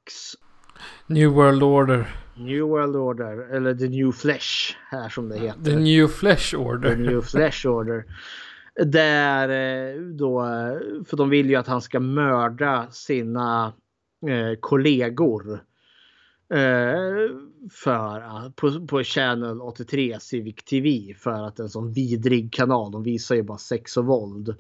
New 1.06 1.30
World 1.30 1.62
Order. 1.62 2.14
New 2.36 2.62
World 2.62 2.96
Order 2.96 3.54
eller 3.54 3.74
The 3.74 3.88
New 3.88 4.12
Flesh 4.12 4.76
här 4.90 5.08
som 5.08 5.28
det 5.28 5.38
heter. 5.38 5.64
The 5.64 5.76
New 5.76 6.08
Flesh 6.08 6.54
Order. 6.54 6.90
The 6.90 6.96
New 6.96 7.20
Flesh 7.20 7.66
Order. 7.66 8.04
Där 8.84 9.48
eh, 9.48 10.00
då, 10.00 10.42
för 11.06 11.16
de 11.16 11.30
vill 11.30 11.50
ju 11.50 11.56
att 11.56 11.66
han 11.66 11.80
ska 11.80 12.00
mörda 12.00 12.86
sina 12.90 13.72
eh, 14.28 14.58
kollegor. 14.60 15.60
Eh, 16.52 17.30
för, 17.70 18.50
på, 18.50 18.86
på 18.86 19.04
Channel 19.04 19.60
83 19.60 20.20
Civic 20.20 20.56
TV 20.56 21.14
för 21.18 21.46
att 21.46 21.58
en 21.58 21.68
sån 21.68 21.92
vidrig 21.92 22.52
kanal. 22.52 22.92
De 22.92 23.02
visar 23.02 23.34
ju 23.34 23.42
bara 23.42 23.58
sex 23.58 23.96
och 23.96 24.06
våld. 24.06 24.54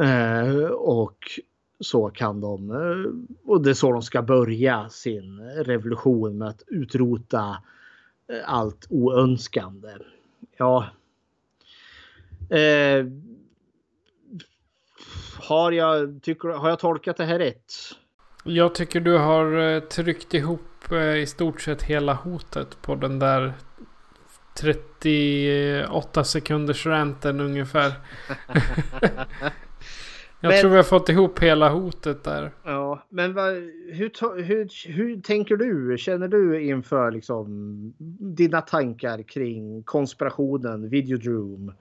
Eh, 0.00 0.64
och 0.70 1.40
så 1.80 2.08
kan 2.10 2.40
de, 2.40 2.70
eh, 2.70 3.50
och 3.50 3.62
det 3.62 3.70
är 3.70 3.74
så 3.74 3.92
de 3.92 4.02
ska 4.02 4.22
börja 4.22 4.88
sin 4.88 5.40
revolution 5.40 6.38
med 6.38 6.48
att 6.48 6.62
utrota 6.66 7.62
allt 8.44 8.86
oönskande. 8.90 9.88
Ja. 10.56 10.86
Eh, 12.50 13.06
har, 15.38 15.72
jag, 15.72 16.22
tycker, 16.22 16.48
har 16.48 16.68
jag 16.68 16.78
tolkat 16.78 17.16
det 17.16 17.24
här 17.24 17.38
rätt? 17.38 17.72
Jag 18.44 18.74
tycker 18.74 19.00
du 19.00 19.18
har 19.18 19.80
tryckt 19.80 20.34
ihop 20.34 20.60
i 20.96 21.26
stort 21.26 21.60
sett 21.60 21.82
hela 21.82 22.14
hotet 22.14 22.82
på 22.82 22.94
den 22.94 23.18
där 23.18 23.52
38 24.54 26.24
sekunders 26.24 26.86
ranten 26.86 27.40
ungefär. 27.40 27.92
Jag 30.40 30.50
men, 30.50 30.60
tror 30.60 30.70
vi 30.70 30.76
har 30.76 30.82
fått 30.82 31.08
ihop 31.08 31.38
hela 31.38 31.68
hotet 31.68 32.24
där. 32.24 32.50
Ja, 32.64 33.06
men 33.08 33.34
vad, 33.34 33.54
hur, 33.92 34.42
hur, 34.42 34.88
hur 34.92 35.20
tänker 35.20 35.56
du? 35.56 35.98
Känner 35.98 36.28
du 36.28 36.62
inför 36.62 37.10
liksom 37.10 37.46
dina 38.20 38.60
tankar 38.60 39.22
kring 39.22 39.82
konspirationen, 39.82 40.88
Videodrome 40.88 41.72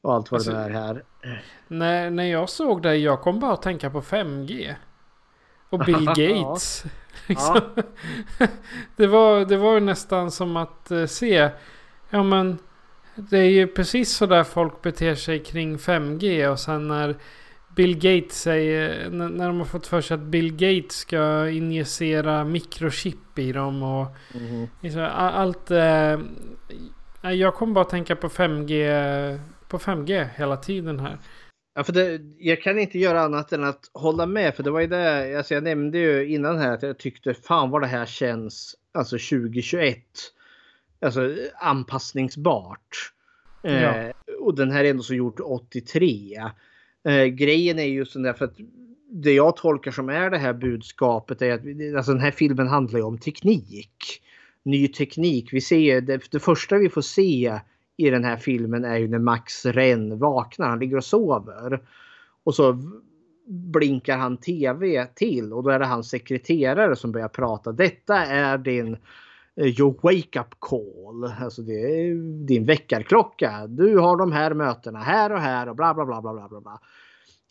och 0.00 0.14
allt 0.14 0.30
vad 0.30 0.38
alltså, 0.38 0.52
det 0.52 0.58
är 0.58 0.70
här? 0.70 1.02
När, 1.68 2.10
när 2.10 2.24
jag 2.24 2.48
såg 2.48 2.82
det, 2.82 2.96
jag 2.96 3.20
kom 3.20 3.40
bara 3.40 3.52
att 3.52 3.62
tänka 3.62 3.90
på 3.90 4.00
5G. 4.00 4.74
Och 5.70 5.78
Bill 5.78 6.06
Gates. 6.16 6.84
liksom. 7.34 7.60
det, 8.96 9.06
var, 9.06 9.44
det 9.44 9.56
var 9.56 9.80
nästan 9.80 10.30
som 10.30 10.56
att 10.56 10.90
eh, 10.90 11.06
se. 11.06 11.50
Ja 12.10 12.22
men 12.22 12.58
Det 13.14 13.38
är 13.38 13.50
ju 13.50 13.66
precis 13.66 14.12
så 14.16 14.26
där 14.26 14.44
folk 14.44 14.82
beter 14.82 15.14
sig 15.14 15.38
kring 15.38 15.76
5G 15.76 16.46
och 16.48 16.58
sen 16.60 16.88
när 16.88 17.16
Bill 17.68 17.94
Gates 17.94 18.40
säger, 18.42 19.10
när 19.10 19.46
de 19.46 19.58
har 19.58 19.64
fått 19.64 19.86
för 19.86 20.00
sig 20.00 20.14
att 20.14 20.20
Bill 20.20 20.52
Gates 20.52 20.96
ska 20.96 21.48
injicera 21.48 22.44
mikrochip 22.44 23.38
i 23.38 23.52
dem 23.52 23.82
och 23.82 24.06
så, 24.92 25.00
a- 25.00 25.08
allt. 25.34 25.70
Eh, 25.70 26.18
jag 27.32 27.54
kommer 27.54 27.72
bara 27.74 27.84
tänka 27.84 28.16
på 28.16 28.28
5G, 28.28 29.40
på 29.68 29.78
5G 29.78 30.26
hela 30.36 30.56
tiden 30.56 31.00
här. 31.00 31.18
Ja, 31.78 31.84
för 31.84 31.92
det, 31.92 32.20
jag 32.38 32.62
kan 32.62 32.78
inte 32.78 32.98
göra 32.98 33.20
annat 33.20 33.52
än 33.52 33.64
att 33.64 33.90
hålla 33.92 34.26
med. 34.26 34.54
För 34.54 34.62
det 34.62 34.70
var 34.70 34.80
ju 34.80 34.86
det, 34.86 35.38
alltså 35.38 35.54
jag 35.54 35.62
nämnde 35.62 35.98
ju 35.98 36.28
innan 36.28 36.58
här 36.58 36.74
att 36.74 36.82
jag 36.82 36.98
tyckte 36.98 37.34
fan 37.34 37.70
vad 37.70 37.82
det 37.82 37.86
här 37.86 38.06
känns, 38.06 38.76
alltså 38.92 39.16
2021. 39.16 39.98
Alltså 41.00 41.34
anpassningsbart. 41.60 43.12
Ja. 43.62 43.70
Eh, 43.70 44.12
och 44.40 44.54
den 44.54 44.70
här 44.70 44.84
är 44.84 44.90
ändå 44.90 45.02
så 45.02 45.14
gjort 45.14 45.40
83. 45.40 46.40
Eh, 47.08 47.24
grejen 47.24 47.78
är 47.78 47.88
ju 47.88 48.04
sån 48.04 48.22
där 48.22 48.32
för 48.32 48.44
att 48.44 48.56
det 49.10 49.32
jag 49.32 49.56
tolkar 49.56 49.90
som 49.90 50.08
är 50.08 50.30
det 50.30 50.38
här 50.38 50.52
budskapet 50.52 51.42
är 51.42 51.52
att 51.52 51.96
alltså 51.96 52.12
den 52.12 52.22
här 52.22 52.30
filmen 52.30 52.68
handlar 52.68 52.98
ju 52.98 53.04
om 53.04 53.18
teknik. 53.18 54.22
Ny 54.62 54.88
teknik. 54.88 55.52
Vi 55.52 55.60
ser 55.60 56.00
det, 56.00 56.30
det 56.30 56.40
första 56.40 56.76
vi 56.76 56.88
får 56.88 57.02
se 57.02 57.60
i 57.98 58.10
den 58.10 58.24
här 58.24 58.36
filmen 58.36 58.84
är 58.84 58.96
ju 58.96 59.08
när 59.08 59.18
Max 59.18 59.66
Renn 59.66 60.18
vaknar. 60.18 60.68
Han 60.68 60.78
ligger 60.78 60.96
och 60.96 61.04
sover. 61.04 61.82
Och 62.44 62.54
så 62.54 62.78
blinkar 63.46 64.18
han 64.18 64.36
tv 64.36 65.06
till 65.06 65.52
och 65.52 65.62
då 65.62 65.70
är 65.70 65.78
det 65.78 65.86
hans 65.86 66.08
sekreterare 66.08 66.96
som 66.96 67.12
börjar 67.12 67.28
prata. 67.28 67.72
Detta 67.72 68.16
är 68.16 68.58
din 68.58 68.96
eh, 69.56 69.80
your 69.80 69.94
wake 70.02 70.40
up 70.40 70.54
call. 70.58 71.32
Alltså 71.40 71.62
det 71.62 71.72
är 71.72 72.14
din 72.46 72.64
väckarklocka. 72.64 73.66
Du 73.66 73.98
har 73.98 74.16
de 74.16 74.32
här 74.32 74.54
mötena 74.54 74.98
här 74.98 75.32
och 75.32 75.40
här 75.40 75.68
och 75.68 75.76
bla 75.76 75.94
bla 75.94 76.06
bla 76.06 76.20
bla 76.22 76.32
bla 76.32 76.48
bla. 76.48 76.60
bla. 76.60 76.80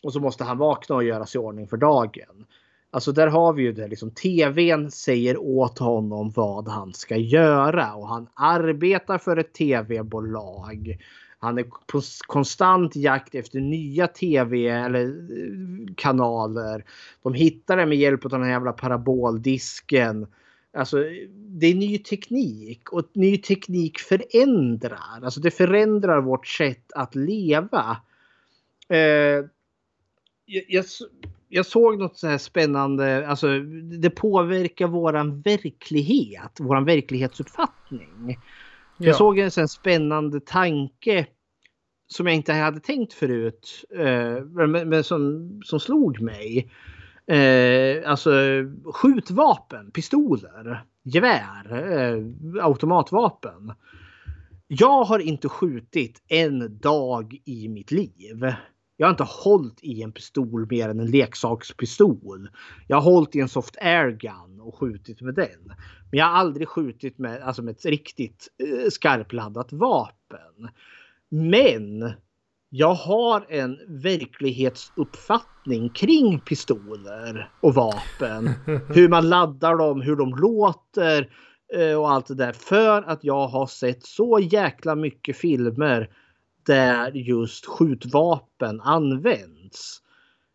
Och 0.04 0.14
så 0.14 0.20
måste 0.20 0.44
han 0.44 0.58
vakna 0.58 0.96
och 0.96 1.04
göra 1.04 1.26
sig 1.26 1.42
i 1.42 1.44
ordning 1.44 1.68
för 1.68 1.78
dagen. 1.78 2.46
Alltså 2.92 3.12
där 3.12 3.28
har 3.28 3.54
vi 3.54 3.64
ju 3.64 3.72
det 3.72 3.88
liksom. 3.88 4.12
TVn 4.12 4.92
säger 4.92 5.38
åt 5.38 5.80
honom 5.80 6.32
vad 6.36 6.68
han 6.68 6.94
ska 6.94 7.16
göra 7.16 7.94
och 7.94 8.08
han 8.08 8.28
arbetar 8.34 9.18
för 9.18 9.38
ett 9.38 9.54
tv-bolag. 9.54 10.98
Han 11.40 11.58
är 11.58 11.64
på 11.64 12.02
konstant 12.28 12.96
jakt 12.96 13.36
efter 13.36 13.60
nya 13.60 14.08
tv 14.08 14.68
eller 14.68 15.06
eh, 15.06 15.94
kanaler. 15.96 16.86
De 17.24 17.34
hittar 17.34 17.78
det 17.78 17.86
med 17.86 17.98
hjälp 17.98 18.26
av 18.26 18.32
den 18.32 18.44
här 18.44 18.50
jävla 18.50 18.72
paraboldisken. 18.72 20.28
Alltså 20.78 20.98
det 21.34 21.68
är 21.68 21.76
ny 21.76 21.98
teknik 21.98 22.90
och 22.92 23.04
ny 23.14 23.38
teknik 23.38 24.00
förändrar. 24.00 25.24
Alltså 25.24 25.40
det 25.40 25.52
förändrar 25.52 26.22
vårt 26.22 26.48
sätt 26.48 26.92
att 26.96 27.16
leva. 27.16 27.98
Eh, 28.90 29.46
jag, 30.48 30.86
jag, 31.50 31.66
såg 31.66 32.00
något 32.00 32.18
så 32.18 32.28
här 32.28 32.38
spännande. 32.38 33.28
Alltså 33.28 33.60
det 34.00 34.10
påverkar 34.10 34.88
våran 34.88 35.42
verklighet, 35.42 36.60
våran 36.60 36.86
verklighetsuppfattning. 36.86 38.40
Ja. 38.98 39.06
Jag 39.06 39.16
såg 39.16 39.40
en 39.40 39.52
sån 39.52 39.68
spännande 39.68 40.40
tanke 40.40 41.28
som 42.08 42.28
jag 42.28 42.36
inte 42.36 42.54
hade 42.54 42.80
tänkt 42.80 43.14
förut. 43.14 43.86
Eh, 43.96 44.44
men, 44.44 44.72
men 44.72 45.04
som, 45.04 45.50
som 45.66 45.80
slog 45.80 46.22
mig. 46.22 46.72
Eh, 47.28 48.10
alltså 48.10 48.32
skjutvapen, 48.94 49.92
pistoler, 49.92 50.84
gevär, 51.04 51.92
eh, 51.92 52.24
automatvapen. 52.66 53.74
Jag 54.68 55.04
har 55.04 55.20
inte 55.20 55.50
skjutit 55.50 56.24
en 56.28 56.80
dag 56.80 57.42
i 57.46 57.68
mitt 57.68 57.92
liv. 57.92 58.54
Jag 58.98 59.08
har 59.08 59.12
inte 59.12 59.24
hållit 59.24 59.80
i 59.82 60.04
en 60.04 60.12
pistol 60.12 60.68
mer 60.70 60.90
än 60.90 61.00
en 61.00 61.12
leksakspistol. 61.12 62.50
Jag 62.88 62.98
har 62.98 63.12
hållit 63.12 63.36
i 63.36 63.40
en 63.40 63.50
soft 63.50 63.78
air 63.82 64.12
gun 64.12 64.60
och 64.62 64.76
skjutit 64.76 65.22
med 65.22 65.36
den. 65.36 65.68
Men 66.12 66.20
jag 66.20 66.26
har 66.26 66.34
aldrig 66.34 66.68
skjutit 66.68 67.18
med, 67.18 67.42
alltså 67.42 67.62
med 67.62 67.72
ett 67.72 67.86
riktigt 67.86 68.48
eh, 68.64 68.90
skarpladdat 68.90 69.74
vapen. 69.74 70.70
Men 71.30 72.14
jag 72.70 72.94
har 72.94 73.46
en 73.50 73.80
verklighetsuppfattning 73.88 75.90
kring 75.90 76.40
pistoler 76.40 77.52
och 77.62 77.74
vapen. 77.74 78.48
hur 78.88 79.10
man 79.10 79.30
laddar 79.30 79.78
dem, 79.78 80.02
hur 80.02 80.16
de 80.16 80.36
låter 80.36 81.30
eh, 81.76 81.94
och 81.94 82.12
allt 82.12 82.28
det 82.28 82.36
där. 82.36 82.54
För 82.54 83.02
att 83.02 83.24
jag 83.24 83.48
har 83.48 83.68
sett 83.68 84.04
så 84.04 84.40
jäkla 84.40 84.96
mycket 84.96 85.38
filmer 85.38 86.10
där 86.68 87.12
just 87.12 87.66
skjutvapen 87.66 88.82
används. 88.82 90.02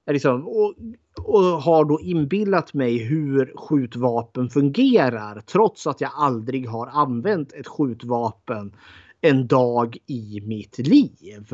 Liksom, 0.07 0.49
och, 0.49 0.75
och 1.19 1.43
har 1.43 1.85
då 1.85 2.01
inbillat 2.01 2.75
mig 2.75 2.99
hur 2.99 3.53
skjutvapen 3.57 4.51
fungerar 4.51 5.41
trots 5.41 5.87
att 5.87 6.01
jag 6.01 6.11
aldrig 6.15 6.69
har 6.69 6.87
använt 6.87 7.53
ett 7.53 7.69
skjutvapen 7.69 8.77
en 9.21 9.47
dag 9.47 9.97
i 10.07 10.41
mitt 10.45 10.79
liv. 10.79 11.47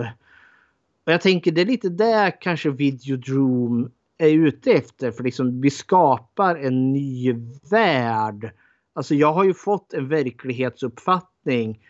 Och 1.06 1.12
jag 1.12 1.20
tänker 1.20 1.52
det 1.52 1.60
är 1.60 1.66
lite 1.66 1.88
där 1.88 2.40
kanske 2.40 2.70
Videodrome 2.70 3.88
är 4.18 4.30
ute 4.30 4.72
efter. 4.72 5.10
För 5.10 5.24
liksom 5.24 5.60
vi 5.60 5.70
skapar 5.70 6.56
en 6.56 6.92
ny 6.92 7.32
värld. 7.70 8.52
Alltså 8.92 9.14
jag 9.14 9.32
har 9.32 9.44
ju 9.44 9.54
fått 9.54 9.92
en 9.92 10.08
verklighetsuppfattning 10.08 11.80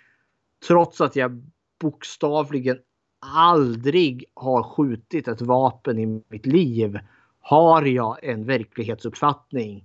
trots 0.66 1.00
att 1.00 1.16
jag 1.16 1.42
bokstavligen 1.80 2.78
aldrig 3.20 4.24
har 4.34 4.62
skjutit 4.62 5.28
ett 5.28 5.40
vapen 5.40 5.98
i 5.98 6.22
mitt 6.28 6.46
liv 6.46 6.98
har 7.40 7.82
jag 7.82 8.24
en 8.24 8.44
verklighetsuppfattning 8.44 9.84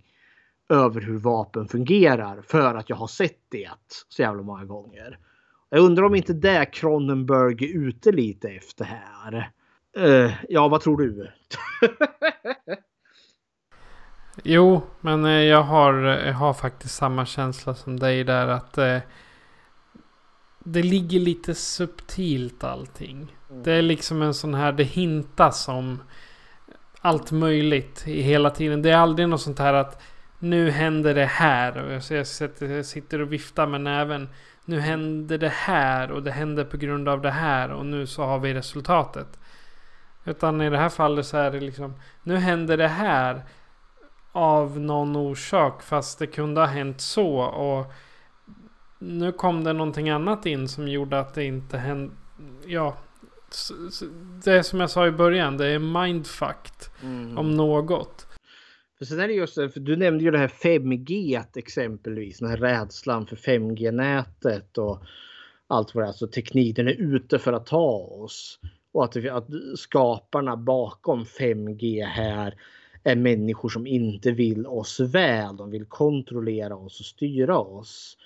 över 0.70 1.02
hur 1.02 1.18
vapen 1.18 1.68
fungerar 1.68 2.42
för 2.42 2.76
att 2.76 2.90
jag 2.90 2.96
har 2.96 3.08
sett 3.08 3.40
det 3.50 3.70
så 4.10 4.22
jävla 4.22 4.44
många 4.44 4.66
gånger. 4.66 5.20
Jag 5.70 5.80
undrar 5.80 6.04
om 6.04 6.16
inte 6.16 6.34
det 6.34 6.66
Cronenberg 6.66 7.66
är 7.66 7.78
ute 7.78 8.12
lite 8.12 8.50
efter 8.50 8.86
här. 8.86 9.52
Uh, 9.98 10.34
ja, 10.50 10.68
vad 10.68 10.82
tror 10.82 10.98
du? 10.98 11.32
Jo, 14.44 14.82
men 15.02 15.26
eh, 15.26 15.32
jag 15.32 15.64
har, 15.64 16.06
eh, 16.06 16.28
jag 16.28 16.34
har 16.34 16.54
faktiskt 16.54 16.96
samma 16.96 17.26
känsla 17.26 17.76
som 17.76 18.00
dig 18.00 18.24
där 18.24 18.48
att 18.48 18.78
eh, 18.78 18.98
det 20.64 20.84
ligger 20.84 21.20
lite 21.20 21.56
subtilt 21.56 22.64
allting. 22.64 23.36
Det 23.64 23.72
är 23.72 23.82
liksom 23.82 24.22
en 24.22 24.34
sån 24.34 24.54
här, 24.54 24.72
det 24.72 24.84
hintas 24.84 25.68
om 25.68 26.04
allt 27.02 27.32
möjligt 27.32 28.04
i 28.08 28.22
hela 28.22 28.50
tiden. 28.50 28.82
Det 28.82 28.90
är 28.90 28.98
aldrig 28.98 29.30
något 29.30 29.42
sånt 29.42 29.60
här 29.60 29.74
att 29.74 30.02
nu 30.40 30.72
händer 30.72 31.16
det 31.16 31.26
här. 31.26 32.02
Jag 32.10 32.86
sitter 32.86 33.22
och 33.22 33.34
viftar 33.34 33.68
med 33.68 33.82
näven. 33.82 34.30
Nu 34.66 34.80
händer 34.80 35.38
det 35.38 35.54
här 35.54 36.12
och 36.12 36.24
det 36.24 36.32
händer 36.32 36.64
på 36.64 36.78
grund 36.78 37.10
av 37.10 37.22
det 37.22 37.32
här 37.32 37.72
och 37.72 37.86
nu 37.86 38.08
så 38.08 38.24
har 38.24 38.40
vi 38.40 38.54
resultatet. 38.54 39.40
Utan 40.26 40.62
i 40.62 40.70
det 40.70 40.78
här 40.78 40.90
fallet 40.90 41.26
så 41.26 41.38
är 41.38 41.52
det 41.52 41.60
liksom, 41.60 41.94
nu 42.24 42.38
händer 42.38 42.78
det 42.78 42.88
här 42.88 43.44
av 44.32 44.80
någon 44.80 45.16
orsak 45.16 45.82
fast 45.84 46.20
det 46.20 46.28
kunde 46.28 46.62
ha 46.62 46.68
hänt 46.68 47.02
så 47.02 47.38
och 47.38 47.94
nu 49.04 49.32
kom 49.32 49.64
det 49.64 49.74
någonting 49.74 50.10
annat 50.10 50.46
in 50.46 50.68
som 50.68 50.88
gjorde 50.88 51.20
att 51.20 51.34
det 51.34 51.44
inte 51.44 51.78
hände. 51.78 52.14
Ja, 52.66 52.98
det 54.44 54.52
är 54.52 54.62
som 54.62 54.80
jag 54.80 54.90
sa 54.90 55.08
i 55.08 55.12
början, 55.12 55.58
det 55.58 55.68
är 55.68 55.80
mindfucked 55.80 56.74
Mm. 57.04 57.38
om 57.38 57.52
något. 57.52 58.28
För 58.98 59.06
sen 59.06 59.20
är 59.20 59.28
det 59.28 59.34
just 59.34 59.54
för 59.54 59.80
du 59.80 59.96
nämnde 59.96 60.24
ju 60.24 60.32
det 60.32 60.38
här 60.38 60.48
5G 60.48 61.44
exempelvis, 61.56 62.40
den 62.40 62.50
här 62.50 62.58
rädslan 62.58 63.26
för 63.26 63.36
5G-nätet 63.36 64.78
och 64.78 65.04
allt 65.68 65.96
vad 65.96 66.04
det 66.04 66.06
är. 66.06 66.08
Alltså 66.08 66.28
tekniken 66.28 66.88
är 66.88 66.92
ute 66.92 67.40
för 67.40 67.54
att 67.54 67.66
ta 67.66 67.92
oss. 67.98 68.60
Och 68.92 69.04
att, 69.04 69.26
att 69.30 69.48
skaparna 69.76 70.58
bakom 70.58 71.24
5G 71.24 72.06
här 72.06 72.56
är 73.04 73.16
människor 73.16 73.70
som 73.70 73.88
inte 73.88 74.32
vill 74.32 74.68
oss 74.68 75.00
väl. 75.00 75.58
De 75.58 75.72
vill 75.72 75.86
kontrollera 75.86 76.76
oss 76.76 77.00
och 77.00 77.06
styra 77.06 77.58
oss. 77.58 78.18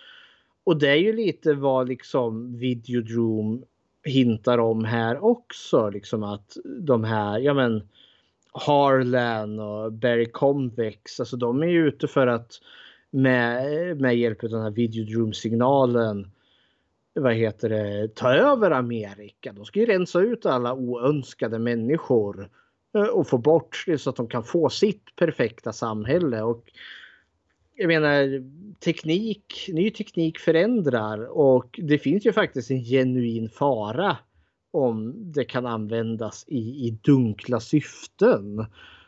Och 0.67 0.79
det 0.79 0.89
är 0.89 0.95
ju 0.95 1.13
lite 1.13 1.53
vad 1.53 1.89
liksom 1.89 2.57
Videodrome 2.57 3.61
hintar 4.03 4.57
om 4.57 4.83
här 4.83 5.23
också. 5.23 5.89
Liksom 5.89 6.23
att 6.23 6.57
de 6.79 7.03
här, 7.03 7.39
ja 7.39 7.53
men 7.53 7.87
Harlan 8.51 9.59
och 9.59 9.93
Barry 9.93 10.31
Convex, 10.31 11.19
alltså 11.19 11.37
de 11.37 11.63
är 11.63 11.67
ju 11.67 11.87
ute 11.87 12.07
för 12.07 12.27
att 12.27 12.51
med, 13.09 14.01
med 14.01 14.17
hjälp 14.17 14.43
av 14.43 14.49
den 14.49 14.61
här 14.61 14.71
Videodrome-signalen 14.71 16.31
vad 17.13 17.33
heter 17.33 17.69
det, 17.69 18.15
ta 18.15 18.33
över 18.33 18.71
Amerika. 18.71 19.53
De 19.53 19.65
ska 19.65 19.79
ju 19.79 19.85
rensa 19.85 20.19
ut 20.19 20.45
alla 20.45 20.73
oönskade 20.73 21.59
människor 21.59 22.49
eh, 22.95 23.03
och 23.03 23.27
få 23.27 23.37
bort 23.37 23.83
det 23.85 23.97
så 23.97 24.09
att 24.09 24.15
de 24.15 24.27
kan 24.27 24.43
få 24.43 24.69
sitt 24.69 25.15
perfekta 25.15 25.73
samhälle. 25.73 26.41
Och 26.41 26.71
jag 27.77 27.87
menar 27.87 28.43
teknik, 28.79 29.69
ny 29.73 29.91
teknik 29.91 30.39
förändrar 30.39 31.37
och 31.37 31.79
det 31.83 31.97
finns 31.97 32.25
ju 32.25 32.33
faktiskt 32.33 32.71
en 32.71 32.83
genuin 32.83 33.49
fara 33.49 34.17
om 34.71 35.13
det 35.31 35.43
kan 35.43 35.65
användas 35.65 36.45
i, 36.47 36.57
i 36.57 36.99
dunkla 37.03 37.59
syften. 37.59 38.65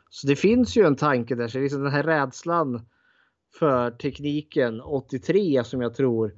Så 0.10 0.28
det 0.28 0.36
finns 0.36 0.78
ju 0.78 0.86
en 0.86 0.96
tanke 0.96 1.36
där, 1.36 1.48
så 1.48 1.60
liksom 1.60 1.84
den 1.84 1.92
här 1.92 2.04
rädslan 2.04 2.82
för 3.60 3.92
tekniken 3.92 4.82
83 4.82 5.64
som 5.64 5.82
jag 5.82 5.96
tror 5.96 6.34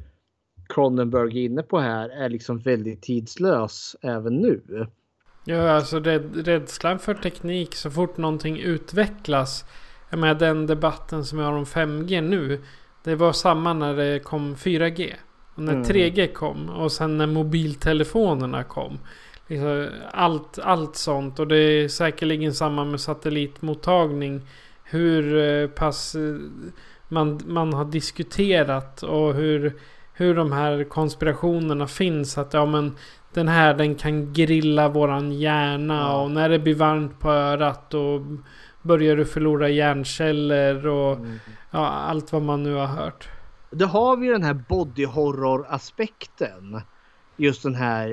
Cronenberg 0.69 1.39
är 1.39 1.45
inne 1.45 1.63
på 1.63 1.79
här 1.79 2.09
är 2.09 2.29
liksom 2.29 2.59
väldigt 2.59 3.01
tidslös 3.01 3.95
även 4.01 4.35
nu. 4.35 4.87
Ja, 5.45 5.69
alltså 5.69 5.99
rädslan 5.99 6.99
för 6.99 7.13
teknik 7.13 7.75
så 7.75 7.91
fort 7.91 8.17
någonting 8.17 8.59
utvecklas. 8.59 9.65
Jag 10.11 10.19
menar 10.19 10.35
den 10.35 10.67
debatten 10.67 11.25
som 11.25 11.37
vi 11.37 11.43
har 11.43 11.53
om 11.53 11.65
5G 11.65 12.21
nu. 12.21 12.61
Det 13.03 13.15
var 13.15 13.33
samma 13.33 13.73
när 13.73 13.95
det 13.95 14.19
kom 14.19 14.55
4G. 14.55 15.13
Och 15.55 15.63
när 15.63 15.73
Mm. 15.73 15.83
3G 15.83 16.33
kom 16.33 16.69
och 16.69 16.91
sen 16.91 17.17
när 17.17 17.27
mobiltelefonerna 17.27 18.63
kom. 18.63 18.99
Liksom 19.47 19.87
allt, 20.11 20.59
allt 20.59 20.95
sånt 20.95 21.39
och 21.39 21.47
det 21.47 21.57
är 21.57 21.87
säkerligen 21.87 22.53
samma 22.53 22.85
med 22.85 22.99
satellitmottagning. 22.99 24.41
Hur 24.83 25.37
eh, 25.37 25.67
pass 25.67 26.15
eh, 26.15 26.35
man, 27.07 27.41
man 27.45 27.73
har 27.73 27.85
diskuterat 27.85 29.03
och 29.03 29.33
hur, 29.33 29.73
hur 30.13 30.35
de 30.35 30.51
här 30.51 30.83
konspirationerna 30.83 31.87
finns. 31.87 32.37
Att 32.37 32.53
ja 32.53 32.65
men 32.65 32.95
den 33.33 33.47
här 33.47 33.73
den 33.73 33.95
kan 33.95 34.33
grilla 34.33 34.89
våran 34.89 35.31
hjärna 35.31 36.15
och 36.15 36.31
när 36.31 36.49
det 36.49 36.59
blir 36.59 36.75
varmt 36.75 37.19
på 37.19 37.31
örat 37.31 37.89
då 37.89 38.25
börjar 38.81 39.15
du 39.15 39.25
förlora 39.25 39.69
hjärnceller 39.69 40.87
och 40.87 41.17
ja, 41.71 41.87
allt 41.87 42.31
vad 42.31 42.41
man 42.41 42.63
nu 42.63 42.73
har 42.73 42.87
hört. 42.87 43.29
Då 43.71 43.85
har 43.85 44.17
vi 44.17 44.27
den 44.27 44.43
här 44.43 44.53
body 44.53 45.05
horror 45.05 45.65
aspekten. 45.69 46.81
Just 47.37 47.63
den 47.63 47.75
här, 47.75 48.07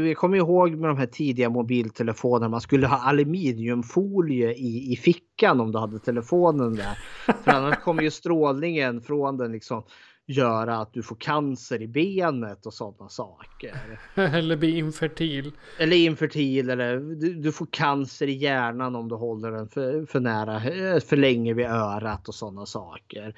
vi 0.00 0.14
kommer 0.14 0.36
ihåg 0.36 0.70
med 0.70 0.90
de 0.90 0.98
här 0.98 1.06
tidiga 1.06 1.48
mobiltelefonerna 1.48 2.48
man 2.48 2.60
skulle 2.60 2.86
ha 2.86 2.96
aluminiumfolie 2.96 4.52
i, 4.52 4.92
i 4.92 4.96
fickan 4.96 5.60
om 5.60 5.72
du 5.72 5.78
hade 5.78 5.98
telefonen 5.98 6.74
där. 6.74 6.98
För 7.44 7.50
annars 7.52 7.78
kommer 7.78 8.02
ju 8.02 8.10
strålningen 8.10 9.00
från 9.00 9.36
den 9.36 9.52
liksom 9.52 9.82
göra 10.26 10.76
att 10.76 10.92
du 10.92 11.02
får 11.02 11.16
cancer 11.16 11.82
i 11.82 11.88
benet 11.88 12.66
och 12.66 12.74
sådana 12.74 13.08
saker. 13.08 13.98
Eller 14.14 14.56
bli 14.56 14.78
infertil. 14.78 15.52
Eller 15.78 15.96
infertil 15.96 16.70
eller 16.70 16.96
du, 16.96 17.34
du 17.34 17.52
får 17.52 17.66
cancer 17.70 18.26
i 18.26 18.32
hjärnan 18.32 18.96
om 18.96 19.08
du 19.08 19.14
håller 19.14 19.50
den 19.50 19.68
för, 19.68 20.06
för 20.06 20.20
nära, 20.20 20.54
eh, 20.56 21.00
för 21.00 21.16
länge 21.16 21.54
vid 21.54 21.66
örat 21.66 22.28
och 22.28 22.34
sådana 22.34 22.66
saker. 22.66 23.34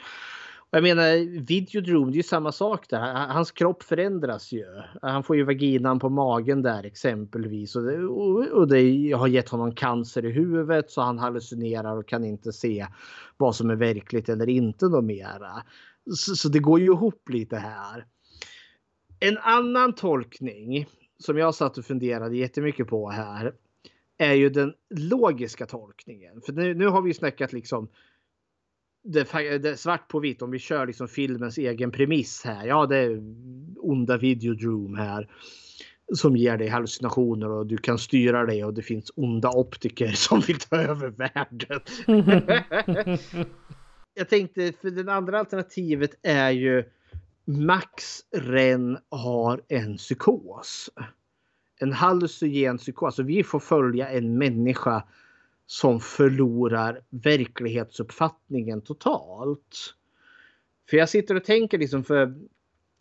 Och 0.70 0.76
jag 0.76 0.82
menar 0.82 1.40
Videodrome, 1.46 2.12
det 2.12 2.14
är 2.14 2.16
ju 2.16 2.22
samma 2.22 2.52
sak 2.52 2.88
där. 2.88 3.14
Hans 3.14 3.52
kropp 3.52 3.82
förändras 3.82 4.52
ju. 4.52 4.64
Han 5.02 5.22
får 5.22 5.36
ju 5.36 5.44
vaginan 5.44 5.98
på 5.98 6.08
magen 6.08 6.62
där 6.62 6.84
exempelvis. 6.84 7.76
Och 7.76 7.82
det, 7.82 8.04
och, 8.06 8.68
det 8.68 9.12
har 9.12 9.28
gett 9.28 9.48
honom 9.48 9.74
cancer 9.74 10.24
i 10.24 10.32
huvudet 10.32 10.90
så 10.90 11.00
han 11.00 11.18
hallucinerar 11.18 11.96
och 11.96 12.08
kan 12.08 12.24
inte 12.24 12.52
se 12.52 12.86
vad 13.36 13.56
som 13.56 13.70
är 13.70 13.76
verkligt 13.76 14.28
eller 14.28 14.48
inte 14.48 14.86
då 14.86 15.02
mera. 15.02 15.62
Så, 16.16 16.36
så 16.36 16.48
det 16.48 16.58
går 16.58 16.80
ju 16.80 16.86
ihop 16.86 17.28
lite 17.28 17.56
här. 17.56 18.06
En 19.20 19.38
annan 19.38 19.94
tolkning 19.94 20.86
som 21.18 21.38
jag 21.38 21.54
satt 21.54 21.78
och 21.78 21.84
funderade 21.84 22.36
jättemycket 22.36 22.86
på 22.86 23.10
här 23.10 23.52
är 24.18 24.34
ju 24.34 24.50
den 24.50 24.74
logiska 24.90 25.66
tolkningen. 25.66 26.40
För 26.40 26.52
nu, 26.52 26.74
nu 26.74 26.86
har 26.86 27.02
vi 27.02 27.10
ju 27.10 27.14
snackat 27.14 27.52
liksom 27.52 27.88
det, 29.04 29.58
det, 29.58 29.76
svart 29.76 30.08
på 30.08 30.20
vitt 30.20 30.42
om 30.42 30.50
vi 30.50 30.58
kör 30.58 30.86
liksom 30.86 31.08
filmens 31.08 31.58
egen 31.58 31.90
premiss 31.90 32.42
här. 32.44 32.66
Ja, 32.66 32.86
det 32.86 32.96
är 32.96 33.22
onda 33.76 34.16
videodroom 34.16 34.94
här 34.94 35.28
som 36.14 36.36
ger 36.36 36.56
dig 36.56 36.68
hallucinationer 36.68 37.50
och 37.50 37.66
du 37.66 37.76
kan 37.76 37.98
styra 37.98 38.46
dig 38.46 38.64
och 38.64 38.74
det 38.74 38.82
finns 38.82 39.12
onda 39.16 39.50
optiker 39.50 40.08
som 40.14 40.40
vill 40.40 40.58
ta 40.58 40.76
över 40.76 41.08
världen. 41.08 41.80
Jag 44.18 44.28
tänkte 44.28 44.72
för 44.72 44.90
det 44.90 45.12
andra 45.12 45.38
alternativet 45.38 46.14
är 46.22 46.50
ju 46.50 46.84
Max 47.44 48.20
Ren 48.30 48.98
har 49.08 49.62
en 49.68 49.96
psykos. 49.96 50.90
En 51.80 51.92
hallucinogen 51.92 52.78
psykos. 52.78 53.16
Så 53.16 53.22
vi 53.22 53.44
får 53.44 53.60
följa 53.60 54.08
en 54.08 54.38
människa 54.38 55.04
som 55.66 56.00
förlorar 56.00 57.00
verklighetsuppfattningen 57.10 58.80
totalt. 58.80 59.94
För 60.90 60.96
jag 60.96 61.08
sitter 61.08 61.34
och 61.34 61.44
tänker 61.44 61.78
liksom 61.78 62.04
för 62.04 62.34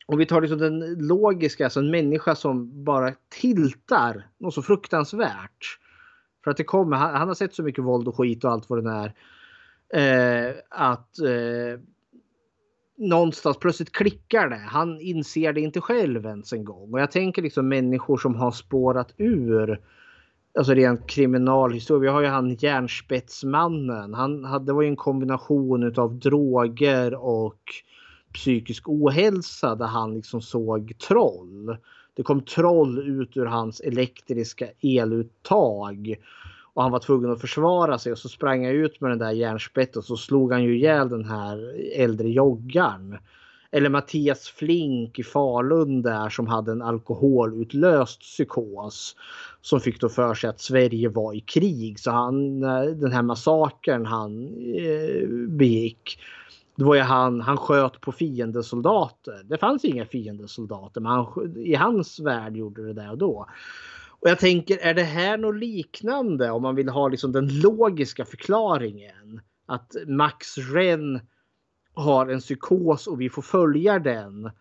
om 0.06 0.18
vi 0.18 0.26
tar 0.26 0.42
liksom 0.42 0.60
den 0.60 1.08
logiska, 1.08 1.64
alltså 1.64 1.80
en 1.80 1.92
människa 1.92 2.36
som 2.36 2.84
bara 2.84 3.14
tiltar 3.30 4.28
något 4.38 4.54
så 4.54 4.62
fruktansvärt. 4.62 5.80
För 6.44 6.52
att 6.52 6.58
det 6.58 6.64
kommer, 6.64 6.98
han, 6.98 7.16
han 7.16 7.28
har 7.28 7.36
sett 7.36 7.54
så 7.54 7.64
mycket 7.64 7.84
våld 7.84 8.08
och 8.08 8.18
skit 8.18 8.44
och 8.44 8.52
allt 8.52 8.70
vad 8.70 8.84
det 8.84 8.92
är. 8.92 9.14
Eh, 9.94 10.56
att 10.70 11.20
eh, 11.20 11.80
någonstans 12.98 13.58
plötsligt 13.58 13.92
klickar 13.92 14.50
det. 14.50 14.56
Han 14.56 15.02
inser 15.02 15.54
det 15.54 15.62
inte 15.62 15.82
själv 15.82 16.26
ens 16.26 16.54
en 16.54 16.66
gång. 16.66 16.94
Och 16.94 17.00
jag 17.00 17.12
tänker 17.12 17.42
liksom 17.42 17.68
människor 17.68 18.18
som 18.18 18.36
har 18.36 18.52
spårat 18.52 19.14
ur 19.18 19.82
alltså 20.58 20.74
rent 20.74 21.08
kriminalhistoria. 21.08 22.02
Vi 22.02 22.08
har 22.08 22.22
ju 22.22 22.28
han 22.28 22.56
järnspetsmannen. 22.56 24.14
Han 24.14 24.46
hade, 24.46 24.66
det 24.66 24.74
var 24.74 24.82
ju 24.82 24.88
en 24.88 24.96
kombination 24.96 25.84
utav 25.84 26.20
droger 26.20 27.16
och 27.16 27.62
psykisk 28.34 28.90
ohälsa 28.90 29.76
där 29.76 29.86
han 29.86 30.14
liksom 30.14 30.42
såg 30.42 30.94
troll. 31.08 31.78
Det 32.14 32.24
kom 32.24 32.42
troll 32.42 33.00
ut 33.00 33.38
ur 33.38 33.46
hans 33.46 33.82
elektriska 33.82 34.68
eluttag. 34.82 36.16
Och 36.78 36.84
han 36.84 36.92
var 36.92 37.00
tvungen 37.00 37.32
att 37.32 37.42
försvara 37.42 37.98
sig 37.98 38.12
och 38.12 38.18
så 38.18 38.30
sprang 38.30 38.66
han 38.66 38.76
ut 38.76 39.02
med 39.02 39.12
den 39.12 39.20
där 39.20 39.32
järnspettet 39.32 39.96
och 39.96 40.04
så 40.04 40.18
slog 40.18 40.52
han 40.52 40.64
ju 40.64 40.78
ihjäl 40.78 41.10
den 41.10 41.26
här 41.26 41.76
äldre 41.96 42.30
joggaren. 42.30 43.18
Eller 43.72 43.90
Mattias 43.90 44.48
Flink 44.48 45.20
i 45.20 45.24
Falun 45.24 46.02
där 46.02 46.30
som 46.30 46.48
hade 46.48 46.72
en 46.72 46.82
alkoholutlöst 46.82 48.22
psykos. 48.22 49.16
Som 49.62 49.80
fick 49.80 50.02
då 50.02 50.10
för 50.10 50.34
sig 50.34 50.50
att 50.50 50.60
Sverige 50.60 51.10
var 51.10 51.34
i 51.34 51.40
krig. 51.40 52.00
Så 52.00 52.12
han, 52.12 52.60
den 53.00 53.12
här 53.12 53.22
massakern 53.22 54.06
han 54.06 54.48
eh, 54.76 55.28
begick. 55.48 56.20
Det 56.76 56.84
var 56.84 56.96
ju 56.96 57.02
han, 57.02 57.42
han 57.42 57.58
sköt 57.58 58.02
på 58.02 58.12
fiendesoldater. 58.12 59.44
Det 59.44 59.58
fanns 59.58 59.86
inga 59.86 60.06
fiendesoldater 60.06 61.02
men 61.02 61.12
han, 61.12 61.56
i 61.58 61.76
hans 61.76 62.20
värld 62.20 62.58
gjorde 62.58 62.88
det 62.88 62.94
där 62.94 63.12
och 63.12 63.18
då. 63.18 63.48
Och 64.20 64.30
jag 64.30 64.40
tänker, 64.40 64.78
är 64.78 64.94
det 64.94 65.04
här 65.04 65.38
något 65.38 65.56
liknande 65.56 66.52
om 66.52 66.62
man 66.62 66.76
vill 66.76 66.90
ha 66.90 67.08
liksom 67.08 67.32
den 67.32 67.60
logiska 67.60 68.26
förklaringen? 68.26 69.42
Att 69.66 69.96
Max 70.08 70.58
Ren 70.58 71.20
har 71.94 72.28
en 72.28 72.40
psykos 72.40 73.08
och 73.08 73.22
vi 73.22 73.30
får 73.30 73.42
följa 73.42 74.00
den 74.00 74.52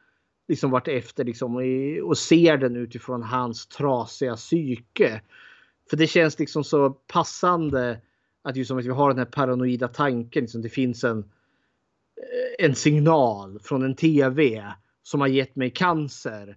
liksom 0.49 0.71
vartefter 0.71 1.25
liksom 1.25 1.57
och 2.05 2.19
ser 2.19 2.57
den 2.57 2.77
utifrån 2.77 3.23
hans 3.23 3.67
trasiga 3.67 4.37
psyke. 4.37 5.21
För 5.91 5.97
det 5.97 6.07
känns 6.07 6.39
liksom 6.39 6.65
så 6.65 6.91
passande 6.91 8.01
att 8.43 8.57
just 8.57 8.69
som 8.69 8.79
att 8.79 8.85
vi 8.85 8.91
har 8.91 9.09
den 9.09 9.19
här 9.19 9.25
paranoida 9.25 9.89
tanken. 9.89 10.43
Liksom 10.43 10.63
det 10.63 10.69
finns 10.69 11.05
en, 11.05 11.19
eh, 11.19 12.67
en 12.67 12.75
signal 12.75 13.61
från 13.63 13.85
en 13.85 13.95
tv 13.95 14.65
som 15.03 15.21
har 15.21 15.29
gett 15.29 15.57
mig 15.57 15.71
cancer. 15.71 16.57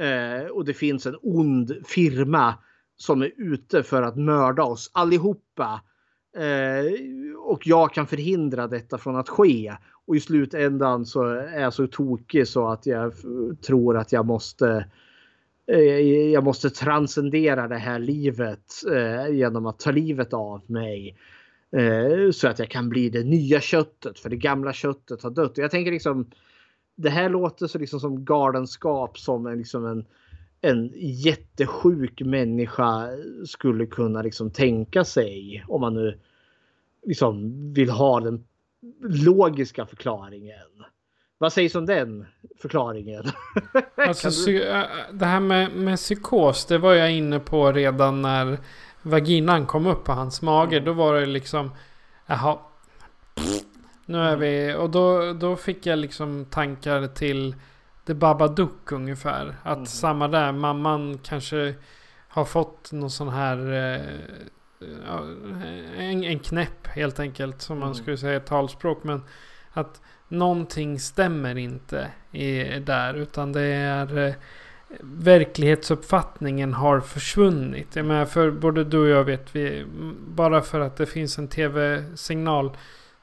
Eh, 0.00 0.46
och 0.46 0.64
det 0.64 0.74
finns 0.74 1.06
en 1.06 1.16
ond 1.22 1.72
firma 1.86 2.54
som 2.96 3.22
är 3.22 3.32
ute 3.36 3.82
för 3.82 4.02
att 4.02 4.16
mörda 4.16 4.62
oss 4.62 4.90
allihopa. 4.94 5.80
Eh, 6.36 6.92
och 7.38 7.66
jag 7.66 7.94
kan 7.94 8.06
förhindra 8.06 8.66
detta 8.66 8.98
från 8.98 9.16
att 9.16 9.28
ske. 9.28 9.72
Och 10.06 10.16
i 10.16 10.20
slutändan 10.20 11.06
så 11.06 11.22
är 11.24 11.60
jag 11.60 11.74
så 11.74 11.86
tokig 11.86 12.48
så 12.48 12.68
att 12.68 12.86
jag 12.86 13.12
tror 13.66 13.96
att 13.96 14.12
jag 14.12 14.26
måste 14.26 14.86
eh, 15.66 16.30
jag 16.32 16.44
måste 16.44 16.70
transcendera 16.70 17.68
det 17.68 17.78
här 17.78 17.98
livet 17.98 18.64
eh, 18.92 19.34
genom 19.34 19.66
att 19.66 19.78
ta 19.78 19.90
livet 19.90 20.32
av 20.32 20.62
mig. 20.66 21.16
Eh, 21.76 22.30
så 22.30 22.48
att 22.48 22.58
jag 22.58 22.68
kan 22.68 22.88
bli 22.88 23.10
det 23.10 23.24
nya 23.24 23.60
köttet 23.60 24.18
för 24.18 24.30
det 24.30 24.36
gamla 24.36 24.72
köttet 24.72 25.22
har 25.22 25.30
dött. 25.30 25.58
Jag 25.58 25.70
tänker 25.70 25.92
liksom 25.92 26.30
det 27.02 27.10
här 27.10 27.28
låter 27.28 27.66
så 27.66 27.78
liksom 27.78 28.00
som 28.00 28.24
galenskap 28.24 29.18
som 29.18 29.46
en, 29.46 29.58
liksom 29.58 29.86
en, 29.86 30.04
en 30.60 30.92
jättesjuk 30.96 32.20
människa 32.20 33.08
skulle 33.46 33.86
kunna 33.86 34.22
liksom 34.22 34.50
tänka 34.50 35.04
sig. 35.04 35.64
Om 35.68 35.80
man 35.80 35.94
nu 35.94 36.18
liksom 37.06 37.52
vill 37.72 37.90
ha 37.90 38.20
den 38.20 38.44
logiska 39.00 39.86
förklaringen. 39.86 40.56
Vad 41.38 41.52
sägs 41.52 41.74
om 41.74 41.86
den 41.86 42.26
förklaringen? 42.62 43.24
Alltså, 43.96 44.28
psy- 44.28 44.80
äh, 44.80 44.86
det 45.12 45.26
här 45.26 45.40
med, 45.40 45.76
med 45.76 45.96
psykos, 45.96 46.64
det 46.66 46.78
var 46.78 46.94
jag 46.94 47.12
inne 47.12 47.38
på 47.38 47.72
redan 47.72 48.22
när 48.22 48.58
vaginan 49.02 49.66
kom 49.66 49.86
upp 49.86 50.04
på 50.04 50.12
hans 50.12 50.42
mage. 50.42 50.80
Då 50.80 50.92
var 50.92 51.14
det 51.14 51.26
liksom, 51.26 51.70
jaha. 52.26 52.58
Nu 54.10 54.18
är 54.18 54.36
vi, 54.36 54.74
och 54.74 54.90
då, 54.90 55.32
då 55.32 55.56
fick 55.56 55.86
jag 55.86 55.98
liksom 55.98 56.44
tankar 56.44 57.06
till 57.06 57.54
The 58.06 58.14
Babadook 58.14 58.92
ungefär. 58.92 59.54
Att 59.62 59.76
Mm. 59.76 59.86
samma 59.86 60.28
där, 60.28 60.52
mamman 60.52 61.18
kanske 61.18 61.74
har 62.28 62.44
fått 62.44 62.92
någon 62.92 63.10
sån 63.10 63.28
här 63.28 63.72
eh, 63.72 64.00
en, 65.98 66.24
en 66.24 66.38
knäpp 66.38 66.86
helt 66.86 67.20
enkelt. 67.20 67.62
Som 67.62 67.78
man 67.78 67.88
Mm. 67.88 67.94
skulle 67.94 68.16
säga 68.16 68.36
i 68.36 68.40
talspråk. 68.40 69.04
Men 69.04 69.22
att 69.72 70.00
någonting 70.28 71.00
stämmer 71.00 71.58
inte 71.58 72.06
i, 72.32 72.62
där. 72.78 73.14
Utan 73.14 73.52
det 73.52 73.62
är 73.62 74.18
eh, 74.18 74.34
verklighetsuppfattningen 75.00 76.74
har 76.74 77.00
försvunnit. 77.00 77.96
Jag 77.96 78.06
menar 78.06 78.24
för 78.24 78.50
både 78.50 78.84
du 78.84 78.98
och 78.98 79.08
jag 79.08 79.24
vet 79.24 79.56
vi. 79.56 79.84
Bara 80.26 80.60
för 80.62 80.80
att 80.80 80.96
det 80.96 81.06
finns 81.06 81.38
en 81.38 81.48
tv-signal. 81.48 82.70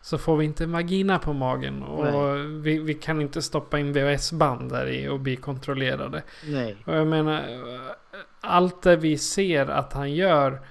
Så 0.07 0.17
får 0.17 0.37
vi 0.37 0.45
inte 0.45 0.65
vagina 0.65 1.19
på 1.19 1.33
magen. 1.33 1.83
Och 1.83 2.37
vi, 2.65 2.79
vi 2.79 2.93
kan 2.93 3.21
inte 3.21 3.41
stoppa 3.41 3.79
in 3.79 3.93
VHS-band 3.93 4.71
där 4.71 4.87
i 4.87 5.07
och 5.07 5.19
bli 5.19 5.35
kontrollerade. 5.35 6.23
Nej. 6.45 6.77
Och 6.85 6.95
jag 6.95 7.07
menar, 7.07 7.43
allt 8.41 8.81
det 8.81 8.95
vi 8.95 9.17
ser 9.17 9.67
att 9.67 9.93
han 9.93 10.13
gör. 10.13 10.61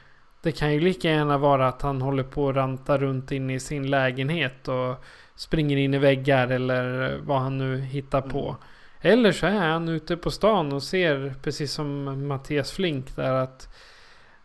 Det 0.43 0.53
kan 0.53 0.73
ju 0.73 0.81
lika 0.81 1.11
gärna 1.11 1.39
vara 1.39 1.69
att 1.69 1.83
han 1.83 2.03
håller 2.03 2.23
på 2.23 2.49
att 2.49 2.57
ranta 2.57 2.99
runt 2.99 3.33
in 3.33 3.51
i 3.51 3.61
sin 3.61 3.91
lägenhet 3.91 4.69
och 4.69 5.05
springer 5.35 5.77
in 5.77 5.95
i 5.95 5.99
väggar 5.99 6.49
eller 6.49 7.19
vad 7.23 7.41
han 7.41 7.59
nu 7.59 7.81
hittar 7.81 8.21
på. 8.21 8.57
Eller 9.01 9.33
så 9.33 9.47
är 9.47 9.69
han 9.69 9.89
ute 9.89 10.17
på 10.17 10.31
stan 10.31 10.73
och 10.73 10.83
ser, 10.83 11.35
precis 11.43 11.73
som 11.73 12.27
Mattias 12.29 12.73
Flink 12.73 13.17
där 13.17 13.33
att 13.33 13.69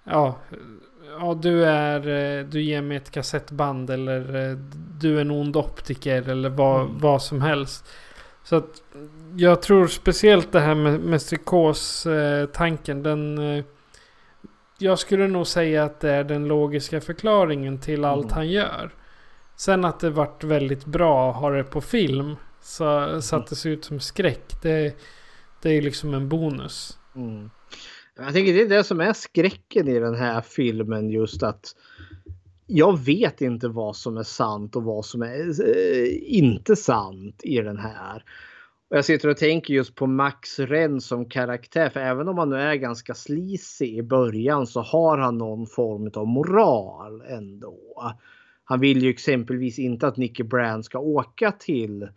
Ja, 0.04 0.38
ja 1.20 1.34
du 1.42 1.66
är, 1.66 2.08
eh, 2.40 2.46
du 2.46 2.62
ger 2.62 2.82
mig 2.82 2.98
ett 2.98 3.12
kassettband 3.12 3.90
eller 3.90 4.50
eh, 4.52 4.58
du 5.00 5.18
är 5.18 5.22
en 5.22 5.32
ond 5.32 5.56
optiker 5.56 6.30
eller 6.30 6.50
vad, 6.50 6.82
Mm. 6.82 7.00
vad 7.00 7.22
som 7.22 7.42
helst. 7.42 7.86
Så 8.44 8.56
att 8.56 8.82
jag 9.36 9.62
tror 9.62 9.88
speciellt 9.88 10.52
det 10.52 10.60
här 10.60 10.76
med, 10.76 11.00
med 11.00 11.20
psykos-tanken. 11.20 13.04
Den, 13.04 13.38
eh, 13.58 13.64
jag 14.78 15.00
skulle 15.00 15.28
nog 15.28 15.48
säga 15.48 15.84
att 15.84 16.00
det 16.00 16.12
är 16.12 16.24
den 16.24 16.46
logiska 16.48 17.02
förklaringen 17.02 17.80
till 17.80 18.06
allt 18.06 18.26
Mm. 18.26 18.36
han 18.36 18.48
gör. 18.50 18.90
Sen 19.56 19.86
att 19.86 20.00
det 20.00 20.10
vart 20.10 20.44
väldigt 20.44 20.86
bra 20.86 21.30
att 21.30 21.36
ha 21.36 21.50
det 21.50 21.64
på 21.64 21.82
film. 21.82 22.36
Så, 22.62 23.22
så 23.22 23.36
att 23.36 23.48
det 23.48 23.56
ser 23.56 23.70
ut 23.70 23.86
som 23.86 24.00
skräck. 24.00 24.62
Det, 24.62 24.96
det 25.62 25.70
är 25.70 25.82
liksom 25.82 26.14
en 26.14 26.30
bonus. 26.30 26.98
Mm. 27.16 27.50
Jag 28.18 28.34
tänker 28.34 28.54
det 28.54 28.62
är 28.62 28.70
det 28.70 28.84
som 28.84 29.02
är 29.02 29.14
skräcken 29.14 29.88
i 29.88 30.00
den 30.00 30.16
här 30.16 30.42
filmen 30.42 31.10
just 31.10 31.44
att 31.44 31.76
jag 32.68 33.00
vet 33.00 33.42
inte 33.42 33.68
vad 33.68 33.96
som 33.96 34.18
är 34.18 34.24
sant 34.24 34.76
och 34.76 34.84
vad 34.84 35.06
som 35.06 35.22
är 35.22 35.70
eh, 35.70 36.38
inte 36.38 36.76
sant 36.76 37.42
i 37.44 37.62
den 37.62 37.78
här. 37.78 38.24
Och 38.90 38.98
jag 38.98 39.06
sitter 39.06 39.30
och 39.30 39.38
tänker 39.38 39.74
just 39.74 39.96
på 39.96 40.08
Max 40.08 40.60
Ren 40.60 41.02
som 41.02 41.30
karaktär. 41.30 41.90
För 41.90 42.00
även 42.00 42.28
om 42.28 42.38
han 42.38 42.50
nu 42.50 42.56
är 42.56 42.76
ganska 42.76 43.14
sleazy 43.14 43.98
i 43.98 44.04
början 44.04 44.68
så 44.68 44.82
har 44.82 45.18
han 45.18 45.38
någon 45.38 45.68
form 45.68 46.12
av 46.14 46.28
moral 46.28 47.22
ändå. 47.22 48.14
Han 48.64 48.80
vill 48.80 49.04
ju 49.04 49.10
exempelvis 49.10 49.80
inte 49.80 50.08
att 50.08 50.18
Nicky 50.18 50.44
Brand 50.44 50.86
ska 50.86 51.00
åka 51.00 51.52
till 51.52 52.10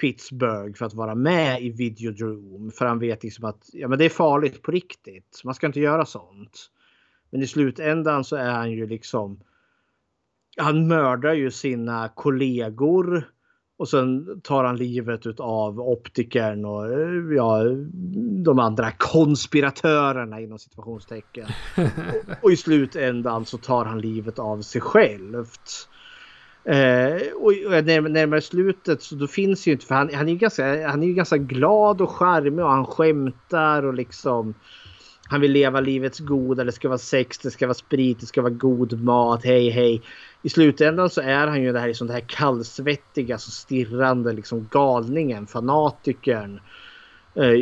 Pittsburgh 0.00 0.78
för 0.78 0.86
att 0.86 0.94
vara 0.94 1.14
med 1.14 1.62
i 1.62 1.70
Videodrome. 1.70 2.70
För 2.72 2.86
han 2.86 2.98
vet 2.98 3.22
liksom 3.22 3.44
att 3.44 3.70
ja, 3.72 3.88
men 3.88 3.98
det 3.98 4.04
är 4.04 4.08
farligt 4.08 4.62
på 4.62 4.70
riktigt. 4.70 5.40
Man 5.44 5.54
ska 5.54 5.66
inte 5.66 5.80
göra 5.80 6.06
sånt. 6.06 6.70
Men 7.30 7.42
i 7.42 7.46
slutändan 7.46 8.24
så 8.24 8.36
är 8.36 8.50
han 8.50 8.72
ju 8.72 8.86
liksom. 8.86 9.40
Han 10.56 10.88
mördar 10.88 11.34
ju 11.34 11.50
sina 11.50 12.08
kollegor. 12.08 13.30
Och 13.76 13.88
sen 13.88 14.40
tar 14.40 14.64
han 14.64 14.76
livet 14.76 15.40
av 15.40 15.80
optikern 15.80 16.64
och 16.64 16.84
ja, 17.36 17.64
de 18.44 18.58
andra 18.58 18.90
konspiratörerna 18.90 20.40
inom 20.40 20.58
situationstecken. 20.58 21.48
och, 21.76 22.44
och 22.44 22.52
i 22.52 22.56
slutändan 22.56 23.44
så 23.44 23.58
tar 23.58 23.84
han 23.84 24.00
livet 24.00 24.38
av 24.38 24.62
sig 24.62 24.80
självt. 24.80 25.88
Eh, 26.64 27.32
och 27.34 27.52
och 27.66 27.84
när, 27.84 28.00
närmare 28.00 28.40
slutet 28.40 29.02
så 29.02 29.14
då 29.14 29.26
finns 29.26 29.66
ju 29.66 29.72
inte, 29.72 29.86
för 29.86 29.94
han, 29.94 30.10
han 30.14 30.28
är 30.28 30.32
ju 30.32 30.38
ganska, 30.38 30.88
han 30.88 31.02
är 31.02 31.06
ju 31.06 31.14
ganska 31.14 31.36
glad 31.36 32.00
och 32.00 32.10
charmig 32.10 32.64
och 32.64 32.70
han 32.70 32.86
skämtar 32.86 33.82
och 33.82 33.94
liksom 33.94 34.54
han 35.30 35.40
vill 35.40 35.52
leva 35.52 35.80
livets 35.80 36.18
goda, 36.18 36.64
det 36.64 36.72
ska 36.72 36.88
vara 36.88 36.98
sex, 36.98 37.38
det 37.38 37.50
ska 37.50 37.66
vara 37.66 37.74
sprit, 37.74 38.20
det 38.20 38.26
ska 38.26 38.42
vara 38.42 38.52
god 38.52 39.02
mat, 39.02 39.44
hej 39.44 39.70
hej. 39.70 40.02
I 40.42 40.48
slutändan 40.48 41.10
så 41.10 41.20
är 41.20 41.46
han 41.46 41.62
ju 41.62 41.72
det 41.72 41.80
här, 41.80 41.88
liksom 41.88 42.06
det 42.06 42.12
här 42.12 42.24
kallsvettiga, 42.28 43.38
så 43.38 43.50
stirrande 43.50 44.32
liksom 44.32 44.68
galningen, 44.70 45.46
fanatikern. 45.46 46.60
Eh, 47.34 47.52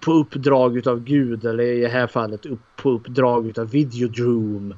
på 0.00 0.12
uppdrag 0.12 0.76
utav 0.76 1.04
Gud 1.04 1.44
eller 1.44 1.64
i 1.64 1.80
det 1.80 1.88
här 1.88 2.06
fallet 2.06 2.46
upp, 2.46 2.60
på 2.76 2.90
uppdrag 2.90 3.46
utav 3.46 3.70
Videodrome. 3.70 4.74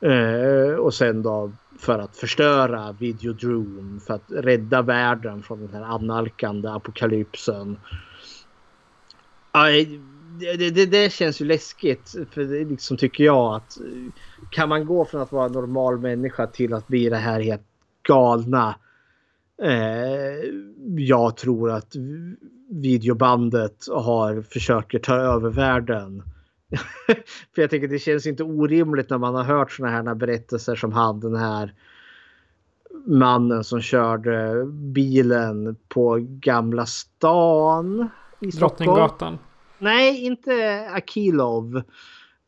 Eh, 0.00 0.74
och 0.74 0.94
sen 0.94 1.22
då 1.22 1.52
för 1.78 1.98
att 1.98 2.16
förstöra 2.16 2.92
Videodrome 2.92 4.00
för 4.00 4.14
att 4.14 4.24
rädda 4.28 4.82
världen 4.82 5.42
från 5.42 5.60
den 5.60 5.74
här 5.74 5.82
annalkande 5.82 6.68
apokalypsen. 6.68 7.78
I, 9.72 10.00
det, 10.40 10.70
det, 10.70 10.86
det 10.86 11.12
känns 11.12 11.40
ju 11.40 11.44
läskigt 11.44 12.14
för 12.30 12.44
det 12.44 12.64
liksom 12.64 12.96
tycker 12.96 13.24
jag 13.24 13.54
att 13.54 13.80
eh, 13.80 14.12
kan 14.50 14.68
man 14.68 14.86
gå 14.86 15.04
från 15.04 15.20
att 15.20 15.32
vara 15.32 15.46
en 15.46 15.52
normal 15.52 15.98
människa 15.98 16.46
till 16.46 16.74
att 16.74 16.88
bli 16.88 17.08
det 17.08 17.16
här 17.16 17.40
helt 17.40 17.66
galna. 18.02 18.74
Eh, 19.62 20.50
jag 20.96 21.36
tror 21.36 21.70
att 21.70 21.92
videobandet 22.70 23.76
har 23.90 24.42
försöker 24.42 24.98
ta 24.98 25.14
över 25.14 25.50
världen. 25.50 26.22
För 27.54 27.62
jag 27.62 27.70
tänker 27.70 27.88
det 27.88 27.98
känns 27.98 28.26
inte 28.26 28.44
orimligt 28.44 29.10
när 29.10 29.18
man 29.18 29.34
har 29.34 29.44
hört 29.44 29.72
såna 29.72 29.90
här 29.90 30.14
berättelser 30.14 30.74
som 30.74 30.92
han 30.92 31.20
den 31.20 31.36
här 31.36 31.74
mannen 33.06 33.64
som 33.64 33.80
körde 33.80 34.66
bilen 34.66 35.76
på 35.88 36.18
Gamla 36.20 36.86
stan 36.86 38.08
i. 38.40 38.46
Drottninggatan. 38.46 39.38
Nej, 39.78 40.24
inte 40.24 40.86
Akilov. 40.92 41.76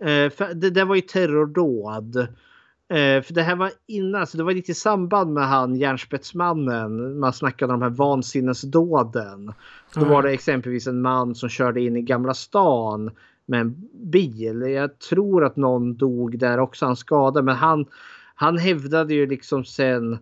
Eh, 0.02 0.54
det, 0.54 0.70
det 0.70 0.84
var 0.84 0.94
ju 0.94 1.00
terrordåd. 1.00 2.16
Eh, 2.90 3.22
för 3.22 3.34
det 3.34 3.42
här 3.42 3.56
var 3.56 3.70
innan, 3.86 4.26
så 4.26 4.36
det 4.36 4.44
var 4.44 4.52
lite 4.52 4.72
i 4.72 4.74
samband 4.74 5.32
med 5.32 5.48
han 5.48 5.76
järnspetsmannen. 5.76 7.18
Man 7.18 7.32
snackade 7.32 7.72
om 7.72 7.80
de 7.80 7.84
här 7.86 7.96
vansinnesdåden. 7.96 9.52
Då 9.94 10.04
var 10.04 10.22
det 10.22 10.30
exempelvis 10.30 10.86
en 10.86 11.02
man 11.02 11.34
som 11.34 11.48
körde 11.48 11.80
in 11.80 11.96
i 11.96 12.02
Gamla 12.02 12.34
stan 12.34 13.10
med 13.48 13.60
en 13.60 13.88
bil. 13.92 14.60
Jag 14.60 14.98
tror 14.98 15.44
att 15.44 15.56
någon 15.56 15.96
dog 15.96 16.38
där 16.38 16.58
också, 16.58 16.86
han 16.86 16.96
skadade. 16.96 17.44
Men 17.44 17.56
han, 17.56 17.86
han 18.34 18.58
hävdade 18.58 19.14
ju 19.14 19.26
liksom 19.26 19.64
sen 19.64 20.18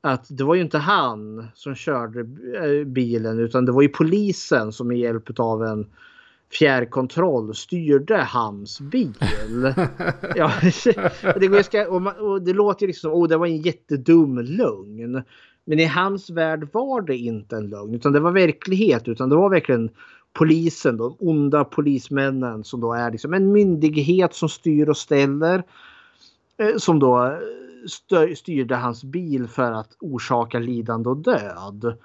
att 0.00 0.26
det 0.28 0.44
var 0.44 0.54
ju 0.54 0.60
inte 0.60 0.78
han 0.78 1.46
som 1.54 1.74
körde 1.74 2.20
eh, 2.20 2.84
bilen 2.86 3.38
utan 3.38 3.64
det 3.64 3.72
var 3.72 3.82
ju 3.82 3.88
polisen 3.88 4.72
som 4.72 4.88
med 4.88 4.98
hjälp 4.98 5.40
av 5.40 5.64
en 5.64 5.86
fjärrkontroll 6.52 7.54
styrde 7.54 8.16
hans 8.16 8.80
bil. 8.80 9.14
ja, 10.34 10.52
det, 11.40 11.46
går, 11.46 11.92
och, 11.92 12.02
man, 12.02 12.16
och 12.16 12.42
det 12.42 12.52
låter 12.52 12.82
ju 12.82 12.86
liksom 12.86 13.10
som 13.10 13.20
oh, 13.20 13.28
det 13.28 13.36
var 13.36 13.46
en 13.46 13.62
jättedum 13.62 14.38
lögn. 14.38 15.22
Men 15.64 15.80
i 15.80 15.84
hans 15.84 16.30
värld 16.30 16.68
var 16.72 17.00
det 17.00 17.16
inte 17.16 17.56
en 17.56 17.68
lögn 17.68 17.94
utan 17.94 18.12
det 18.12 18.20
var 18.20 18.32
verklighet 18.32 19.08
utan 19.08 19.28
det 19.28 19.36
var 19.36 19.50
verkligen 19.50 19.90
polisen, 20.32 20.96
de 20.96 21.16
onda 21.18 21.64
polismännen 21.64 22.64
som 22.64 22.80
då 22.80 22.92
är 22.92 23.10
liksom 23.10 23.34
en 23.34 23.52
myndighet 23.52 24.34
som 24.34 24.48
styr 24.48 24.88
och 24.88 24.96
ställer. 24.96 25.62
Eh, 26.58 26.76
som 26.76 26.98
då 26.98 27.38
stö- 27.86 28.34
styrde 28.34 28.76
hans 28.76 29.04
bil 29.04 29.48
för 29.48 29.72
att 29.72 29.96
orsaka 30.00 30.58
lidande 30.58 31.08
och 31.08 31.16
död. 31.16 31.98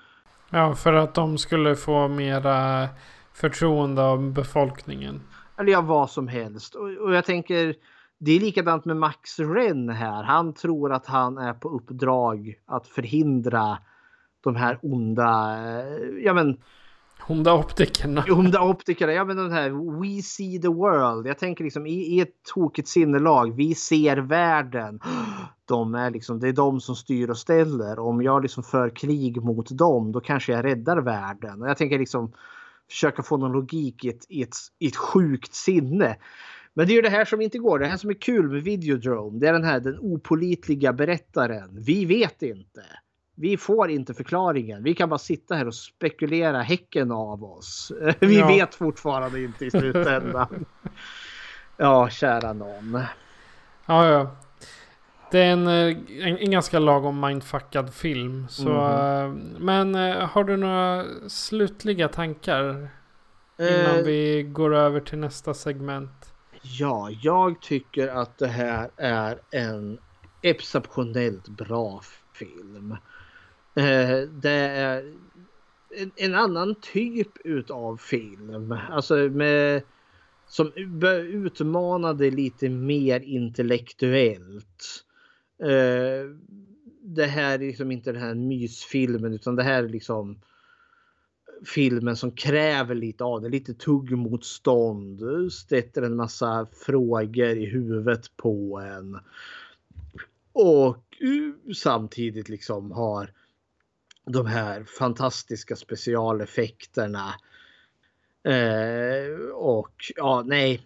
Ja, 0.49 0.75
för 0.75 0.93
att 0.93 1.13
de 1.13 1.37
skulle 1.37 1.75
få 1.75 2.07
mera 2.07 2.87
förtroende 3.33 4.03
av 4.03 4.31
befolkningen. 4.31 5.21
Eller 5.57 5.71
ja, 5.71 5.81
vad 5.81 6.09
som 6.09 6.27
helst. 6.27 6.75
Och, 6.75 6.89
och 6.89 7.13
jag 7.13 7.25
tänker, 7.25 7.75
det 8.19 8.31
är 8.31 8.39
likadant 8.39 8.85
med 8.85 8.97
Max 8.97 9.39
Renn 9.39 9.89
här. 9.89 10.23
Han 10.23 10.53
tror 10.53 10.93
att 10.93 11.05
han 11.05 11.37
är 11.37 11.53
på 11.53 11.69
uppdrag 11.69 12.55
att 12.65 12.87
förhindra 12.87 13.77
de 14.43 14.55
här 14.55 14.79
onda, 14.81 15.57
eh, 15.57 16.23
ja 16.23 16.33
men 16.33 16.57
Onda 17.27 17.53
optikerna. 17.53 18.25
Onda 18.29 18.61
optikerna, 18.61 19.13
ja 19.13 19.25
men 19.25 19.37
den 19.37 19.51
här 19.51 19.69
We 20.01 20.21
see 20.21 20.59
the 20.59 20.67
world. 20.67 21.27
Jag 21.27 21.37
tänker 21.37 21.63
liksom 21.63 21.85
i, 21.85 21.93
i 21.93 22.19
ett 22.19 22.43
tokigt 22.53 22.87
sinnelag. 22.87 23.55
Vi 23.55 23.75
ser 23.75 24.17
världen. 24.17 24.99
De 25.65 25.95
är 25.95 26.11
liksom, 26.11 26.39
det 26.39 26.47
är 26.47 26.53
de 26.53 26.81
som 26.81 26.95
styr 26.95 27.29
och 27.29 27.37
ställer. 27.37 27.99
Om 27.99 28.21
jag 28.21 28.41
liksom 28.41 28.63
för 28.63 28.95
krig 28.95 29.43
mot 29.43 29.77
dem 29.77 30.11
då 30.11 30.19
kanske 30.19 30.51
jag 30.51 30.65
räddar 30.65 30.97
världen. 30.97 31.61
Och 31.61 31.69
jag 31.69 31.77
tänker 31.77 31.99
liksom 31.99 32.33
försöka 32.89 33.23
få 33.23 33.37
någon 33.37 33.51
logik 33.51 34.05
i 34.05 34.09
ett, 34.09 34.25
i 34.29 34.41
ett, 34.41 34.55
i 34.79 34.87
ett 34.87 34.95
sjukt 34.95 35.53
sinne. 35.53 36.15
Men 36.73 36.87
det 36.87 36.93
är 36.93 36.95
ju 36.95 37.01
det 37.01 37.09
här 37.09 37.25
som 37.25 37.41
inte 37.41 37.57
går. 37.57 37.79
Det 37.79 37.85
här 37.85 37.97
som 37.97 38.09
är 38.09 38.13
kul 38.13 38.49
med 38.49 38.63
Videodrome. 38.63 39.39
Det 39.39 39.47
är 39.47 39.53
den 39.53 39.63
här 39.63 39.79
den 39.79 39.99
opolitliga 39.99 40.93
berättaren. 40.93 41.83
Vi 41.85 42.05
vet 42.05 42.41
inte. 42.41 42.81
Vi 43.35 43.57
får 43.57 43.89
inte 43.89 44.13
förklaringen. 44.13 44.83
Vi 44.83 44.93
kan 44.93 45.09
bara 45.09 45.17
sitta 45.19 45.55
här 45.55 45.67
och 45.67 45.75
spekulera 45.75 46.61
häcken 46.61 47.11
av 47.11 47.43
oss. 47.43 47.91
Vi 48.19 48.39
Ja. 48.39 48.47
vet 48.47 48.75
fortfarande 48.75 49.41
inte 49.43 49.65
i 49.65 49.71
slutändan. 49.71 50.65
Ja, 51.77 52.09
kära 52.09 52.53
någon. 52.53 53.01
Ja, 53.85 54.07
ja. 54.07 54.35
Det 55.31 55.39
är 55.39 55.51
en, 55.51 55.67
eh, 55.67 55.97
en, 56.27 56.37
en 56.37 56.51
ganska 56.51 56.79
lagom 56.79 57.19
mindfuckad 57.19 57.93
film. 57.93 58.45
Så, 58.49 58.69
eh, 58.69 59.33
Men 59.59 59.95
eh, 59.95 60.17
har 60.27 60.43
du 60.43 60.57
några 60.57 61.05
slutliga 61.27 62.07
tankar? 62.07 62.89
Innan 63.59 63.97
Eh, 63.99 64.03
vi 64.03 64.43
går 64.43 64.75
över 64.75 64.99
till 64.99 65.17
nästa 65.17 65.53
segment. 65.53 66.33
Ja, 66.61 67.09
jag 67.21 67.61
tycker 67.61 68.07
att 68.07 68.37
det 68.37 68.47
här 68.47 68.89
är 68.97 69.39
en 69.51 69.97
exceptionellt 70.41 71.47
bra 71.47 72.01
film. 72.33 72.97
Eh, 73.75 74.21
det 74.29 74.49
är 74.51 75.13
en, 75.97 76.11
en 76.15 76.35
annan 76.35 76.75
typ 76.75 77.45
utav 77.45 77.97
film. 77.97 78.71
Alltså 78.89 79.15
med 79.15 79.81
som 80.47 80.71
utmanade 80.75 82.31
lite 82.31 82.69
mer 82.69 83.19
intellektuellt. 83.19 85.05
Eh, 85.63 86.29
det 87.01 87.25
här 87.25 87.53
är 87.53 87.59
liksom 87.59 87.91
inte 87.91 88.11
den 88.11 88.21
här 88.21 88.35
mysfilmen 88.35 89.33
utan 89.33 89.55
det 89.55 89.63
här 89.63 89.83
är 89.83 89.89
liksom 89.89 90.39
filmen 91.65 92.17
som 92.17 92.31
kräver 92.31 92.95
lite 92.95 93.23
av 93.23 93.41
det. 93.41 93.49
Lite 93.49 93.73
tuggmotstånd. 93.73 95.21
Sätter 95.53 96.01
en 96.01 96.15
massa 96.15 96.67
frågor 96.85 97.57
i 97.57 97.65
huvudet 97.65 98.37
på 98.37 98.79
en. 98.79 99.19
Och 100.51 100.97
eh, 101.19 101.73
samtidigt 101.73 102.49
liksom 102.49 102.91
har 102.91 103.29
de 104.25 104.45
här 104.45 104.83
fantastiska 104.83 105.75
specialeffekterna. 105.75 107.33
Eh, 108.43 109.49
och 109.53 109.93
ja, 110.15 110.43
nej. 110.45 110.81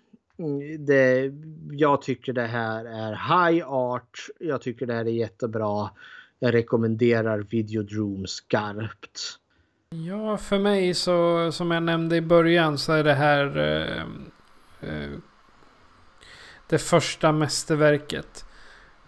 Det, 0.80 1.32
jag 1.72 2.02
tycker 2.02 2.34
det 2.34 2.48
här 2.48 2.86
är 2.86 3.12
high 3.12 3.72
art. 3.72 4.28
Jag 4.40 4.62
tycker 4.62 4.86
det 4.86 4.94
här 4.94 5.06
är 5.06 5.12
jättebra. 5.12 5.90
Jag 6.40 6.54
rekommenderar 6.54 7.40
Videodrome 7.40 8.28
skarpt. 8.28 9.40
Ja, 9.90 10.38
för 10.38 10.60
mig 10.60 10.94
så 10.94 11.52
som 11.52 11.72
jag 11.72 11.84
nämnde 11.84 12.16
i 12.16 12.22
början 12.22 12.78
så 12.78 12.94
är 12.94 13.04
det 13.04 13.14
här 13.14 13.58
eh, 13.58 14.02
eh, 14.90 15.12
det 16.68 16.78
första 16.78 17.32
mästerverket. 17.32 18.46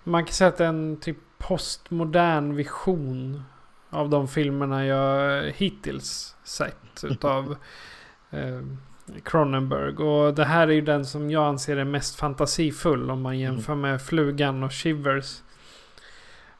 Man 0.03 0.25
kan 0.25 0.33
säga 0.33 0.47
att 0.47 0.57
det 0.57 0.63
är 0.63 0.69
en 0.69 0.97
typ 0.99 1.17
postmodern 1.37 2.55
vision 2.55 3.43
av 3.89 4.09
de 4.09 4.27
filmerna 4.27 4.85
jag 4.85 5.43
hittills 5.51 6.35
sett 6.43 7.03
utav 7.03 7.55
eh, 8.31 8.61
Cronenberg. 9.23 9.95
Och 9.95 10.33
det 10.33 10.45
här 10.45 10.67
är 10.67 10.71
ju 10.71 10.81
den 10.81 11.05
som 11.05 11.31
jag 11.31 11.43
anser 11.43 11.77
är 11.77 11.83
mest 11.83 12.15
fantasifull 12.15 13.11
om 13.11 13.21
man 13.21 13.39
jämför 13.39 13.75
med 13.75 14.01
Flugan 14.01 14.63
och 14.63 14.73
Shivers. 14.73 15.41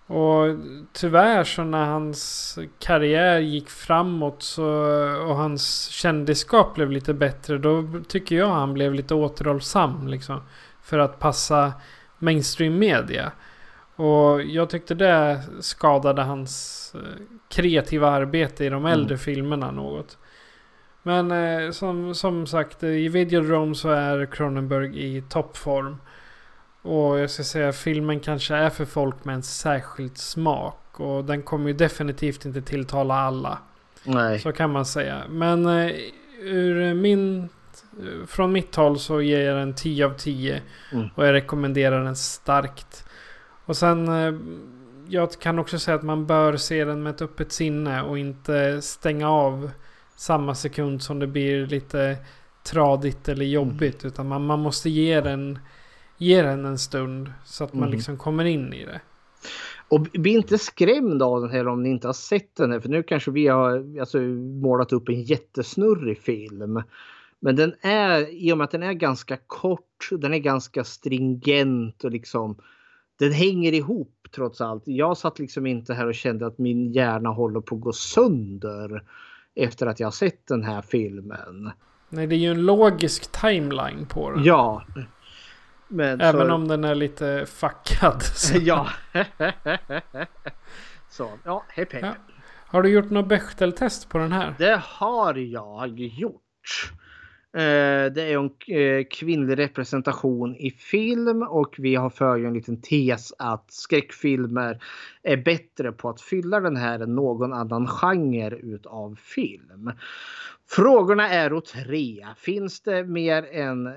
Och 0.08 0.58
tyvärr 0.94 1.44
så 1.44 1.64
när 1.64 1.86
hans 1.86 2.58
karriär 2.80 3.40
gick 3.40 3.70
framåt 3.70 4.44
så, 4.44 4.66
och 5.28 5.36
hans 5.36 5.88
kändisskap 5.88 6.76
blev 6.76 6.92
lite 6.92 7.14
bättre. 7.14 7.58
Då 7.58 7.84
tycker 8.08 8.36
jag 8.36 8.48
han 8.48 8.74
blev 8.74 8.94
lite 8.94 9.16
återhållsam 9.16 10.08
liksom. 10.08 10.42
För 10.82 11.00
att 11.00 11.20
passa 11.20 11.74
mainstream 12.18 12.80
media. 12.80 13.32
Och 13.96 14.42
jag 14.42 14.70
tyckte 14.70 14.96
det 14.96 15.42
skadade 15.60 16.22
hans 16.22 16.79
eh, 16.96 17.02
kreativa 17.50 18.10
arbete 18.10 18.66
i 18.66 18.70
de 18.70 18.86
äldre 18.86 19.18
filmerna 19.18 19.72
något. 19.72 20.18
Men 21.04 21.32
eh, 21.32 21.72
som, 21.72 22.16
som 22.16 22.48
sagt, 22.48 22.84
i 22.84 23.08
Videodrome 23.10 23.76
så 23.76 23.90
är 23.90 24.26
Cronenberg 24.26 25.18
i 25.18 25.22
toppform. 25.22 25.98
Och 26.82 27.20
jag 27.20 27.30
ska 27.30 27.44
säga 27.44 27.72
filmen 27.72 28.20
kanske 28.20 28.56
är 28.56 28.70
för 28.70 28.86
folk 28.86 29.26
med 29.26 29.36
en 29.36 29.44
särskild 29.44 30.18
smak. 30.18 31.00
Och 31.00 31.26
den 31.26 31.42
kommer 31.42 31.68
ju 31.68 31.74
definitivt 31.74 32.46
inte 32.46 32.62
tilltala 32.62 33.14
alla. 33.14 33.58
Nej. 34.04 34.40
Så 34.40 34.52
kan 34.52 34.72
man 34.72 34.86
säga. 34.86 35.24
Men 35.30 35.66
eh, 35.66 35.92
ur 36.42 36.94
min, 36.94 37.50
från 38.28 38.52
mitt 38.52 38.76
håll 38.76 39.00
så 39.00 39.22
ger 39.22 39.42
jag 39.42 39.58
den 39.58 39.76
10 39.76 40.06
av 40.06 40.14
10. 40.14 40.62
Mm. 40.92 41.08
Och 41.16 41.28
jag 41.28 41.34
rekommenderar 41.34 42.04
den 42.04 42.16
starkt. 42.16 43.06
Och 43.66 43.78
sen 43.78 44.08
eh, 44.08 44.34
jag 45.10 45.32
kan 45.32 45.60
också 45.60 45.80
säga 45.80 45.96
att 45.96 46.04
man 46.04 46.26
bör 46.26 46.58
se 46.58 46.86
den 46.86 47.04
med 47.04 47.10
ett 47.16 47.22
öppet 47.22 47.52
sinne 47.52 48.02
och 48.02 48.18
inte 48.20 48.82
stänga 48.82 49.30
av 49.30 49.72
samma 50.16 50.56
sekund 50.56 51.02
som 51.02 51.20
det 51.20 51.28
blir 51.28 51.68
lite 51.68 52.18
tradigt 52.64 53.30
eller 53.30 53.46
jobbigt. 53.46 54.06
Utan 54.06 54.28
man, 54.28 54.46
man 54.46 54.60
måste 54.60 54.90
ge 54.90 55.22
den, 55.22 55.60
ge 56.18 56.42
den 56.42 56.66
en 56.66 56.78
stund 56.78 57.32
så 57.46 57.64
att 57.64 57.74
man 57.74 57.84
Mm. 57.84 57.96
liksom 57.96 58.18
kommer 58.18 58.46
in 58.46 58.74
i 58.74 58.86
det. 58.86 59.02
Och 59.88 60.02
bli 60.02 60.32
inte 60.32 60.58
skrämd 60.58 61.24
av 61.24 61.42
den 61.42 61.50
här 61.50 61.68
om 61.68 61.84
ni 61.84 61.90
inte 61.90 62.08
har 62.08 62.14
sett 62.14 62.56
den 62.56 62.72
här. 62.72 62.80
För 62.80 62.90
nu 62.90 63.04
kanske 63.04 63.32
vi 63.32 63.48
har 63.48 64.00
alltså, 64.00 64.20
målat 64.62 64.94
upp 64.94 65.10
en 65.10 65.22
jättesnurrig 65.22 66.20
film. 66.20 66.84
Men 67.40 67.56
den 67.56 67.74
är, 67.82 68.34
i 68.34 68.54
och 68.54 68.58
med 68.58 68.66
att 68.66 68.72
den 68.72 68.84
är 68.84 68.94
ganska 68.94 69.38
kort, 69.48 70.10
den 70.12 70.34
är 70.34 70.38
ganska 70.38 70.84
stringent 70.84 72.04
och 72.04 72.12
liksom 72.12 72.58
den 73.20 73.32
hänger 73.32 73.74
ihop 73.74 74.19
trots 74.32 74.62
allt. 74.62 74.84
Jag 74.86 75.18
satt 75.18 75.40
liksom 75.40 75.66
inte 75.68 75.94
här 75.94 76.08
och 76.08 76.16
kände 76.16 76.48
att 76.48 76.58
min 76.58 76.92
hjärna 76.92 77.30
håller 77.30 77.62
på 77.62 77.76
att 77.76 77.82
gå 77.82 77.94
sönder 77.94 79.04
efter 79.56 79.88
att 79.88 80.00
jag 80.00 80.14
sett 80.14 80.48
den 80.48 80.64
här 80.64 80.82
filmen. 80.82 81.72
Nej, 82.10 82.28
det 82.28 82.36
är 82.36 82.40
ju 82.40 82.52
en 82.52 82.66
logisk 82.66 83.32
timeline 83.32 84.06
på 84.06 84.32
den. 84.32 84.44
Ja. 84.44 84.84
Men 85.88 86.22
Även 86.22 86.48
så- 86.48 86.54
om 86.54 86.68
den 86.68 86.84
är 86.84 86.96
lite 86.96 87.46
fuckad. 87.48 88.22
så- 88.36 88.58
ja. 88.58 88.88
så, 91.10 91.30
ja, 91.44 91.64
hepp. 91.70 91.94
Ja. 91.94 92.14
Har 92.66 92.84
du 92.84 92.90
gjort 92.90 93.10
något 93.10 93.28
Bechteltest 93.28 94.10
på 94.10 94.18
den 94.18 94.32
här? 94.32 94.56
Det 94.58 94.82
har 94.86 95.36
jag 95.36 96.00
gjort. 96.00 96.92
Eh, 97.54 98.12
det 98.14 98.22
är 98.22 98.38
en 98.38 98.78
eh, 98.78 99.06
kvinnlig 99.12 99.58
representation 99.58 100.56
i 100.56 100.72
film 100.72 101.44
och 101.44 101.76
vi 101.78 101.96
har 101.96 102.10
för 102.10 102.46
en 102.46 102.54
liten 102.54 102.82
tes 102.82 103.34
att 103.38 103.66
skräckfilmer 103.68 104.84
är 105.24 105.38
bättre 105.38 105.92
på 105.92 106.10
att 106.10 106.22
fylla 106.22 106.60
den 106.60 106.76
här 106.76 107.00
än 107.00 107.16
någon 107.16 107.54
annan 107.54 107.88
genre 107.88 108.56
utav 108.56 109.16
film. 109.16 109.92
Frågorna 110.68 111.30
är 111.30 111.50
då 111.50 111.62
tre. 111.62 112.26
Finns 112.38 112.82
det 112.82 113.04
mer 113.04 113.48
än 113.52 113.88
eh, 113.88 113.94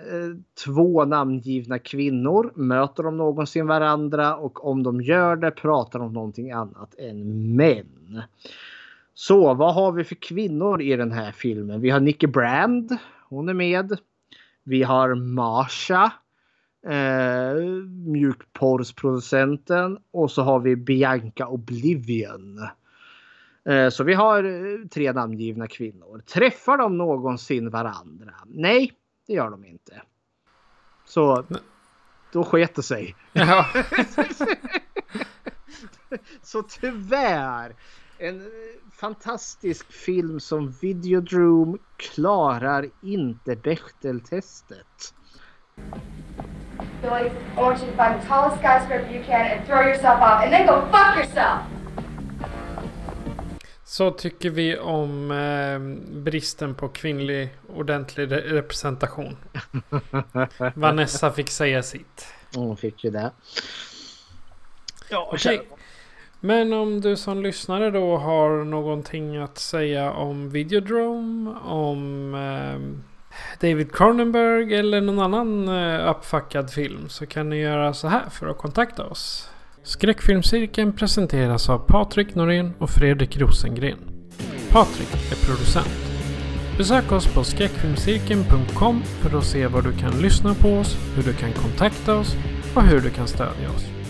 två 0.64 1.04
namngivna 1.04 1.78
kvinnor? 1.78 2.52
Möter 2.54 3.02
de 3.02 3.16
någonsin 3.16 3.66
varandra? 3.66 4.36
Och 4.36 4.66
om 4.66 4.82
de 4.82 5.00
gör 5.00 5.36
det, 5.36 5.50
pratar 5.50 5.98
de 5.98 6.08
om 6.08 6.12
någonting 6.12 6.50
annat 6.50 6.94
än 6.98 7.56
män? 7.56 8.22
Så 9.14 9.54
vad 9.54 9.74
har 9.74 9.92
vi 9.92 10.04
för 10.04 10.14
kvinnor 10.14 10.82
i 10.82 10.96
den 10.96 11.12
här 11.12 11.32
filmen? 11.32 11.80
Vi 11.80 11.90
har 11.90 12.00
Nicky 12.00 12.26
Brand. 12.26 12.98
Hon 13.32 13.48
är 13.48 13.54
med. 13.54 13.98
Vi 14.62 14.82
har 14.82 15.14
Marsha. 15.14 16.12
Eh, 16.86 17.54
mjukporrsproducenten. 18.06 19.98
Och 20.10 20.30
så 20.30 20.42
har 20.42 20.60
vi 20.60 20.76
Bianca 20.76 21.46
Oblivion. 21.46 22.68
Eh, 23.64 23.88
så 23.88 24.04
vi 24.04 24.14
har 24.14 24.44
eh, 24.44 24.88
tre 24.88 25.12
namngivna 25.12 25.68
kvinnor. 25.68 26.18
Träffar 26.18 26.78
de 26.78 26.98
någonsin 26.98 27.70
varandra? 27.70 28.34
Nej, 28.46 28.92
det 29.26 29.32
gör 29.32 29.50
de 29.50 29.64
inte. 29.64 30.02
Så 31.04 31.44
då 32.32 32.44
sket 32.44 32.74
det 32.74 32.82
sig. 32.82 33.14
Ja. 33.32 33.66
Så 36.42 36.62
tyvärr. 36.62 37.74
En 38.18 38.40
eh, 38.40 38.46
fantastisk 39.02 39.92
film 39.92 40.40
som 40.40 40.74
Videodrome 40.80 41.78
klarar 41.96 42.86
inte 43.02 43.56
Bechteltestet. 43.56 45.14
Billy, 47.02 47.30
I 47.56 47.60
want 47.60 47.82
you 47.82 47.90
to 47.90 47.96
find 47.96 48.20
the 48.20 48.28
tallest 48.28 48.56
skyscraper 48.62 49.14
you 49.14 49.24
can 49.24 49.40
and 49.40 49.66
throw 49.66 49.82
yourself 49.82 50.20
off, 50.20 50.42
and 50.44 50.52
then 50.52 50.66
go 50.66 50.80
fuck 50.92 51.16
yourself! 51.16 51.60
Så 53.84 54.10
tycker 54.10 54.50
vi 54.50 54.78
om 54.78 55.30
eh, 55.30 55.78
bristen 56.22 56.74
på 56.74 56.88
kvinnlig 56.88 57.56
ordentlig 57.68 58.28
re- 58.28 58.52
representation. 58.52 59.36
Vanessa 60.74 61.30
fick 61.30 61.50
säga 61.50 61.82
sitt. 61.82 62.26
Hon 62.54 62.76
fick 62.76 63.04
ju 63.04 63.10
det. 63.10 63.32
Ja, 65.10 65.28
Okej. 65.32 65.68
Men 66.44 66.72
om 66.72 67.00
du 67.00 67.16
som 67.16 67.42
lyssnare 67.42 67.90
då 67.90 68.16
har 68.16 68.64
någonting 68.64 69.36
att 69.36 69.58
säga 69.58 70.12
om 70.12 70.50
Videodrome, 70.50 71.50
om 71.64 72.34
eh, 72.34 73.02
David 73.60 73.92
Cronenberg 73.92 74.74
eller 74.74 75.00
någon 75.00 75.18
annan 75.18 75.68
eh, 75.68 76.10
uppfackad 76.10 76.70
film 76.70 77.08
så 77.08 77.26
kan 77.26 77.48
ni 77.48 77.56
göra 77.56 77.94
så 77.94 78.08
här 78.08 78.30
för 78.30 78.46
att 78.46 78.58
kontakta 78.58 79.04
oss. 79.04 79.50
Skräckfilmscirkeln 79.82 80.92
presenteras 80.92 81.68
av 81.68 81.78
Patrik 81.78 82.34
Norén 82.34 82.74
och 82.78 82.90
Fredrik 82.90 83.36
Rosengren. 83.36 83.98
Patrik 84.70 85.32
är 85.32 85.46
producent. 85.46 86.12
Besök 86.78 87.12
oss 87.12 87.34
på 87.34 87.44
skräckfilmscirkeln.com 87.44 89.02
för 89.02 89.38
att 89.38 89.44
se 89.44 89.66
var 89.66 89.82
du 89.82 89.92
kan 89.92 90.22
lyssna 90.22 90.54
på 90.54 90.68
oss, 90.68 90.96
hur 91.16 91.22
du 91.22 91.32
kan 91.32 91.52
kontakta 91.52 92.14
oss 92.14 92.36
och 92.74 92.82
hur 92.82 93.00
du 93.00 93.10
kan 93.10 93.28
stödja 93.28 93.70
oss. 93.70 94.01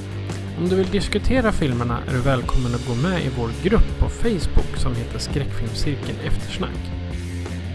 Om 0.58 0.68
du 0.68 0.76
vill 0.76 0.90
diskutera 0.90 1.52
filmerna 1.52 2.02
är 2.08 2.12
du 2.12 2.20
välkommen 2.20 2.74
att 2.74 2.86
gå 2.86 2.94
med 2.94 3.24
i 3.24 3.30
vår 3.38 3.50
grupp 3.62 3.98
på 4.00 4.08
Facebook 4.08 4.76
som 4.76 4.94
heter 4.94 5.18
Skräckfilmscirkeln 5.18 6.18
Eftersnack. 6.24 6.78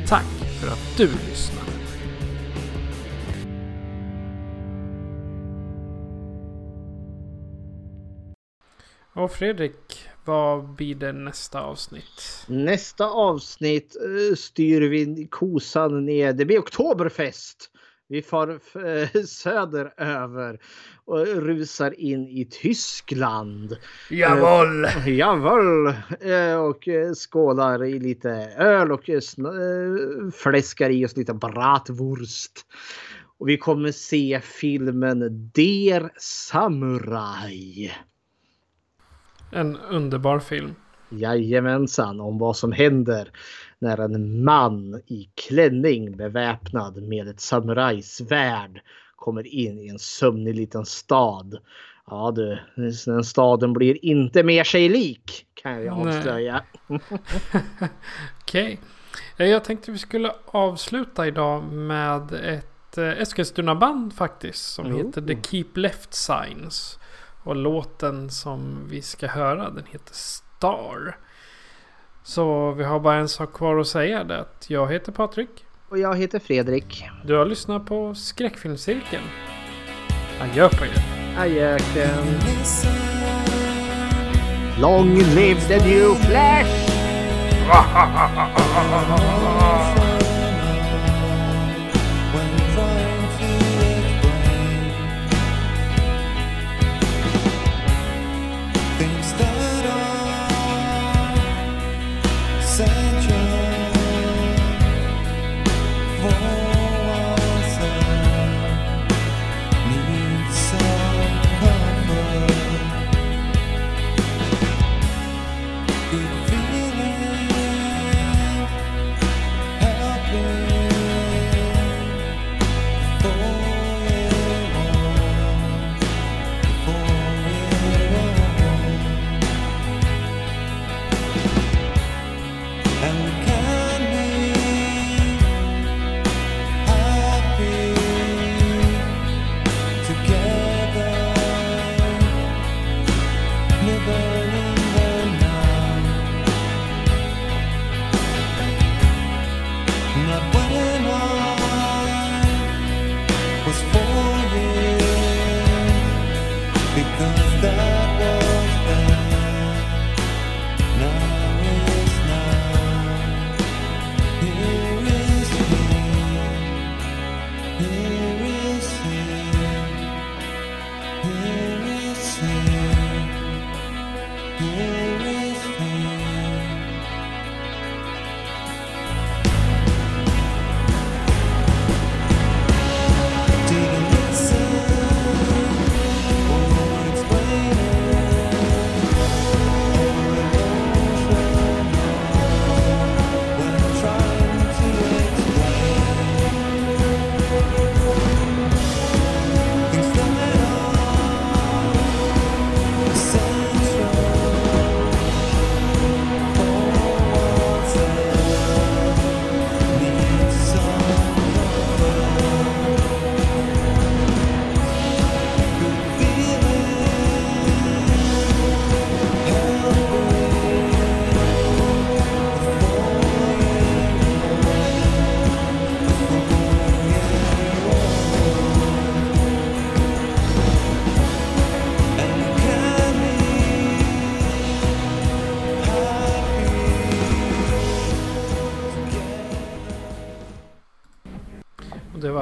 Tack 0.07 0.25
för 0.61 0.67
att 0.67 0.97
du 0.97 1.07
lyssnar! 1.07 1.63
Och 9.13 9.31
Fredrik, 9.31 10.09
vad 10.25 10.75
blir 10.75 10.95
det 10.95 11.13
nästa 11.13 11.61
avsnitt? 11.61 12.45
Nästa 12.47 13.05
avsnitt 13.05 13.95
eh, 13.95 14.35
styr 14.35 14.81
vi 14.81 15.27
kosan 15.31 16.05
ner. 16.05 16.33
Det 16.33 16.45
blir 16.45 16.59
Oktoberfest. 16.59 17.71
Vi 18.09 18.21
far 18.21 18.49
eh, 18.49 19.21
söderöver 19.25 20.59
och 21.07 21.27
rusar 21.27 21.99
in 21.99 22.27
i 22.27 22.45
Tyskland. 22.45 23.77
Jawohl! 24.09 24.85
Uh, 24.85 25.09
jawohl! 25.09 25.87
Uh, 25.87 26.55
och 26.55 26.87
skålar 27.15 27.85
i 27.85 27.99
lite 27.99 28.29
öl 28.57 28.91
och 28.91 29.09
fläskar 30.33 30.89
i 30.89 31.05
oss 31.05 31.17
lite 31.17 31.33
bratwurst. 31.33 32.51
Och 33.37 33.49
vi 33.49 33.57
kommer 33.57 33.91
se 33.91 34.41
filmen 34.43 35.51
Der 35.55 36.11
Samurai. 36.17 37.91
En 39.51 39.77
underbar 39.77 40.39
film. 40.39 40.75
Jajamensan, 41.09 42.19
om 42.19 42.37
vad 42.37 42.57
som 42.57 42.71
händer 42.71 43.31
när 43.79 43.97
en 43.97 44.43
man 44.43 45.01
i 45.05 45.29
klänning 45.35 46.17
beväpnad 46.17 47.03
med 47.03 47.27
ett 47.27 47.39
samurajsvärd 47.39 48.81
kommer 49.17 49.47
in 49.47 49.79
i 49.79 49.87
en 49.87 49.99
sömnig 49.99 50.55
liten 50.55 50.85
stad. 50.85 51.57
Ja 52.09 52.31
du, 52.35 52.59
den 53.05 53.23
staden 53.23 53.73
blir 53.73 54.05
inte 54.05 54.43
mer 54.43 54.63
sig 54.63 54.89
lik 54.89 55.45
kan 55.53 55.85
jag 55.85 56.07
avslöja. 56.07 56.63
Okej. 58.41 58.79
Okay. 59.35 59.47
Jag 59.47 59.63
tänkte 59.63 59.91
vi 59.91 59.97
skulle 59.97 60.31
avsluta 60.45 61.27
idag 61.27 61.63
med 61.63 62.31
ett 62.33 62.97
Eskilstuna-band 62.97 64.13
faktiskt 64.13 64.73
som 64.73 64.85
mm. 64.85 64.97
heter 64.97 65.21
The 65.21 65.41
Keep 65.41 65.67
Left 65.75 66.13
Signs. 66.13 66.99
Och 67.43 67.55
låten 67.55 68.29
som 68.29 68.87
vi 68.89 69.01
ska 69.01 69.27
höra 69.27 69.69
den 69.69 69.85
heter 69.85 70.13
Star. 70.13 71.17
Så 72.23 72.71
vi 72.71 72.83
har 72.83 72.99
bara 72.99 73.15
en 73.15 73.29
sak 73.29 73.53
kvar 73.53 73.77
att 73.77 73.87
säga. 73.87 74.23
Det 74.23 74.39
att 74.39 74.65
jag 74.69 74.91
heter 74.91 75.11
Patrik. 75.11 75.65
Och 75.89 75.99
jag 75.99 76.17
heter 76.17 76.39
Fredrik. 76.39 77.05
Du 77.25 77.35
har 77.35 77.45
lyssnat 77.45 77.85
på 77.85 78.15
Skräckfilmscirkeln. 78.15 79.23
Adjö 80.41 80.69
på 80.69 80.85
er. 80.85 80.91
Adjöken. 81.37 82.25
Long 84.81 85.15
live 85.15 85.61
the 85.61 85.77
new 85.85 86.15
flash! 86.15 86.93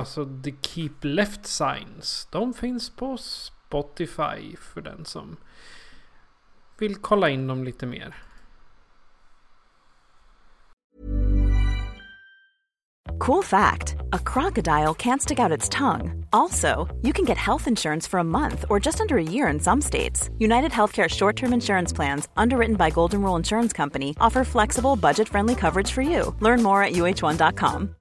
alltså 0.06 0.26
The 0.44 0.53
Keep 0.61 0.94
Left 1.02 1.45
Signs. 1.45 2.27
De 2.32 2.53
finns 2.53 2.90
på 2.90 3.18
Spotify 3.18 4.56
för 4.56 4.82
den 4.82 5.06
som 5.06 5.38
vill 6.77 6.95
kolla 6.95 7.30
in 7.30 7.48
dem 7.48 7.64
lite 7.64 7.86
mer. 7.86 8.15
Cool 13.19 13.44
fact 13.44 13.95
a 14.14 14.19
crocodile 14.34 14.94
can't 14.94 15.22
stick 15.22 15.40
out 15.40 15.57
its 15.57 15.69
tongue. 15.69 16.26
Also, 16.34 16.88
you 17.02 17.14
can 17.14 17.26
get 17.26 17.38
health 17.38 17.68
insurance 17.68 18.10
for 18.10 18.19
a 18.19 18.23
month 18.23 18.65
or 18.69 18.86
just 18.86 19.02
under 19.02 19.18
a 19.18 19.32
year 19.32 19.48
in 19.48 19.60
some 19.60 19.82
states. 19.82 20.30
United 20.38 20.72
Healthcare 20.72 21.10
short 21.10 21.36
term 21.36 21.53
insurance 21.53 21.95
plans, 21.95 22.27
underwritten 22.38 22.76
by 22.76 22.91
Golden 22.91 23.22
Rule 23.22 23.38
Insurance 23.38 23.73
Company, 23.77 24.15
offer 24.19 24.44
flexible, 24.44 24.95
budget 24.95 25.30
friendly 25.30 25.56
coverage 25.56 25.91
for 25.91 26.03
you. 26.03 26.36
Learn 26.41 26.61
more 26.61 26.84
at 26.84 26.94
uh1.com. 26.94 27.95